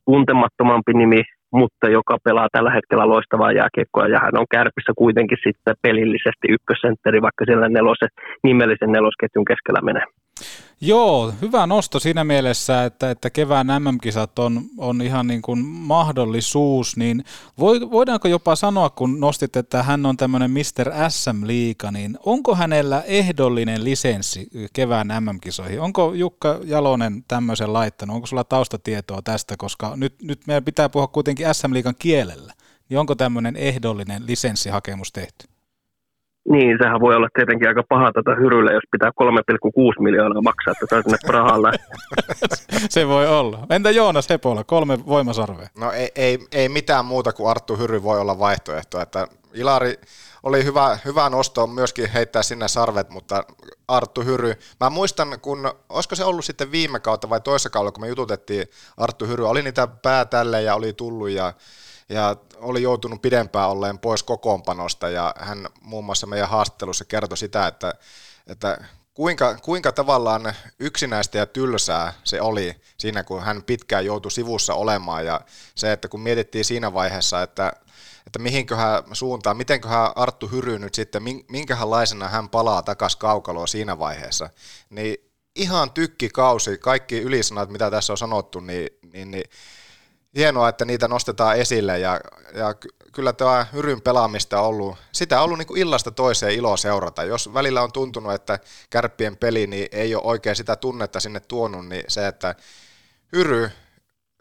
tuntemattomampi 0.05 0.93
nimi, 0.95 1.23
mutta 1.53 1.89
joka 1.89 2.17
pelaa 2.25 2.49
tällä 2.53 2.71
hetkellä 2.71 3.09
loistavaa 3.09 3.53
jääkiekkoa 3.53 4.07
ja 4.07 4.19
hän 4.25 4.39
on 4.39 4.47
kärpissä 4.51 4.93
kuitenkin 4.99 5.39
sitten 5.45 5.75
pelillisesti 5.83 6.47
ykkössentteri, 6.49 7.23
vaikka 7.23 7.45
siellä 7.45 7.69
nelosen, 7.69 8.09
nimellisen 8.43 8.93
nelosketjun 8.93 9.45
keskellä 9.45 9.81
menee. 9.83 10.05
Joo, 10.83 11.33
hyvä 11.43 11.67
nosto 11.67 12.01
siinä 12.01 12.25
mielessä, 12.25 12.85
että, 12.85 13.11
että 13.11 13.31
kevään 13.31 13.67
MM-kisat 13.67 14.39
on, 14.39 14.63
on 14.79 15.03
ihan 15.03 15.27
niin 15.27 15.43
kuin 15.43 15.65
mahdollisuus, 15.65 16.97
niin 16.97 17.25
voidaanko 17.91 18.29
jopa 18.29 18.57
sanoa, 18.57 18.91
kun 18.91 19.21
nostit, 19.21 19.57
että 19.57 19.83
hän 19.83 20.07
on 20.07 20.17
tämmöinen 20.17 20.51
Mr. 20.51 20.93
SM-liiga, 21.09 21.91
niin 21.91 22.19
onko 22.25 22.55
hänellä 22.55 23.03
ehdollinen 23.03 23.85
lisenssi 23.85 24.49
kevään 24.73 25.09
MM-kisoihin? 25.21 25.81
Onko 25.81 26.15
Jukka 26.15 26.59
Jalonen 26.65 27.25
tämmöisen 27.29 27.73
laittanut? 27.73 28.15
Onko 28.15 28.27
sulla 28.27 28.45
taustatietoa 28.45 29.23
tästä, 29.23 29.55
koska 29.59 29.93
nyt, 29.97 30.15
nyt 30.23 30.47
meidän 30.47 30.65
pitää 30.65 30.89
puhua 30.89 31.07
kuitenkin 31.07 31.47
SM-liigan 31.55 31.95
kielellä, 31.99 32.53
niin 32.89 32.99
onko 32.99 33.15
tämmöinen 33.15 33.57
ehdollinen 33.57 34.27
lisenssihakemus 34.27 35.13
tehty? 35.13 35.50
Niin, 36.49 36.79
sehän 36.83 37.01
voi 37.01 37.17
olla 37.17 37.29
tietenkin 37.35 37.69
aika 37.69 37.83
paha 37.89 38.13
tätä 38.13 38.35
hyrylle, 38.35 38.73
jos 38.73 38.83
pitää 38.91 39.11
3,6 39.11 40.03
miljoonaa 40.03 40.43
maksaa, 40.43 40.73
että 40.73 40.87
saa 40.91 41.03
sinne 41.03 41.19
Prahalle. 41.27 41.73
Se 42.89 43.09
voi 43.09 43.27
olla. 43.27 43.67
Entä 43.71 43.91
Joonas 43.91 44.31
Hepola, 44.31 44.65
kolme 44.65 45.07
voimasarvea? 45.07 45.69
No 45.81 45.93
ei, 45.93 46.09
ei, 46.17 46.39
ei 46.53 46.69
mitään 46.69 47.05
muuta 47.05 47.33
kuin 47.33 47.51
Arttu 47.51 47.77
Hyry 47.77 48.03
voi 48.03 48.21
olla 48.21 48.39
vaihtoehto. 48.39 49.01
Että 49.01 49.27
Ilari 49.55 49.95
oli 50.43 50.65
hyvä, 50.65 50.99
hyvä 51.05 51.31
nosto 51.31 51.67
myöskin 51.67 52.11
heittää 52.11 52.43
sinne 52.43 52.69
sarvet, 52.69 53.11
mutta 53.11 53.45
Arttu 53.89 54.21
Hyry, 54.21 54.55
mä 54.81 54.91
muistan, 54.91 55.39
kun, 55.43 55.73
olisiko 55.89 56.15
se 56.15 56.25
ollut 56.25 56.45
sitten 56.45 56.73
viime 56.73 57.01
kautta 57.01 57.31
vai 57.31 57.41
toissa 57.41 57.71
kaudella, 57.71 57.93
kun 57.93 58.01
me 58.01 58.09
jututettiin 58.09 58.67
Arttu 58.97 59.27
Hyry, 59.27 59.49
oli 59.49 59.63
niitä 59.63 59.87
pää 59.87 60.25
tälle 60.25 60.63
ja 60.63 60.75
oli 60.75 60.93
tullut 60.93 61.31
ja 61.31 61.53
ja 62.11 62.37
oli 62.57 62.83
joutunut 62.83 63.23
pidempään 63.23 63.71
olleen 63.71 63.99
pois 63.99 64.23
kokoonpanosta 64.23 65.09
ja 65.09 65.35
hän 65.39 65.69
muun 65.81 66.05
muassa 66.05 66.27
meidän 66.27 66.49
haastattelussa 66.49 67.05
kertoi 67.05 67.39
sitä, 67.39 67.67
että, 67.67 67.95
että 68.47 68.79
kuinka, 69.15 69.55
kuinka 69.55 69.93
tavallaan 69.93 70.55
yksinäistä 70.79 71.39
ja 71.39 71.47
tylsää 71.47 72.13
se 72.25 72.41
oli 72.41 72.77
siinä, 72.99 73.25
kun 73.25 73.43
hän 73.43 73.63
pitkään 73.63 74.05
joutui 74.05 74.31
sivussa 74.31 74.75
olemaan. 74.75 75.27
Ja 75.27 75.41
se, 75.75 75.93
että 75.93 76.09
kun 76.09 76.21
mietittiin 76.21 76.65
siinä 76.65 76.93
vaiheessa, 76.93 77.43
että, 77.43 77.73
että 78.27 78.39
mihinköhän 78.39 79.03
suuntaan, 79.13 79.57
mitenköhän 79.57 80.13
Arttu 80.17 80.49
Hyry 80.49 80.79
nyt 80.79 80.95
sitten, 80.95 81.23
minkälaisena 81.49 82.29
hän 82.29 82.49
palaa 82.49 82.83
takaisin 82.83 83.19
kaukaloon 83.19 83.69
siinä 83.69 83.99
vaiheessa, 83.99 84.51
niin 84.91 85.17
ihan 85.57 85.91
tykkikausi, 85.91 86.79
kaikki 86.79 87.21
ylisanat, 87.21 87.71
mitä 87.71 87.91
tässä 87.91 88.13
on 88.13 88.19
sanottu, 88.19 88.61
niin, 88.61 88.89
niin, 89.13 89.31
niin 89.31 89.45
hienoa, 90.37 90.69
että 90.69 90.85
niitä 90.85 91.09
nostetaan 91.09 91.57
esille 91.57 91.99
ja, 91.99 92.21
ja 92.55 92.75
kyllä 93.13 93.33
tämä 93.33 93.67
Hyryn 93.73 94.01
pelaamista 94.01 94.61
on 94.61 94.67
ollut, 94.67 94.99
sitä 95.13 95.39
on 95.39 95.45
ollut 95.45 95.59
niin 95.59 95.67
kuin 95.67 95.81
illasta 95.81 96.11
toiseen 96.11 96.55
ilo 96.55 96.77
seurata. 96.77 97.25
Jos 97.25 97.55
välillä 97.55 97.83
on 97.83 97.93
tuntunut, 97.93 98.33
että 98.33 98.59
kärppien 98.91 99.37
peli 99.37 99.67
niin 99.67 99.89
ei 99.93 100.15
ole 100.15 100.23
oikein 100.25 100.57
sitä 100.57 100.77
tunnetta 100.77 101.21
sinne 101.21 101.41
tuonut, 101.41 101.89
niin 101.89 102.05
se, 102.09 102.27
että 102.27 102.55
Hyry 103.33 103.71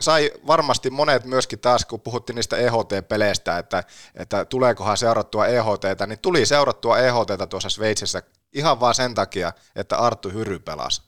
sai 0.01 0.31
varmasti 0.47 0.89
monet 0.89 1.25
myöskin 1.25 1.59
taas, 1.59 1.85
kun 1.85 2.01
puhuttiin 2.01 2.35
niistä 2.35 2.57
EHT-peleistä, 2.57 3.57
että, 3.57 3.83
että 4.15 4.45
tuleekohan 4.45 4.97
seurattua 4.97 5.47
EHT, 5.47 6.07
niin 6.07 6.19
tuli 6.19 6.45
seurattua 6.45 6.97
EHT 6.97 7.49
tuossa 7.49 7.69
Sveitsissä 7.69 8.21
ihan 8.53 8.79
vaan 8.79 8.95
sen 8.95 9.15
takia, 9.15 9.53
että 9.75 9.97
Arttu 9.97 10.29
Hyry 10.29 10.59
pelasi. 10.59 11.01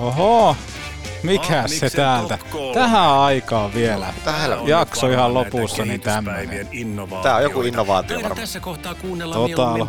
Oho, 0.00 0.56
mikä 1.22 1.62
se 1.66 1.90
täältä? 1.90 2.38
Tähän 2.74 3.10
aikaan 3.10 3.74
vielä. 3.74 4.06
Täällä 4.24 4.58
Jakso 4.64 5.10
ihan 5.10 5.34
lopussa, 5.34 5.84
niin 5.84 6.00
tämmöinen. 6.00 6.68
Tää 7.22 7.36
on 7.36 7.42
joku 7.42 7.62
innovaatio 7.62 8.16
varmaan. 8.16 8.40
Tässä 8.40 8.60
kohtaa 8.60 8.94
Total 9.32 9.84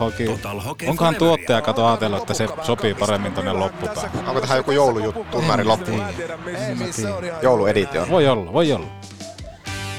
Hockey. 0.59 0.89
Onkohan 0.89 1.15
tuottaja 1.15 1.61
kato 1.61 1.87
ajatellut, 1.87 2.21
että 2.21 2.33
se 2.33 2.47
sopii 2.61 2.93
paremmin 2.93 3.33
tonne 3.33 3.53
loppupäähän? 3.53 4.27
Onko 4.27 4.41
tähän 4.41 4.57
joku 4.57 4.71
joulujuttu, 4.71 5.25
tunnari 5.31 5.63
loppuun? 5.63 6.03
Joulueditio. 7.41 8.07
Voi 8.09 8.27
olla, 8.27 8.53
voi 8.53 8.73
olla. 8.73 8.87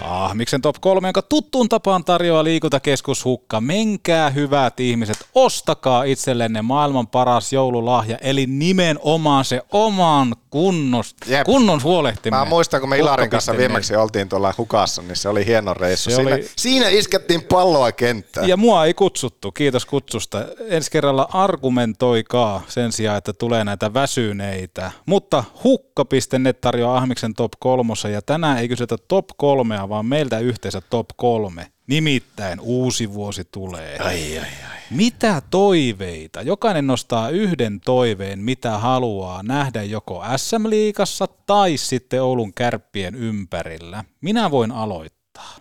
Ahmiksen 0.03 0.63
top 0.63 0.77
3, 0.81 1.09
jonka 1.09 1.23
tuttuun 1.23 1.69
tapaan 1.69 2.05
tarjoaa 2.05 2.45
liikuntakeskus 2.45 3.25
Hukka. 3.25 3.61
Menkää 3.61 4.31
hyvät 4.31 4.81
ihmiset, 4.81 5.17
ostakaa 5.35 6.05
itsellenne 6.05 6.63
maailman 6.63 7.07
paras 7.07 7.53
joululahja, 7.53 8.19
eli 8.21 8.47
nimenomaan 8.47 9.45
se 9.45 9.63
oman 9.73 10.35
kunnos, 10.51 11.17
Jep. 11.27 11.45
kunnon 11.47 11.83
huolehtiminen. 11.83 12.41
Mä 12.41 12.51
muistan, 12.51 12.81
kun 12.81 12.89
me 12.89 12.99
Ilarin 12.99 13.31
kanssa 13.31 13.57
viimeksi 13.57 13.97
oltiin 13.97 14.29
tuolla 14.29 14.55
hukassa, 14.59 15.03
niin 15.03 15.17
se 15.17 15.29
oli 15.29 15.47
hieno 15.47 15.75
reissu. 15.75 16.11
Se 16.11 16.17
siinä, 16.17 16.35
oli- 16.35 16.49
siinä 16.57 16.89
iskettiin 16.89 17.43
palloa 17.43 17.93
kenttään. 17.93 18.49
Ja 18.49 18.57
mua 18.57 18.85
ei 18.85 18.95
kutsuttu, 18.95 19.53
kiitos 19.53 19.87
kutsusta. 19.87 20.45
Ensi 20.69 20.91
kerralla 20.91 21.29
argumentoikaa 21.33 22.63
sen 22.69 22.93
sijaan, 22.93 23.19
että 23.19 23.33
tulee 23.33 23.65
näitä 23.65 23.95
väsyneitä. 23.95 24.91
Mutta 25.07 25.45
hukka.net 25.65 26.61
tarjoaa 26.61 26.97
Ahmiksen 26.97 27.35
top 27.35 27.53
kolmossa 27.59 28.09
ja 28.09 28.23
tänään 28.23 28.59
ei 28.59 28.69
kysytä 28.69 28.97
top 29.09 29.25
kolmea, 29.37 29.88
vaan 29.89 30.07
meiltä 30.07 30.39
yhteensä 30.39 30.81
top 30.81 31.07
kolme. 31.17 31.67
Nimittäin 31.87 32.61
uusi 32.61 33.13
vuosi 33.13 33.45
tulee. 33.53 33.99
Ai, 33.99 34.39
ai, 34.39 34.45
ai. 34.45 34.79
Mitä 34.91 35.43
toiveita? 35.51 36.43
Jokainen 36.43 36.87
nostaa 36.87 37.31
yhden 37.31 37.81
toiveen, 37.81 38.39
mitä 38.39 38.79
haluaa 38.79 39.43
nähdä 39.43 39.83
joko 39.83 40.25
SM-liigassa 40.37 41.29
tai 41.47 41.77
sitten 41.77 42.23
Oulun 42.23 42.55
kärppien 42.55 43.15
ympärillä. 43.15 44.05
Minä 44.21 44.51
voin 44.51 44.73
aloittaa. 44.73 45.57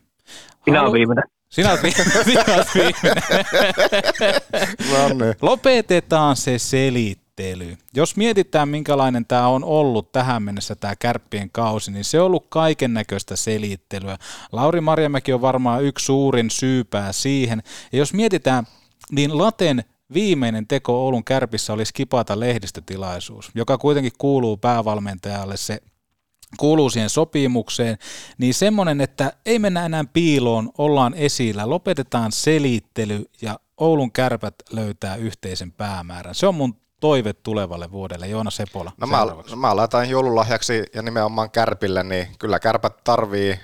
Minä 0.65 0.81
olen 0.81 0.93
viimeinen. 0.93 1.23
Sinä 1.49 1.71
olet, 1.71 1.83
vi- 1.83 1.91
sinä 2.31 2.43
olet 2.55 2.67
viimeinen. 2.75 3.23
No 4.91 5.25
niin. 5.25 5.35
Lopetetaan 5.41 6.35
se 6.35 6.57
selittely. 7.37 7.77
Jos 7.93 8.15
mietitään, 8.17 8.69
minkälainen 8.69 9.25
tämä 9.25 9.47
on 9.47 9.63
ollut 9.63 10.11
tähän 10.11 10.43
mennessä 10.43 10.75
tämä 10.75 10.95
kärppien 10.95 11.49
kausi, 11.51 11.91
niin 11.91 12.03
se 12.03 12.19
on 12.19 12.25
ollut 12.25 12.45
kaiken 12.49 12.93
näköistä 12.93 13.35
selittelyä. 13.35 14.17
Lauri 14.51 14.81
Marjamäki 14.81 15.33
on 15.33 15.41
varmaan 15.41 15.83
yksi 15.83 16.05
suurin 16.05 16.51
syypää 16.51 17.11
siihen. 17.11 17.63
Ja 17.91 17.99
jos 17.99 18.13
mietitään, 18.13 18.67
niin 19.11 19.37
Laten 19.37 19.83
viimeinen 20.13 20.67
teko 20.67 21.05
Oulun 21.05 21.23
kärpissä 21.23 21.73
oli 21.73 21.85
skipata 21.85 22.39
lehdistötilaisuus, 22.39 23.51
joka 23.55 23.77
kuitenkin 23.77 24.13
kuuluu 24.17 24.57
päävalmentajalle 24.57 25.57
se 25.57 25.81
kuuluu 26.57 26.89
siihen 26.89 27.09
sopimukseen, 27.09 27.97
niin 28.37 28.53
semmoinen, 28.53 29.01
että 29.01 29.33
ei 29.45 29.59
mennä 29.59 29.85
enää 29.85 30.05
piiloon, 30.13 30.69
ollaan 30.77 31.13
esillä, 31.13 31.69
lopetetaan 31.69 32.31
selittely 32.31 33.25
ja 33.41 33.59
Oulun 33.77 34.11
kärpät 34.11 34.55
löytää 34.71 35.15
yhteisen 35.15 35.71
päämäärän. 35.71 36.35
Se 36.35 36.47
on 36.47 36.55
mun 36.55 36.75
toive 36.99 37.33
tulevalle 37.33 37.91
vuodelle. 37.91 38.27
Joona 38.27 38.51
Sepola 38.51 38.91
No 38.97 39.07
mä, 39.07 39.25
no 39.49 39.55
mä 39.55 39.75
laitan 39.75 40.09
joululahjaksi 40.09 40.83
ja 40.95 41.01
nimenomaan 41.01 41.51
kärpille, 41.51 42.03
niin 42.03 42.27
kyllä 42.39 42.59
kärpät 42.59 43.03
tarvii 43.03 43.59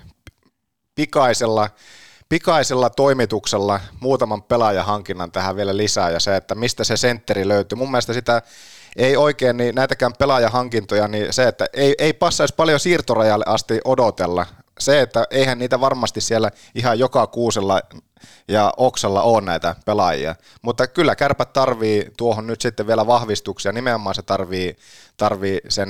pikaisella, 0.96 1.70
pikaisella 2.30 2.90
toimituksella 2.90 3.80
muutaman 4.00 4.44
pelaajahankinnan 4.44 5.32
tähän 5.32 5.56
vielä 5.56 5.78
lisää 5.78 6.10
ja 6.10 6.20
se, 6.20 6.36
että 6.36 6.56
mistä 6.56 6.84
se 6.84 6.98
sentteri 6.98 7.48
löytyy. 7.48 7.76
Mun 7.76 7.92
mielestä 7.92 8.14
sitä 8.14 8.42
ei 8.96 9.18
oikein, 9.18 9.58
niin 9.58 9.76
näitäkään 9.76 10.14
pelaajahankintoja, 10.20 11.08
niin 11.08 11.34
se, 11.34 11.48
että 11.48 11.66
ei, 11.74 11.96
ei 11.98 12.14
passaisi 12.14 12.56
paljon 12.56 12.80
siirtorajalle 12.80 13.46
asti 13.48 13.82
odotella. 13.86 14.46
Se, 14.84 15.02
että 15.02 15.28
eihän 15.32 15.60
niitä 15.60 15.80
varmasti 15.80 16.22
siellä 16.22 16.52
ihan 16.76 17.00
joka 17.00 17.28
kuusella 17.28 17.82
ja 18.48 18.74
oksalla 18.78 19.22
ole 19.22 19.42
näitä 19.42 19.76
pelaajia. 19.86 20.36
Mutta 20.62 20.88
kyllä 20.88 21.16
kärpät 21.16 21.54
tarvii 21.54 22.12
tuohon 22.18 22.48
nyt 22.48 22.62
sitten 22.62 22.88
vielä 22.88 23.08
vahvistuksia. 23.08 23.72
Nimenomaan 23.72 24.16
se 24.16 24.22
tarvii, 24.22 24.76
tarvii 25.18 25.60
sen 25.70 25.90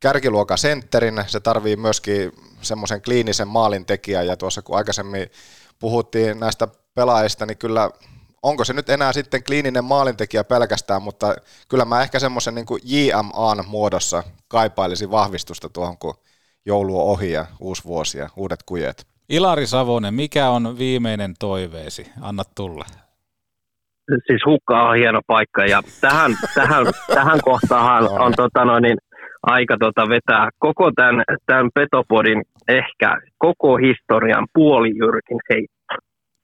kärkiluokan 0.00 0.58
sentterin, 0.58 1.24
se 1.26 1.40
tarvii 1.40 1.76
myöskin 1.76 2.32
semmoisen 2.62 3.02
kliinisen 3.02 3.48
maalintekijän, 3.48 4.26
ja 4.26 4.36
tuossa 4.36 4.62
kun 4.62 4.76
aikaisemmin 4.76 5.30
puhuttiin 5.78 6.40
näistä 6.40 6.68
pelaajista, 6.94 7.46
niin 7.46 7.58
kyllä 7.58 7.90
onko 8.42 8.64
se 8.64 8.72
nyt 8.72 8.88
enää 8.90 9.12
sitten 9.12 9.44
kliininen 9.44 9.84
maalintekijä 9.84 10.44
pelkästään, 10.44 11.02
mutta 11.02 11.36
kyllä 11.68 11.84
mä 11.84 12.02
ehkä 12.02 12.18
semmoisen 12.18 12.54
niin 12.54 12.66
JMAn 12.82 13.64
muodossa 13.66 14.22
kaipailisin 14.48 15.10
vahvistusta 15.10 15.68
tuohon, 15.68 15.98
kun 15.98 16.14
joulu 16.66 17.00
on 17.00 17.12
ohi 17.12 17.32
ja 17.32 17.46
uusi 17.60 17.84
vuosi 17.84 18.18
ja 18.18 18.28
uudet 18.36 18.60
kujet. 18.66 19.06
Ilari 19.28 19.66
Savonen, 19.66 20.14
mikä 20.14 20.48
on 20.48 20.78
viimeinen 20.78 21.34
toiveesi? 21.38 22.12
Anna 22.20 22.42
tulla. 22.56 22.84
siis 24.26 24.42
hukka 24.46 24.82
on 24.88 24.96
hieno 24.96 25.20
paikka 25.26 25.64
ja 25.64 25.82
tähän, 26.00 26.30
tähän, 26.54 26.86
tähän 27.14 27.40
kohtaan 27.42 28.08
on 28.20 28.32
tota 28.36 28.64
noin, 28.64 28.82
niin, 28.82 28.98
aika 29.42 29.76
tota 29.80 30.08
vetää 30.08 30.48
koko 30.58 30.90
tämän, 30.96 31.24
tämän 31.46 31.70
Petopodin 31.74 32.42
ehkä 32.68 33.20
koko 33.38 33.76
historian 33.76 34.46
puolijyrkin 34.54 35.40
heitto. 35.50 35.75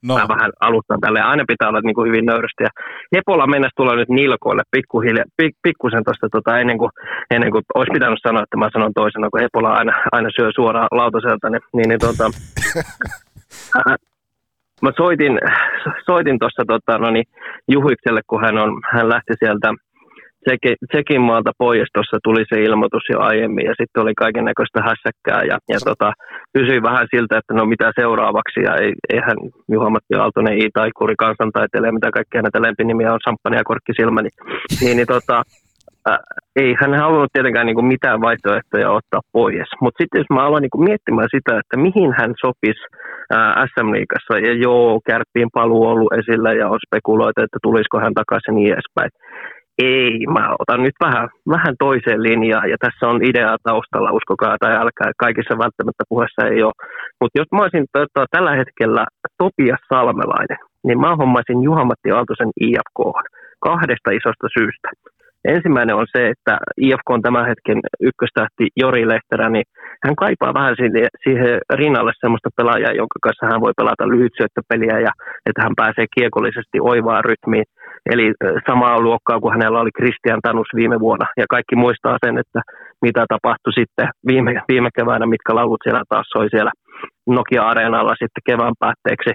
No, 0.07 0.17
Mä 0.17 0.27
vähän 0.27 0.51
alustan 0.59 1.01
tälle. 1.01 1.21
Aina 1.21 1.43
pitää 1.47 1.69
olla 1.69 1.81
niin 1.83 1.95
kuin 1.95 2.07
hyvin 2.07 2.25
nöyrästi. 2.25 2.63
Ja 2.63 2.69
Hepola 3.15 3.47
mennessä 3.47 3.75
tulee 3.75 3.95
nyt 3.95 4.09
nilkoille 4.09 4.63
pikkuhiljaa, 4.71 5.25
pik, 5.37 5.55
pikkusen 5.63 6.03
tuosta 6.03 6.27
tota, 6.31 6.59
ennen, 6.59 6.77
kuin, 6.77 6.91
ennen 7.31 7.51
kuin 7.51 7.63
olisi 7.75 7.93
pitänyt 7.93 8.19
sanoa, 8.27 8.43
että 8.43 8.57
mä 8.57 8.69
sanon 8.73 8.93
toisena, 8.93 9.29
kun 9.29 9.41
Hepola 9.41 9.73
aina, 9.73 9.93
aina 10.11 10.29
syö 10.35 10.49
suoraan 10.55 10.87
lautaselta. 10.91 11.49
Niin, 11.49 11.61
niin, 11.73 11.89
niin 11.89 11.99
tota, 11.99 12.25
ää, 13.75 13.95
mä 14.83 14.91
soitin, 14.97 15.39
soitin 16.05 16.39
tuossa 16.39 16.63
tota, 16.67 16.97
no 16.97 17.11
niin, 17.11 17.25
Juhikselle, 17.67 18.21
kun 18.27 18.41
hän, 18.41 18.57
on, 18.57 18.81
hän 18.93 19.09
lähti 19.09 19.33
sieltä 19.39 19.73
Tsekin, 20.89 21.21
maalta 21.21 21.51
pois, 21.57 21.89
tuossa 21.93 22.17
tuli 22.23 22.43
se 22.49 22.61
ilmoitus 22.61 23.03
jo 23.09 23.19
aiemmin 23.19 23.65
ja 23.65 23.73
sitten 23.79 24.03
oli 24.03 24.13
kaiken 24.23 24.45
näköistä 24.45 24.79
hässäkkää 24.89 25.41
ja, 25.51 25.57
ja 25.73 25.79
tota, 25.89 26.13
kysyin 26.53 26.83
vähän 26.83 27.07
siltä, 27.15 27.37
että 27.37 27.53
no 27.53 27.65
mitä 27.65 27.91
seuraavaksi 27.99 28.59
ja 28.67 28.73
ei, 28.75 28.93
eihän 29.13 29.37
Juha-Matti 29.71 30.15
Aaltonen, 30.15 30.57
I-taikuri, 30.63 31.15
kansantaiteilija, 31.25 31.97
mitä 31.97 32.09
kaikkea 32.11 32.41
näitä 32.41 32.61
lempinimiä 32.61 33.13
on, 33.13 33.19
Samppani 33.23 33.57
ja 33.57 33.63
Korkkisilmä, 33.63 34.21
niin, 34.21 34.37
niin, 34.81 34.95
niin 34.97 35.07
tota, 35.07 35.37
äh, 36.09 36.17
ei 36.55 36.75
hän 36.81 36.93
halunnut 36.93 37.33
tietenkään 37.33 37.65
niin 37.65 37.79
kuin 37.79 37.93
mitään 37.95 38.21
vaihtoehtoja 38.21 38.91
ottaa 38.91 39.21
pois. 39.31 39.69
Mutta 39.81 39.97
sitten 40.01 40.19
jos 40.19 40.29
mä 40.33 40.45
aloin 40.45 40.61
niin 40.61 40.75
kuin 40.75 40.87
miettimään 40.89 41.29
sitä, 41.35 41.51
että 41.59 41.75
mihin 41.85 42.09
hän 42.19 42.33
sopisi 42.45 42.83
äh, 43.35 43.53
SM-liigassa, 43.69 44.33
ja 44.47 44.53
joo, 44.65 45.01
kärppiin 45.07 45.49
paluu 45.53 45.83
ollut 45.91 46.13
esillä 46.19 46.53
ja 46.53 46.69
on 46.69 46.79
spekuloitu, 46.87 47.41
että 47.41 47.59
tulisiko 47.63 47.99
hän 47.99 48.13
takaisin 48.13 48.51
ja 48.51 48.55
niin 48.55 48.73
edespäin. 48.73 49.11
Ei, 49.77 50.25
mä 50.33 50.55
otan 50.59 50.83
nyt 50.83 50.97
vähän, 51.03 51.29
vähän 51.49 51.75
toiseen 51.79 52.23
linjaan, 52.23 52.69
ja 52.69 52.77
tässä 52.79 53.07
on 53.07 53.25
ideaa 53.25 53.57
taustalla, 53.63 54.11
uskokaa 54.11 54.57
tai 54.59 54.75
älkää, 54.75 55.11
kaikissa 55.17 55.57
välttämättä 55.57 56.03
puheessa 56.09 56.47
ei 56.47 56.63
ole. 56.63 56.73
Mutta 57.21 57.39
jos 57.39 57.47
mä 57.51 57.61
olisin 57.61 57.85
tota, 57.91 58.25
tällä 58.31 58.55
hetkellä 58.55 59.05
Topias 59.37 59.79
Salmelainen, 59.89 60.57
niin 60.83 60.99
mä 60.99 61.15
hommaisin 61.15 61.63
Juha-Matti 61.63 62.11
Aaltosen 62.11 62.51
IFK 62.61 62.99
kahdesta 63.59 64.09
isosta 64.11 64.47
syystä. 64.57 64.87
Ensimmäinen 65.45 65.95
on 65.95 66.07
se, 66.17 66.27
että 66.27 66.57
IFK 66.77 67.09
on 67.09 67.21
tämän 67.21 67.47
hetken 67.47 67.79
ykköstähti 67.99 68.67
Jori 68.81 69.07
Lehterä, 69.07 69.49
niin 69.49 69.65
hän 70.05 70.15
kaipaa 70.15 70.53
vähän 70.53 70.75
siihen, 71.23 71.57
rinnalle 71.73 72.11
sellaista 72.15 72.49
pelaajaa, 72.57 72.99
jonka 73.01 73.17
kanssa 73.23 73.45
hän 73.51 73.61
voi 73.61 73.73
pelata 73.77 74.07
lyhytsyöttöpeliä 74.07 74.99
ja 74.99 75.11
että 75.47 75.63
hän 75.65 75.75
pääsee 75.75 76.05
kiekollisesti 76.15 76.77
oivaan 76.81 77.25
rytmiin. 77.25 77.65
Eli 78.11 78.33
samaa 78.67 79.01
luokkaa 79.01 79.39
kuin 79.39 79.53
hänellä 79.53 79.79
oli 79.81 79.97
Christian 79.97 80.41
Tanus 80.43 80.67
viime 80.75 80.99
vuonna. 80.99 81.25
Ja 81.37 81.45
kaikki 81.49 81.75
muistaa 81.75 82.17
sen, 82.25 82.37
että 82.37 82.61
mitä 83.01 83.25
tapahtui 83.33 83.73
sitten 83.73 84.07
viime, 84.27 84.51
viime 84.71 84.89
keväänä, 84.97 85.25
mitkä 85.25 85.55
laulut 85.55 85.83
siellä 85.83 86.03
taas 86.09 86.27
soi 86.29 86.49
siellä 86.49 86.71
Nokia-areenalla 87.27 88.13
sitten 88.21 88.45
kevään 88.45 88.75
päätteeksi 88.79 89.31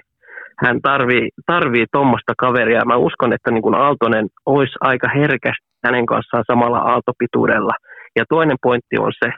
hän 0.63 0.81
tarvii, 0.81 1.29
tarvii 1.45 1.85
tuommoista 1.91 2.33
kaveria. 2.37 2.85
Mä 2.85 2.95
uskon, 2.95 3.33
että 3.33 3.51
niin 3.51 3.61
kuin 3.61 3.75
Aaltonen 3.75 4.27
olisi 4.45 4.75
aika 4.81 5.07
herkästi 5.15 5.69
hänen 5.85 6.05
kanssaan 6.05 6.43
samalla 6.47 6.77
aaltopituudella. 6.77 7.73
Ja 8.15 8.23
toinen 8.29 8.57
pointti 8.61 8.97
on 8.99 9.11
se, 9.23 9.31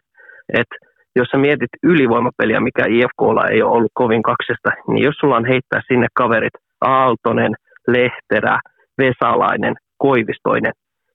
että 0.54 0.76
jos 1.16 1.28
sä 1.28 1.38
mietit 1.38 1.70
ylivoimapeliä, 1.84 2.60
mikä 2.60 2.86
IFKlla 2.90 3.48
ei 3.48 3.62
ole 3.62 3.72
ollut 3.72 3.92
kovin 3.94 4.24
kaksesta, 4.24 4.70
niin 4.88 5.04
jos 5.04 5.16
sulla 5.20 5.36
on 5.36 5.46
heittää 5.46 5.82
sinne 5.88 6.08
kaverit 6.14 6.54
Aaltonen, 6.82 7.54
Lehterä, 7.88 8.60
Vesalainen, 8.98 9.76
Koivistoinen, 9.98 10.72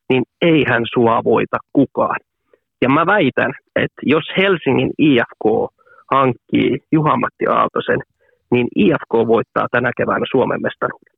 niin 0.09 0.23
eihän 0.43 0.83
sua 0.95 1.21
voita 1.25 1.57
kukaan. 1.73 2.21
Ja 2.83 2.89
mä 2.89 3.07
väitän, 3.07 3.53
että 3.77 4.03
jos 4.03 4.25
Helsingin 4.37 4.91
IFK 4.99 5.45
hankkii 6.13 6.79
Juha-Matti 6.93 7.47
Aaltosen, 7.49 8.01
niin 8.51 8.69
IFK 8.77 9.13
voittaa 9.27 9.67
tänä 9.71 9.91
keväänä 9.97 10.27
Suomen 10.31 10.63
mestaruuden. 10.63 11.17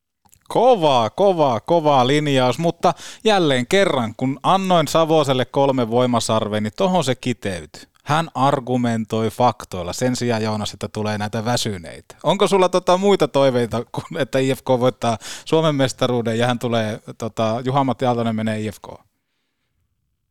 Kovaa, 0.49 1.11
kovaa, 1.11 1.61
kovaa 1.61 2.07
linjaus, 2.07 2.59
mutta 2.59 2.93
jälleen 3.25 3.67
kerran, 3.67 4.15
kun 4.17 4.39
annoin 4.43 4.89
Savoselle 4.89 5.45
kolme 5.45 5.91
voimasarvea, 5.91 6.61
niin 6.61 6.73
tohon 6.77 7.05
se 7.05 7.15
kiteytyi. 7.15 7.83
Hän 8.05 8.29
argumentoi 8.35 9.31
faktoilla 9.31 9.93
sen 9.93 10.17
sijaan, 10.17 10.43
Joonas, 10.43 10.73
että 10.73 10.89
tulee 10.89 11.19
näitä 11.19 11.45
väsyneitä. 11.45 12.15
Onko 12.23 12.47
sulla 12.47 12.69
tota 12.69 12.97
muita 12.97 13.29
toiveita, 13.29 13.85
kuin 13.93 14.21
että 14.21 14.39
IFK 14.39 14.69
voittaa 14.69 15.17
Suomen 15.45 15.75
mestaruuden 15.75 16.39
ja 16.39 16.47
hän 16.47 16.59
tulee, 16.59 17.01
tota, 17.19 17.63
Juha-Matti 17.65 18.05
Aaltonen 18.05 18.37
menee 18.37 18.61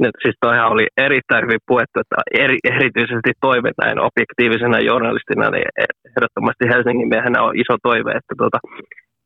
IFK? 0.03 0.15
siis 0.21 0.35
toihan 0.41 0.71
oli 0.73 0.87
erittäin 0.97 1.45
hyvin 1.45 1.59
puettu, 1.67 1.99
että 1.99 2.15
eri, 2.43 2.57
erityisesti 2.63 3.31
toive 3.41 3.71
näin 3.81 3.99
objektiivisena 3.99 4.79
journalistina, 4.79 5.49
niin 5.49 5.69
ehdottomasti 6.09 6.65
Helsingin 6.73 7.09
miehenä 7.09 7.43
on 7.43 7.55
iso 7.55 7.75
toive, 7.83 8.11
että 8.11 8.33
tuota, 8.37 8.59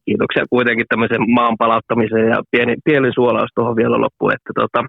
kiitoksia 0.05 0.45
kuitenkin 0.49 0.85
tämmöisen 0.89 1.23
maan 1.37 1.55
palauttamiseen 1.57 2.29
ja 2.29 2.39
pieni, 2.51 2.75
pieni 2.85 3.09
suolaus 3.13 3.51
tuohon 3.55 3.75
vielä 3.75 4.01
loppuun. 4.01 4.33
Että 4.33 4.51
tota, 4.61 4.81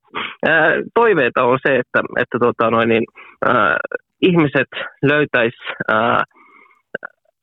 ää, 0.49 0.69
toiveita 0.95 1.45
on 1.45 1.59
se, 1.67 1.77
että, 1.83 2.01
että 2.23 2.39
tota 2.39 2.71
noin, 2.71 2.89
niin, 2.89 3.05
ää, 3.47 3.77
ihmiset 4.23 4.71
löytäis 5.03 5.55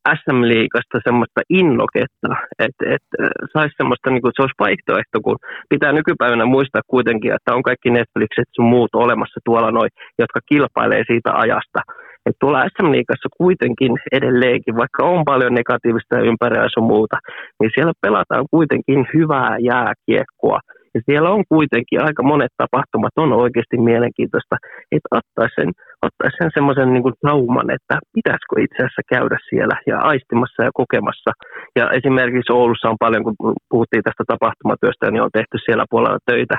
ää, 0.06 0.16
SM-liigasta 0.16 1.00
semmoista 1.04 1.42
innoketta, 1.50 2.30
että 2.60 2.84
et, 2.96 3.06
saisi 3.54 3.76
semmoista, 3.78 4.10
niin 4.10 4.22
kuin, 4.22 4.32
se 4.36 4.42
olisi 4.42 4.60
vaihtoehto, 4.60 5.22
kun 5.24 5.38
pitää 5.70 5.92
nykypäivänä 5.92 6.46
muistaa 6.46 6.82
kuitenkin, 6.88 7.34
että 7.34 7.56
on 7.56 7.64
kaikki 7.64 7.90
Netflixit 7.90 8.50
sun 8.56 8.66
muut 8.66 8.96
olemassa 8.96 9.40
tuolla 9.46 9.72
noin, 9.72 9.90
jotka 10.20 10.40
kilpailee 10.50 11.04
siitä 11.08 11.32
ajasta. 11.34 11.80
Et 12.26 12.36
tuolla 12.40 12.64
SM-liigassa 12.74 13.30
kuitenkin 13.38 13.92
edelleenkin, 14.12 14.76
vaikka 14.76 15.06
on 15.06 15.26
paljon 15.26 15.54
negatiivista 15.54 16.16
ja 16.16 16.24
ja 16.24 16.82
muuta, 16.82 17.18
niin 17.60 17.72
siellä 17.76 17.94
pelataan 18.02 18.46
kuitenkin 18.52 19.08
hyvää 19.14 19.58
jääkiekkoa. 19.58 20.60
Ja 20.96 21.00
siellä 21.06 21.30
on 21.30 21.44
kuitenkin 21.50 22.04
aika 22.08 22.24
monet 22.24 22.54
tapahtumat, 22.58 23.14
on 23.24 23.34
oikeasti 23.34 23.78
mielenkiintoista, 23.78 24.56
että 24.96 25.10
ottaisi 25.20 25.56
sen, 25.60 25.70
ottaisi 26.08 26.38
sen 26.38 26.52
semmoisen 26.54 26.94
niin 26.94 27.20
sauman, 27.28 27.70
että 27.78 27.96
pitäisikö 28.16 28.56
itse 28.66 28.80
asiassa 28.80 29.10
käydä 29.14 29.38
siellä 29.50 29.76
ja 29.92 29.98
aistimassa 30.12 30.64
ja 30.68 30.72
kokemassa. 30.82 31.32
Ja 31.80 31.86
esimerkiksi 32.00 32.54
Oulussa 32.54 32.90
on 32.90 33.04
paljon, 33.06 33.24
kun 33.24 33.36
puhuttiin 33.72 34.04
tästä 34.04 34.24
tapahtumatyöstä, 34.28 35.12
niin 35.12 35.26
on 35.26 35.38
tehty 35.40 35.58
siellä 35.58 35.86
puolella 35.90 36.28
töitä, 36.32 36.58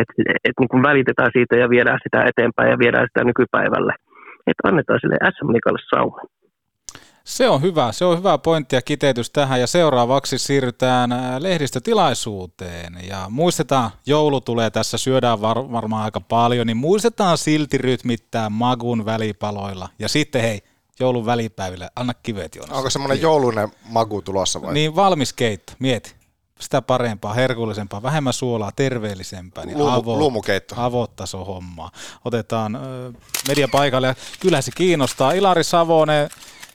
että 0.00 0.14
et, 0.46 0.56
niin 0.60 0.82
välitetään 0.88 1.32
siitä 1.36 1.54
ja 1.62 1.70
viedään 1.74 2.00
sitä 2.04 2.18
eteenpäin 2.30 2.70
ja 2.70 2.78
viedään 2.78 3.06
sitä 3.10 3.22
nykypäivälle. 3.24 3.94
Että 4.50 4.68
annetaan 4.68 5.00
sille 5.00 5.16
SM-liikalle 5.34 5.82
sauma. 5.94 6.20
Se 7.30 7.48
on 7.48 7.62
hyvä, 7.62 7.92
se 7.92 8.04
on 8.04 8.18
hyvä 8.18 8.38
pointti 8.38 8.76
ja 8.76 8.82
kiteytys 8.82 9.30
tähän 9.30 9.60
ja 9.60 9.66
seuraavaksi 9.66 10.38
siirrytään 10.38 11.10
lehdistötilaisuuteen 11.38 12.98
ja 13.08 13.26
muistetaan, 13.28 13.90
joulu 14.06 14.40
tulee 14.40 14.70
tässä, 14.70 14.98
syödään 14.98 15.40
var- 15.40 15.72
varmaan 15.72 16.04
aika 16.04 16.20
paljon, 16.20 16.66
niin 16.66 16.76
muistetaan 16.76 17.38
silti 17.38 17.78
rytmittää 17.78 18.50
magun 18.50 19.04
välipaloilla 19.04 19.88
ja 19.98 20.08
sitten 20.08 20.42
hei, 20.42 20.62
joulun 21.00 21.26
välipäivillä, 21.26 21.90
anna 21.96 22.14
kivet 22.14 22.54
Jonas. 22.54 22.76
Onko 22.76 22.90
semmoinen 22.90 23.20
joulunen 23.20 23.68
magu 23.84 24.22
tulossa 24.22 24.62
vai? 24.62 24.74
Niin 24.74 24.96
valmis 24.96 25.32
keitto, 25.32 25.72
mieti. 25.78 26.14
Sitä 26.60 26.82
parempaa, 26.82 27.34
herkullisempaa, 27.34 28.02
vähemmän 28.02 28.32
suolaa, 28.32 28.72
terveellisempää. 28.76 29.66
Niin 29.66 29.78
Luumu, 29.78 29.96
avo, 29.96 30.16
luumukeitto. 30.16 30.74
Avottaso 30.78 31.44
hommaa. 31.44 31.90
Otetaan 32.24 32.76
äh, 32.76 32.82
media 33.48 33.68
paikalle 33.68 34.06
ja 34.06 34.14
kyllä 34.40 34.60
se 34.60 34.70
kiinnostaa. 34.74 35.32
Ilari 35.32 35.64
Savonen, 35.64 36.30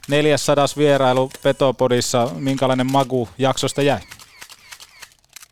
400 0.08 0.66
vierailu 0.76 1.30
Petopodissa. 1.42 2.30
Minkälainen 2.34 2.92
magu 2.92 3.28
jaksosta 3.38 3.82
jäi? 3.82 4.00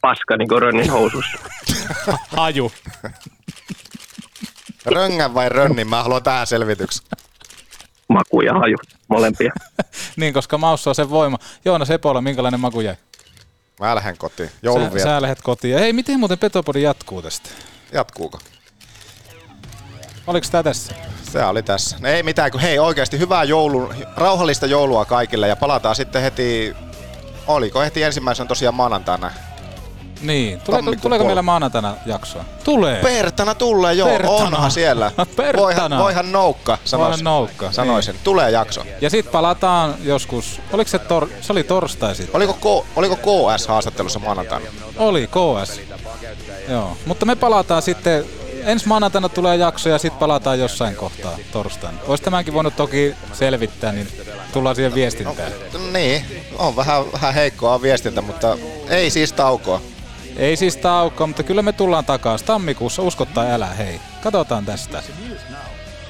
Paska 0.01 0.37
niin 0.37 0.49
kuin 0.49 0.91
housussa. 0.91 1.39
Haju. 2.37 2.73
Röngän 4.87 5.35
vai 5.35 5.49
rönnin? 5.49 5.89
Mä 5.89 6.03
haluan 6.03 6.23
tähän 6.23 6.47
selvityksen. 6.47 7.07
Maku 8.09 8.41
ja 8.41 8.55
haju, 8.55 8.77
molempia. 9.09 9.53
niin, 10.17 10.35
koska 10.35 10.59
maussa 10.59 10.91
on 10.91 10.95
sen 10.95 11.11
voima. 11.11 11.39
Joona 11.65 11.85
Sepola, 11.85 12.21
minkälainen 12.21 12.61
maku 12.61 12.81
jäi? 12.81 12.97
Mä 13.81 13.95
lähden 13.95 14.17
kotiin. 14.17 14.51
Joulun 14.63 14.91
sä, 14.93 14.99
sä 14.99 15.23
lähdet 15.23 15.43
kotiin. 15.43 15.79
Hei, 15.79 15.93
miten 15.93 16.19
muuten 16.19 16.39
Petopodi 16.39 16.83
jatkuu 16.83 17.23
tästä? 17.23 17.51
Jatkuuko? 17.93 18.39
Oliko 20.27 20.47
tämä 20.51 20.63
tässä? 20.63 20.95
Se 21.35 21.45
oli 21.45 21.63
tässä. 21.63 21.97
Ei 22.05 22.23
mitään, 22.23 22.51
kun 22.51 22.61
hei 22.61 22.79
oikeasti 22.79 23.19
hyvää 23.19 23.45
joulun, 23.45 23.95
rauhallista 24.17 24.67
joulua 24.67 25.05
kaikille 25.05 25.49
ja 25.49 25.57
palataan 25.57 25.97
sitten 25.97 26.23
heti, 26.23 26.77
oliko 27.47 27.81
heti 27.81 28.03
ensimmäisenä 28.03 28.49
tosiaan 28.49 28.75
maanantaina 28.75 29.31
niin, 30.23 30.61
tuleeko, 30.61 30.95
tuleeko 31.03 31.25
meillä 31.25 31.43
maanantaina 31.43 31.97
jaksoa? 32.07 32.45
Tulee. 32.65 33.03
Pertana 33.03 33.55
tulee, 33.55 33.95
joo, 33.95 34.09
Pertana. 34.09 34.33
onhan 34.33 34.71
siellä. 34.71 35.11
Pertana. 35.37 35.63
Voihan, 35.63 35.99
voihan 35.99 36.33
noukka, 36.33 36.79
sanois, 36.85 37.09
voihan 37.09 37.25
noukka. 37.25 37.73
sanoisin. 37.73 38.13
Niin. 38.13 38.25
Tulee 38.25 38.51
jakso. 38.51 38.83
Ja 39.01 39.11
sitten 39.11 39.33
palataan 39.33 39.95
joskus, 40.03 40.61
oliko 40.73 40.91
se, 40.91 40.99
tor, 40.99 41.29
se 41.41 41.53
oli 41.53 41.65
torstai 41.65 42.15
sitten? 42.15 42.37
Oliko, 42.37 42.53
K, 42.53 42.87
oliko 42.97 43.17
KS 43.17 43.67
haastattelussa 43.67 44.19
maanantaina? 44.19 44.67
Oli, 44.97 45.27
KS. 45.27 45.81
Joo, 46.69 46.97
mutta 47.07 47.27
me 47.27 47.37
palataan 47.37 47.83
sitten 47.83 48.25
ensi 48.67 48.89
maanantaina 48.89 49.29
tulee 49.29 49.57
jakso 49.57 49.89
ja 49.89 49.99
sitten 49.99 50.19
palataan 50.19 50.59
jossain 50.59 50.97
kohtaa 50.97 51.39
torstaina. 51.53 51.99
Olisi 52.07 52.25
tämänkin 52.25 52.55
voinut 52.55 52.77
toki 52.77 53.15
selvittää, 53.33 53.93
niin 53.93 54.09
tullaan 54.53 54.77
siihen 54.77 54.95
viestintään. 54.95 55.53
No, 55.73 55.79
niin, 55.93 56.25
on 56.59 56.77
vähän, 56.77 57.13
vähän 57.13 57.35
heikkoa 57.35 57.83
viestintä, 57.83 58.23
mutta 58.23 58.59
ei 58.89 59.11
siis 59.11 59.33
taukoa. 59.33 59.81
Ei 60.37 60.57
siis 60.57 60.77
taukoa, 60.77 61.27
mutta 61.27 61.43
kyllä 61.43 61.63
me 61.63 61.73
tullaan 61.73 62.05
takaisin. 62.05 62.47
Tammikuussa 62.47 63.03
uskottaa 63.03 63.45
älä, 63.45 63.67
hei. 63.67 64.01
Katsotaan 64.23 64.65
tästä. 64.65 65.03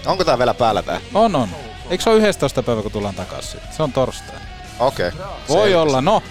Onko 0.07 0.25
tää 0.25 0.39
vielä 0.39 0.55
päällä 0.55 0.83
tää? 0.83 1.01
On, 1.15 1.37
on. 1.37 1.49
Eikö 1.91 2.05
se 2.05 2.11
ole 2.11 2.29
11. 2.29 2.63
päivä, 2.63 2.83
kun 2.83 2.93
tullaan 2.93 3.15
takaisin? 3.15 3.61
Se 3.77 3.83
on 3.83 3.93
torstai. 3.93 4.37
Okei. 4.79 5.09
Okay. 5.09 5.21
Voi 5.49 5.75
olla. 5.75 6.01
No, 6.01 6.23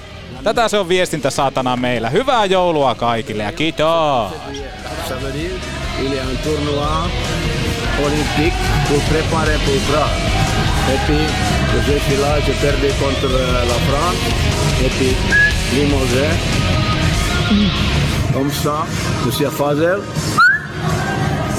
tätä 0.43 0.67
se 0.67 0.77
on 0.77 0.89
viestintä 0.89 1.29
saatana 1.29 1.75
meillä. 1.75 2.09
Hyvää 2.09 2.45
joulua 2.45 2.95
kaikille 2.95 3.43
ja 3.43 3.51
kiitos! 3.51 4.31
il 6.01 6.13
y 6.13 6.19
a 6.19 6.23
un 6.23 6.37
tournoi 6.37 7.09
olympique 8.05 8.53
pour 8.87 8.99
préparer 9.11 9.57
pour 9.65 9.77
Prague. 9.89 10.21
Et 10.93 10.99
puis, 11.05 11.25
je 11.87 11.99
suis 11.99 12.17
là, 12.21 12.39
je 12.41 12.51
perdais 12.53 12.93
contre 12.99 13.29
la 13.71 13.79
France. 13.87 14.21
Et 14.83 14.89
puis, 14.97 15.15
Limoges. 15.73 16.31
Comme 18.33 18.51
ça, 18.51 18.85
Monsieur 19.25 19.49
Fazel, 19.49 19.99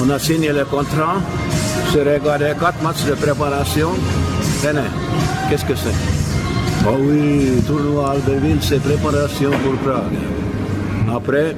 on 0.03 0.09
a 0.09 0.19
signé 0.19 0.51
le 0.51 0.65
contrat. 0.65 1.21
Je 1.93 1.99
regardé 1.99 2.53
quatre 2.59 2.81
matchs 2.83 3.05
de 3.05 3.13
préparation. 3.13 3.91
Tenez, 4.61 4.89
qu'est-ce 5.49 5.65
que 5.65 5.75
c'est 5.75 6.24
Ah 6.87 6.93
oui, 6.93 7.63
tournoi 7.67 8.05
Albertville, 8.11 8.61
c'est 8.61 8.79
préparation 8.79 9.51
pour 9.63 9.77
Prague. 9.77 10.17
Après, 11.15 11.55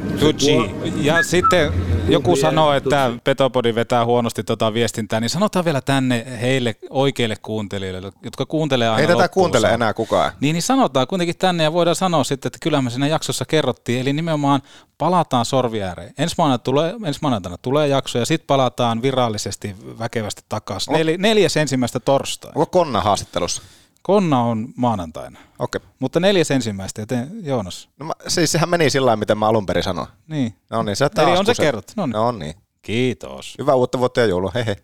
Ja 0.96 1.24
sitten 1.24 1.74
joku 2.10 2.36
sanoo, 2.36 2.74
että 2.74 3.12
Petopodi 3.24 3.76
vetää 3.76 4.06
huonosti 4.06 4.44
tota 4.44 4.74
viestintää, 4.74 5.20
niin 5.20 5.30
sanotaan 5.30 5.66
vielä 5.66 5.82
tänne 5.82 6.26
heille 6.42 6.76
oikeille 6.90 7.36
kuuntelijoille, 7.42 8.12
jotka 8.24 8.46
kuuntelee 8.46 8.90
aina 8.90 9.02
Ei 9.02 9.08
tätä 9.08 9.30
kuuntele 9.30 9.68
enää 9.68 9.94
kukaan. 9.94 10.32
Niin, 10.40 10.54
niin 10.54 10.64
sanotaan 10.64 11.08
kuitenkin 11.08 11.38
tänne 11.38 11.64
ja 11.64 11.74
voidaan 11.74 11.96
sanoa 11.96 12.24
sitten, 12.24 12.50
että 12.50 12.60
kyllä 12.62 12.82
me 12.82 12.90
siinä 12.90 13.08
jaksossa 13.08 13.46
kerrottiin, 13.46 14.02
eli 14.02 14.14
nimenomaan 14.14 14.62
palataan 14.98 15.46
sorvi 15.46 15.84
ääreen. 15.84 16.14
Ensi 16.18 16.36
maanantaina 16.38 16.64
tulee, 16.64 16.96
ensi 17.06 17.20
maanantaina 17.22 17.58
tulee 17.62 17.88
jakso 17.88 18.20
ja 18.20 18.26
sitten 18.26 18.48
palataan 18.48 19.02
virallisesti 19.02 19.76
väkevästi 20.00 20.42
takaisin. 20.50 20.94
Nel, 20.94 21.16
neljäs 21.18 21.58
ensimmäistä 21.58 22.00
torstai. 22.00 22.52
Onko 22.56 22.66
Konna 22.66 23.02
haastattelussa? 23.02 23.62
Konna 24.08 24.42
on 24.42 24.68
maanantaina. 24.76 25.40
Okei. 25.60 25.82
Mutta 26.00 26.20
neljäs 26.20 26.52
ensimmäistä, 26.52 27.02
joten 27.02 27.28
Joonas. 27.44 27.90
No 28.00 28.06
mä, 28.06 28.14
siis 28.28 28.52
sehän 28.52 28.70
meni 28.70 28.90
sillä 28.90 29.06
lailla, 29.06 29.20
miten 29.20 29.38
mä 29.38 29.48
alun 29.48 29.66
perin 29.66 29.84
sanoin. 29.84 30.08
Niin. 30.28 30.56
No 30.70 30.84
niin, 30.84 30.96
se 30.96 31.10
taas 31.10 31.28
Eli 31.28 31.38
on 31.38 31.46
se 31.46 31.54
kerrottu. 31.56 31.94
No 31.96 32.06
niin. 32.06 32.14
No 32.14 32.32
niin. 32.32 32.56
Kiitos. 32.82 33.56
Hyvää 33.60 33.76
uutta 33.76 34.00
vuotta 34.00 34.20
ja 34.20 34.26
joulua. 34.26 34.52
Hehe. 34.56 34.76